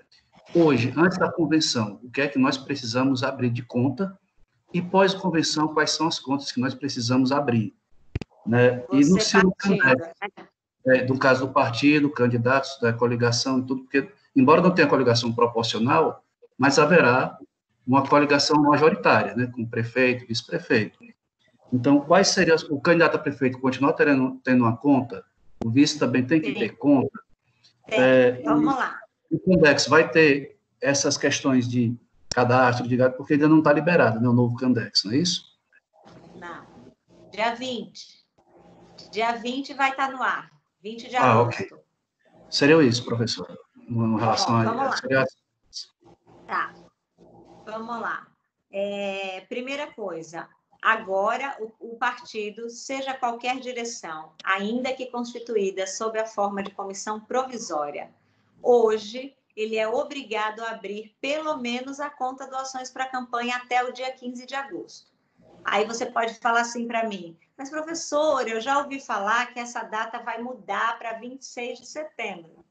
Hoje, 0.55 0.91
antes 0.97 1.19
da 1.19 1.31
convenção, 1.31 2.01
o 2.03 2.11
que 2.11 2.23
é 2.23 2.27
que 2.27 2.39
nós 2.39 2.57
precisamos 2.57 3.23
abrir 3.23 3.51
de 3.51 3.63
conta? 3.63 4.19
E 4.73 4.81
pós-convenção, 4.81 5.69
quais 5.69 5.91
são 5.91 6.09
as 6.09 6.19
contas 6.19 6.51
que 6.51 6.61
nós 6.61 6.75
precisamos 6.75 7.31
abrir? 7.31 7.75
Né? 8.47 8.83
e 8.91 9.05
no 9.05 9.21
seu 9.21 9.55
né? 9.67 9.93
é, 10.87 11.05
do 11.05 11.19
caso 11.19 11.47
do 11.47 11.53
partido, 11.53 12.09
candidatos 12.09 12.79
da 12.81 12.91
coligação 12.91 13.59
e 13.59 13.67
tudo, 13.67 13.83
porque, 13.83 14.11
embora 14.35 14.61
não 14.61 14.71
tenha 14.71 14.89
coligação 14.89 15.33
proporcional, 15.33 16.25
mas 16.59 16.79
haverá 16.79 17.39
uma 17.87 18.07
coligação 18.07 18.63
majoritária, 18.63 19.35
né, 19.35 19.51
com 19.55 19.67
prefeito, 19.67 20.27
vice-prefeito. 20.27 20.99
Então, 21.73 22.01
quais 22.01 22.29
seriam, 22.29 22.57
o 22.71 22.81
candidato 22.81 23.17
a 23.17 23.19
prefeito 23.19 23.59
continua 23.59 23.93
tendo, 23.93 24.41
tendo 24.45 24.65
uma 24.65 24.77
conta, 24.77 25.25
o 25.65 25.71
vice 25.71 25.99
também 25.99 26.25
tem 26.25 26.41
que 26.41 26.53
Sim. 26.53 26.59
ter 26.59 26.77
conta. 26.77 27.19
É, 27.87 28.43
Vamos 28.43 28.75
lá. 28.75 28.99
O 29.31 29.39
Candex 29.39 29.87
vai 29.87 30.09
ter 30.09 30.59
essas 30.81 31.17
questões 31.17 31.69
de 31.69 31.97
cadastro, 32.31 32.89
de 32.89 32.97
porque 33.11 33.35
ainda 33.35 33.49
não 33.49 33.59
está 33.59 33.73
liberado, 33.73 34.21
né, 34.21 34.29
o 34.29 34.33
novo 34.33 34.57
Candex, 34.57 35.05
não 35.05 35.13
é 35.13 35.17
isso? 35.17 35.45
Não. 36.37 36.67
Dia 37.31 37.55
20. 37.55 38.21
Dia 39.13 39.33
20 39.33 39.75
vai 39.75 39.91
estar 39.91 40.11
no 40.11 40.23
ar. 40.23 40.51
20 40.83 41.09
de 41.09 41.17
ah, 41.17 41.33
agosto. 41.33 41.63
Ok. 41.63 41.79
Seria 42.49 42.83
isso, 42.83 43.05
professor, 43.05 43.47
em 43.91 44.19
relação 44.19 44.57
Bom, 44.57 44.65
vamos 44.65 45.03
a... 45.03 45.09
Lá. 45.11 45.27
Tá. 46.47 46.75
Vamos 47.65 48.01
lá. 48.01 48.27
É, 48.73 49.45
primeira 49.49 49.89
coisa, 49.89 50.49
agora 50.81 51.57
o, 51.61 51.93
o, 51.93 51.97
partido, 51.97 52.71
seja 52.71 53.15
qualquer 53.15 53.59
direção, 53.59 54.33
ainda 54.45 54.93
que 54.93 55.07
constituída 55.07 55.87
sob 55.87 56.19
a 56.19 56.27
forma 56.27 56.63
de 56.63 56.71
comissão 56.71 57.19
provisória, 57.21 58.11
hoje 58.63 59.37
ele 59.57 59.77
é 59.77 59.89
obrigado 59.89 60.61
a 60.61 60.71
abrir 60.71 61.17
pelo 61.21 61.57
menos 61.57 61.99
a 61.99 62.09
conta 62.09 62.47
doações 62.47 62.91
para 62.91 63.05
a 63.05 63.11
campanha 63.11 63.57
até 63.57 63.83
o 63.85 63.93
dia 63.93 64.13
15 64.13 64.47
de 64.47 64.55
agosto. 64.55 65.11
Aí 65.65 65.85
você 65.85 66.07
pode 66.07 66.35
falar 66.35 66.61
assim 66.61 66.87
para 66.87 67.07
mim, 67.09 67.37
mas 67.57 67.69
professor, 67.69 68.49
eu 68.49 68.61
já 68.61 68.79
ouvi 68.79 69.01
falar 69.01 69.53
que 69.53 69.59
essa 69.59 69.83
data 69.83 70.21
vai 70.21 70.41
mudar 70.41 70.99
para 70.99 71.15
26 71.15 71.81
de 71.81 71.87
setembro. 71.87 72.65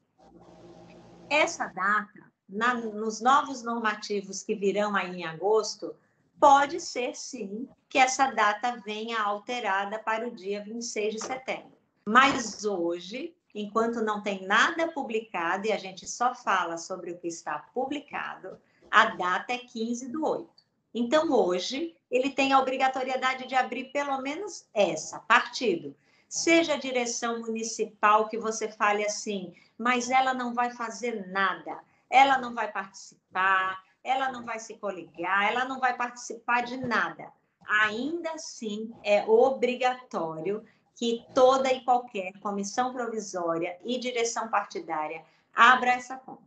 Essa 1.30 1.68
data, 1.68 2.30
na, 2.48 2.74
nos 2.74 3.20
novos 3.20 3.62
normativos 3.62 4.42
que 4.42 4.54
virão 4.54 4.96
aí 4.96 5.20
em 5.20 5.24
agosto, 5.24 5.94
pode 6.40 6.80
ser 6.80 7.14
sim 7.14 7.68
que 7.88 7.98
essa 7.98 8.32
data 8.32 8.82
venha 8.84 9.20
alterada 9.20 9.98
para 9.98 10.26
o 10.26 10.34
dia 10.34 10.62
26 10.62 11.14
de 11.14 11.20
setembro. 11.20 11.78
Mas 12.04 12.64
hoje, 12.64 13.34
enquanto 13.54 14.02
não 14.02 14.22
tem 14.22 14.44
nada 14.44 14.88
publicado 14.88 15.66
e 15.66 15.72
a 15.72 15.76
gente 15.76 16.06
só 16.08 16.34
fala 16.34 16.76
sobre 16.76 17.12
o 17.12 17.18
que 17.18 17.28
está 17.28 17.58
publicado, 17.72 18.58
a 18.90 19.06
data 19.14 19.52
é 19.52 19.58
15 19.58 20.08
do 20.08 20.26
8. 20.26 20.48
Então, 20.92 21.30
hoje, 21.30 21.94
ele 22.10 22.30
tem 22.30 22.52
a 22.52 22.58
obrigatoriedade 22.58 23.46
de 23.46 23.54
abrir 23.54 23.92
pelo 23.92 24.20
menos 24.20 24.66
essa, 24.74 25.20
partido. 25.20 25.94
Seja 26.28 26.74
a 26.74 26.78
direção 26.78 27.40
municipal 27.40 28.28
que 28.28 28.36
você 28.36 28.68
fale 28.68 29.04
assim, 29.04 29.54
mas 29.80 30.10
ela 30.10 30.34
não 30.34 30.52
vai 30.52 30.70
fazer 30.70 31.26
nada, 31.28 31.80
ela 32.10 32.36
não 32.36 32.54
vai 32.54 32.70
participar, 32.70 33.82
ela 34.04 34.30
não 34.30 34.44
vai 34.44 34.58
se 34.58 34.74
coligar, 34.74 35.50
ela 35.50 35.64
não 35.64 35.80
vai 35.80 35.96
participar 35.96 36.64
de 36.64 36.76
nada. 36.76 37.32
Ainda 37.66 38.32
assim, 38.32 38.92
é 39.02 39.24
obrigatório 39.24 40.62
que 40.94 41.24
toda 41.34 41.72
e 41.72 41.82
qualquer 41.82 42.38
comissão 42.40 42.92
provisória 42.92 43.78
e 43.82 43.98
direção 43.98 44.48
partidária 44.48 45.24
abra 45.54 45.92
essa 45.92 46.18
conta. 46.18 46.42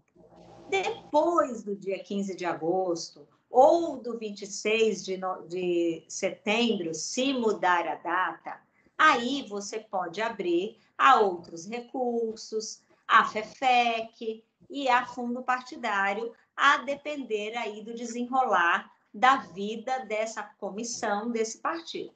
Depois 0.70 1.64
do 1.64 1.76
dia 1.76 2.04
15 2.04 2.36
de 2.36 2.46
agosto, 2.46 3.28
ou 3.50 3.98
do 3.98 4.16
26 4.16 5.04
de, 5.04 5.18
no, 5.18 5.42
de 5.48 6.06
setembro, 6.08 6.94
se 6.94 7.34
mudar 7.34 7.88
a 7.88 7.96
data, 7.96 8.62
aí 8.96 9.44
você 9.50 9.80
pode 9.80 10.22
abrir 10.22 10.78
a 10.96 11.20
outros 11.20 11.66
recursos, 11.66 12.83
a 13.08 13.26
FEFEC 13.26 14.44
e 14.70 14.90
a 14.90 15.06
fundo 15.06 15.44
partidário, 15.44 16.34
a 16.56 16.78
depender 16.78 17.56
aí 17.58 17.84
do 17.84 17.94
desenrolar 17.94 18.92
da 19.14 19.38
vida 19.38 20.06
dessa 20.06 20.44
comissão, 20.44 21.32
desse 21.32 21.60
partido. 21.60 22.14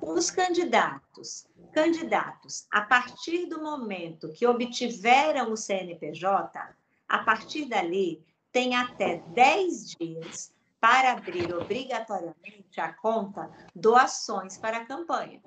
Os 0.00 0.30
candidatos, 0.30 1.46
candidatos, 1.72 2.66
a 2.70 2.80
partir 2.80 3.46
do 3.46 3.62
momento 3.62 4.32
que 4.32 4.46
obtiveram 4.46 5.52
o 5.52 5.56
CNPJ, 5.56 6.74
a 7.08 7.18
partir 7.18 7.66
dali, 7.66 8.24
tem 8.50 8.74
até 8.74 9.18
10 9.28 9.96
dias 9.96 10.52
para 10.80 11.12
abrir 11.12 11.54
obrigatoriamente 11.54 12.80
a 12.80 12.92
conta 12.92 13.50
doações 13.74 14.56
para 14.56 14.78
a 14.78 14.86
campanha. 14.86 15.42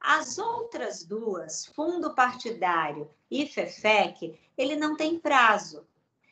As 0.00 0.36
outras 0.38 1.04
duas, 1.04 1.66
fundo 1.66 2.14
partidário 2.14 3.08
e 3.34 3.48
FEFEC, 3.48 4.38
ele 4.56 4.76
não 4.76 4.96
tem 4.96 5.18
prazo. 5.18 5.84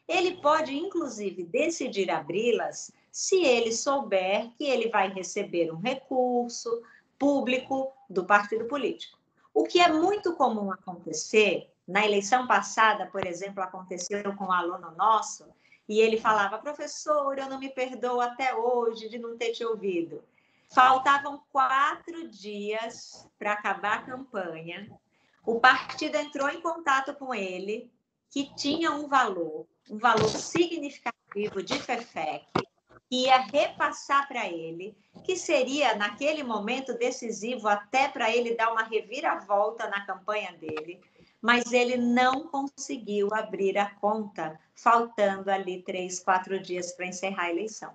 Ele 0.07 0.37
pode, 0.37 0.73
inclusive, 0.73 1.43
decidir 1.43 2.09
abri-las 2.09 2.93
se 3.11 3.43
ele 3.43 3.73
souber 3.73 4.51
que 4.57 4.65
ele 4.65 4.89
vai 4.89 5.13
receber 5.13 5.73
um 5.73 5.81
recurso 5.81 6.83
público 7.19 7.93
do 8.09 8.25
partido 8.25 8.67
político. 8.67 9.19
O 9.53 9.65
que 9.65 9.81
é 9.81 9.93
muito 9.93 10.37
comum 10.37 10.71
acontecer, 10.71 11.69
na 11.89 12.07
eleição 12.07 12.47
passada, 12.47 13.07
por 13.07 13.27
exemplo, 13.27 13.61
aconteceu 13.61 14.35
com 14.37 14.45
um 14.45 14.53
aluno 14.53 14.93
nosso, 14.93 15.47
e 15.89 15.99
ele 15.99 16.17
falava, 16.17 16.59
professor, 16.59 17.37
eu 17.37 17.49
não 17.49 17.59
me 17.59 17.69
perdoo 17.69 18.21
até 18.21 18.55
hoje 18.55 19.09
de 19.09 19.19
não 19.19 19.37
ter 19.37 19.51
te 19.51 19.65
ouvido. 19.65 20.23
Faltavam 20.73 21.43
quatro 21.51 22.29
dias 22.29 23.29
para 23.39 23.53
acabar 23.53 23.99
a 23.99 24.03
campanha. 24.03 24.89
O 25.45 25.59
partido 25.61 26.16
entrou 26.16 26.49
em 26.49 26.61
contato 26.61 27.14
com 27.14 27.34
ele, 27.34 27.90
que 28.30 28.55
tinha 28.55 28.93
um 28.93 29.09
valor, 29.09 29.66
um 29.90 29.99
valor 29.99 30.28
significativo 30.28 31.62
de 31.62 31.78
FEFEC, 31.78 32.47
que 33.09 33.24
ia 33.26 33.38
repassar 33.38 34.26
para 34.28 34.49
ele, 34.49 34.97
que 35.24 35.36
seria, 35.36 35.95
naquele 35.97 36.43
momento, 36.43 36.97
decisivo 36.97 37.68
até 37.68 38.09
para 38.09 38.34
ele 38.34 38.55
dar 38.55 38.72
uma 38.72 38.84
reviravolta 38.84 39.88
na 39.88 40.07
campanha 40.07 40.53
dele 40.53 41.01
mas 41.43 41.72
ele 41.72 41.97
não 41.97 42.47
conseguiu 42.47 43.28
abrir 43.34 43.76
a 43.76 43.90
conta, 43.97 44.59
faltando 44.76 45.51
ali 45.51 45.82
três, 45.82 46.20
quatro 46.20 46.61
dias 46.61 46.93
para 46.93 47.07
encerrar 47.07 47.47
a 47.47 47.51
eleição. 47.51 47.93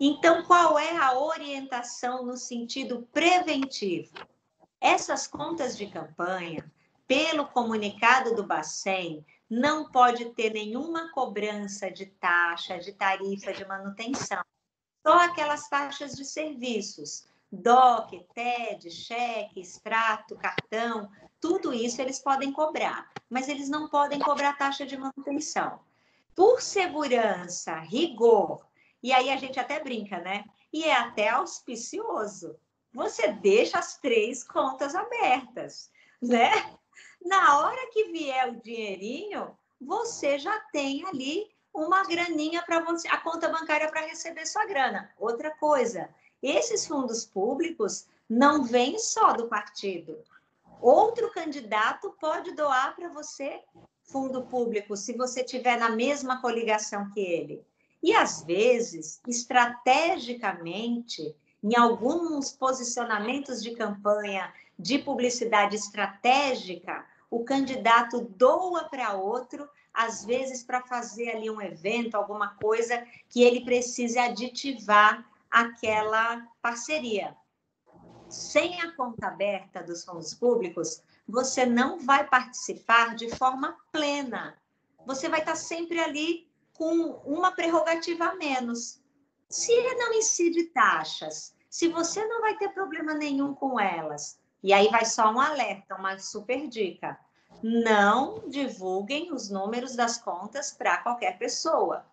Então, 0.00 0.42
qual 0.44 0.78
é 0.78 0.96
a 0.96 1.16
orientação 1.18 2.24
no 2.24 2.38
sentido 2.38 3.06
preventivo? 3.12 4.14
Essas 4.84 5.26
contas 5.26 5.78
de 5.78 5.86
campanha, 5.86 6.70
pelo 7.06 7.46
comunicado 7.46 8.34
do 8.34 8.44
Bacen, 8.44 9.24
não 9.48 9.90
pode 9.90 10.26
ter 10.34 10.52
nenhuma 10.52 11.10
cobrança 11.10 11.90
de 11.90 12.04
taxa, 12.04 12.78
de 12.78 12.92
tarifa 12.92 13.50
de 13.54 13.64
manutenção. 13.64 14.44
Só 15.02 15.20
aquelas 15.20 15.70
taxas 15.70 16.14
de 16.14 16.26
serviços, 16.26 17.26
DOC, 17.50 18.26
TED, 18.34 18.90
cheque, 18.90 19.60
extrato, 19.60 20.36
cartão, 20.36 21.10
tudo 21.40 21.72
isso 21.72 22.02
eles 22.02 22.18
podem 22.18 22.52
cobrar, 22.52 23.10
mas 23.30 23.48
eles 23.48 23.70
não 23.70 23.88
podem 23.88 24.18
cobrar 24.18 24.52
taxa 24.58 24.84
de 24.84 24.98
manutenção. 24.98 25.80
Por 26.36 26.60
segurança, 26.60 27.74
rigor, 27.80 28.66
e 29.02 29.14
aí 29.14 29.30
a 29.30 29.38
gente 29.38 29.58
até 29.58 29.82
brinca, 29.82 30.18
né? 30.18 30.44
E 30.70 30.84
é 30.84 30.94
até 30.94 31.30
auspicioso. 31.30 32.54
Você 32.94 33.32
deixa 33.32 33.78
as 33.78 33.98
três 33.98 34.44
contas 34.44 34.94
abertas, 34.94 35.90
né? 36.22 36.50
Na 37.20 37.58
hora 37.58 37.90
que 37.90 38.12
vier 38.12 38.50
o 38.50 38.60
dinheirinho, 38.60 39.58
você 39.80 40.38
já 40.38 40.60
tem 40.72 41.04
ali 41.04 41.52
uma 41.74 42.04
graninha 42.04 42.62
para 42.62 42.80
você, 42.80 43.08
a 43.08 43.18
conta 43.18 43.48
bancária 43.48 43.90
para 43.90 44.06
receber 44.06 44.46
sua 44.46 44.64
grana. 44.64 45.10
Outra 45.18 45.50
coisa, 45.56 46.08
esses 46.40 46.86
fundos 46.86 47.24
públicos 47.24 48.06
não 48.30 48.62
vêm 48.62 48.96
só 48.98 49.32
do 49.32 49.48
partido. 49.48 50.22
Outro 50.80 51.32
candidato 51.32 52.14
pode 52.20 52.52
doar 52.52 52.94
para 52.94 53.08
você 53.08 53.60
fundo 54.04 54.44
público 54.44 54.96
se 54.96 55.14
você 55.14 55.42
tiver 55.42 55.76
na 55.78 55.88
mesma 55.88 56.40
coligação 56.40 57.10
que 57.10 57.20
ele. 57.20 57.66
E 58.02 58.14
às 58.14 58.44
vezes, 58.44 59.20
estrategicamente, 59.26 61.34
em 61.64 61.74
alguns 61.74 62.52
posicionamentos 62.52 63.62
de 63.62 63.74
campanha 63.74 64.52
de 64.78 64.98
publicidade 64.98 65.74
estratégica, 65.74 67.06
o 67.30 67.42
candidato 67.42 68.20
doa 68.20 68.84
para 68.84 69.14
outro, 69.14 69.66
às 69.92 70.26
vezes 70.26 70.62
para 70.62 70.82
fazer 70.82 71.30
ali 71.30 71.48
um 71.48 71.62
evento, 71.62 72.16
alguma 72.16 72.48
coisa 72.56 73.02
que 73.30 73.42
ele 73.42 73.64
precise 73.64 74.18
aditivar 74.18 75.24
aquela 75.50 76.46
parceria. 76.60 77.34
Sem 78.28 78.82
a 78.82 78.92
conta 78.92 79.28
aberta 79.28 79.82
dos 79.82 80.04
fundos 80.04 80.34
públicos, 80.34 81.02
você 81.26 81.64
não 81.64 81.98
vai 81.98 82.28
participar 82.28 83.14
de 83.14 83.34
forma 83.36 83.74
plena. 83.90 84.54
Você 85.06 85.30
vai 85.30 85.40
estar 85.40 85.56
sempre 85.56 85.98
ali 85.98 86.46
com 86.76 87.22
uma 87.24 87.52
prerrogativa 87.52 88.26
a 88.26 88.34
menos. 88.34 89.00
Se 89.48 89.72
não 89.94 90.12
incide 90.14 90.64
taxas, 90.64 91.54
se 91.68 91.88
você 91.88 92.24
não 92.24 92.40
vai 92.40 92.56
ter 92.56 92.68
problema 92.70 93.14
nenhum 93.14 93.54
com 93.54 93.78
elas, 93.78 94.38
e 94.62 94.72
aí 94.72 94.88
vai 94.88 95.04
só 95.04 95.30
um 95.30 95.40
alerta, 95.40 95.94
uma 95.94 96.18
super 96.18 96.66
dica. 96.68 97.18
Não 97.62 98.48
divulguem 98.48 99.32
os 99.32 99.50
números 99.50 99.94
das 99.94 100.18
contas 100.18 100.72
para 100.72 100.98
qualquer 100.98 101.38
pessoa. 101.38 102.04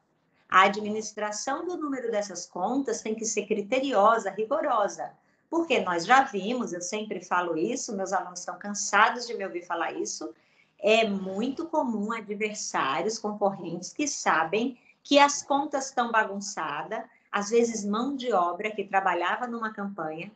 A 0.49 0.63
administração 0.63 1.65
do 1.65 1.77
número 1.77 2.11
dessas 2.11 2.45
contas 2.45 3.01
tem 3.01 3.15
que 3.15 3.25
ser 3.25 3.45
criteriosa, 3.45 4.29
rigorosa. 4.29 5.11
Porque 5.49 5.79
nós 5.79 6.05
já 6.05 6.23
vimos, 6.23 6.73
eu 6.73 6.81
sempre 6.81 7.23
falo 7.23 7.57
isso, 7.57 7.95
meus 7.95 8.11
alunos 8.11 8.39
estão 8.39 8.57
cansados 8.57 9.27
de 9.27 9.33
me 9.33 9.45
ouvir 9.45 9.65
falar 9.65 9.93
isso. 9.93 10.33
É 10.77 11.07
muito 11.07 11.65
comum 11.67 12.11
adversários, 12.11 13.17
concorrentes 13.17 13.93
que 13.93 14.07
sabem 14.07 14.77
que 15.03 15.19
as 15.19 15.41
contas 15.41 15.87
estão 15.87 16.11
bagunçadas, 16.11 17.03
às 17.31 17.49
vezes 17.49 17.85
mão 17.85 18.15
de 18.15 18.33
obra 18.33 18.71
que 18.71 18.83
trabalhava 18.83 19.47
numa 19.47 19.73
campanha, 19.73 20.31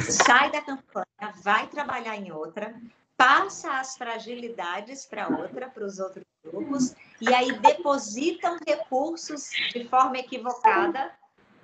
sai 0.00 0.50
da 0.50 0.60
campanha, 0.60 1.06
vai 1.42 1.66
trabalhar 1.68 2.16
em 2.16 2.30
outra, 2.32 2.74
passa 3.16 3.78
as 3.78 3.96
fragilidades 3.96 5.06
para 5.06 5.28
outra, 5.28 5.68
para 5.68 5.84
os 5.84 5.98
outros 5.98 6.24
grupos, 6.44 6.94
e 7.20 7.32
aí 7.32 7.52
depositam 7.58 8.58
recursos 8.66 9.50
de 9.72 9.88
forma 9.88 10.18
equivocada 10.18 11.12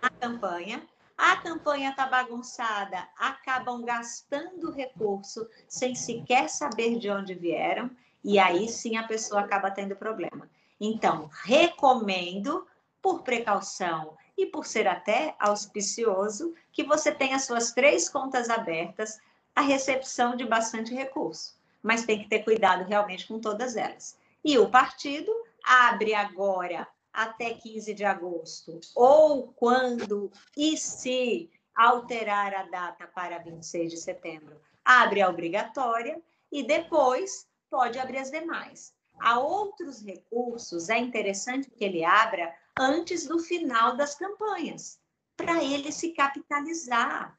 na 0.00 0.10
campanha. 0.10 0.82
A 1.18 1.36
campanha 1.36 1.90
está 1.90 2.06
bagunçada, 2.06 3.06
acabam 3.18 3.84
gastando 3.84 4.72
recurso 4.72 5.46
sem 5.68 5.94
sequer 5.94 6.48
saber 6.48 6.98
de 6.98 7.10
onde 7.10 7.34
vieram, 7.34 7.90
e 8.24 8.38
aí 8.38 8.68
sim 8.68 8.96
a 8.96 9.06
pessoa 9.06 9.42
acaba 9.42 9.70
tendo 9.70 9.94
problema. 9.94 10.48
Então, 10.80 11.28
recomendo, 11.44 12.66
por 13.02 13.22
precaução 13.22 14.16
e 14.40 14.46
por 14.46 14.64
ser 14.64 14.88
até 14.88 15.34
auspicioso, 15.38 16.54
que 16.72 16.82
você 16.82 17.12
tenha 17.12 17.38
suas 17.38 17.72
três 17.72 18.08
contas 18.08 18.48
abertas, 18.48 19.20
a 19.54 19.60
recepção 19.60 20.34
de 20.34 20.46
bastante 20.46 20.94
recurso. 20.94 21.60
Mas 21.82 22.06
tem 22.06 22.22
que 22.22 22.28
ter 22.28 22.42
cuidado 22.42 22.88
realmente 22.88 23.28
com 23.28 23.38
todas 23.38 23.76
elas. 23.76 24.16
E 24.42 24.58
o 24.58 24.70
partido 24.70 25.30
abre 25.62 26.14
agora 26.14 26.88
até 27.12 27.52
15 27.52 27.92
de 27.92 28.04
agosto, 28.04 28.80
ou 28.94 29.48
quando 29.48 30.32
e 30.56 30.76
se 30.76 31.50
alterar 31.76 32.54
a 32.54 32.62
data 32.62 33.06
para 33.06 33.38
26 33.38 33.90
de 33.90 33.96
setembro, 33.98 34.58
abre 34.82 35.20
a 35.20 35.28
obrigatória 35.28 36.20
e 36.50 36.62
depois 36.62 37.46
pode 37.68 37.98
abrir 37.98 38.18
as 38.18 38.30
demais. 38.30 38.94
Há 39.20 39.38
outros 39.38 40.02
recursos, 40.02 40.88
é 40.88 40.96
interessante 40.96 41.70
que 41.70 41.84
ele 41.84 42.04
abra 42.04 42.54
antes 42.78 43.26
do 43.26 43.38
final 43.38 43.96
das 43.96 44.14
campanhas, 44.14 44.98
para 45.36 45.62
ele 45.62 45.90
se 45.92 46.12
capitalizar. 46.12 47.38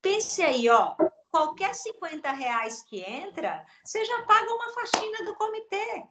Pense 0.00 0.42
aí, 0.42 0.68
ó, 0.68 0.94
qualquer 1.30 1.74
50 1.74 2.30
reais 2.32 2.82
que 2.82 3.00
entra, 3.00 3.66
você 3.84 4.04
já 4.04 4.22
paga 4.22 4.52
uma 4.52 4.72
faxina 4.72 5.24
do 5.24 5.34
comitê. 5.34 6.04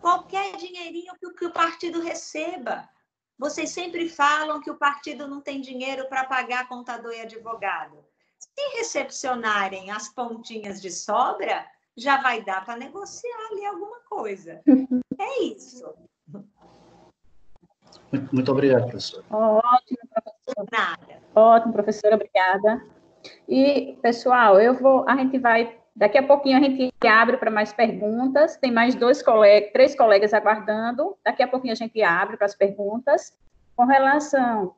Qualquer 0.00 0.56
dinheirinho 0.56 1.14
que 1.18 1.26
o, 1.26 1.34
que 1.34 1.46
o 1.46 1.52
partido 1.52 2.00
receba. 2.00 2.88
Vocês 3.38 3.70
sempre 3.70 4.08
falam 4.08 4.60
que 4.60 4.70
o 4.70 4.78
partido 4.78 5.26
não 5.26 5.40
tem 5.40 5.60
dinheiro 5.60 6.08
para 6.08 6.24
pagar 6.24 6.68
contador 6.68 7.12
e 7.12 7.20
advogado. 7.20 8.04
Se 8.38 8.76
recepcionarem 8.76 9.90
as 9.90 10.08
pontinhas 10.08 10.80
de 10.80 10.90
sobra, 10.90 11.66
já 11.96 12.20
vai 12.20 12.42
dar 12.44 12.64
para 12.64 12.76
negociar 12.76 13.48
ali 13.50 13.64
alguma 13.66 14.00
coisa. 14.00 14.62
É 15.18 15.42
isso. 15.42 15.84
Muito, 18.14 18.34
muito 18.34 18.52
obrigado, 18.52 18.86
professor. 18.86 19.24
Ótimo, 19.28 19.98
professor. 20.12 20.66
Nada. 20.70 21.22
Ótimo, 21.34 21.72
professora, 21.72 22.14
obrigada. 22.14 22.82
E, 23.48 23.98
pessoal, 24.00 24.60
eu 24.60 24.74
vou, 24.74 25.04
a 25.08 25.16
gente 25.16 25.38
vai, 25.38 25.76
daqui 25.96 26.16
a 26.16 26.22
pouquinho 26.22 26.56
a 26.56 26.60
gente 26.60 26.92
abre 27.06 27.36
para 27.36 27.50
mais 27.50 27.72
perguntas, 27.72 28.56
tem 28.56 28.70
mais 28.70 28.94
dois 28.94 29.20
colegas, 29.20 29.72
três 29.72 29.96
colegas 29.96 30.32
aguardando, 30.32 31.16
daqui 31.24 31.42
a 31.42 31.48
pouquinho 31.48 31.72
a 31.72 31.76
gente 31.76 32.00
abre 32.02 32.36
para 32.36 32.46
as 32.46 32.54
perguntas. 32.54 33.36
Com 33.74 33.84
relação 33.86 34.74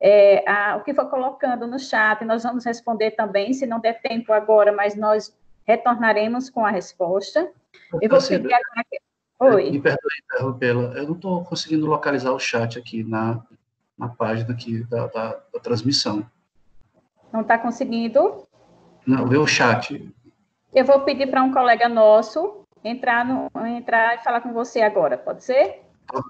é, 0.00 0.48
a, 0.48 0.76
o 0.76 0.82
que 0.82 0.94
foi 0.94 1.04
colocando 1.06 1.66
no 1.66 1.78
chat, 1.78 2.24
nós 2.24 2.42
vamos 2.42 2.64
responder 2.64 3.10
também, 3.10 3.52
se 3.52 3.66
não 3.66 3.80
der 3.80 4.00
tempo 4.00 4.32
agora, 4.32 4.72
mas 4.72 4.96
nós 4.96 5.36
retornaremos 5.66 6.48
com 6.48 6.64
a 6.64 6.70
resposta. 6.70 7.50
Eu 8.00 8.08
vou 8.08 8.18
pedir 8.18 8.54
agora 8.54 8.82
Oi. 9.42 9.72
Me 9.72 9.80
perdoe 9.80 10.12
interrompê-la. 10.24 10.82
Eu 10.94 11.04
não 11.04 11.14
estou 11.14 11.44
conseguindo 11.44 11.86
localizar 11.86 12.30
o 12.32 12.38
chat 12.38 12.78
aqui 12.78 13.02
na, 13.02 13.42
na 13.98 14.08
página 14.08 14.52
aqui 14.52 14.84
da, 14.84 15.08
da, 15.08 15.40
da 15.52 15.60
transmissão. 15.60 16.24
Não 17.32 17.40
está 17.40 17.58
conseguindo? 17.58 18.46
Não, 19.04 19.26
vê 19.26 19.36
o 19.36 19.46
chat. 19.46 20.14
Eu 20.72 20.84
vou 20.84 21.00
pedir 21.00 21.28
para 21.28 21.42
um 21.42 21.52
colega 21.52 21.88
nosso 21.88 22.64
entrar, 22.84 23.24
no, 23.24 23.50
entrar 23.66 24.14
e 24.14 24.22
falar 24.22 24.40
com 24.42 24.52
você 24.52 24.80
agora, 24.80 25.18
pode 25.18 25.42
ser? 25.42 25.82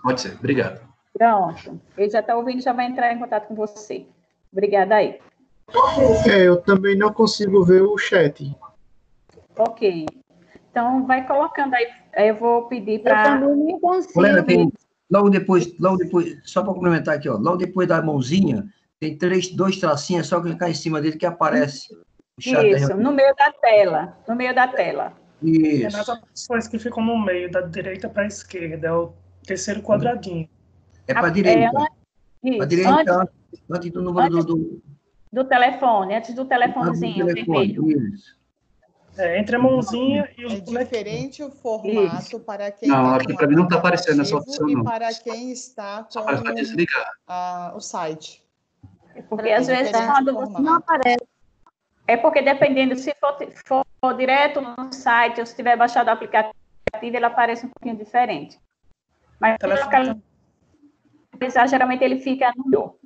Pode 0.03 0.21
ser, 0.21 0.35
obrigado. 0.35 0.81
Pronto. 1.13 1.79
Ele 1.97 2.09
já 2.09 2.21
está 2.21 2.35
ouvindo, 2.35 2.63
já 2.63 2.73
vai 2.73 2.87
entrar 2.87 3.13
em 3.13 3.19
contato 3.19 3.47
com 3.47 3.55
você. 3.55 4.07
Obrigada 4.51 4.97
aí. 4.97 5.21
É, 6.27 6.49
eu 6.49 6.61
também 6.63 6.97
não 6.97 7.13
consigo 7.13 7.63
ver 7.63 7.83
o 7.83 7.99
chat. 7.99 8.57
Ok. 9.59 10.07
Então, 10.73 11.07
vai 11.07 11.27
colocando 11.27 11.75
aí. 11.75 11.87
Eu 12.17 12.35
vou 12.37 12.67
pedir 12.67 13.03
para. 13.03 13.37
Eu 13.37 13.41
também 13.41 13.73
não 13.73 13.81
consigo. 13.81 14.43
tem, 14.45 14.73
logo 15.11 15.29
depois, 15.29 15.79
logo 15.79 15.99
depois, 15.99 16.41
só 16.45 16.63
para 16.63 16.73
complementar 16.73 17.17
aqui, 17.17 17.29
ó, 17.29 17.37
logo 17.37 17.59
depois 17.59 17.87
da 17.87 18.01
mãozinha, 18.01 18.67
tem 18.99 19.17
três, 19.17 19.49
dois 19.55 19.77
tracinhos, 19.79 20.27
é 20.27 20.29
só 20.29 20.41
clicar 20.41 20.71
em 20.71 20.75
cima 20.75 21.01
dele 21.01 21.19
que 21.19 21.27
aparece. 21.27 21.95
Isso, 22.39 22.97
no 22.97 23.13
meio 23.13 23.35
da 23.37 23.53
tela. 23.53 24.17
No 24.27 24.35
meio 24.35 24.55
da 24.55 24.67
tela. 24.67 25.13
Isso. 25.43 25.87
É 25.87 25.91
nas 25.91 26.09
opções 26.09 26.67
que 26.67 26.79
ficam 26.79 27.05
no 27.05 27.23
meio, 27.23 27.51
da 27.51 27.61
direita 27.61 28.09
para 28.09 28.23
a 28.23 28.27
esquerda, 28.27 28.89
é 28.89 28.93
o 28.93 29.13
terceiro 29.47 29.83
quadradinho. 29.83 30.49
É 31.07 31.13
para 31.13 31.27
a 31.27 31.31
direita. 31.31 31.71
Para 31.71 32.63
a 32.63 32.67
direita, 32.67 33.15
antes, 33.15 33.63
antes 33.71 33.91
do 33.91 34.03
número 34.03 34.27
antes 34.27 34.45
do, 34.47 34.83
do, 35.31 35.45
telefone, 35.45 36.15
antes 36.15 36.35
do 36.35 36.45
telefonezinho 36.47 37.27
do 37.27 37.35
telefone, 37.35 37.73
vermelho. 37.75 38.15
Isso. 38.15 38.42
É, 39.19 39.39
entre 39.39 39.57
a 39.57 39.59
mãozinha 39.59 40.29
e 40.39 40.47
os 40.47 40.55
É 40.55 40.61
diferente 40.61 41.43
o 41.43 41.51
formato 41.51 42.19
Isso. 42.19 42.41
para 42.41 42.71
quem 42.71 42.89
Não, 42.89 43.11
tá 43.11 43.17
aqui 43.17 43.35
para 43.35 43.47
mim 43.47 43.57
não 43.57 43.65
está 43.65 43.77
aparecendo 43.77 44.23
essa 44.23 44.37
opção, 44.37 44.69
e 44.71 44.75
não. 44.75 44.83
para 44.83 45.13
quem 45.13 45.53
está 45.53 46.05
com 46.05 46.21
a, 47.27 47.73
o 47.77 47.81
site. 47.81 48.43
É 49.15 49.21
porque 49.21 49.51
às 49.51 49.67
vezes 49.67 49.93
quando 49.93 50.33
você 50.33 50.63
não 50.63 50.75
aparece. 50.77 51.27
É 52.07 52.17
porque 52.17 52.41
dependendo, 52.43 52.97
se 52.97 53.15
for, 53.65 53.85
for 54.01 54.17
direto 54.17 54.61
no 54.61 54.93
site 54.93 55.41
ou 55.41 55.47
se 55.47 55.55
tiver 55.55 55.77
baixado 55.77 56.09
o 56.09 56.11
aplicativo, 56.11 56.55
ele 57.03 57.25
aparece 57.25 57.67
um 57.67 57.69
pouquinho 57.69 57.97
diferente. 57.97 58.59
Mas 59.39 59.57
se 59.61 59.67
localizar, 59.67 60.23
geralmente 61.69 62.03
ele 62.03 62.19
fica 62.19 62.51
no. 62.57 62.97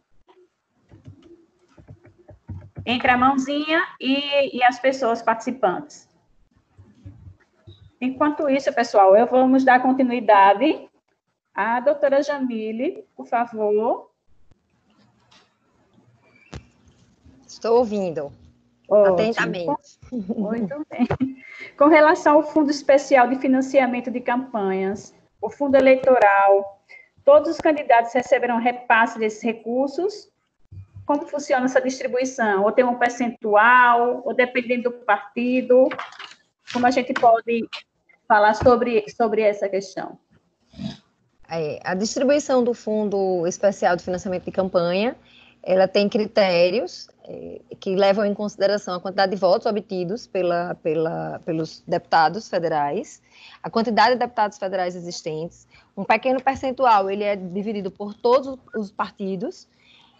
Entre 2.86 3.10
a 3.10 3.18
mãozinha 3.18 3.82
e, 4.00 4.56
e 4.56 4.62
as 4.62 4.78
pessoas 4.78 5.20
participantes. 5.20 6.08
Enquanto 8.00 8.48
isso, 8.48 8.72
pessoal, 8.72 9.16
eu 9.16 9.26
vamos 9.26 9.64
dar 9.64 9.82
continuidade 9.82 10.88
à 11.52 11.80
doutora 11.80 12.22
Jamile, 12.22 13.04
por 13.16 13.26
favor. 13.26 14.10
Estou 17.46 17.78
ouvindo. 17.78 18.30
Ótimo. 18.88 19.14
Atentamente. 19.14 19.98
Muito 20.36 20.86
bem. 20.90 21.42
Com 21.76 21.86
relação 21.88 22.36
ao 22.36 22.42
Fundo 22.42 22.70
Especial 22.70 23.28
de 23.28 23.36
Financiamento 23.36 24.10
de 24.10 24.20
Campanhas, 24.20 25.14
o 25.40 25.50
Fundo 25.50 25.76
Eleitoral, 25.76 26.82
todos 27.24 27.50
os 27.50 27.58
candidatos 27.58 28.12
receberão 28.12 28.58
repasse 28.58 29.18
desses 29.18 29.42
recursos? 29.42 30.30
Como 31.06 31.26
funciona 31.26 31.66
essa 31.66 31.80
distribuição? 31.80 32.64
Ou 32.64 32.72
tem 32.72 32.84
um 32.84 32.98
percentual, 32.98 34.22
ou 34.24 34.34
dependendo 34.34 34.90
do 34.90 34.92
partido? 34.92 35.88
Como 36.72 36.84
a 36.84 36.90
gente 36.90 37.14
pode 37.14 37.68
falar 38.26 38.54
sobre, 38.54 39.04
sobre 39.08 39.42
essa 39.42 39.68
questão? 39.68 40.18
É, 41.48 41.78
a 41.84 41.94
distribuição 41.94 42.64
do 42.64 42.74
Fundo 42.74 43.46
Especial 43.46 43.94
de 43.94 44.02
Financiamento 44.02 44.44
de 44.44 44.50
Campanha, 44.50 45.16
ela 45.62 45.86
tem 45.86 46.08
critérios 46.08 47.08
é, 47.22 47.60
que 47.78 47.94
levam 47.94 48.24
em 48.24 48.34
consideração 48.34 48.94
a 48.94 49.00
quantidade 49.00 49.30
de 49.30 49.38
votos 49.38 49.66
obtidos 49.66 50.26
pela, 50.26 50.74
pela, 50.76 51.40
pelos 51.44 51.84
deputados 51.86 52.48
federais, 52.48 53.22
a 53.62 53.70
quantidade 53.70 54.14
de 54.14 54.18
deputados 54.18 54.58
federais 54.58 54.96
existentes, 54.96 55.68
um 55.96 56.04
pequeno 56.04 56.42
percentual 56.42 57.08
ele 57.08 57.22
é 57.22 57.36
dividido 57.36 57.92
por 57.92 58.12
todos 58.12 58.58
os 58.74 58.90
partidos 58.90 59.68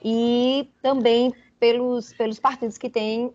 e 0.04 0.68
também 0.82 1.34
pelos, 1.58 2.12
pelos 2.12 2.38
partidos 2.38 2.78
que 2.78 2.88
têm 2.88 3.32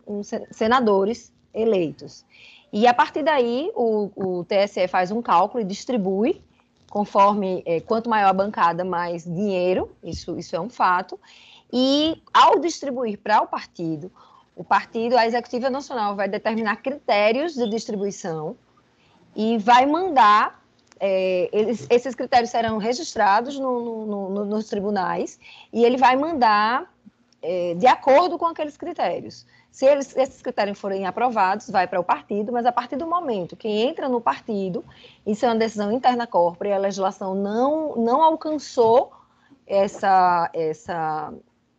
senadores 0.51 1.31
eleitos. 1.53 2.25
E 2.71 2.87
a 2.87 2.93
partir 2.93 3.23
daí, 3.23 3.71
o, 3.75 4.11
o 4.15 4.45
TSE 4.45 4.87
faz 4.87 5.11
um 5.11 5.21
cálculo 5.21 5.61
e 5.61 5.65
distribui, 5.65 6.41
conforme 6.89 7.61
é, 7.65 7.81
quanto 7.81 8.09
maior 8.09 8.29
a 8.29 8.33
bancada, 8.33 8.85
mais 8.85 9.23
dinheiro, 9.23 9.91
isso, 10.03 10.37
isso 10.37 10.55
é 10.55 10.59
um 10.59 10.69
fato. 10.69 11.19
E 11.71 12.21
ao 12.33 12.59
distribuir 12.59 13.17
para 13.17 13.41
o 13.41 13.47
partido, 13.47 14.11
o 14.55 14.63
partido, 14.63 15.17
a 15.17 15.25
Executiva 15.25 15.69
Nacional 15.69 16.15
vai 16.15 16.27
determinar 16.27 16.77
critérios 16.77 17.55
de 17.55 17.69
distribuição 17.69 18.55
e 19.35 19.57
vai 19.57 19.85
mandar, 19.85 20.60
é, 21.03 21.49
eles, 21.51 21.87
esses 21.89 22.13
critérios 22.13 22.51
serão 22.51 22.77
registrados 22.77 23.57
no, 23.57 24.05
no, 24.05 24.29
no, 24.29 24.45
nos 24.45 24.67
tribunais 24.67 25.39
e 25.73 25.83
ele 25.83 25.97
vai 25.97 26.15
mandar 26.15 26.93
é, 27.41 27.73
de 27.73 27.87
acordo 27.87 28.37
com 28.37 28.45
aqueles 28.45 28.77
critérios. 28.77 29.47
Se 29.71 29.85
eles, 29.85 30.15
esses 30.15 30.43
critérios 30.43 30.77
forem 30.77 31.07
aprovados, 31.07 31.71
vai 31.71 31.87
para 31.87 31.99
o 31.99 32.03
partido, 32.03 32.51
mas 32.51 32.67
a 32.67 32.71
partir 32.71 32.97
do 32.97 33.07
momento 33.07 33.55
que 33.55 33.67
entra 33.67 34.07
no 34.07 34.21
partido, 34.21 34.85
isso 35.25 35.43
é 35.43 35.49
uma 35.49 35.55
decisão 35.55 35.91
interna 35.91 36.27
corpora 36.27 36.69
e 36.69 36.73
a 36.73 36.77
legislação 36.77 37.33
não, 37.33 37.95
não 37.95 38.21
alcançou 38.21 39.11
essa, 39.65 40.51
essa, 40.53 41.33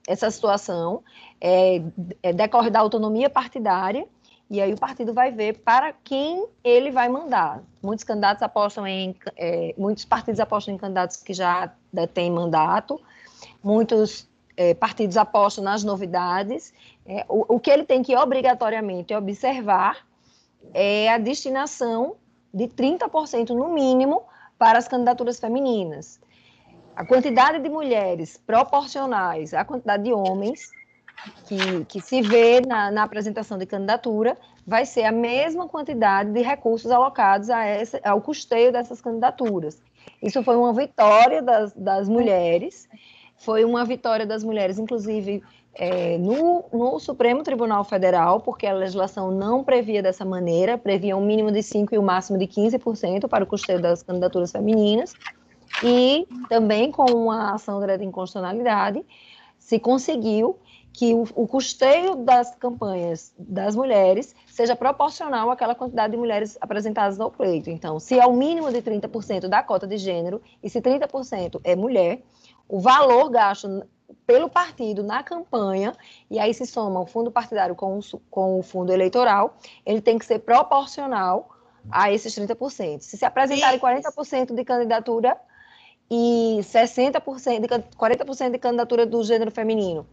essa 0.09 0.31
situação, 0.33 1.05
é, 1.41 1.81
é, 2.25 2.33
decorre 2.33 2.71
da 2.71 2.81
autonomia 2.81 3.31
partidária, 3.31 4.09
e 4.53 4.61
aí 4.61 4.75
o 4.75 4.77
partido 4.77 5.15
vai 5.15 5.33
ver 5.33 5.61
para 5.61 5.95
quem 6.05 6.47
ele 6.63 6.91
vai 6.91 7.09
mandar. 7.09 7.63
Muitos 7.83 8.05
candidatos 8.05 8.43
apostam 8.43 8.87
em, 8.87 9.17
é, 9.35 9.75
muitos 9.79 10.05
partidos 10.05 10.39
apostam 10.41 10.75
em 10.75 10.77
candidatos 10.77 11.17
que 11.17 11.33
já 11.33 11.73
detêm 11.91 12.31
mandato, 12.31 13.01
muitos 13.65 14.29
é, 14.55 14.75
partidos 14.75 15.17
apostam 15.17 15.65
nas 15.65 15.83
novidades. 15.83 16.75
É, 17.07 17.25
o, 17.31 17.55
o, 17.55 17.59
que 17.59 17.71
ele 17.71 17.85
tem 17.85 18.03
que 18.03 18.15
obrigatoriamente 18.15 19.15
observar 19.15 20.07
é 20.75 21.09
a 21.09 21.17
destinação 21.17 22.17
de 22.53 22.69
30% 22.69 23.55
no 23.55 23.71
mínimo 23.71 24.23
para 24.59 24.79
as 24.79 24.87
candidaturas 24.87 25.41
femininas. 25.41 26.21
A 26.95 27.07
quantidade 27.07 27.59
de 27.59 27.71
mulheres 27.71 28.37
proporcionais 28.37 29.55
à 29.55 29.65
quantidade 29.65 30.03
de 30.03 30.13
homens 30.13 30.71
que, 31.47 31.85
que 31.87 32.01
se 32.01 32.23
vê 32.23 32.61
na, 32.61 32.91
na 32.91 33.03
apresentação 33.03 33.59
de 33.59 33.67
candidatura 33.67 34.37
vai 34.67 34.87
ser 34.87 35.05
a 35.05 35.13
mesma 35.13 35.69
quantidade 35.69 36.31
de 36.33 36.43
recursos 36.43 36.91
alocados 36.91 37.51
a 37.51 37.65
essa, 37.65 38.01
ao 38.05 38.21
custeio 38.21 38.73
dessas 38.73 39.01
candidaturas. 39.01 39.83
Isso 40.23 40.43
foi 40.43 40.57
uma 40.57 40.73
vitória 40.73 41.43
das, 41.43 41.73
das 41.73 42.09
mulheres 42.09 42.89
foi 43.43 43.65
uma 43.65 43.85
vitória 43.85 44.25
das 44.25 44.45
mulheres, 44.45 44.79
inclusive 44.79 45.43
é, 45.75 46.17
no, 46.19 46.65
no, 46.73 47.01
Supremo 47.01 47.43
Tribunal 47.43 47.83
Federal, 47.83 48.41
porque 48.41 48.67
a 48.67 48.73
legislação 48.73 49.33
não 49.33 49.65
previa 49.65 50.01
dessa 50.01 50.25
maneira, 50.25 50.79
previa 50.79 51.17
um 51.17 51.25
mínimo 51.25 51.51
de 51.51 51.59
5% 51.59 51.93
e 51.93 51.99
um 51.99 52.03
máximo 52.03 52.39
de 52.39 52.47
15% 52.47 53.27
para 53.27 53.43
o 53.43 53.47
custeio 53.47 53.81
das 53.81 54.01
candidaturas 54.01 54.53
femininas, 54.53 55.15
e 55.83 56.27
também 56.49 56.93
com 56.93 57.11
uma 57.11 57.55
ação 57.55 57.81
direta 57.81 57.99
de 57.99 58.05
inconstitucionalidade, 58.05 59.05
se 59.59 59.81
conseguiu 59.81 60.57
que 60.93 61.15
o, 61.15 61.23
o, 61.35 61.49
custeio 61.49 62.17
das 62.17 62.55
campanhas 62.55 63.33
das 63.39 63.75
mulheres 63.75 64.35
seja 64.47 64.77
proporcional 64.77 65.51
àquela 65.51 65.75
quantidade 65.75 66.13
de 66.13 66.19
mulheres 66.19 66.59
apresentadas 66.61 67.17
no 67.17 67.31
pleito. 67.31 67.71
Então, 67.71 67.99
se 67.99 68.19
é 68.19 68.27
o 68.27 68.33
mínimo 68.33 68.71
de 68.71 68.83
30% 68.83 69.49
da 69.49 69.63
cota 69.63 69.87
de 69.87 69.97
gênero, 69.97 70.43
e 70.63 70.69
se 70.69 70.83
30% 70.83 71.61
é 71.65 71.75
mulher, 71.75 72.23
o 72.69 72.79
valor 72.79 73.31
gasto 73.31 73.87
pelo 74.27 74.51
partido 74.51 75.03
na 75.03 75.23
campanha, 75.23 75.97
e 76.31 76.39
aí 76.39 76.53
se 76.53 76.67
soma 76.67 77.01
o 77.01 77.07
fundo 77.07 77.31
partidário 77.31 77.75
com 77.75 77.99
o, 77.99 78.03
com 78.31 78.59
o 78.59 78.63
fundo 78.63 78.93
eleitoral, 78.93 79.57
ele 79.87 80.01
tem 80.01 80.19
que 80.19 80.27
ser 80.27 80.41
proporcional 80.41 81.49
a 81.91 82.13
esses 82.13 82.35
30%. 82.35 83.01
Se 83.01 83.17
se 83.17 83.25
apresentarem 83.25 83.81
40% 83.81 84.55
de 84.55 84.65
candidatura 84.65 85.37
e 86.11 86.59
60% 86.61 87.61
de 87.61 87.69
40% 87.69 88.51
de 88.51 88.59
candidatura 88.59 89.07
do 89.07 89.25
gênero 89.25 89.51
feminino, 89.51 90.07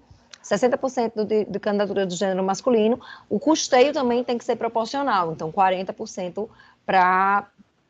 60% 0.49 1.25
de, 1.25 1.45
de 1.45 1.59
candidatura 1.59 2.05
do 2.05 2.15
gênero 2.15 2.43
masculino, 2.43 2.99
o 3.29 3.39
custeio 3.39 3.93
também 3.93 4.23
tem 4.23 4.37
que 4.37 4.43
ser 4.43 4.55
proporcional, 4.55 5.31
então 5.31 5.51
40% 5.51 6.49
para 6.85 7.47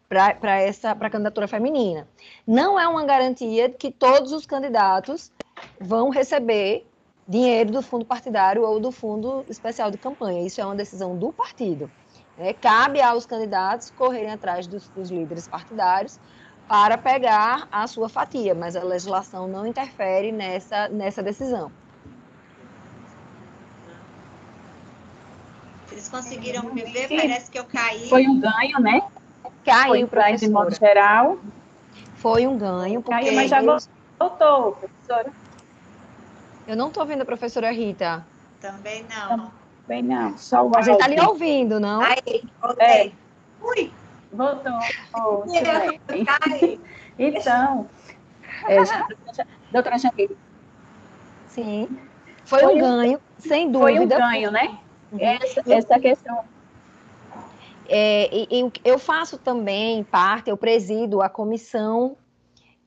para 0.07 0.59
essa 0.59 0.95
para 0.95 1.07
a 1.07 1.11
candidatura 1.11 1.47
feminina. 1.47 2.07
Não 2.45 2.79
é 2.79 2.87
uma 2.87 3.05
garantia 3.05 3.69
que 3.69 3.91
todos 3.91 4.31
os 4.31 4.43
candidatos 4.43 5.31
vão 5.79 6.09
receber 6.09 6.83
dinheiro 7.27 7.71
do 7.71 7.83
fundo 7.83 8.03
partidário 8.03 8.63
ou 8.63 8.79
do 8.79 8.91
fundo 8.91 9.45
especial 9.47 9.91
de 9.91 9.99
campanha. 9.99 10.41
Isso 10.41 10.59
é 10.59 10.65
uma 10.65 10.75
decisão 10.75 11.15
do 11.15 11.31
partido. 11.31 11.91
É, 12.39 12.53
cabe 12.53 12.99
aos 12.99 13.27
candidatos 13.27 13.91
correrem 13.91 14.31
atrás 14.31 14.65
dos, 14.65 14.89
dos 14.89 15.11
líderes 15.11 15.47
partidários 15.47 16.19
para 16.67 16.97
pegar 16.97 17.67
a 17.71 17.85
sua 17.85 18.09
fatia, 18.09 18.55
mas 18.55 18.75
a 18.75 18.83
legislação 18.83 19.47
não 19.47 19.65
interfere 19.65 20.31
nessa, 20.31 20.87
nessa 20.87 21.21
decisão. 21.21 21.71
Vocês 25.99 26.07
conseguiram 26.07 26.63
me 26.73 26.81
ver? 26.81 27.09
Parece 27.09 27.51
que 27.51 27.59
eu 27.59 27.65
caí. 27.65 28.07
Foi 28.07 28.25
um 28.25 28.39
ganho, 28.39 28.79
né? 28.79 29.01
Caiu, 29.65 30.07
professora. 30.07 30.37
De 30.37 30.49
modo 30.49 30.73
geral. 30.73 31.37
Foi 32.15 32.47
um 32.47 32.57
ganho. 32.57 33.01
Porque 33.01 33.25
Caiu, 33.25 33.35
mas 33.35 33.49
já 33.49 33.61
voltou, 33.61 34.71
professora. 34.77 35.29
Eu 36.65 36.77
não 36.77 36.87
estou 36.87 37.05
vendo 37.05 37.23
a 37.23 37.25
professora 37.25 37.69
Rita. 37.71 38.25
Também 38.61 39.05
não. 39.09 39.51
Também 39.81 40.01
não. 40.01 40.37
Só 40.37 40.65
o 40.65 40.71
a 40.73 40.81
gente 40.81 40.93
está 40.93 41.05
ali 41.05 41.19
ouvindo, 41.19 41.81
não? 41.81 42.01
Aí, 42.01 42.45
voltei. 42.61 42.87
É. 42.87 43.11
Ui. 43.61 43.91
Voltou. 44.31 44.79
Oh, 45.15 45.43
então, 47.19 47.89
é, 48.69 48.77
doutora 49.71 49.97
Jamile. 49.97 50.37
Sim. 51.47 51.89
Foi, 52.45 52.59
foi 52.59 52.75
um 52.75 52.79
ganho, 52.79 53.19
sem 53.37 53.69
dúvida. 53.69 53.97
Foi 53.97 54.05
um 54.05 54.07
ganho, 54.07 54.51
né? 54.51 54.79
Essa, 55.17 55.63
essa 55.65 55.99
questão 55.99 56.43
é, 57.89 58.29
e, 58.31 58.71
eu 58.85 58.99
faço 58.99 59.37
também 59.39 60.03
parte, 60.03 60.51
eu 60.51 60.55
presido 60.55 61.23
a 61.23 61.27
comissão 61.27 62.15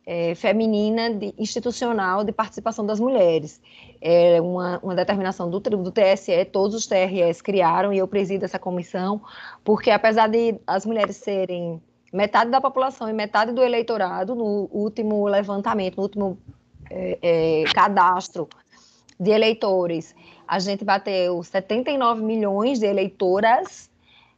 é, 0.07 0.33
feminina 0.37 1.13
de, 1.13 1.35
institucional 1.37 2.23
de 2.23 2.31
participação 2.31 2.87
das 2.87 3.01
mulheres. 3.01 3.61
É 4.01 4.41
uma, 4.41 4.79
uma 4.81 4.95
determinação 4.95 5.51
do, 5.51 5.59
do 5.59 5.91
TSE, 5.91 6.45
todos 6.53 6.77
os 6.77 6.87
TREs 6.87 7.43
criaram 7.43 7.93
e 7.93 7.99
eu 7.99 8.07
presido 8.07 8.45
essa 8.45 8.61
comissão, 8.61 9.21
porque 9.65 9.91
apesar 9.91 10.29
de 10.29 10.55
as 10.65 10.87
mulheres 10.87 11.17
serem 11.17 11.83
metade 12.13 12.51
da 12.51 12.61
população 12.61 13.09
e 13.09 13.13
metade 13.13 13.53
do 13.53 13.63
eleitorado, 13.63 14.37
no 14.37 14.69
último 14.71 15.27
levantamento, 15.27 15.97
no 15.97 16.03
último 16.03 16.39
é, 16.89 17.19
é, 17.23 17.65
cadastro 17.75 18.49
de 19.19 19.31
eleitores, 19.31 20.15
a 20.53 20.59
gente 20.59 20.85
bateu 20.85 21.43
79 21.43 22.23
milhões 22.23 22.79
de 22.79 22.87
eleitoras 22.87 23.91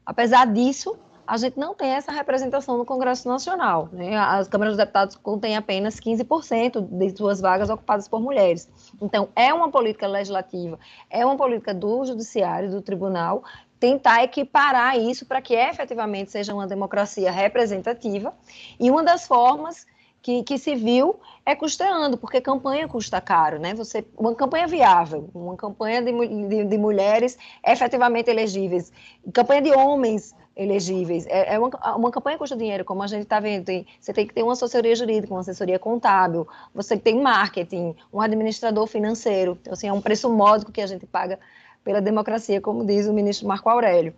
Apesar 0.05 0.47
disso, 0.53 0.97
a 1.27 1.39
gente 1.39 1.59
não 1.59 1.75
tem 1.75 1.91
essa 1.91 2.13
representação 2.13 2.77
no 2.77 2.85
Congresso 2.85 3.27
Nacional. 3.27 3.89
Né? 3.91 4.15
As 4.17 4.47
câmaras 4.47 4.75
dos 4.75 4.79
deputados 4.79 5.17
contêm 5.17 5.57
apenas 5.57 5.99
15% 5.99 6.83
de 6.83 7.17
suas 7.17 7.41
vagas 7.41 7.71
ocupadas 7.71 8.07
por 8.07 8.21
mulheres. 8.21 8.69
Então, 9.01 9.29
é 9.35 9.53
uma 9.55 9.71
política 9.71 10.07
legislativa, 10.07 10.79
é 11.09 11.25
uma 11.25 11.37
política 11.37 11.73
do 11.73 12.05
Judiciário, 12.05 12.71
do 12.71 12.83
Tribunal, 12.83 13.43
tentar 13.81 14.23
equiparar 14.23 14.99
isso 14.99 15.25
para 15.25 15.41
que 15.41 15.55
efetivamente 15.55 16.31
seja 16.31 16.53
uma 16.53 16.67
democracia 16.67 17.31
representativa. 17.31 18.35
E 18.79 18.91
uma 18.91 19.03
das 19.03 19.27
formas 19.27 19.87
que, 20.25 20.43
que 20.43 20.57
se 20.57 20.75
viu 20.75 21.21
é 21.45 21.55
custeando, 21.55 22.17
porque 22.17 22.41
campanha 22.41 22.89
custa 22.89 23.21
caro, 23.21 23.59
né? 23.59 23.75
Você, 23.75 24.03
uma 24.17 24.35
campanha 24.35 24.67
viável, 24.67 25.29
uma 25.35 25.55
campanha 25.55 26.01
de, 26.01 26.49
de, 26.49 26.65
de 26.65 26.79
mulheres 26.79 27.37
efetivamente 27.63 28.31
elegíveis, 28.31 28.91
campanha 29.35 29.61
de 29.61 29.73
homens 29.73 30.35
elegíveis. 30.57 31.27
É, 31.27 31.55
é 31.55 31.59
uma, 31.59 31.69
uma 31.95 32.11
campanha 32.11 32.39
custa 32.39 32.57
dinheiro, 32.57 32.87
como 32.87 33.03
a 33.03 33.07
gente 33.07 33.25
está 33.25 33.39
vendo. 33.39 33.67
Tem, 33.67 33.87
você 34.01 34.15
tem 34.15 34.27
que 34.27 34.33
ter 34.33 34.43
uma 34.43 34.55
assessoria 34.55 34.97
jurídica, 34.97 35.35
uma 35.35 35.41
assessoria 35.41 35.79
contábil, 35.79 36.49
você 36.75 36.97
tem 36.97 37.21
marketing, 37.21 37.95
um 38.11 38.19
administrador 38.19 38.87
financeiro. 38.87 39.59
Então, 39.61 39.75
assim, 39.75 39.89
é 39.89 39.93
um 39.93 40.01
preço 40.01 40.33
módico 40.33 40.73
que 40.73 40.81
a 40.81 40.87
gente 40.87 41.05
paga 41.05 41.39
pela 41.85 42.01
democracia, 42.01 42.63
como 42.63 42.83
diz 42.87 43.07
o 43.07 43.13
ministro 43.13 43.47
Marco 43.47 43.69
Aurélio. 43.69 44.15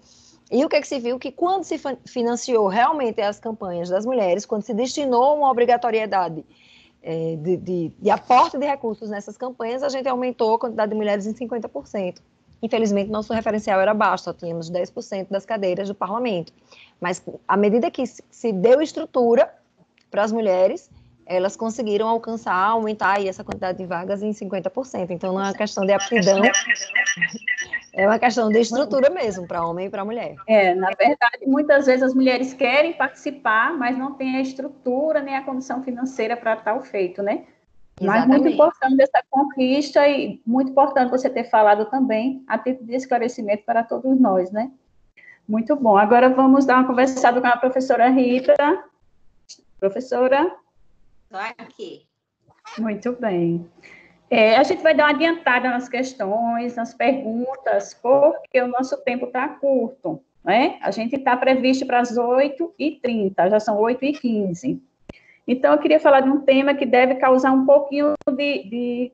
E 0.51 0.65
o 0.65 0.69
que, 0.69 0.77
é 0.77 0.81
que 0.81 0.87
se 0.87 0.99
viu? 1.01 1.19
Que 1.19 1.33
quando 1.33 1.65
se 1.65 1.81
financiou 2.07 2.69
realmente 2.69 3.21
as 3.21 3.41
campanhas 3.41 3.89
das 3.89 4.07
mulheres, 4.07 4.47
quando 4.47 4.63
se 4.63 4.73
destinou 4.73 5.37
uma 5.37 5.51
obrigatoriedade 5.51 6.45
é, 7.03 7.37
de, 7.37 7.57
de, 7.57 7.93
de 7.99 8.11
aporte 8.11 8.57
de 8.57 8.65
recursos 8.65 9.11
nessas 9.11 9.37
campanhas, 9.37 9.83
a 9.83 9.89
gente 9.89 10.09
aumentou 10.09 10.55
a 10.55 10.59
quantidade 10.59 10.91
de 10.91 10.97
mulheres 10.97 11.27
em 11.27 11.35
50%. 11.35 12.21
Infelizmente, 12.63 13.11
nosso 13.11 13.33
referencial 13.33 13.81
era 13.81 13.93
baixo, 13.93 14.25
só 14.25 14.33
tínhamos 14.33 14.71
10% 14.71 15.27
das 15.31 15.45
cadeiras 15.45 15.89
do 15.89 15.95
parlamento. 15.95 16.53
Mas, 17.01 17.23
à 17.47 17.57
medida 17.57 17.91
que 17.91 18.05
se 18.07 18.53
deu 18.53 18.81
estrutura 18.81 19.53
para 20.11 20.23
as 20.23 20.33
mulheres, 20.33 20.91
elas 21.27 21.57
conseguiram 21.57 22.09
alcançar, 22.09 22.55
aumentar 22.55 23.21
essa 23.25 23.43
quantidade 23.43 23.79
de 23.79 23.85
vagas 23.85 24.23
em 24.23 24.31
50%. 24.31 25.11
Então, 25.11 25.35
não 25.35 25.41
é 25.41 25.45
uma 25.45 25.55
questão 25.55 25.85
de 25.85 25.93
aptidão, 25.93 26.43
é 27.93 28.07
uma 28.07 28.19
questão 28.19 28.49
de 28.49 28.61
estrutura 28.61 29.11
mesmo, 29.11 29.47
para 29.47 29.67
homem 29.67 29.87
e 29.87 29.91
para 29.91 30.05
mulher. 30.05 30.37
É, 30.47 30.75
na 30.75 30.91
verdade, 30.91 31.47
muitas 31.47 31.87
vezes 31.87 32.05
as 32.05 32.15
mulheres 32.15 32.55
querem 32.55 32.93
participar, 32.93 33.77
mas 33.77 33.99
não 33.99 34.15
têm 34.15 34.37
a 34.37 34.41
estrutura 34.41 35.21
nem 35.21 35.37
a 35.37 35.43
condição 35.43 35.83
financeira 35.83 36.37
para 36.37 36.57
tal 36.57 36.83
feito, 36.83 37.23
né? 37.23 37.45
Mas 38.01 38.27
muito 38.27 38.47
importante 38.47 39.01
essa 39.01 39.23
conquista 39.31 40.07
e 40.07 40.41
muito 40.47 40.71
importante 40.71 41.11
você 41.11 41.31
ter 41.31 41.45
falado 41.45 41.87
também 41.87 42.45
a 42.47 42.59
título 42.59 42.87
de 42.87 42.95
esclarecimento 42.95 43.65
para 43.65 43.83
todos 43.83 44.21
nós, 44.21 44.53
né? 44.53 44.71
Muito 45.49 45.75
bom. 45.75 45.97
Agora 45.97 46.29
vamos 46.29 46.67
dar 46.67 46.79
uma 46.79 46.87
conversada 46.87 47.41
com 47.41 47.47
a 47.47 47.57
professora 47.57 48.09
Rita. 48.09 48.55
Professora? 49.81 50.55
Estou 51.37 51.65
aqui. 51.67 52.07
Muito 52.79 53.13
bem. 53.13 53.69
É, 54.31 54.57
a 54.57 54.63
gente 54.63 54.83
vai 54.83 54.95
dar 54.95 55.05
uma 55.05 55.11
adiantada 55.11 55.69
nas 55.69 55.89
questões, 55.89 56.75
nas 56.77 56.95
perguntas, 56.95 57.93
porque 57.95 58.61
o 58.61 58.69
nosso 58.69 58.97
tempo 59.05 59.27
está 59.27 59.47
curto, 59.49 60.23
né? 60.43 60.79
A 60.81 60.91
gente 60.91 61.15
está 61.17 61.37
previsto 61.37 61.87
para 61.87 62.01
as 62.01 62.17
8h30, 62.17 63.51
já 63.51 63.61
são 63.61 63.77
8h15. 63.77 64.81
Então, 65.47 65.75
eu 65.75 65.79
queria 65.79 66.01
falar 66.01 66.21
de 66.21 66.31
um 66.31 66.41
tema 66.41 66.75
que 66.75 66.87
deve 66.87 67.17
causar 67.17 67.53
um 67.53 67.67
pouquinho 67.67 68.15
de, 68.29 68.65
de, 68.65 69.13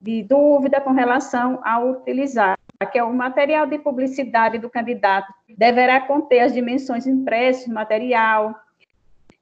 de 0.00 0.22
dúvida 0.22 0.80
com 0.80 0.92
relação 0.92 1.60
ao 1.62 1.90
utilizar, 1.90 2.56
que 2.92 2.98
é 2.98 3.04
o 3.04 3.12
material 3.12 3.66
de 3.66 3.78
publicidade 3.78 4.58
do 4.58 4.70
candidato 4.70 5.32
deverá 5.58 6.00
conter 6.02 6.40
as 6.40 6.52
dimensões 6.52 7.06
impressas 7.06 7.66
do 7.66 7.74
material, 7.74 8.54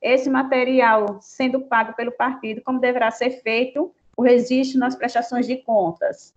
esse 0.06 0.30
material 0.30 1.18
sendo 1.20 1.62
pago 1.62 1.94
pelo 1.94 2.12
partido, 2.12 2.62
como 2.62 2.80
deverá 2.80 3.10
ser 3.10 3.42
feito 3.42 3.92
o 4.16 4.22
registro 4.22 4.78
nas 4.78 4.94
prestações 4.94 5.46
de 5.46 5.56
contas. 5.56 6.32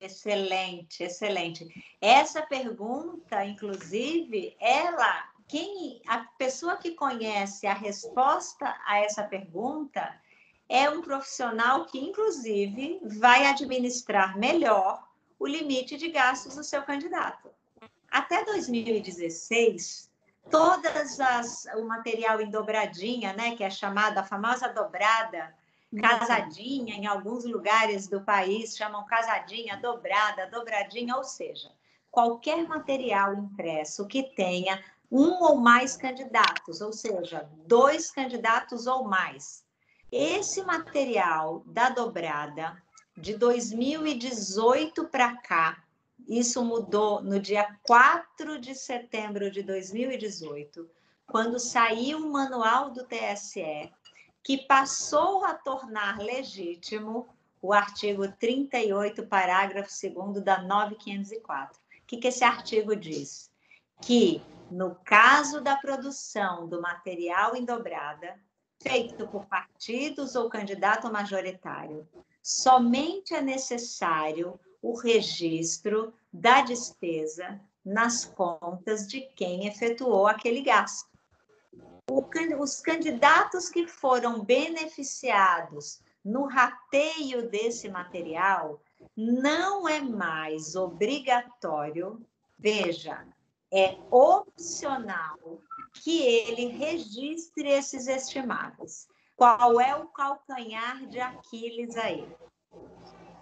Excelente, 0.00 1.04
excelente. 1.04 1.68
Essa 2.00 2.42
pergunta, 2.42 3.44
inclusive, 3.44 4.56
ela 4.60 5.30
quem 5.48 6.02
a 6.08 6.18
pessoa 6.36 6.76
que 6.76 6.90
conhece 6.90 7.68
a 7.68 7.74
resposta 7.74 8.76
a 8.84 8.98
essa 8.98 9.22
pergunta 9.22 10.12
é 10.68 10.90
um 10.90 11.00
profissional 11.00 11.86
que, 11.86 12.00
inclusive, 12.00 12.98
vai 13.04 13.46
administrar 13.46 14.36
melhor 14.36 15.06
o 15.38 15.46
limite 15.46 15.96
de 15.96 16.08
gastos 16.08 16.56
do 16.56 16.64
seu 16.64 16.82
candidato. 16.82 17.48
Até 18.10 18.44
2016, 18.44 20.10
todas 20.50 21.20
as 21.20 21.66
o 21.76 21.84
material 21.84 22.40
em 22.40 22.50
dobradinha, 22.50 23.32
né, 23.32 23.56
que 23.56 23.64
é 23.64 23.70
chamada 23.70 24.20
a 24.20 24.24
famosa 24.24 24.68
dobrada, 24.68 25.54
casadinha, 26.00 26.94
em 26.94 27.06
alguns 27.06 27.44
lugares 27.44 28.06
do 28.08 28.20
país 28.20 28.76
chamam 28.76 29.04
casadinha, 29.06 29.76
dobrada, 29.76 30.46
dobradinha, 30.48 31.16
ou 31.16 31.24
seja, 31.24 31.70
qualquer 32.10 32.66
material 32.66 33.34
impresso 33.34 34.06
que 34.06 34.22
tenha 34.22 34.82
um 35.10 35.42
ou 35.42 35.56
mais 35.56 35.96
candidatos, 35.96 36.80
ou 36.80 36.92
seja, 36.92 37.48
dois 37.66 38.10
candidatos 38.10 38.86
ou 38.86 39.04
mais. 39.04 39.64
Esse 40.10 40.62
material 40.62 41.62
da 41.66 41.90
dobrada 41.90 42.80
de 43.16 43.36
2018 43.36 45.04
para 45.08 45.36
cá, 45.36 45.82
isso 46.26 46.64
mudou 46.64 47.22
no 47.22 47.38
dia 47.38 47.78
4 47.84 48.58
de 48.58 48.74
setembro 48.74 49.50
de 49.50 49.62
2018, 49.62 50.88
quando 51.26 51.58
saiu 51.58 52.18
o 52.18 52.32
manual 52.32 52.90
do 52.90 53.04
TSE, 53.04 53.92
que 54.42 54.58
passou 54.58 55.44
a 55.44 55.54
tornar 55.54 56.18
legítimo 56.18 57.28
o 57.60 57.72
artigo 57.72 58.30
38, 58.30 59.26
parágrafo 59.26 59.90
2 59.90 60.42
da 60.44 60.62
9504. 60.62 61.78
O 61.78 62.06
que, 62.06 62.16
que 62.18 62.28
esse 62.28 62.44
artigo 62.44 62.94
diz? 62.94 63.50
Que 64.00 64.40
no 64.70 64.94
caso 65.04 65.60
da 65.60 65.76
produção 65.76 66.68
do 66.68 66.80
material 66.80 67.56
em 67.56 67.64
dobrada, 67.64 68.38
feito 68.80 69.26
por 69.28 69.46
partidos 69.46 70.36
ou 70.36 70.48
candidato 70.48 71.10
majoritário, 71.10 72.06
somente 72.42 73.34
é 73.34 73.40
necessário 73.40 74.58
o 74.86 74.94
registro 74.94 76.14
da 76.32 76.60
despesa 76.60 77.60
nas 77.84 78.24
contas 78.24 79.08
de 79.08 79.20
quem 79.20 79.66
efetuou 79.66 80.28
aquele 80.28 80.60
gasto. 80.60 81.10
os 82.60 82.80
candidatos 82.80 83.68
que 83.68 83.88
foram 83.88 84.44
beneficiados 84.44 86.00
no 86.24 86.46
rateio 86.46 87.50
desse 87.50 87.88
material 87.88 88.80
não 89.16 89.88
é 89.88 90.00
mais 90.00 90.76
obrigatório, 90.76 92.24
veja, 92.56 93.26
é 93.72 93.96
opcional 94.08 95.60
que 95.94 96.22
ele 96.22 96.66
registre 96.66 97.68
esses 97.68 98.06
estimados. 98.06 99.08
Qual 99.34 99.80
é 99.80 99.96
o 99.96 100.06
calcanhar 100.06 101.04
de 101.06 101.18
Aquiles 101.18 101.96
aí? 101.96 102.24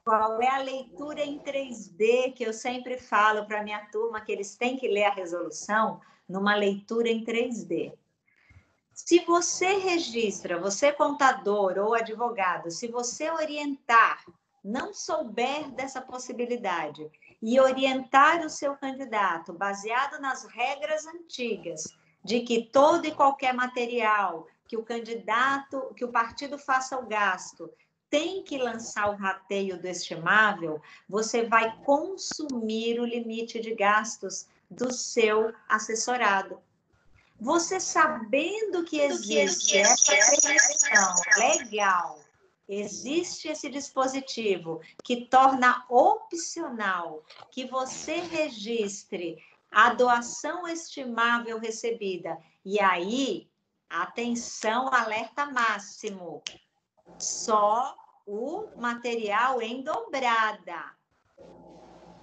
Qual 0.04 0.38
é 0.42 0.48
a 0.48 0.58
leitura 0.58 1.22
em 1.22 1.38
3D 1.38 2.34
que 2.34 2.44
eu 2.44 2.52
sempre 2.52 2.98
falo 2.98 3.46
para 3.46 3.62
minha 3.62 3.86
turma 3.86 4.20
que 4.20 4.30
eles 4.30 4.54
têm 4.54 4.76
que 4.76 4.86
ler 4.86 5.04
a 5.04 5.14
resolução 5.14 5.98
numa 6.28 6.54
leitura 6.54 7.08
em 7.08 7.24
3D? 7.24 7.90
Se 8.92 9.20
você 9.20 9.78
registra, 9.78 10.60
você 10.60 10.92
contador 10.92 11.78
ou 11.78 11.94
advogado, 11.94 12.70
se 12.70 12.86
você 12.86 13.30
orientar, 13.30 14.22
não 14.62 14.92
souber 14.92 15.70
dessa 15.70 16.02
possibilidade 16.02 17.10
e 17.40 17.58
orientar 17.58 18.44
o 18.44 18.50
seu 18.50 18.76
candidato 18.76 19.54
baseado 19.54 20.20
nas 20.20 20.44
regras 20.44 21.06
antigas 21.06 21.84
de 22.22 22.40
que 22.40 22.68
todo 22.70 23.06
e 23.06 23.14
qualquer 23.14 23.54
material 23.54 24.46
que 24.66 24.76
o 24.76 24.84
candidato, 24.84 25.94
que 25.96 26.04
o 26.04 26.12
partido 26.12 26.58
faça 26.58 26.98
o 26.98 27.06
gasto, 27.06 27.70
tem 28.14 28.44
que 28.44 28.56
lançar 28.56 29.10
o 29.10 29.16
rateio 29.16 29.76
do 29.76 29.88
estimável, 29.88 30.80
você 31.08 31.48
vai 31.48 31.76
consumir 31.78 33.00
o 33.00 33.04
limite 33.04 33.58
de 33.58 33.74
gastos 33.74 34.46
do 34.70 34.92
seu 34.92 35.52
assessorado. 35.68 36.60
Você 37.40 37.80
sabendo 37.80 38.84
que 38.84 39.00
existe 39.00 39.78
essa 39.78 40.12
permissão 40.12 41.16
legal 41.36 42.20
existe 42.68 43.48
esse 43.48 43.68
dispositivo 43.68 44.80
que 45.02 45.26
torna 45.26 45.84
opcional 45.88 47.24
que 47.50 47.66
você 47.66 48.20
registre 48.20 49.36
a 49.72 49.92
doação 49.92 50.68
estimável 50.68 51.58
recebida. 51.58 52.38
E 52.64 52.78
aí, 52.80 53.50
atenção, 53.90 54.88
alerta 54.94 55.46
máximo. 55.46 56.42
Só 57.18 57.94
o 58.26 58.68
material 58.76 59.60
em 59.60 59.82
dobrada. 59.82 60.94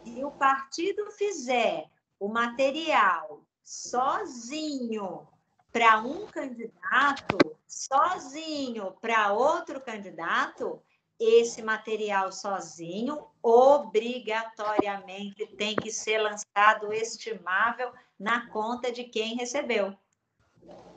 Se 0.04 0.24
o 0.24 0.32
partido 0.32 1.12
fizer 1.12 1.88
o 2.20 2.28
material 2.28 3.44
sozinho 3.64 5.28
para 5.72 6.00
um 6.00 6.26
candidato, 6.28 7.38
sozinho 7.68 8.94
para 9.00 9.32
outro 9.32 9.80
candidato, 9.80 10.82
esse 11.20 11.62
material 11.62 12.32
sozinho 12.32 13.28
obrigatoriamente 13.44 15.46
tem 15.56 15.76
que 15.76 15.92
ser 15.92 16.18
lançado 16.18 16.92
estimável 16.92 17.94
na 18.20 18.50
conta 18.50 18.92
de 18.92 19.04
quem 19.04 19.36
recebeu. 19.36 19.96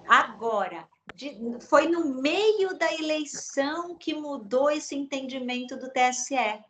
Agora, 0.09 0.89
de, 1.15 1.37
foi 1.61 1.89
no 1.89 2.21
meio 2.21 2.77
da 2.79 2.93
eleição 2.95 3.97
que 3.97 4.15
mudou 4.15 4.71
esse 4.71 4.95
entendimento 4.95 5.77
do 5.77 5.91
TSE. 5.91 6.63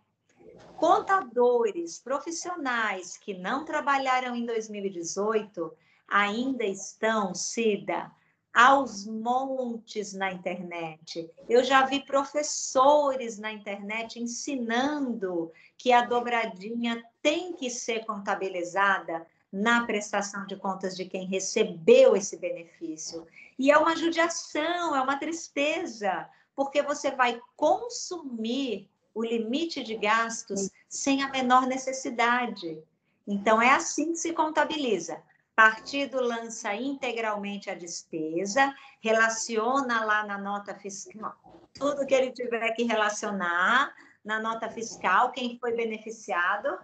Contadores 0.76 1.98
profissionais 1.98 3.16
que 3.16 3.34
não 3.34 3.64
trabalharam 3.64 4.34
em 4.34 4.44
2018 4.44 5.72
ainda 6.08 6.64
estão, 6.64 7.34
Cida, 7.34 8.10
aos 8.52 9.06
montes 9.06 10.12
na 10.12 10.32
internet. 10.32 11.28
Eu 11.48 11.64
já 11.64 11.84
vi 11.86 12.04
professores 12.04 13.38
na 13.38 13.52
internet 13.52 14.20
ensinando 14.20 15.50
que 15.76 15.92
a 15.92 16.02
dobradinha 16.02 17.02
tem 17.20 17.52
que 17.52 17.68
ser 17.68 18.04
contabilizada 18.04 19.26
na 19.52 19.84
prestação 19.84 20.46
de 20.46 20.56
contas 20.56 20.96
de 20.96 21.04
quem 21.04 21.26
recebeu 21.26 22.16
esse 22.16 22.36
benefício. 22.36 23.26
E 23.58 23.70
é 23.70 23.78
uma 23.78 23.96
judiação, 23.96 24.94
é 24.96 25.00
uma 25.00 25.18
tristeza, 25.18 26.28
porque 26.54 26.82
você 26.82 27.10
vai 27.10 27.40
consumir 27.56 28.90
o 29.14 29.22
limite 29.22 29.82
de 29.82 29.96
gastos 29.96 30.70
sem 30.88 31.22
a 31.22 31.28
menor 31.28 31.66
necessidade. 31.66 32.82
Então, 33.26 33.62
é 33.62 33.70
assim 33.70 34.12
que 34.12 34.18
se 34.18 34.32
contabiliza. 34.32 35.22
Partido 35.54 36.20
lança 36.20 36.74
integralmente 36.74 37.70
a 37.70 37.74
despesa, 37.74 38.74
relaciona 39.00 40.04
lá 40.04 40.26
na 40.26 40.36
nota 40.36 40.74
fiscal 40.74 41.38
tudo 41.74 42.06
que 42.06 42.14
ele 42.14 42.30
tiver 42.30 42.70
que 42.72 42.84
relacionar 42.84 43.92
na 44.24 44.40
nota 44.40 44.70
fiscal, 44.70 45.32
quem 45.32 45.58
foi 45.58 45.72
beneficiado. 45.74 46.78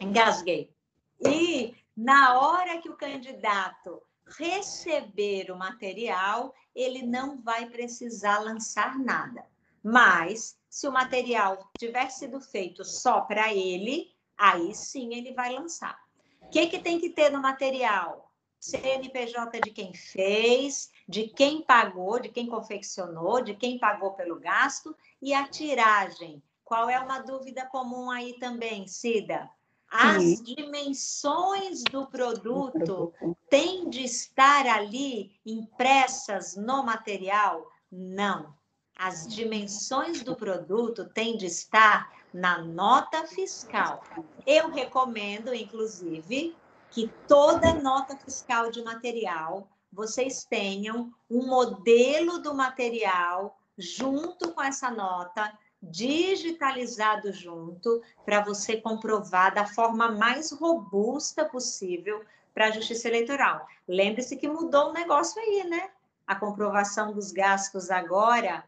Engasguei. 0.00 0.74
E 1.20 1.76
na 1.96 2.40
hora 2.40 2.78
que 2.78 2.88
o 2.88 2.96
candidato 2.96 4.02
receber 4.38 5.50
o 5.50 5.56
material, 5.56 6.54
ele 6.74 7.02
não 7.02 7.40
vai 7.40 7.66
precisar 7.66 8.38
lançar 8.38 8.98
nada. 8.98 9.44
Mas, 9.82 10.58
se 10.68 10.86
o 10.86 10.92
material 10.92 11.70
tiver 11.78 12.10
sido 12.10 12.40
feito 12.40 12.84
só 12.84 13.22
para 13.22 13.52
ele, 13.52 14.14
aí 14.36 14.74
sim 14.74 15.14
ele 15.14 15.32
vai 15.32 15.52
lançar. 15.52 15.98
O 16.42 16.48
que, 16.48 16.66
que 16.66 16.78
tem 16.78 16.98
que 16.98 17.10
ter 17.10 17.30
no 17.30 17.40
material? 17.40 18.30
CNPJ 18.58 19.60
de 19.60 19.70
quem 19.70 19.94
fez, 19.94 20.90
de 21.08 21.28
quem 21.28 21.62
pagou, 21.62 22.20
de 22.20 22.28
quem 22.28 22.46
confeccionou, 22.46 23.42
de 23.42 23.54
quem 23.54 23.78
pagou 23.78 24.12
pelo 24.12 24.38
gasto 24.38 24.94
e 25.20 25.32
a 25.32 25.48
tiragem. 25.48 26.42
Qual 26.62 26.88
é 26.90 27.00
uma 27.00 27.20
dúvida 27.20 27.66
comum 27.66 28.10
aí 28.10 28.38
também, 28.38 28.86
Cida? 28.86 29.50
As 29.90 30.22
Sim. 30.22 30.42
dimensões 30.44 31.82
do 31.82 32.06
produto 32.06 33.12
têm 33.48 33.90
de 33.90 34.04
estar 34.04 34.64
ali 34.66 35.32
impressas 35.44 36.54
no 36.56 36.84
material? 36.84 37.66
Não. 37.90 38.54
As 38.96 39.26
dimensões 39.26 40.22
do 40.22 40.36
produto 40.36 41.06
têm 41.06 41.36
de 41.36 41.46
estar 41.46 42.12
na 42.32 42.58
nota 42.58 43.26
fiscal. 43.26 44.04
Eu 44.46 44.70
recomendo, 44.70 45.52
inclusive, 45.52 46.56
que 46.90 47.08
toda 47.26 47.74
nota 47.74 48.16
fiscal 48.16 48.70
de 48.70 48.82
material 48.82 49.68
vocês 49.92 50.44
tenham 50.44 51.12
um 51.28 51.46
modelo 51.46 52.38
do 52.38 52.54
material 52.54 53.58
junto 53.76 54.52
com 54.52 54.62
essa 54.62 54.90
nota, 54.90 55.52
digitalizado 55.82 57.32
junto, 57.32 58.02
para 58.24 58.40
você 58.40 58.76
comprovar 58.76 59.54
da 59.54 59.66
forma 59.66 60.10
mais 60.10 60.52
robusta 60.52 61.44
possível 61.44 62.22
para 62.52 62.66
a 62.66 62.70
Justiça 62.70 63.08
Eleitoral. 63.08 63.66
Lembre-se 63.88 64.36
que 64.36 64.48
mudou 64.48 64.90
o 64.90 64.92
negócio 64.92 65.40
aí, 65.40 65.64
né? 65.64 65.90
A 66.26 66.34
comprovação 66.34 67.12
dos 67.12 67.32
gastos 67.32 67.90
agora 67.90 68.64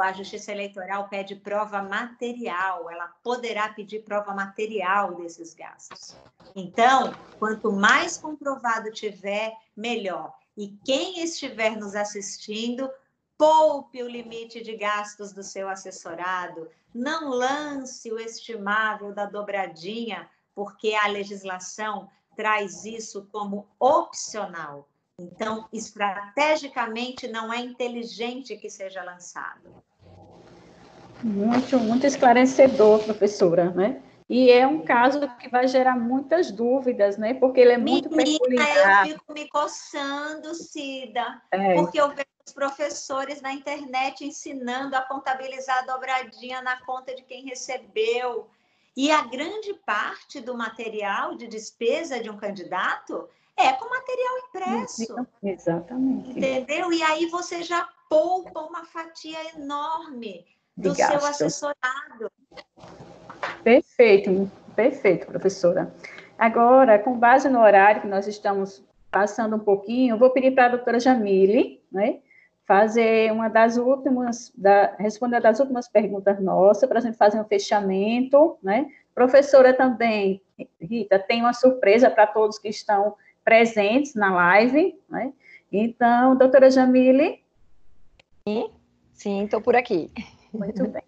a 0.00 0.12
Justiça 0.12 0.52
Eleitoral 0.52 1.08
pede 1.08 1.34
prova 1.36 1.82
material, 1.82 2.90
ela 2.90 3.08
poderá 3.22 3.68
pedir 3.68 4.02
prova 4.02 4.34
material 4.34 5.14
desses 5.14 5.54
gastos. 5.54 6.16
Então, 6.54 7.14
quanto 7.38 7.72
mais 7.72 8.16
comprovado 8.16 8.90
tiver, 8.90 9.52
melhor. 9.76 10.34
E 10.56 10.68
quem 10.84 11.22
estiver 11.22 11.76
nos 11.76 11.94
assistindo, 11.94 12.90
poupe 13.38 14.02
o 14.02 14.08
limite 14.08 14.62
de 14.62 14.76
gastos 14.76 15.32
do 15.32 15.42
seu 15.42 15.68
assessorado, 15.68 16.68
não 16.94 17.28
lance 17.28 18.10
o 18.10 18.18
estimável 18.18 19.12
da 19.12 19.26
dobradinha, 19.26 20.28
porque 20.54 20.94
a 20.94 21.06
legislação 21.06 22.08
traz 22.34 22.84
isso 22.84 23.28
como 23.30 23.66
opcional. 23.78 24.88
Então, 25.18 25.66
estrategicamente, 25.72 27.26
não 27.26 27.52
é 27.52 27.58
inteligente 27.58 28.56
que 28.56 28.68
seja 28.68 29.02
lançado. 29.02 29.82
Muito, 31.22 31.78
muito 31.78 32.06
esclarecedor, 32.06 33.02
professora, 33.04 33.70
né? 33.70 34.02
E 34.28 34.50
é 34.50 34.66
um 34.66 34.82
caso 34.82 35.20
que 35.38 35.48
vai 35.48 35.68
gerar 35.68 35.96
muitas 35.96 36.50
dúvidas, 36.50 37.16
né? 37.16 37.32
Porque 37.34 37.60
ele 37.60 37.72
é 37.72 37.78
muito 37.78 38.10
Menina, 38.10 38.38
peculiar. 38.38 39.08
Eu 39.08 39.14
fico 39.14 39.32
me 39.32 39.48
coçando, 39.48 40.54
Cida, 40.54 41.40
é. 41.50 41.74
porque 41.74 42.00
eu 42.00 42.08
vejo 42.08 42.35
professores 42.52 43.40
na 43.40 43.52
internet 43.52 44.24
ensinando 44.24 44.96
a 44.96 45.02
contabilizar 45.02 45.78
a 45.78 45.86
dobradinha 45.86 46.62
na 46.62 46.80
conta 46.84 47.14
de 47.14 47.22
quem 47.22 47.44
recebeu. 47.44 48.48
E 48.96 49.10
a 49.10 49.22
grande 49.22 49.74
parte 49.84 50.40
do 50.40 50.56
material 50.56 51.36
de 51.36 51.46
despesa 51.46 52.18
de 52.20 52.30
um 52.30 52.36
candidato 52.36 53.28
é 53.56 53.72
com 53.72 53.88
material 53.88 54.38
impresso. 54.48 55.26
Exatamente. 55.42 56.30
Entendeu? 56.30 56.92
E 56.92 57.02
aí 57.02 57.26
você 57.26 57.62
já 57.62 57.88
poupa 58.08 58.60
uma 58.60 58.84
fatia 58.84 59.38
enorme 59.54 60.46
do 60.76 60.94
seu 60.94 61.16
assessorado. 61.16 62.30
Perfeito, 63.62 64.50
perfeito, 64.74 65.26
professora. 65.26 65.92
Agora, 66.38 66.98
com 66.98 67.18
base 67.18 67.48
no 67.48 67.60
horário 67.60 68.02
que 68.02 68.06
nós 68.06 68.26
estamos 68.26 68.84
passando 69.10 69.56
um 69.56 69.60
pouquinho, 69.60 70.18
vou 70.18 70.30
pedir 70.30 70.52
para 70.52 70.66
a 70.66 70.68
doutora 70.70 71.00
Jamile, 71.00 71.82
né, 71.90 72.20
fazer 72.66 73.32
uma 73.32 73.48
das 73.48 73.76
últimas, 73.76 74.52
da, 74.56 74.94
responder 74.98 75.40
das 75.40 75.60
últimas 75.60 75.88
perguntas 75.88 76.40
nossas, 76.40 76.88
para 76.88 76.98
a 76.98 77.02
gente 77.02 77.16
fazer 77.16 77.40
um 77.40 77.44
fechamento, 77.44 78.58
né? 78.62 78.86
Professora 79.14 79.72
também, 79.72 80.42
Rita, 80.80 81.18
tem 81.18 81.40
uma 81.40 81.52
surpresa 81.52 82.10
para 82.10 82.26
todos 82.26 82.58
que 82.58 82.68
estão 82.68 83.14
presentes 83.44 84.14
na 84.14 84.34
live, 84.34 84.98
né? 85.08 85.32
Então, 85.72 86.36
doutora 86.36 86.70
Jamile. 86.70 87.40
Sim, 89.12 89.44
estou 89.44 89.60
por 89.60 89.76
aqui. 89.76 90.10
Muito 90.52 90.86
bem. 90.88 91.02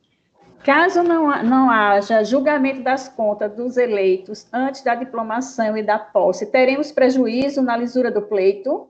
Caso 0.64 1.02
não, 1.02 1.42
não 1.42 1.70
haja 1.70 2.24
julgamento 2.24 2.82
das 2.82 3.08
contas 3.08 3.52
dos 3.54 3.76
eleitos 3.76 4.46
antes 4.52 4.82
da 4.82 4.94
diplomação 4.94 5.76
e 5.76 5.82
da 5.82 5.98
posse, 5.98 6.46
teremos 6.46 6.92
prejuízo 6.92 7.62
na 7.62 7.76
lisura 7.76 8.10
do 8.10 8.22
pleito? 8.22 8.88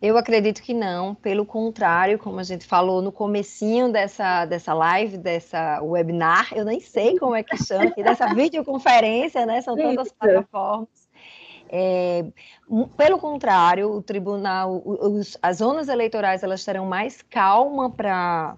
Eu 0.00 0.16
acredito 0.16 0.62
que 0.62 0.72
não, 0.72 1.14
pelo 1.14 1.44
contrário, 1.44 2.18
como 2.18 2.40
a 2.40 2.42
gente 2.42 2.66
falou 2.66 3.02
no 3.02 3.12
comecinho 3.12 3.92
dessa, 3.92 4.46
dessa 4.46 4.72
live, 4.72 5.18
dessa 5.18 5.80
webinar, 5.82 6.48
eu 6.54 6.64
nem 6.64 6.80
sei 6.80 7.18
como 7.18 7.34
é 7.34 7.42
que 7.42 7.56
chama, 7.62 7.84
aqui, 7.84 8.02
dessa 8.02 8.26
videoconferência, 8.34 9.44
né? 9.44 9.60
São 9.60 9.76
tantas 9.76 10.10
plataformas. 10.10 10.88
É, 11.68 12.24
pelo 12.96 13.18
contrário, 13.18 13.90
o 13.92 14.02
tribunal, 14.02 14.82
os, 14.84 15.36
as 15.42 15.58
zonas 15.58 15.88
eleitorais, 15.88 16.42
elas 16.42 16.64
terão 16.64 16.86
mais 16.86 17.22
calma 17.22 17.90
para 17.90 18.56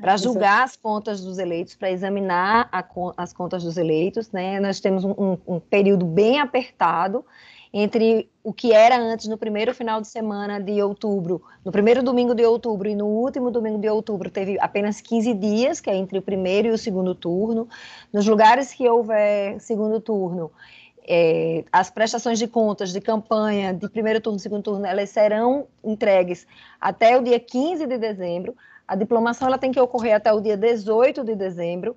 para 0.00 0.16
julgar 0.16 0.64
as 0.64 0.74
contas 0.74 1.22
dos 1.22 1.38
eleitos, 1.38 1.74
para 1.74 1.90
examinar 1.90 2.68
a, 2.72 2.84
as 3.16 3.32
contas 3.32 3.62
dos 3.62 3.76
eleitos, 3.76 4.30
né? 4.32 4.58
Nós 4.58 4.80
temos 4.80 5.04
um, 5.04 5.36
um, 5.46 5.60
período 5.60 6.06
bem 6.06 6.40
apertado 6.40 7.24
entre 7.72 8.28
o 8.44 8.52
que 8.52 8.72
era 8.72 8.98
antes 8.98 9.26
no 9.28 9.38
primeiro 9.38 9.74
final 9.74 10.00
de 10.00 10.08
semana 10.08 10.60
de 10.60 10.82
outubro, 10.82 11.42
no 11.64 11.72
primeiro 11.72 12.02
domingo 12.02 12.34
de 12.34 12.44
outubro 12.44 12.88
e 12.88 12.94
no 12.94 13.06
último 13.06 13.50
domingo 13.50 13.78
de 13.78 13.88
outubro 13.88 14.30
teve 14.30 14.58
apenas 14.60 15.00
15 15.00 15.32
dias, 15.34 15.80
que 15.80 15.88
é 15.88 15.96
entre 15.96 16.18
o 16.18 16.22
primeiro 16.22 16.68
e 16.68 16.70
o 16.70 16.78
segundo 16.78 17.14
turno. 17.14 17.66
Nos 18.12 18.26
lugares 18.26 18.72
que 18.74 18.86
houver 18.86 19.58
segundo 19.58 20.00
turno, 20.00 20.50
é, 21.08 21.64
as 21.72 21.90
prestações 21.90 22.38
de 22.38 22.46
contas 22.46 22.92
de 22.92 23.00
campanha 23.00 23.72
de 23.72 23.88
primeiro 23.88 24.20
turno 24.20 24.38
e 24.38 24.40
segundo 24.40 24.62
turno, 24.62 24.86
elas 24.86 25.10
serão 25.10 25.66
entregues 25.82 26.46
até 26.80 27.16
o 27.18 27.22
dia 27.22 27.40
15 27.40 27.86
de 27.86 27.96
dezembro. 27.96 28.54
A 28.86 28.94
diplomação 28.94 29.48
ela 29.48 29.58
tem 29.58 29.72
que 29.72 29.80
ocorrer 29.80 30.14
até 30.14 30.32
o 30.32 30.40
dia 30.40 30.56
18 30.56 31.24
de 31.24 31.34
dezembro. 31.34 31.96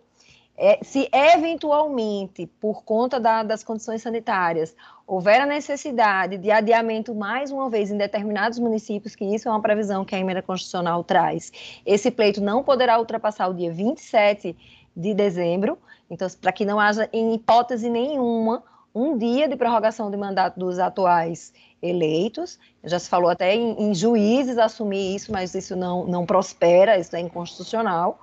É, 0.57 0.79
se 0.81 1.09
eventualmente, 1.11 2.47
por 2.59 2.83
conta 2.83 3.19
da, 3.19 3.43
das 3.43 3.63
condições 3.63 4.01
sanitárias, 4.01 4.75
houver 5.05 5.41
a 5.41 5.45
necessidade 5.45 6.37
de 6.37 6.49
adiamento 6.49 7.13
mais 7.13 7.51
uma 7.51 7.69
vez 7.69 7.91
em 7.91 7.97
determinados 7.97 8.57
municípios, 8.57 9.15
que 9.15 9.25
isso 9.25 9.47
é 9.47 9.51
uma 9.51 9.61
previsão 9.61 10.05
que 10.05 10.15
a 10.15 10.19
emenda 10.19 10.41
constitucional 10.41 11.03
traz, 11.03 11.51
esse 11.85 12.09
pleito 12.09 12.41
não 12.41 12.63
poderá 12.63 12.97
ultrapassar 12.97 13.47
o 13.47 13.53
dia 13.53 13.71
27 13.71 14.55
de 14.95 15.13
dezembro, 15.13 15.77
então, 16.09 16.27
para 16.39 16.51
que 16.51 16.65
não 16.65 16.79
haja, 16.79 17.09
em 17.11 17.33
hipótese 17.33 17.89
nenhuma, 17.89 18.63
um 18.93 19.17
dia 19.17 19.47
de 19.47 19.57
prorrogação 19.57 20.09
de 20.09 20.15
mandato 20.15 20.57
dos 20.57 20.79
atuais 20.79 21.51
eleitos. 21.81 22.57
Já 22.83 22.97
se 22.97 23.09
falou 23.09 23.29
até 23.29 23.53
em, 23.53 23.89
em 23.89 23.93
juízes 23.93 24.57
assumir 24.57 25.15
isso, 25.15 25.31
mas 25.31 25.53
isso 25.53 25.75
não, 25.75 26.05
não 26.05 26.25
prospera, 26.25 26.97
isso 26.97 27.15
é 27.15 27.19
inconstitucional. 27.19 28.19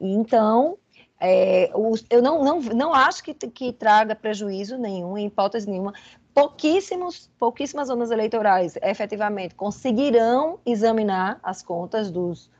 Então, 0.00 0.78
é, 1.20 1.70
os, 1.74 2.04
eu 2.10 2.22
não, 2.22 2.42
não, 2.42 2.60
não 2.60 2.94
acho 2.94 3.22
que, 3.22 3.34
que 3.34 3.72
traga 3.72 4.14
prejuízo 4.14 4.76
nenhum, 4.76 5.16
em 5.16 5.26
hipótese 5.26 5.68
nenhuma. 5.68 5.92
Pouquíssimos, 6.34 7.30
pouquíssimas 7.38 7.88
zonas 7.88 8.10
eleitorais 8.10 8.76
efetivamente 8.82 9.54
conseguirão 9.54 10.58
examinar 10.66 11.38
as 11.42 11.62
contas 11.62 12.10
dos, 12.10 12.50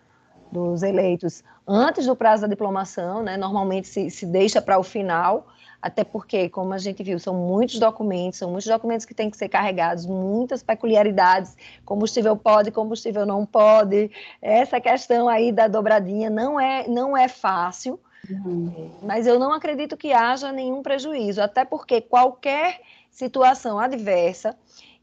dos 0.51 0.83
eleitos 0.83 1.45
antes 1.69 2.07
do 2.07 2.17
prazo 2.17 2.43
da 2.43 2.49
diplomação, 2.49 3.23
né? 3.23 3.37
normalmente 3.37 3.89
se, 3.89 4.11
se 4.11 4.25
deixa 4.25 4.63
para 4.63 4.79
o 4.79 4.83
final, 4.83 5.49
até 5.83 6.03
porque, 6.03 6.49
como 6.49 6.73
a 6.73 6.79
gente 6.79 7.03
viu, 7.03 7.19
são 7.19 7.35
muitos 7.35 7.79
documentos, 7.79 8.39
são 8.39 8.51
muitos 8.51 8.67
documentos 8.67 9.05
que 9.05 9.15
têm 9.15 9.31
que 9.31 9.37
ser 9.37 9.49
carregados, 9.49 10.07
muitas 10.07 10.63
peculiaridades, 10.63 11.55
combustível 11.85 12.37
pode, 12.37 12.71
combustível 12.71 13.27
não 13.27 13.45
pode, 13.45 14.11
essa 14.41 14.81
questão 14.81 15.29
aí 15.29 15.53
da 15.53 15.69
dobradinha 15.69 16.31
não 16.31 16.59
é, 16.59 16.89
não 16.89 17.17
é 17.17 17.29
fácil, 17.29 18.01
Uhum. 18.31 18.91
Mas 19.03 19.27
eu 19.27 19.39
não 19.39 19.53
acredito 19.53 19.97
que 19.97 20.13
haja 20.13 20.53
nenhum 20.53 20.83
prejuízo, 20.83 21.43
até 21.43 21.65
porque 21.65 22.01
qualquer 22.01 22.81
situação 23.11 23.79
adversa 23.79 24.57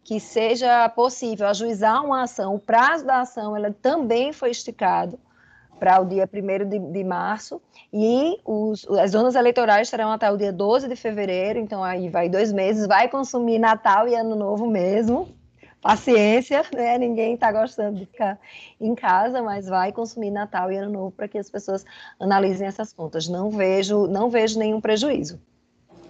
que 0.04 0.20
seja 0.20 0.90
possível 0.90 1.48
ajuizar 1.48 2.04
uma 2.04 2.24
ação, 2.24 2.56
o 2.56 2.60
prazo 2.60 3.06
da 3.06 3.22
ação 3.22 3.56
ela 3.56 3.74
também 3.82 4.34
foi 4.34 4.52
esticado 4.52 5.18
para 5.80 6.00
o 6.00 6.06
dia 6.06 6.30
1 6.32 6.70
de, 6.70 6.80
de 6.80 7.04
março, 7.04 7.62
e 7.91 8.40
os, 8.45 8.88
as 8.90 9.12
zonas 9.12 9.36
eleitorais 9.36 9.90
terão 9.90 10.12
até 10.12 10.32
o 10.32 10.38
dia 10.38 10.52
12 10.52 10.88
de 10.88 10.95
fevereiro, 10.95 11.60
então 11.60 11.84
aí 11.84 12.10
vai 12.10 12.30
dois 12.30 12.54
meses, 12.54 12.88
vai 12.88 13.10
consumir 13.10 13.60
Natal 13.60 14.08
e 14.08 14.16
Ano 14.16 14.36
Novo 14.36 14.66
mesmo, 14.66 15.28
paciência, 15.84 16.64
né? 16.74 16.98
Ninguém 16.98 17.36
está 17.36 17.52
gostando 17.52 18.00
de 18.00 18.06
ficar 18.06 18.40
em 18.80 18.96
casa, 18.96 19.44
mas 19.44 19.68
vai 19.68 19.92
consumir 19.92 20.32
Natal 20.32 20.72
e 20.72 20.78
Ano 20.78 20.92
Novo 20.92 21.12
para 21.12 21.28
que 21.28 21.38
as 21.38 21.50
pessoas 21.50 21.86
analisem 22.20 22.66
essas 22.66 22.94
contas. 22.94 23.28
Não 23.28 23.52
vejo, 23.52 24.08
não 24.08 24.30
vejo 24.30 24.58
nenhum 24.58 24.82
prejuízo. 24.82 25.40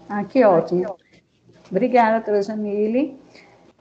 Ah, 0.08 0.24
que 0.24 0.44
ótimo. 0.46 0.96
Obrigada, 1.70 2.18
doutora 2.18 2.44
Jamile. 2.44 3.20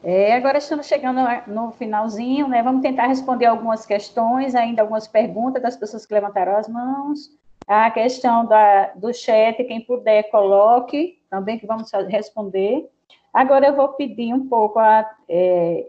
É, 0.03 0.35
agora 0.35 0.59
estamos 0.59 0.87
chegando 0.87 1.21
no 1.47 1.71
finalzinho, 1.73 2.49
né? 2.49 2.63
Vamos 2.63 2.83
tentar 2.83 3.07
responder 3.07 3.47
algumas 3.47 3.87
questões, 3.87 4.55
ainda 4.55 4.83
algumas 4.83 5.07
perguntas 5.07 5.63
das 5.63 5.77
pessoas 5.77 6.05
que 6.05 6.15
levantaram 6.15 6.57
as 6.57 6.67
mãos. 6.67 7.31
A 7.69 7.89
questão 7.91 8.45
da, 8.45 8.93
do 8.97 9.13
chat, 9.13 9.63
quem 9.65 9.81
puder, 9.81 10.25
coloque 10.31 11.21
também, 11.31 11.59
que 11.59 11.67
vamos 11.67 11.91
responder. 12.09 12.91
Agora 13.33 13.67
eu 13.67 13.77
vou 13.77 13.89
pedir 13.95 14.35
um 14.35 14.47
pouco, 14.49 14.79
a, 14.79 15.11
é, 15.29 15.89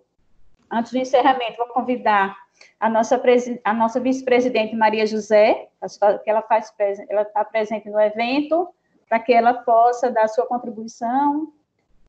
antes 0.72 0.92
do 0.92 0.98
encerramento, 0.98 1.58
vou 1.58 1.68
convidar 1.68 2.36
a 2.80 2.90
nossa, 2.90 3.22
a 3.64 3.74
nossa 3.74 4.00
vice-presidente 4.00 4.76
Maria 4.76 5.06
José, 5.06 5.70
que 6.24 6.30
ela 6.30 6.42
faz, 6.42 6.74
ela 7.10 7.24
está 7.24 7.44
presente 7.44 7.90
no 7.90 8.00
evento, 8.00 8.70
para 9.10 9.20
que 9.20 9.34
ela 9.34 9.54
possa 9.54 10.10
dar 10.10 10.28
sua 10.28 10.46
contribuição, 10.46 11.52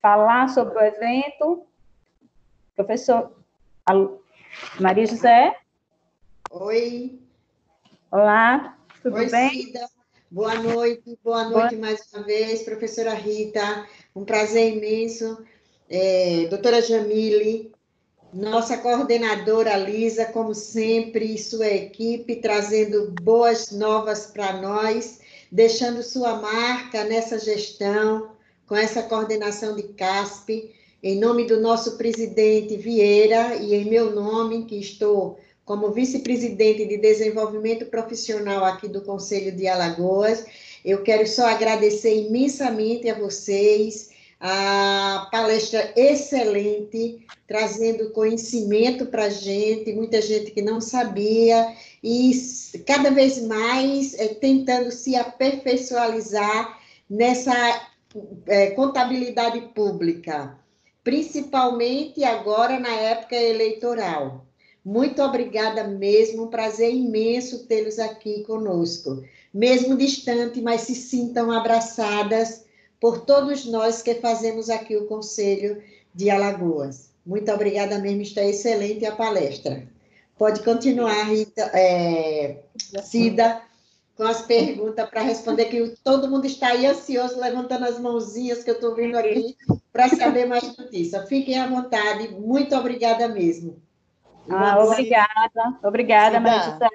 falar 0.01 0.49
sobre 0.49 0.79
o 0.79 0.81
evento. 0.81 1.67
Professor 2.77 3.33
Maria 4.81 5.07
José. 5.07 5.57
Oi. 6.51 7.19
Olá, 8.11 8.77
tudo 9.03 9.17
Oi, 9.17 9.31
bem? 9.31 9.51
Cida. 9.51 9.89
Boa 10.31 10.55
noite, 10.55 11.19
boa 11.23 11.45
noite 11.45 11.77
boa... 11.77 11.87
mais 11.87 12.13
uma 12.13 12.25
vez, 12.25 12.63
professora 12.65 13.15
Rita. 13.15 13.87
Um 14.15 14.25
prazer 14.25 14.77
imenso. 14.77 15.45
É, 15.91 16.47
doutora 16.49 16.81
Jamile, 16.81 17.73
nossa 18.33 18.79
coordenadora 18.79 19.77
Lisa, 19.77 20.25
como 20.27 20.55
sempre, 20.55 21.35
e 21.35 21.39
sua 21.39 21.69
equipe, 21.69 22.37
trazendo 22.37 23.13
boas 23.23 23.71
novas 23.71 24.27
para 24.27 24.61
nós, 24.61 25.21
deixando 25.51 26.03
sua 26.03 26.37
marca 26.37 27.05
nessa 27.05 27.39
gestão, 27.39 28.31
com 28.67 28.77
essa 28.77 29.03
coordenação 29.03 29.77
de 29.77 29.83
CASP, 29.83 30.73
em 31.03 31.19
nome 31.19 31.45
do 31.47 31.61
nosso 31.61 31.99
presidente 31.99 32.77
Vieira 32.77 33.57
e 33.57 33.75
em 33.75 33.85
meu 33.85 34.15
nome, 34.15 34.65
que 34.65 34.79
estou 34.79 35.39
como 35.65 35.93
vice-presidente 35.93 36.87
de 36.87 36.99
desenvolvimento 36.99 37.87
profissional 37.87 38.65
aqui 38.65 38.87
do 38.87 39.01
Conselho 39.01 39.55
de 39.55 39.67
Alagoas, 39.67 40.45
eu 40.85 41.03
quero 41.03 41.27
só 41.27 41.47
agradecer 41.47 42.27
imensamente 42.27 43.09
a 43.09 43.19
vocês, 43.19 44.11
a 44.39 45.29
palestra 45.33 45.93
excelente, 45.97 47.25
trazendo 47.49 48.11
conhecimento 48.11 49.07
para 49.07 49.25
a 49.25 49.31
gente, 49.31 49.95
muita 49.95 50.21
gente 50.21 50.51
que 50.51 50.61
não 50.61 50.83
sabia, 50.83 51.75
e 52.03 52.33
cada 52.87 53.11
vez 53.11 53.41
mais 53.43 54.13
é, 54.19 54.29
tentando 54.29 54.91
se 54.91 55.17
aperfeiçoar 55.17 56.13
nessa 57.09 57.89
é, 58.47 58.71
contabilidade 58.73 59.61
pública, 59.75 60.59
principalmente 61.03 62.23
agora 62.25 62.79
na 62.79 62.95
época 62.95 63.37
eleitoral. 63.37 64.45
Muito 64.85 65.23
obrigada 65.23 65.85
mesmo, 65.85 66.45
um 66.45 66.49
prazer 66.49 66.93
imenso 66.93 67.67
tê-los 67.67 67.99
aqui 67.99 68.43
conosco 68.43 69.23
mesmo 69.55 69.97
distante, 69.97 70.61
mas 70.61 70.81
se 70.81 70.97
sintam 70.97 71.53
abraçadas 71.53 72.65
por 73.01 73.21
todos 73.21 73.65
nós 73.67 74.03
que 74.03 74.17
fazemos 74.17 74.69
aqui 74.69 74.97
o 74.97 75.07
Conselho 75.07 75.81
de 76.13 76.29
Alagoas. 76.29 77.11
Muito 77.25 77.51
obrigada 77.53 77.99
mesmo, 77.99 78.23
está 78.23 78.43
excelente 78.43 79.07
a 79.07 79.15
palestra. 79.15 79.87
Pode 80.37 80.63
continuar, 80.65 81.23
Rita, 81.29 81.63
é, 81.73 82.59
Cida, 83.05 83.63
com 84.17 84.25
as 84.25 84.43
perguntas 84.43 85.09
para 85.09 85.23
responder, 85.23 85.67
que 85.67 85.95
todo 86.03 86.29
mundo 86.29 86.47
está 86.47 86.69
aí 86.69 86.87
ansioso, 86.87 87.39
levantando 87.39 87.85
as 87.85 87.99
mãozinhas 88.01 88.65
que 88.65 88.71
eu 88.71 88.75
estou 88.75 88.95
vendo 88.95 89.17
aqui, 89.17 89.57
para 89.93 90.09
saber 90.09 90.47
mais 90.47 90.77
notícias. 90.77 91.29
Fiquem 91.29 91.59
à 91.59 91.69
vontade, 91.69 92.29
muito 92.29 92.75
obrigada 92.75 93.29
mesmo. 93.29 93.81
Ah, 94.51 94.79
obrigada, 94.79 95.79
obrigada, 95.83 96.41
Maria 96.41 96.73
José. 96.73 96.89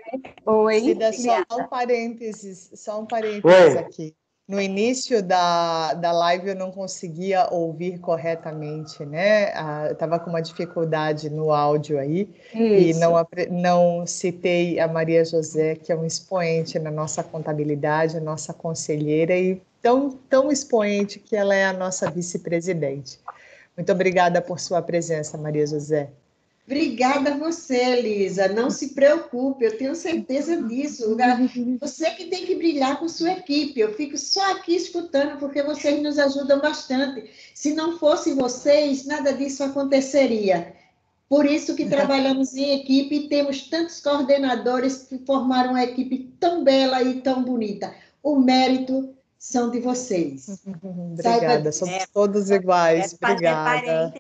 Oi. 0.46 0.80
Cida, 0.80 1.14
só 1.14 1.46
um 1.58 1.68
parênteses, 1.68 2.72
só 2.76 3.00
um 3.00 3.06
parênteses 3.06 3.76
Oi. 3.76 3.78
aqui. 3.78 4.16
No 4.48 4.60
início 4.60 5.22
da, 5.22 5.94
da 5.94 6.12
live 6.12 6.50
eu 6.50 6.56
não 6.56 6.72
conseguia 6.72 7.48
ouvir 7.52 8.00
corretamente, 8.00 9.06
né? 9.06 9.54
Ah, 9.54 9.86
eu 9.88 9.94
estava 9.94 10.20
com 10.20 10.32
uma 10.32 10.42
dificuldade 10.42 11.30
no 11.30 11.52
áudio 11.52 12.00
aí 12.00 12.28
Isso. 12.52 12.98
e 12.98 13.00
não, 13.00 13.14
não 13.52 14.08
citei 14.08 14.80
a 14.80 14.88
Maria 14.88 15.24
José, 15.24 15.76
que 15.76 15.92
é 15.92 15.96
um 15.96 16.04
expoente 16.04 16.80
na 16.80 16.90
nossa 16.90 17.24
contabilidade, 17.24 18.18
a 18.18 18.20
nossa 18.20 18.52
conselheira 18.52 19.38
e 19.38 19.62
tão, 19.84 20.10
tão 20.10 20.52
expoente 20.52 21.20
que 21.20 21.36
ela 21.36 21.54
é 21.54 21.66
a 21.66 21.74
nossa 21.74 22.10
vice-presidente. 22.10 23.20
Muito 23.78 23.92
obrigada 23.92 24.42
por 24.42 24.60
sua 24.60 24.82
presença, 24.82 25.38
Maria 25.38 25.68
José. 25.68 26.10
Obrigada 26.70 27.32
a 27.32 27.38
você, 27.38 27.98
Elisa. 27.98 28.48
Não 28.50 28.70
se 28.70 28.90
preocupe, 28.90 29.66
eu 29.66 29.76
tenho 29.76 29.96
certeza 29.96 30.62
disso. 30.62 31.18
Você 31.82 32.12
que 32.12 32.26
tem 32.26 32.46
que 32.46 32.54
brilhar 32.54 33.00
com 33.00 33.10
sua 33.10 33.32
equipe. 33.32 33.80
Eu 33.80 33.96
fico 33.96 34.16
só 34.16 34.52
aqui 34.52 34.76
escutando 34.76 35.40
porque 35.40 35.64
vocês 35.64 36.00
nos 36.00 36.20
ajudam 36.20 36.62
bastante. 36.62 37.28
Se 37.56 37.74
não 37.74 37.98
fossem 37.98 38.36
vocês, 38.36 39.04
nada 39.04 39.34
disso 39.34 39.64
aconteceria. 39.64 40.76
Por 41.28 41.44
isso 41.44 41.76
que 41.76 41.90
trabalhamos 41.90 42.54
em 42.54 42.80
equipe 42.80 43.16
e 43.16 43.28
temos 43.28 43.64
tantos 43.64 44.00
coordenadores 44.00 45.08
que 45.10 45.18
formaram 45.26 45.72
uma 45.72 45.84
equipe 45.84 46.32
tão 46.40 46.64
bela 46.64 47.02
e 47.02 47.20
tão 47.22 47.44
bonita. 47.44 47.96
O 48.22 48.36
mérito 48.36 49.16
são 49.40 49.72
de 49.72 49.80
vocês. 49.80 50.62
Obrigada, 50.84 51.48
Saiba... 51.50 51.72
somos 51.72 51.96
é, 51.96 52.06
todos 52.14 52.52
iguais. 52.52 53.18
É, 53.20 53.26
Obrigada 53.26 54.14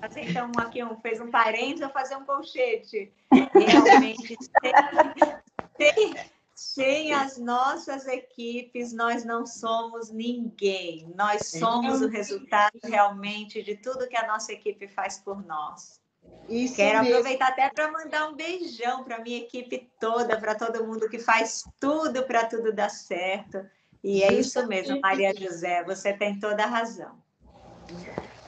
fazer 0.00 0.30
então 0.30 0.50
aqui 0.58 0.84
um, 0.84 0.96
fez 1.00 1.20
um 1.20 1.30
parênteses, 1.30 1.80
eu 1.80 1.90
fazer 1.90 2.16
um 2.16 2.24
colchete. 2.24 3.12
Realmente, 3.30 4.36
sem, 5.76 5.94
sem, 5.94 6.14
sem, 6.54 7.12
as 7.12 7.38
nossas 7.38 8.06
equipes, 8.06 8.92
nós 8.92 9.24
não 9.24 9.44
somos 9.46 10.10
ninguém. 10.10 11.12
Nós 11.16 11.48
somos 11.48 12.02
o 12.02 12.08
resultado 12.08 12.78
realmente 12.84 13.62
de 13.62 13.76
tudo 13.76 14.08
que 14.08 14.16
a 14.16 14.26
nossa 14.26 14.52
equipe 14.52 14.86
faz 14.86 15.18
por 15.18 15.44
nós. 15.44 16.00
Isso 16.48 16.76
Quero 16.76 17.02
mesmo. 17.02 17.16
aproveitar 17.16 17.48
até 17.48 17.70
para 17.70 17.90
mandar 17.90 18.28
um 18.28 18.34
beijão 18.34 19.02
para 19.02 19.20
minha 19.20 19.38
equipe 19.38 19.90
toda, 19.98 20.38
para 20.38 20.54
todo 20.54 20.84
mundo 20.84 21.08
que 21.08 21.18
faz 21.18 21.64
tudo 21.80 22.24
para 22.24 22.44
tudo 22.46 22.72
dar 22.72 22.90
certo. 22.90 23.64
E 24.02 24.22
é 24.22 24.32
isso 24.32 24.66
mesmo, 24.66 25.00
Maria 25.00 25.34
José, 25.34 25.82
você 25.82 26.12
tem 26.12 26.38
toda 26.38 26.64
a 26.64 26.66
razão. 26.66 27.16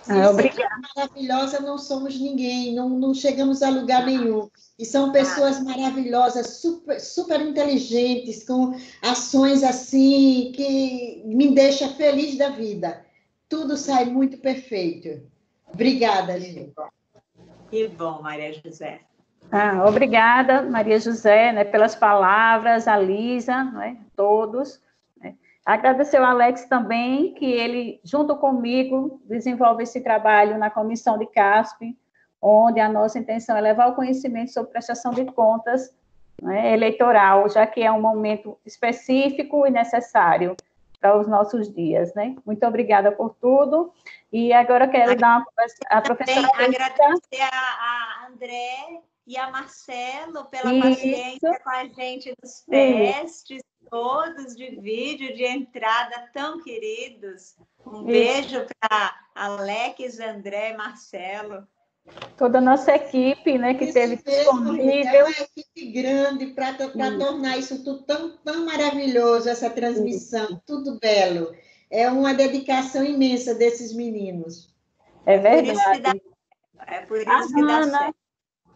Ah, 0.09 0.31
obrigada. 0.31 0.77
maravilhosa, 0.95 1.61
não 1.61 1.77
somos 1.78 2.19
ninguém, 2.19 2.74
não, 2.74 2.89
não 2.89 3.12
chegamos 3.12 3.62
a 3.62 3.69
lugar 3.69 4.07
nenhum. 4.07 4.49
E 4.78 4.85
são 4.85 5.11
pessoas 5.11 5.62
maravilhosas, 5.62 6.59
super, 6.59 7.01
super 7.01 7.41
inteligentes, 7.41 8.47
com 8.47 8.74
ações 9.03 9.62
assim 9.62 10.53
que 10.55 11.23
me 11.24 11.55
deixa 11.55 11.89
feliz 11.89 12.37
da 12.37 12.51
vida. 12.51 13.05
Tudo 13.49 13.77
sai 13.77 14.05
muito 14.07 14.39
perfeito. 14.39 15.23
Obrigada, 15.73 16.39
gente. 16.39 16.73
Que 17.70 17.89
bom, 17.89 18.23
Maria 18.23 18.53
José. 18.53 19.01
Ah, 19.51 19.85
obrigada, 19.87 20.62
Maria 20.62 20.99
José, 20.99 21.53
né, 21.53 21.65
pelas 21.65 21.95
palavras, 21.95 22.89
a 22.89 22.97
Lisa, 22.97 23.65
né, 23.65 23.97
todos. 24.16 24.81
Agradecer 25.66 26.18
ao 26.18 26.24
Alex 26.24 26.66
também, 26.66 27.34
que 27.34 27.44
ele, 27.44 28.01
junto 28.05 28.36
comigo, 28.36 29.20
desenvolve 29.24 29.82
esse 29.82 30.01
trabalho 30.01 30.56
na 30.56 30.70
comissão 30.70 31.18
de 31.18 31.26
CASP, 31.26 31.98
onde 32.40 32.78
a 32.78 32.88
nossa 32.88 33.18
intenção 33.18 33.56
é 33.56 33.60
levar 33.60 33.88
o 33.88 33.97
conhecimento 33.97 34.52
sobre 34.52 34.70
prestação 34.70 35.10
de 35.12 35.24
contas 35.24 35.93
né, 36.40 36.72
eleitoral, 36.72 37.48
já 37.48 37.66
que 37.66 37.82
é 37.82 37.90
um 37.90 38.01
momento 38.01 38.56
específico 38.64 39.66
e 39.66 39.70
necessário 39.70 40.56
para 41.01 41.18
os 41.18 41.26
nossos 41.26 41.72
dias, 41.74 42.14
né? 42.14 42.36
Muito 42.47 42.64
obrigada 42.64 43.10
por 43.10 43.34
tudo. 43.40 43.93
E 44.32 44.52
agora 44.52 44.86
quero 44.86 45.16
dar 45.16 45.38
uma 45.38 45.47
a 45.90 46.01
professora. 46.01 46.47
Agradecer 46.47 47.43
a, 47.43 47.48
a 47.51 48.28
André 48.28 49.02
e 49.26 49.36
a 49.36 49.51
Marcelo 49.51 50.44
pela 50.44 50.72
Isso. 50.72 50.88
paciência 50.88 51.60
com 51.62 51.70
a 51.70 51.84
gente 51.86 52.32
nos 52.40 52.60
testes, 52.60 53.62
todos 53.90 54.56
de 54.56 54.76
vídeo 54.80 55.34
de 55.34 55.44
entrada 55.44 56.28
tão 56.32 56.62
queridos. 56.62 57.56
Um 57.86 58.04
beijo 58.04 58.66
para 58.80 59.14
Alex, 59.34 60.18
André, 60.20 60.76
Marcelo. 60.76 61.66
Toda 62.36 62.58
a 62.58 62.60
nossa 62.60 62.94
equipe, 62.94 63.58
né, 63.58 63.74
que 63.74 63.84
isso 63.84 63.94
teve 63.94 64.16
disponível. 64.16 65.10
É 65.10 65.24
uma 65.24 65.30
equipe 65.30 65.92
grande 65.92 66.46
para 66.48 66.74
tornar 66.74 67.58
isso 67.58 67.82
tudo 67.82 68.02
tão, 68.02 68.36
tão 68.38 68.64
maravilhoso, 68.64 69.48
essa 69.48 69.68
transmissão, 69.70 70.44
isso. 70.44 70.62
tudo 70.66 70.98
belo. 71.00 71.54
É 71.90 72.08
uma 72.10 72.34
dedicação 72.34 73.04
imensa 73.04 73.54
desses 73.54 73.92
meninos. 73.92 74.72
É 75.24 75.38
verdade. 75.38 75.70
É 75.70 75.74
por 75.74 75.80
isso 75.80 75.92
que 75.92 76.00
dá, 76.00 76.14
é 76.86 77.00
por 77.00 77.18
isso 77.18 77.54
que 77.54 77.66
dá 77.66 77.82
certo. 77.82 78.26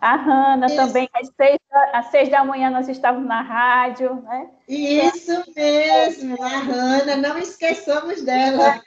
A 0.00 0.16
Hanna 0.16 0.66
Isso. 0.66 0.76
também, 0.76 1.08
às 1.12 1.28
seis, 1.36 1.58
às 1.92 2.06
seis 2.06 2.28
da 2.30 2.42
manhã 2.42 2.70
nós 2.70 2.88
estávamos 2.88 3.28
na 3.28 3.42
rádio, 3.42 4.14
né? 4.22 4.48
Isso 4.66 5.44
mesmo, 5.54 6.42
a 6.42 6.58
Hanna, 6.58 7.16
não 7.16 7.38
esqueçamos 7.38 8.22
dela. 8.22 8.80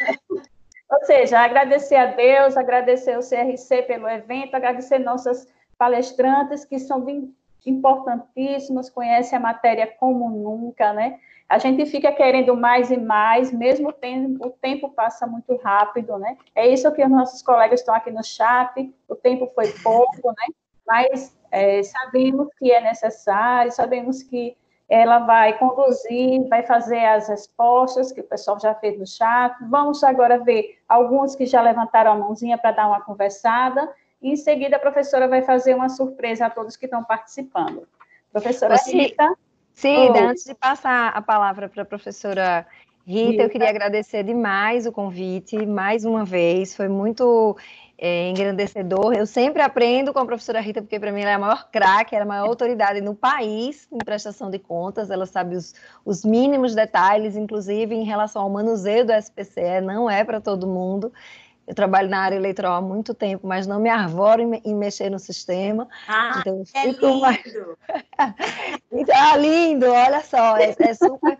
Ou 0.90 1.06
seja, 1.06 1.40
agradecer 1.40 1.95
a 1.95 2.07
Deus, 2.07 2.57
agradecer 2.57 3.18
o 3.18 3.22
CRC 3.22 3.84
pelo 3.84 4.07
evento, 4.07 4.56
agradecer 4.56 4.99
nossas 4.99 5.48
palestrantes 5.77 6.65
que 6.65 6.80
são 6.80 7.06
importantíssimas, 7.65 8.90
conhecem 8.90 9.38
a 9.38 9.41
matéria 9.41 9.88
como 9.99 10.30
nunca, 10.30 10.94
né? 10.94 11.19
A 11.48 11.60
gente 11.60 11.85
fica 11.85 12.11
querendo 12.11 12.56
mais 12.56 12.90
e 12.90 12.98
mais, 12.98 13.52
mesmo 13.52 13.91
tempo, 13.94 14.48
o 14.48 14.49
tempo 14.49 14.90
passa 14.90 15.27
muito 15.27 15.56
rápido, 15.57 16.18
né? 16.18 16.38
É 16.56 16.68
isso 16.68 16.91
que 16.91 17.03
os 17.03 17.11
nossos 17.11 17.41
colegas 17.41 17.81
estão 17.81 17.94
aqui 17.94 18.10
no 18.10 18.23
chat, 18.23 18.91
o 19.07 19.15
tempo 19.15 19.48
foi 19.53 19.72
pouco, 19.84 20.30
né? 20.30 20.48
Mas 20.88 21.35
é, 21.51 21.81
sabemos 21.84 22.47
que 22.57 22.72
é 22.72 22.81
necessário, 22.81 23.72
sabemos 23.72 24.23
que 24.23 24.55
ela 24.89 25.19
vai 25.19 25.57
conduzir, 25.57 26.47
vai 26.49 26.64
fazer 26.64 27.03
as 27.05 27.27
respostas 27.27 28.11
que 28.11 28.22
o 28.22 28.23
pessoal 28.23 28.60
já 28.60 28.76
fez 28.76 28.99
no 28.99 29.07
chat. 29.07 29.55
Vamos 29.69 30.03
agora 30.03 30.43
ver 30.43 30.80
alguns 30.88 31.35
que 31.35 31.45
já 31.45 31.61
levantaram 31.61 32.11
a 32.11 32.15
mãozinha 32.15 32.57
para 32.57 32.72
dar 32.72 32.88
uma 32.88 33.01
conversada, 33.01 33.89
e 34.22 34.31
em 34.31 34.35
seguida 34.35 34.76
a 34.76 34.80
professora 34.80 35.27
vai 35.27 35.41
fazer 35.41 35.76
uma 35.76 35.89
surpresa 35.89 36.45
a 36.45 36.49
todos 36.49 36.77
que 36.77 36.85
estão 36.85 37.03
participando. 37.03 37.88
Professora 38.31 38.76
Rita. 38.85 39.35
Cida, 39.73 40.30
antes 40.30 40.43
de 40.43 40.53
passar 40.53 41.10
a 41.10 41.22
palavra 41.22 41.68
para 41.68 41.81
a 41.81 41.85
professora 41.85 42.65
Rita, 43.05 43.31
Rita, 43.31 43.43
eu 43.43 43.49
queria 43.49 43.69
agradecer 43.69 44.23
demais 44.23 44.85
o 44.85 44.91
convite, 44.91 45.65
mais 45.65 46.05
uma 46.05 46.23
vez, 46.23 46.76
foi 46.76 46.88
muito 46.88 47.57
é, 48.05 48.30
engrandecedor. 48.30 49.13
Eu 49.13 49.25
sempre 49.25 49.61
aprendo 49.61 50.11
com 50.11 50.19
a 50.19 50.25
professora 50.25 50.59
Rita, 50.59 50.81
porque 50.81 50.99
para 50.99 51.09
mim 51.09 51.21
ela 51.21 51.31
é 51.31 51.34
a 51.35 51.39
maior 51.39 51.69
craque, 51.71 52.13
ela 52.13 52.23
é 52.23 52.25
a 52.25 52.27
maior 52.27 52.47
autoridade 52.49 52.99
no 52.99 53.15
país 53.15 53.88
em 53.89 53.97
prestação 53.97 54.49
de 54.49 54.59
contas, 54.59 55.09
ela 55.09 55.25
sabe 55.25 55.55
os, 55.55 55.73
os 56.03 56.25
mínimos 56.25 56.75
detalhes, 56.75 57.38
inclusive 57.38 57.95
em 57.95 58.03
relação 58.03 58.41
ao 58.41 58.49
manuseio 58.49 59.05
do 59.05 59.13
SPCE, 59.13 59.80
não 59.81 60.09
é 60.09 60.21
para 60.25 60.41
todo 60.41 60.67
mundo. 60.67 61.13
Eu 61.65 61.73
trabalho 61.73 62.10
na 62.10 62.19
área 62.19 62.35
eleitoral 62.35 62.73
há 62.73 62.81
muito 62.81 63.14
tempo, 63.14 63.48
mas 63.48 63.65
não 63.65 63.80
me 63.80 63.90
arvoro 63.90 64.41
em, 64.41 64.61
em 64.65 64.76
mexer 64.76 65.10
no 65.10 65.18
sistema. 65.18 65.88
Ah, 66.07 66.40
então, 66.40 66.64
é 66.76 66.88
lindo! 66.88 67.19
Mais... 67.22 67.41
então, 68.91 69.15
ah, 69.18 69.38
lindo, 69.38 69.85
olha 69.90 70.22
só, 70.22 70.57
é, 70.57 70.76
é, 70.77 70.94
super, 70.94 71.38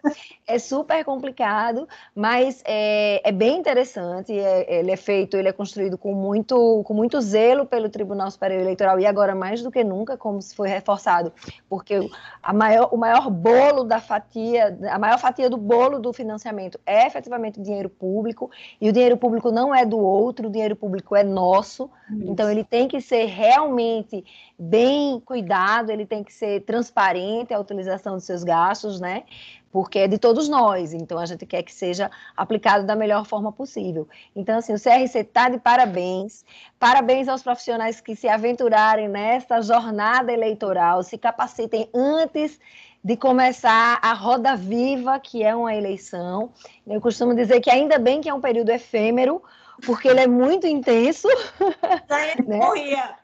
é 0.48 0.60
super 0.60 1.04
complicado, 1.04 1.88
mas 2.16 2.64
é, 2.66 3.22
é 3.28 3.32
bem 3.34 3.58
interessante. 3.58 4.38
É, 4.38 4.80
ele 4.80 4.92
é 4.92 4.96
feito, 4.96 5.36
ele 5.36 5.50
é 5.50 5.52
construído 5.52 5.98
com 5.98 6.14
muito, 6.14 6.84
com 6.86 6.94
muito 6.94 7.20
zelo 7.20 7.66
pelo 7.66 7.90
Tribunal 7.90 8.32
Superior 8.32 8.62
Eleitoral 8.62 9.00
e 9.00 9.06
agora 9.06 9.36
mais 9.36 9.62
do 9.62 9.70
que 9.70 9.84
nunca, 9.84 10.16
como 10.16 10.42
se 10.42 10.56
foi 10.56 10.70
reforçado, 10.70 11.34
porque 11.70 12.10
a 12.42 12.54
maior, 12.54 12.90
o 12.94 12.98
maior 12.98 13.30
bolo 13.30 13.84
da 13.84 14.00
fatia, 14.00 14.78
a 14.90 14.98
maior 14.98 15.20
fatia 15.20 15.50
do 15.50 15.58
bolo 15.58 16.00
do 16.00 16.14
financiamento 16.14 16.80
é 16.86 17.06
efetivamente 17.08 17.60
o 17.60 17.64
dinheiro 17.64 17.90
público, 17.90 18.50
e 18.80 18.90
o 18.90 18.94
dinheiro 18.94 19.18
público 19.18 19.52
não 19.52 19.76
é 19.76 19.86
do 19.86 20.13
outro, 20.14 20.48
o 20.48 20.52
dinheiro 20.52 20.76
público 20.76 21.16
é 21.16 21.24
nosso, 21.24 21.90
Isso. 22.10 22.32
então 22.32 22.50
ele 22.50 22.64
tem 22.64 22.88
que 22.88 23.02
ser 23.02 23.26
realmente 23.26 24.24
bem 24.58 25.20
cuidado, 25.20 25.90
ele 25.92 26.06
tem 26.06 26.24
que 26.24 26.32
ser 26.32 26.62
transparente 26.62 27.54
a 27.54 27.60
utilização 27.60 28.16
dos 28.16 28.24
seus 28.24 28.44
gastos, 28.44 29.00
né? 29.00 29.24
Porque 29.72 30.00
é 30.00 30.08
de 30.08 30.20
todos 30.20 30.48
nós, 30.48 30.94
então 30.94 31.18
a 31.18 31.26
gente 31.26 31.46
quer 31.48 31.64
que 31.64 31.74
seja 31.74 32.12
aplicado 32.38 32.86
da 32.86 32.96
melhor 32.96 33.26
forma 33.26 33.52
possível. 33.52 34.08
Então, 34.36 34.60
assim, 34.60 34.74
o 34.74 34.80
CRC 34.80 35.20
está 35.20 35.50
de 35.50 35.58
parabéns. 35.58 36.46
Parabéns 36.78 37.28
aos 37.28 37.42
profissionais 37.42 38.00
que 38.00 38.16
se 38.16 38.28
aventurarem 38.28 39.10
nessa 39.10 39.62
jornada 39.62 40.32
eleitoral, 40.32 41.02
se 41.02 41.18
capacitem 41.18 41.90
antes 41.92 42.60
de 43.04 43.18
começar 43.18 44.00
a 44.02 44.14
roda 44.14 44.56
viva, 44.56 45.20
que 45.20 45.44
é 45.44 45.54
uma 45.54 45.76
eleição. 45.76 46.52
Eu 46.88 47.02
costumo 47.02 47.36
dizer 47.36 47.60
que 47.60 47.70
ainda 47.70 48.00
bem 48.00 48.22
que 48.22 48.30
é 48.30 48.34
um 48.34 48.40
período 48.40 48.70
efêmero, 48.70 49.44
porque 49.86 50.08
ele 50.08 50.20
é 50.20 50.28
muito 50.28 50.68
intenso. 50.68 51.28
né? 52.10 52.36
morria. 52.58 53.16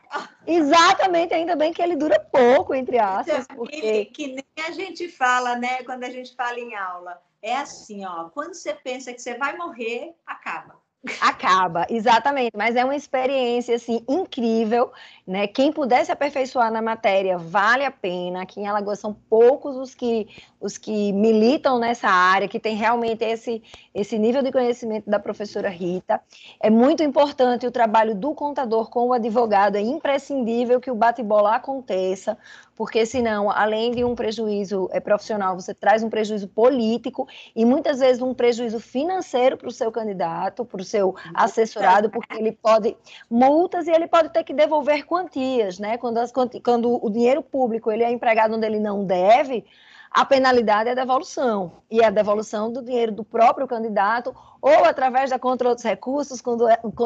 Exatamente, 0.47 1.33
ainda 1.33 1.55
bem 1.55 1.71
que 1.71 1.81
ele 1.81 1.95
dura 1.95 2.19
pouco, 2.19 2.73
entre 2.73 2.97
aspas. 2.97 3.45
Porque... 3.47 4.05
Que 4.05 4.27
nem 4.27 4.65
a 4.65 4.71
gente 4.71 5.07
fala, 5.07 5.55
né? 5.55 5.83
Quando 5.83 6.03
a 6.03 6.09
gente 6.09 6.35
fala 6.35 6.59
em 6.59 6.75
aula. 6.75 7.21
É 7.41 7.55
assim, 7.55 8.05
ó. 8.05 8.29
Quando 8.29 8.53
você 8.53 8.73
pensa 8.73 9.13
que 9.13 9.21
você 9.21 9.35
vai 9.37 9.55
morrer, 9.55 10.15
acaba. 10.25 10.78
Acaba, 11.21 11.87
exatamente, 11.89 12.51
mas 12.57 12.75
é 12.75 12.83
uma 12.83 12.95
experiência 12.95 13.73
assim 13.73 14.03
incrível, 14.05 14.91
né? 15.25 15.47
Quem 15.47 15.71
puder 15.71 16.03
se 16.03 16.11
aperfeiçoar 16.11 16.69
na 16.69 16.81
matéria 16.81 17.37
vale 17.37 17.85
a 17.85 17.91
pena. 17.91 18.41
Aqui 18.41 18.59
em 18.59 18.67
Alagoas 18.67 18.99
são 18.99 19.13
poucos 19.13 19.77
os 19.77 19.95
que 19.95 20.27
os 20.59 20.77
que 20.77 21.13
militam 21.13 21.79
nessa 21.79 22.09
área, 22.09 22.49
que 22.49 22.59
tem 22.59 22.75
realmente 22.75 23.23
esse 23.23 23.63
esse 23.95 24.19
nível 24.19 24.43
de 24.43 24.51
conhecimento 24.51 25.09
da 25.09 25.19
professora 25.19 25.69
Rita. 25.69 26.21
É 26.59 26.69
muito 26.69 27.01
importante 27.01 27.65
o 27.65 27.71
trabalho 27.71 28.13
do 28.13 28.33
contador 28.33 28.89
com 28.89 29.07
o 29.07 29.13
advogado, 29.13 29.77
é 29.77 29.81
imprescindível 29.81 30.81
que 30.81 30.91
o 30.91 30.95
bate-bola 30.95 31.55
aconteça, 31.55 32.37
porque 32.79 33.05
senão, 33.05 33.51
além 33.51 33.91
de 33.91 34.05
um 34.05 34.15
prejuízo 34.15 34.89
é, 34.93 35.01
profissional, 35.01 35.53
você 35.53 35.73
traz 35.73 36.01
um 36.01 36.09
prejuízo 36.09 36.47
político 36.47 37.27
e 37.53 37.65
muitas 37.65 37.99
vezes 37.99 38.21
um 38.21 38.33
prejuízo 38.33 38.79
financeiro 38.79 39.57
para 39.57 39.67
o 39.67 39.71
seu 39.71 39.91
candidato, 39.91 40.63
para 40.63 40.79
o 40.79 40.83
seu 40.85 41.13
assessorado, 41.33 42.09
porque 42.09 42.37
ele 42.37 42.53
pode 42.53 42.95
multas 43.29 43.85
e 43.85 43.91
ele 43.91 44.07
pode 44.07 44.29
ter 44.29 44.45
que 44.45 44.53
devolver 44.53 45.05
quantias, 45.05 45.77
né? 45.77 45.97
Quando, 45.97 46.19
as, 46.19 46.31
quando 46.31 47.05
o 47.05 47.09
dinheiro 47.09 47.43
público 47.43 47.91
ele 47.91 48.05
é 48.05 48.11
empregado 48.13 48.55
onde 48.55 48.65
ele 48.65 48.79
não 48.79 49.03
deve, 49.03 49.65
a 50.11 50.25
penalidade 50.25 50.89
é 50.89 50.93
a 50.93 50.95
devolução, 50.95 51.83
e 51.89 52.01
é 52.01 52.05
a 52.05 52.09
devolução 52.09 52.71
do 52.71 52.81
dinheiro 52.81 53.11
do 53.11 53.23
próprio 53.23 53.67
candidato, 53.67 54.35
ou 54.59 54.83
através 54.85 55.29
da 55.29 55.37
contra 55.37 55.69
outros 55.69 55.85
recursos, 55.85 56.41
com, 56.41 56.57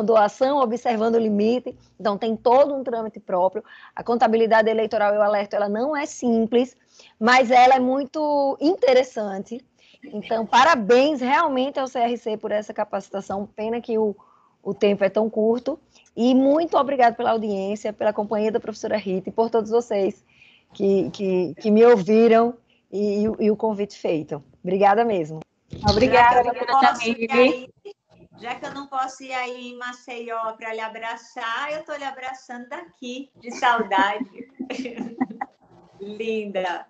doação, 0.03 0.57
observando 0.59 1.15
o 1.15 1.19
limite. 1.19 1.77
Então, 1.99 2.17
tem 2.17 2.35
todo 2.35 2.73
um 2.73 2.83
trâmite 2.83 3.19
próprio. 3.19 3.63
A 3.93 4.03
contabilidade 4.03 4.69
eleitoral, 4.69 5.13
eu 5.13 5.21
alerto, 5.21 5.55
ela 5.55 5.67
não 5.67 5.95
é 5.95 6.05
simples, 6.05 6.77
mas 7.19 7.51
ela 7.51 7.75
é 7.75 7.79
muito 7.79 8.57
interessante. 8.61 9.63
Então, 10.05 10.45
parabéns 10.45 11.19
realmente 11.19 11.79
ao 11.79 11.87
CRC 11.87 12.37
por 12.37 12.51
essa 12.51 12.73
capacitação. 12.73 13.45
Pena 13.45 13.81
que 13.81 13.97
o, 13.97 14.15
o 14.63 14.73
tempo 14.73 15.03
é 15.03 15.09
tão 15.09 15.29
curto. 15.29 15.77
E 16.15 16.33
muito 16.33 16.77
obrigado 16.77 17.15
pela 17.15 17.31
audiência, 17.31 17.91
pela 17.91 18.13
companhia 18.13 18.51
da 18.51 18.59
professora 18.59 18.97
Rita 18.97 19.29
e 19.29 19.31
por 19.31 19.49
todos 19.49 19.69
vocês 19.69 20.23
que, 20.73 21.09
que, 21.11 21.55
que 21.55 21.71
me 21.71 21.85
ouviram 21.85 22.55
e, 22.93 23.23
e, 23.39 23.51
o 23.51 23.57
convite 23.57 23.97
feito. 23.97 24.43
Obrigada 24.63 25.03
mesmo. 25.03 25.39
Obrigada, 25.89 26.43
doutora 26.43 26.93
Jamile. 26.95 27.73
Já 28.39 28.55
que 28.55 28.65
eu 28.65 28.73
não 28.73 28.87
posso 28.87 29.23
ir 29.23 29.33
aí 29.33 29.71
em 29.71 29.77
Maceió 29.77 30.53
para 30.53 30.73
lhe 30.73 30.79
abraçar, 30.79 31.71
eu 31.71 31.79
estou 31.79 31.95
lhe 31.95 32.03
abraçando 32.03 32.69
daqui, 32.69 33.31
de 33.37 33.51
saudade. 33.51 34.47
Linda. 35.99 36.85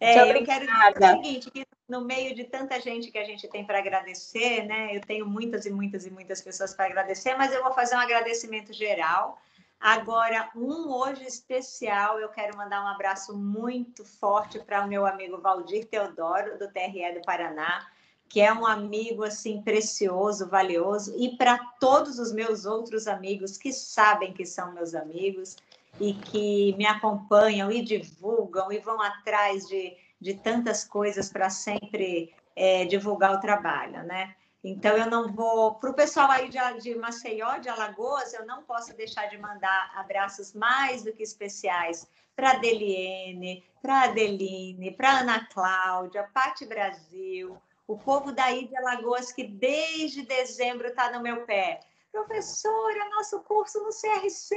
É, 0.00 0.30
eu 0.30 0.44
quero 0.44 0.66
dizer 0.66 1.04
o 1.04 1.22
seguinte, 1.22 1.50
que 1.50 1.66
no 1.88 2.04
meio 2.04 2.34
de 2.34 2.44
tanta 2.44 2.80
gente 2.80 3.10
que 3.10 3.18
a 3.18 3.24
gente 3.24 3.48
tem 3.48 3.64
para 3.64 3.78
agradecer, 3.78 4.64
né? 4.66 4.94
Eu 4.94 5.00
tenho 5.00 5.26
muitas 5.26 5.64
e 5.64 5.70
muitas 5.70 6.06
e 6.06 6.10
muitas 6.10 6.42
pessoas 6.42 6.74
para 6.74 6.86
agradecer, 6.86 7.34
mas 7.34 7.52
eu 7.52 7.62
vou 7.62 7.72
fazer 7.72 7.96
um 7.96 8.00
agradecimento 8.00 8.72
geral. 8.72 9.40
Agora, 9.80 10.50
um 10.56 10.90
hoje 10.92 11.24
especial, 11.24 12.18
eu 12.18 12.28
quero 12.30 12.56
mandar 12.56 12.82
um 12.82 12.88
abraço 12.88 13.36
muito 13.36 14.04
forte 14.04 14.58
para 14.58 14.84
o 14.84 14.88
meu 14.88 15.06
amigo 15.06 15.40
Valdir 15.40 15.86
Teodoro, 15.86 16.58
do 16.58 16.68
TRE 16.68 17.14
do 17.14 17.22
Paraná, 17.24 17.86
que 18.28 18.40
é 18.40 18.52
um 18.52 18.66
amigo 18.66 19.22
assim 19.22 19.62
precioso, 19.62 20.48
valioso, 20.48 21.14
e 21.16 21.36
para 21.36 21.58
todos 21.80 22.18
os 22.18 22.32
meus 22.32 22.66
outros 22.66 23.06
amigos 23.06 23.56
que 23.56 23.72
sabem 23.72 24.32
que 24.32 24.44
são 24.44 24.72
meus 24.72 24.94
amigos 24.94 25.56
e 26.00 26.12
que 26.12 26.74
me 26.76 26.84
acompanham 26.84 27.70
e 27.70 27.80
divulgam 27.80 28.72
e 28.72 28.78
vão 28.78 29.00
atrás 29.00 29.66
de, 29.66 29.96
de 30.20 30.34
tantas 30.34 30.84
coisas 30.84 31.30
para 31.30 31.50
sempre 31.50 32.34
é, 32.54 32.84
divulgar 32.84 33.32
o 33.32 33.40
trabalho, 33.40 34.02
né? 34.02 34.34
Então, 34.62 34.96
eu 34.96 35.08
não 35.08 35.32
vou. 35.32 35.74
Para 35.76 35.90
o 35.90 35.94
pessoal 35.94 36.30
aí 36.30 36.48
de, 36.48 36.58
de 36.80 36.94
Maceió, 36.96 37.58
de 37.58 37.68
Alagoas, 37.68 38.34
eu 38.34 38.44
não 38.44 38.64
posso 38.64 38.94
deixar 38.96 39.26
de 39.26 39.38
mandar 39.38 39.92
abraços 39.94 40.52
mais 40.52 41.04
do 41.04 41.12
que 41.12 41.22
especiais 41.22 42.08
para 42.34 42.54
Deliene, 42.54 43.64
para 43.82 44.02
Adeline, 44.02 44.92
para 44.92 45.20
Ana 45.20 45.46
Cláudia, 45.46 46.28
Pati 46.32 46.66
Brasil, 46.66 47.56
o 47.86 47.98
povo 47.98 48.32
daí 48.32 48.68
de 48.68 48.76
Alagoas 48.76 49.32
que 49.32 49.44
desde 49.44 50.22
dezembro 50.22 50.88
está 50.88 51.10
no 51.10 51.22
meu 51.22 51.44
pé. 51.46 51.80
Professora, 52.12 53.08
nosso 53.10 53.40
curso 53.40 53.82
no 53.82 53.90
CRC. 53.90 54.56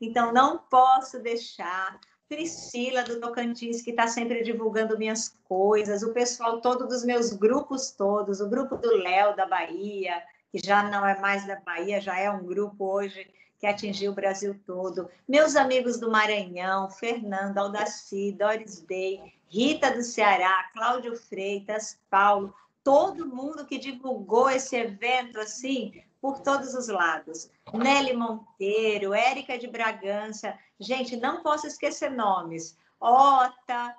Então, 0.00 0.32
não 0.32 0.58
posso 0.58 1.20
deixar 1.20 1.98
Priscila 2.28 3.02
do 3.04 3.20
Tocantins, 3.20 3.82
que 3.82 3.90
está 3.90 4.06
sempre 4.06 4.42
divulgando 4.42 4.98
minhas 4.98 5.36
coisas, 5.44 6.02
o 6.02 6.12
pessoal 6.12 6.60
todo 6.60 6.86
dos 6.86 7.04
meus 7.04 7.32
grupos 7.32 7.90
todos, 7.90 8.40
o 8.40 8.48
grupo 8.48 8.76
do 8.76 8.96
Léo 8.96 9.36
da 9.36 9.46
Bahia, 9.46 10.22
que 10.50 10.58
já 10.64 10.82
não 10.82 11.06
é 11.06 11.18
mais 11.20 11.46
da 11.46 11.60
Bahia, 11.60 12.00
já 12.00 12.18
é 12.18 12.30
um 12.30 12.44
grupo 12.44 12.84
hoje 12.84 13.30
que 13.58 13.66
atingiu 13.66 14.12
o 14.12 14.14
Brasil 14.14 14.58
todo. 14.66 15.08
Meus 15.28 15.56
amigos 15.56 15.98
do 15.98 16.10
Maranhão, 16.10 16.90
Fernando, 16.90 17.58
Aldaci, 17.58 18.32
Doris 18.32 18.80
Day, 18.80 19.20
Rita 19.48 19.90
do 19.90 20.02
Ceará, 20.02 20.70
Cláudio 20.72 21.16
Freitas, 21.16 21.98
Paulo, 22.10 22.54
todo 22.82 23.26
mundo 23.26 23.64
que 23.64 23.78
divulgou 23.78 24.50
esse 24.50 24.76
evento 24.76 25.40
assim, 25.40 26.02
por 26.20 26.40
todos 26.40 26.74
os 26.74 26.88
lados. 26.88 27.50
Nelly 27.72 28.14
Monteiro, 28.14 29.12
Érica 29.12 29.58
de 29.58 29.66
Bragança, 29.66 30.58
gente, 30.78 31.16
não 31.16 31.42
posso 31.42 31.66
esquecer 31.66 32.10
nomes. 32.10 32.76
Ota, 33.00 33.94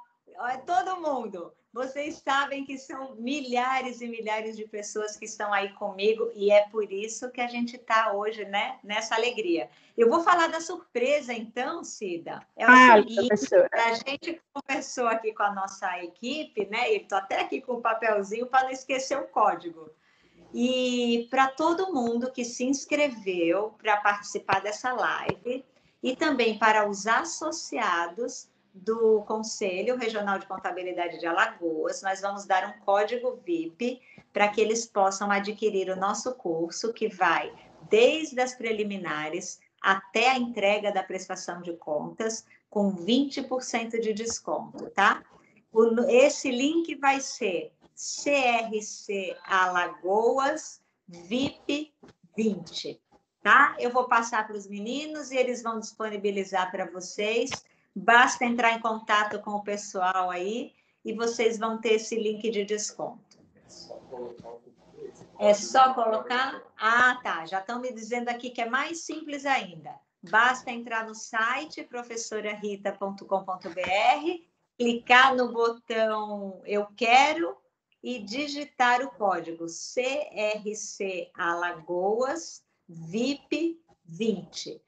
todo 0.65 1.01
mundo. 1.01 1.53
Vocês 1.75 2.21
sabem 2.23 2.63
que 2.63 2.77
são 2.77 3.15
milhares 3.15 3.99
e 3.99 4.07
milhares 4.07 4.55
de 4.55 4.65
pessoas 4.65 5.17
que 5.17 5.25
estão 5.25 5.51
aí 5.51 5.73
comigo 5.73 6.31
e 6.33 6.49
é 6.49 6.61
por 6.69 6.89
isso 6.89 7.29
que 7.31 7.41
a 7.41 7.47
gente 7.47 7.75
está 7.75 8.13
hoje, 8.13 8.45
né, 8.45 8.79
nessa 8.81 9.13
alegria. 9.13 9.69
Eu 9.97 10.09
vou 10.09 10.21
falar 10.21 10.47
da 10.47 10.61
surpresa, 10.61 11.33
então, 11.33 11.83
Cida. 11.83 12.39
É 12.55 12.65
o 12.65 12.69
ah, 12.69 12.95
seguinte: 12.95 13.55
a 13.73 13.93
gente 13.93 14.41
conversou 14.53 15.07
aqui 15.07 15.33
com 15.33 15.43
a 15.43 15.53
nossa 15.53 16.01
equipe, 16.01 16.65
né? 16.67 16.93
E 16.93 17.01
estou 17.01 17.17
até 17.17 17.41
aqui 17.41 17.59
com 17.59 17.73
o 17.73 17.81
papelzinho 17.81 18.47
para 18.47 18.63
não 18.63 18.71
esquecer 18.71 19.17
o 19.17 19.27
código. 19.27 19.89
E 20.53 21.27
para 21.29 21.49
todo 21.49 21.93
mundo 21.93 22.31
que 22.31 22.45
se 22.45 22.63
inscreveu 22.63 23.75
para 23.77 23.97
participar 23.97 24.61
dessa 24.61 24.93
live 24.93 25.65
e 26.05 26.15
também 26.15 26.55
para 26.59 26.87
os 26.87 27.07
associados 27.07 28.47
do 28.71 29.23
Conselho 29.23 29.97
Regional 29.97 30.37
de 30.37 30.45
Contabilidade 30.45 31.17
de 31.17 31.25
Alagoas, 31.25 32.03
nós 32.03 32.21
vamos 32.21 32.45
dar 32.45 32.63
um 32.69 32.85
código 32.85 33.41
VIP 33.43 33.99
para 34.31 34.47
que 34.49 34.61
eles 34.61 34.85
possam 34.85 35.31
adquirir 35.31 35.89
o 35.89 35.95
nosso 35.95 36.35
curso, 36.35 36.93
que 36.93 37.07
vai 37.07 37.51
desde 37.89 38.39
as 38.39 38.53
preliminares 38.53 39.59
até 39.81 40.29
a 40.29 40.37
entrega 40.37 40.91
da 40.91 41.01
prestação 41.01 41.59
de 41.63 41.73
contas, 41.73 42.45
com 42.69 42.95
20% 42.95 43.99
de 43.99 44.13
desconto, 44.13 44.87
tá? 44.91 45.23
esse 46.07 46.51
link 46.51 46.93
vai 46.95 47.19
ser 47.19 47.71
CRC 47.95 49.35
Alagoas 49.43 50.79
VIP 51.07 51.91
20, 52.37 53.01
tá? 53.45 53.75
Eu 53.77 53.91
vou 53.91 54.05
passar 54.05 54.47
para 54.47 54.57
os 54.57 54.65
meninos 54.65 55.29
e 55.29 55.37
eles 55.37 55.61
vão 55.61 55.79
disponibilizar 55.79 56.71
para 56.71 56.89
vocês. 56.89 57.51
Basta 57.95 58.43
entrar 58.43 58.71
em 58.71 58.81
contato 58.81 59.39
com 59.39 59.51
o 59.51 59.63
pessoal 59.63 60.31
aí 60.31 60.73
e 61.05 61.13
vocês 61.13 61.59
vão 61.59 61.77
ter 61.77 61.93
esse 61.93 62.15
link 62.15 62.49
de 62.49 62.65
desconto. 62.65 63.37
É 65.37 65.53
só 65.53 65.93
colocar? 65.93 66.59
Ah, 66.75 67.19
tá. 67.21 67.45
Já 67.45 67.59
estão 67.59 67.79
me 67.79 67.93
dizendo 67.93 68.29
aqui 68.29 68.49
que 68.49 68.63
é 68.63 68.65
mais 68.67 69.01
simples 69.01 69.45
ainda. 69.45 69.93
Basta 70.23 70.71
entrar 70.71 71.05
no 71.05 71.13
site 71.13 71.83
professorarita.com.br, 71.83 74.43
clicar 74.75 75.35
no 75.35 75.53
botão 75.53 76.63
Eu 76.65 76.87
Quero 76.97 77.55
e 78.01 78.17
digitar 78.17 79.03
o 79.03 79.11
código 79.11 79.67
CRC 79.67 81.29
Alagoas 81.35 82.64
VIP 82.87 83.79
20. 84.05 84.81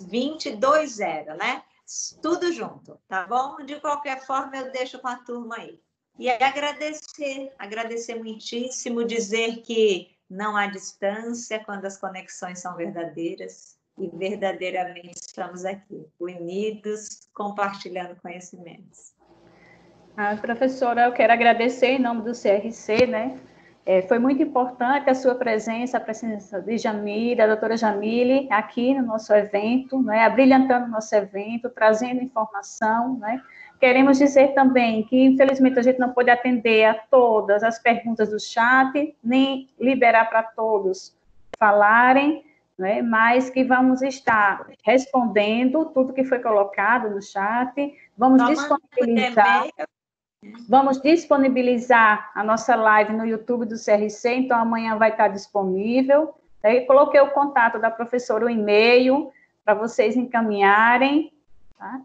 2020, 0.00 1.36
né? 1.38 1.62
Tudo 2.20 2.52
junto, 2.52 2.98
tá 3.06 3.26
bom? 3.26 3.64
De 3.64 3.78
qualquer 3.80 4.24
forma, 4.24 4.56
eu 4.56 4.72
deixo 4.72 4.98
com 4.98 5.08
a 5.08 5.16
turma 5.16 5.56
aí. 5.56 5.80
E 6.18 6.30
agradecer, 6.30 7.52
agradecer 7.58 8.14
muitíssimo, 8.16 9.04
dizer 9.04 9.58
que 9.62 10.16
não 10.28 10.56
há 10.56 10.66
distância 10.66 11.62
quando 11.64 11.84
as 11.84 11.98
conexões 11.98 12.58
são 12.58 12.74
verdadeiras 12.74 13.78
e 13.98 14.08
verdadeiramente 14.08 15.20
estamos 15.20 15.64
aqui, 15.64 16.06
unidos, 16.18 17.28
compartilhando 17.32 18.16
conhecimentos. 18.20 19.14
Ah, 20.16 20.36
professora, 20.36 21.04
eu 21.04 21.12
quero 21.12 21.32
agradecer 21.32 21.88
em 21.88 21.98
nome 21.98 22.22
do 22.22 22.32
CRC, 22.32 23.06
né? 23.06 23.38
É, 23.86 24.02
foi 24.02 24.18
muito 24.18 24.42
importante 24.42 25.08
a 25.08 25.14
sua 25.14 25.36
presença, 25.36 25.96
a 25.96 26.00
presença 26.00 26.60
de 26.60 26.76
Jamile, 26.76 27.36
da 27.36 27.46
doutora 27.46 27.76
Jamile, 27.76 28.48
aqui 28.50 28.92
no 28.92 29.06
nosso 29.06 29.32
evento, 29.32 30.02
né, 30.02 30.24
abrilhantando 30.24 30.86
o 30.86 30.88
nosso 30.88 31.14
evento, 31.14 31.70
trazendo 31.70 32.20
informação. 32.20 33.16
Né. 33.16 33.40
Queremos 33.78 34.18
dizer 34.18 34.54
também 34.54 35.04
que, 35.04 35.26
infelizmente, 35.26 35.78
a 35.78 35.82
gente 35.82 36.00
não 36.00 36.10
pôde 36.10 36.30
atender 36.30 36.84
a 36.84 36.94
todas 36.94 37.62
as 37.62 37.78
perguntas 37.78 38.30
do 38.30 38.40
chat, 38.40 39.16
nem 39.22 39.68
liberar 39.78 40.28
para 40.28 40.42
todos 40.42 41.16
falarem, 41.56 42.44
né, 42.76 43.00
mas 43.02 43.48
que 43.50 43.62
vamos 43.62 44.02
estar 44.02 44.66
respondendo 44.84 45.86
tudo 45.94 46.12
que 46.12 46.24
foi 46.24 46.40
colocado 46.40 47.08
no 47.08 47.22
chat, 47.22 47.94
vamos 48.18 48.44
disponibilizar. 48.46 49.68
Vamos 50.68 51.00
disponibilizar 51.00 52.30
a 52.34 52.42
nossa 52.42 52.74
live 52.74 53.12
no 53.12 53.24
YouTube 53.24 53.66
do 53.66 53.76
CRC, 53.76 54.34
então 54.34 54.58
amanhã 54.58 54.96
vai 54.96 55.10
estar 55.10 55.28
disponível. 55.28 56.34
Aí 56.62 56.84
coloquei 56.86 57.20
o 57.20 57.30
contato 57.30 57.78
da 57.78 57.90
professora, 57.90 58.46
o 58.46 58.50
e-mail, 58.50 59.30
para 59.64 59.74
vocês 59.74 60.16
encaminharem. 60.16 61.32
Tá? 61.78 62.00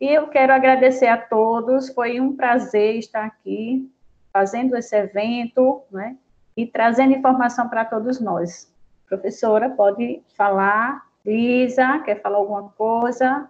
E 0.00 0.08
eu 0.08 0.28
quero 0.28 0.52
agradecer 0.52 1.06
a 1.06 1.16
todos, 1.16 1.88
foi 1.88 2.20
um 2.20 2.36
prazer 2.36 2.96
estar 2.98 3.24
aqui 3.24 3.90
fazendo 4.32 4.76
esse 4.76 4.96
evento, 4.96 5.82
né? 5.90 6.16
E 6.56 6.66
trazendo 6.66 7.14
informação 7.14 7.68
para 7.68 7.84
todos 7.84 8.20
nós. 8.20 8.72
Professora, 9.08 9.70
pode 9.70 10.22
falar. 10.36 11.06
Lisa, 11.24 12.00
quer 12.00 12.20
falar 12.20 12.36
alguma 12.36 12.68
coisa? 12.70 13.48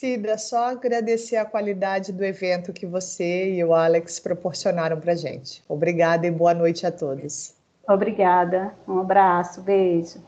Cida, 0.00 0.38
só 0.38 0.70
agradecer 0.70 1.36
a 1.36 1.44
qualidade 1.44 2.10
do 2.10 2.24
evento 2.24 2.72
que 2.72 2.86
você 2.86 3.52
e 3.52 3.62
o 3.62 3.74
Alex 3.74 4.18
proporcionaram 4.18 4.98
para 4.98 5.14
gente. 5.14 5.62
Obrigada 5.68 6.26
e 6.26 6.30
boa 6.30 6.54
noite 6.54 6.86
a 6.86 6.90
todos. 6.90 7.54
Obrigada. 7.86 8.74
Um 8.88 9.00
abraço, 9.00 9.60
beijo. 9.60 10.24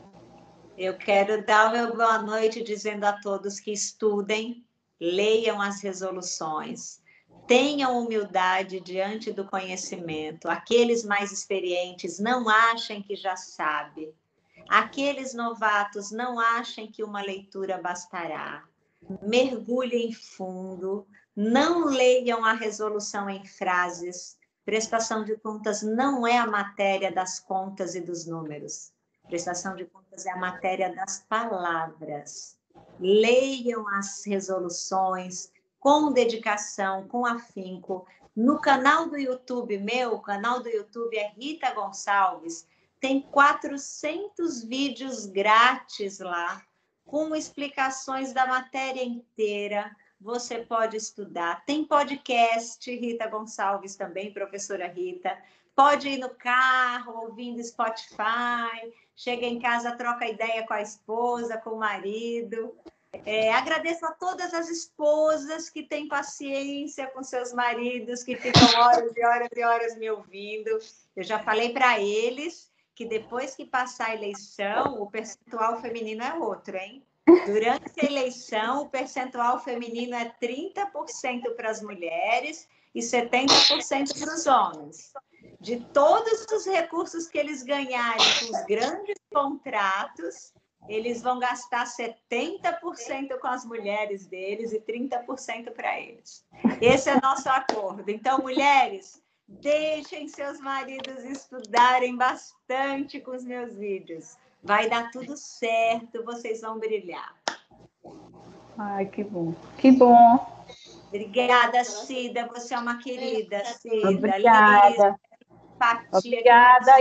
Eu 0.77 0.95
quero 0.95 1.43
dar 1.43 1.69
o 1.69 1.71
meu 1.71 1.97
boa 1.97 2.19
noite 2.19 2.61
dizendo 2.61 3.03
a 3.05 3.13
todos 3.13 3.59
que 3.59 3.73
estudem, 3.73 4.63
leiam 5.01 5.59
as 5.59 5.81
resoluções, 5.81 7.01
tenham 7.47 7.97
humildade 7.97 8.79
diante 8.79 9.31
do 9.31 9.43
conhecimento. 9.43 10.47
Aqueles 10.47 11.03
mais 11.03 11.31
experientes 11.31 12.19
não 12.19 12.47
achem 12.47 13.01
que 13.01 13.15
já 13.15 13.35
sabe. 13.35 14.13
Aqueles 14.69 15.33
novatos 15.33 16.11
não 16.11 16.39
achem 16.39 16.91
que 16.91 17.03
uma 17.03 17.23
leitura 17.23 17.81
bastará 17.81 18.63
mergulhem 19.21 20.13
fundo, 20.13 21.07
não 21.35 21.85
leiam 21.85 22.43
a 22.45 22.53
resolução 22.53 23.29
em 23.29 23.45
frases, 23.45 24.37
Prestação 24.65 25.25
de 25.25 25.35
contas 25.35 25.81
não 25.81 26.25
é 26.25 26.37
a 26.37 26.47
matéria 26.47 27.11
das 27.11 27.37
contas 27.37 27.95
e 27.95 28.01
dos 28.01 28.25
números. 28.25 28.93
Prestação 29.27 29.75
de 29.75 29.83
contas 29.83 30.25
é 30.25 30.31
a 30.31 30.37
matéria 30.37 30.93
das 30.95 31.19
palavras. 31.27 32.57
Leiam 32.97 33.85
as 33.89 34.23
resoluções 34.25 35.51
com 35.81 36.13
dedicação, 36.13 37.05
com 37.09 37.25
afinco. 37.25 38.07
No 38.33 38.61
canal 38.61 39.09
do 39.09 39.17
YouTube 39.17 39.77
meu, 39.79 40.13
o 40.13 40.21
canal 40.21 40.61
do 40.61 40.69
YouTube 40.69 41.17
é 41.17 41.33
Rita 41.37 41.71
Gonçalves, 41.73 42.65
tem 43.01 43.21
400 43.21 44.63
vídeos 44.63 45.25
grátis 45.25 46.19
lá, 46.19 46.63
com 47.05 47.35
explicações 47.35 48.33
da 48.33 48.45
matéria 48.45 49.03
inteira 49.03 49.95
você 50.23 50.59
pode 50.59 50.95
estudar. 50.95 51.65
Tem 51.65 51.83
podcast, 51.83 52.89
Rita 52.89 53.27
Gonçalves 53.27 53.95
também, 53.95 54.31
professora 54.31 54.87
Rita. 54.87 55.37
Pode 55.75 56.07
ir 56.07 56.17
no 56.17 56.29
carro, 56.29 57.23
ouvindo 57.23 57.63
Spotify, 57.63 58.93
chega 59.15 59.45
em 59.45 59.59
casa, 59.59 59.97
troca 59.97 60.27
ideia 60.27 60.65
com 60.65 60.73
a 60.73 60.81
esposa, 60.81 61.57
com 61.57 61.71
o 61.71 61.79
marido. 61.79 62.73
É, 63.25 63.53
agradeço 63.53 64.05
a 64.05 64.11
todas 64.11 64.53
as 64.53 64.69
esposas 64.69 65.69
que 65.69 65.83
têm 65.83 66.07
paciência 66.07 67.07
com 67.07 67.21
seus 67.21 67.53
maridos, 67.53 68.23
que 68.23 68.35
ficam 68.35 68.63
horas 68.79 69.11
e 69.15 69.25
horas 69.25 69.49
e 69.55 69.63
horas 69.63 69.97
me 69.97 70.09
ouvindo. 70.09 70.69
Eu 71.15 71.23
já 71.23 71.39
falei 71.39 71.73
para 71.73 71.99
eles 71.99 72.71
que 72.95 73.05
depois 73.05 73.55
que 73.55 73.65
passar 73.65 74.09
a 74.09 74.15
eleição, 74.15 75.01
o 75.01 75.09
percentual 75.09 75.81
feminino 75.81 76.23
é 76.23 76.33
outro, 76.33 76.77
hein? 76.77 77.03
Durante 77.45 78.01
a 78.01 78.05
eleição, 78.05 78.83
o 78.83 78.89
percentual 78.89 79.59
feminino 79.59 80.15
é 80.15 80.33
30% 80.41 81.55
para 81.55 81.69
as 81.69 81.81
mulheres 81.81 82.67
e 82.93 82.99
70% 82.99 84.19
para 84.19 84.35
os 84.35 84.45
homens. 84.45 85.13
De 85.59 85.79
todos 85.93 86.45
os 86.51 86.65
recursos 86.65 87.27
que 87.27 87.37
eles 87.37 87.63
ganharem 87.63 88.25
com 88.39 88.55
os 88.55 88.65
grandes 88.65 89.15
contratos, 89.33 90.53
eles 90.89 91.21
vão 91.21 91.39
gastar 91.39 91.85
70% 91.85 93.39
com 93.39 93.47
as 93.47 93.65
mulheres 93.65 94.27
deles 94.27 94.73
e 94.73 94.79
30% 94.81 95.71
para 95.71 95.99
eles. 95.99 96.45
Esse 96.81 97.09
é 97.09 97.21
nosso 97.21 97.49
acordo. 97.49 98.09
Então, 98.09 98.39
mulheres, 98.39 99.22
deixem 99.61 100.27
seus 100.27 100.59
maridos 100.59 101.23
estudarem 101.23 102.15
bastante 102.15 103.19
com 103.19 103.31
os 103.31 103.43
meus 103.43 103.75
vídeos. 103.75 104.37
Vai 104.63 104.89
dar 104.89 105.11
tudo 105.11 105.35
certo, 105.35 106.23
vocês 106.23 106.61
vão 106.61 106.79
brilhar. 106.79 107.35
Ai, 108.77 109.05
que 109.05 109.23
bom. 109.23 109.53
Que 109.77 109.91
bom. 109.91 110.65
Obrigada, 111.07 111.83
Cida. 111.83 112.47
Você 112.47 112.73
é 112.73 112.79
uma 112.79 112.97
querida, 112.97 113.63
Cida. 113.65 114.09
Obrigada. 114.09 115.19
Obrigada. 116.11 116.93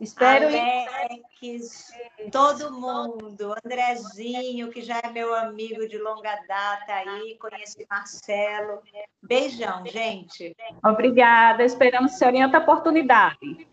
Espero 0.00 0.46
Alex, 0.46 1.92
todo 2.32 2.72
mundo, 2.72 3.54
Andrezinho, 3.64 4.70
que 4.70 4.82
já 4.82 5.00
é 5.02 5.08
meu 5.10 5.32
amigo 5.34 5.86
de 5.88 5.98
longa 5.98 6.34
data 6.48 6.92
aí, 6.92 7.38
conheci 7.38 7.86
Marcelo. 7.88 8.82
Beijão, 9.22 9.86
gente. 9.86 10.54
Obrigada, 10.84 11.64
esperamos 11.64 12.18
ser 12.18 12.34
em 12.34 12.44
outra 12.44 12.60
oportunidade. 12.60 13.66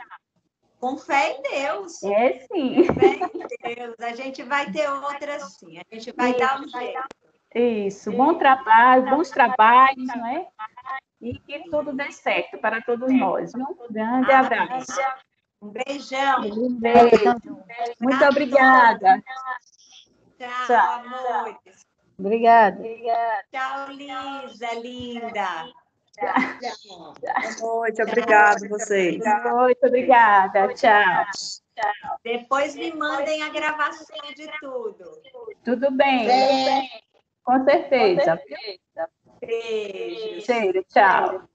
Com 0.79 0.97
fé 0.97 1.37
em 1.37 1.41
Deus. 1.41 2.03
É 2.03 2.39
sim. 2.39 2.87
Com 2.87 2.93
fé 2.93 3.19
em 3.33 3.75
Deus. 3.75 3.95
A 3.99 4.15
gente 4.15 4.43
vai 4.43 4.71
ter 4.71 4.89
outra 4.89 5.39
sim. 5.39 5.79
A 5.79 5.95
gente 5.95 6.11
vai 6.11 6.31
Isso, 6.31 6.39
dar 6.39 6.61
um 6.61 6.67
jeito. 6.67 7.03
Isso. 7.53 8.11
Bom 8.11 8.35
trabalho, 8.35 9.09
bons 9.09 9.29
trabalhos, 9.29 10.07
não 10.07 10.25
é? 10.25 10.47
E 11.21 11.37
que 11.39 11.69
tudo 11.69 11.93
dê 11.93 12.11
certo 12.11 12.57
para 12.57 12.81
todos 12.81 13.11
nós. 13.11 13.53
Um 13.53 13.75
grande 13.91 14.31
abraço. 14.31 14.91
Um 15.61 15.69
beijão. 15.69 16.41
Um 16.41 16.79
beijo. 16.79 17.35
Muito 17.99 18.25
obrigada. 18.25 19.23
Tchau, 20.37 20.67
Tchau. 20.67 20.91
amores. 21.05 21.85
Obrigada. 22.17 22.83
Tchau, 23.51 23.87
Lisa, 23.91 24.73
linda. 24.73 25.71
Boa 27.59 27.79
noite, 27.79 28.01
obrigado 28.01 28.69
vocês. 28.69 29.17
Boa 29.19 29.53
noite, 29.53 29.79
obrigada. 29.85 30.73
Tchau. 30.73 31.25
Tchau. 31.75 32.17
Depois 32.23 32.75
me 32.75 32.93
mandem 32.93 33.43
a 33.43 33.49
gravação 33.49 34.17
de 34.35 34.51
tudo. 34.59 35.21
Tudo 35.63 35.91
bem. 35.91 36.25
bem. 36.27 36.89
Com 37.43 37.63
certeza. 37.63 38.37
Com 38.37 38.47
certeza. 38.47 39.09
Beijo. 39.39 40.41
Cheiro, 40.45 40.83
tchau. 40.85 41.50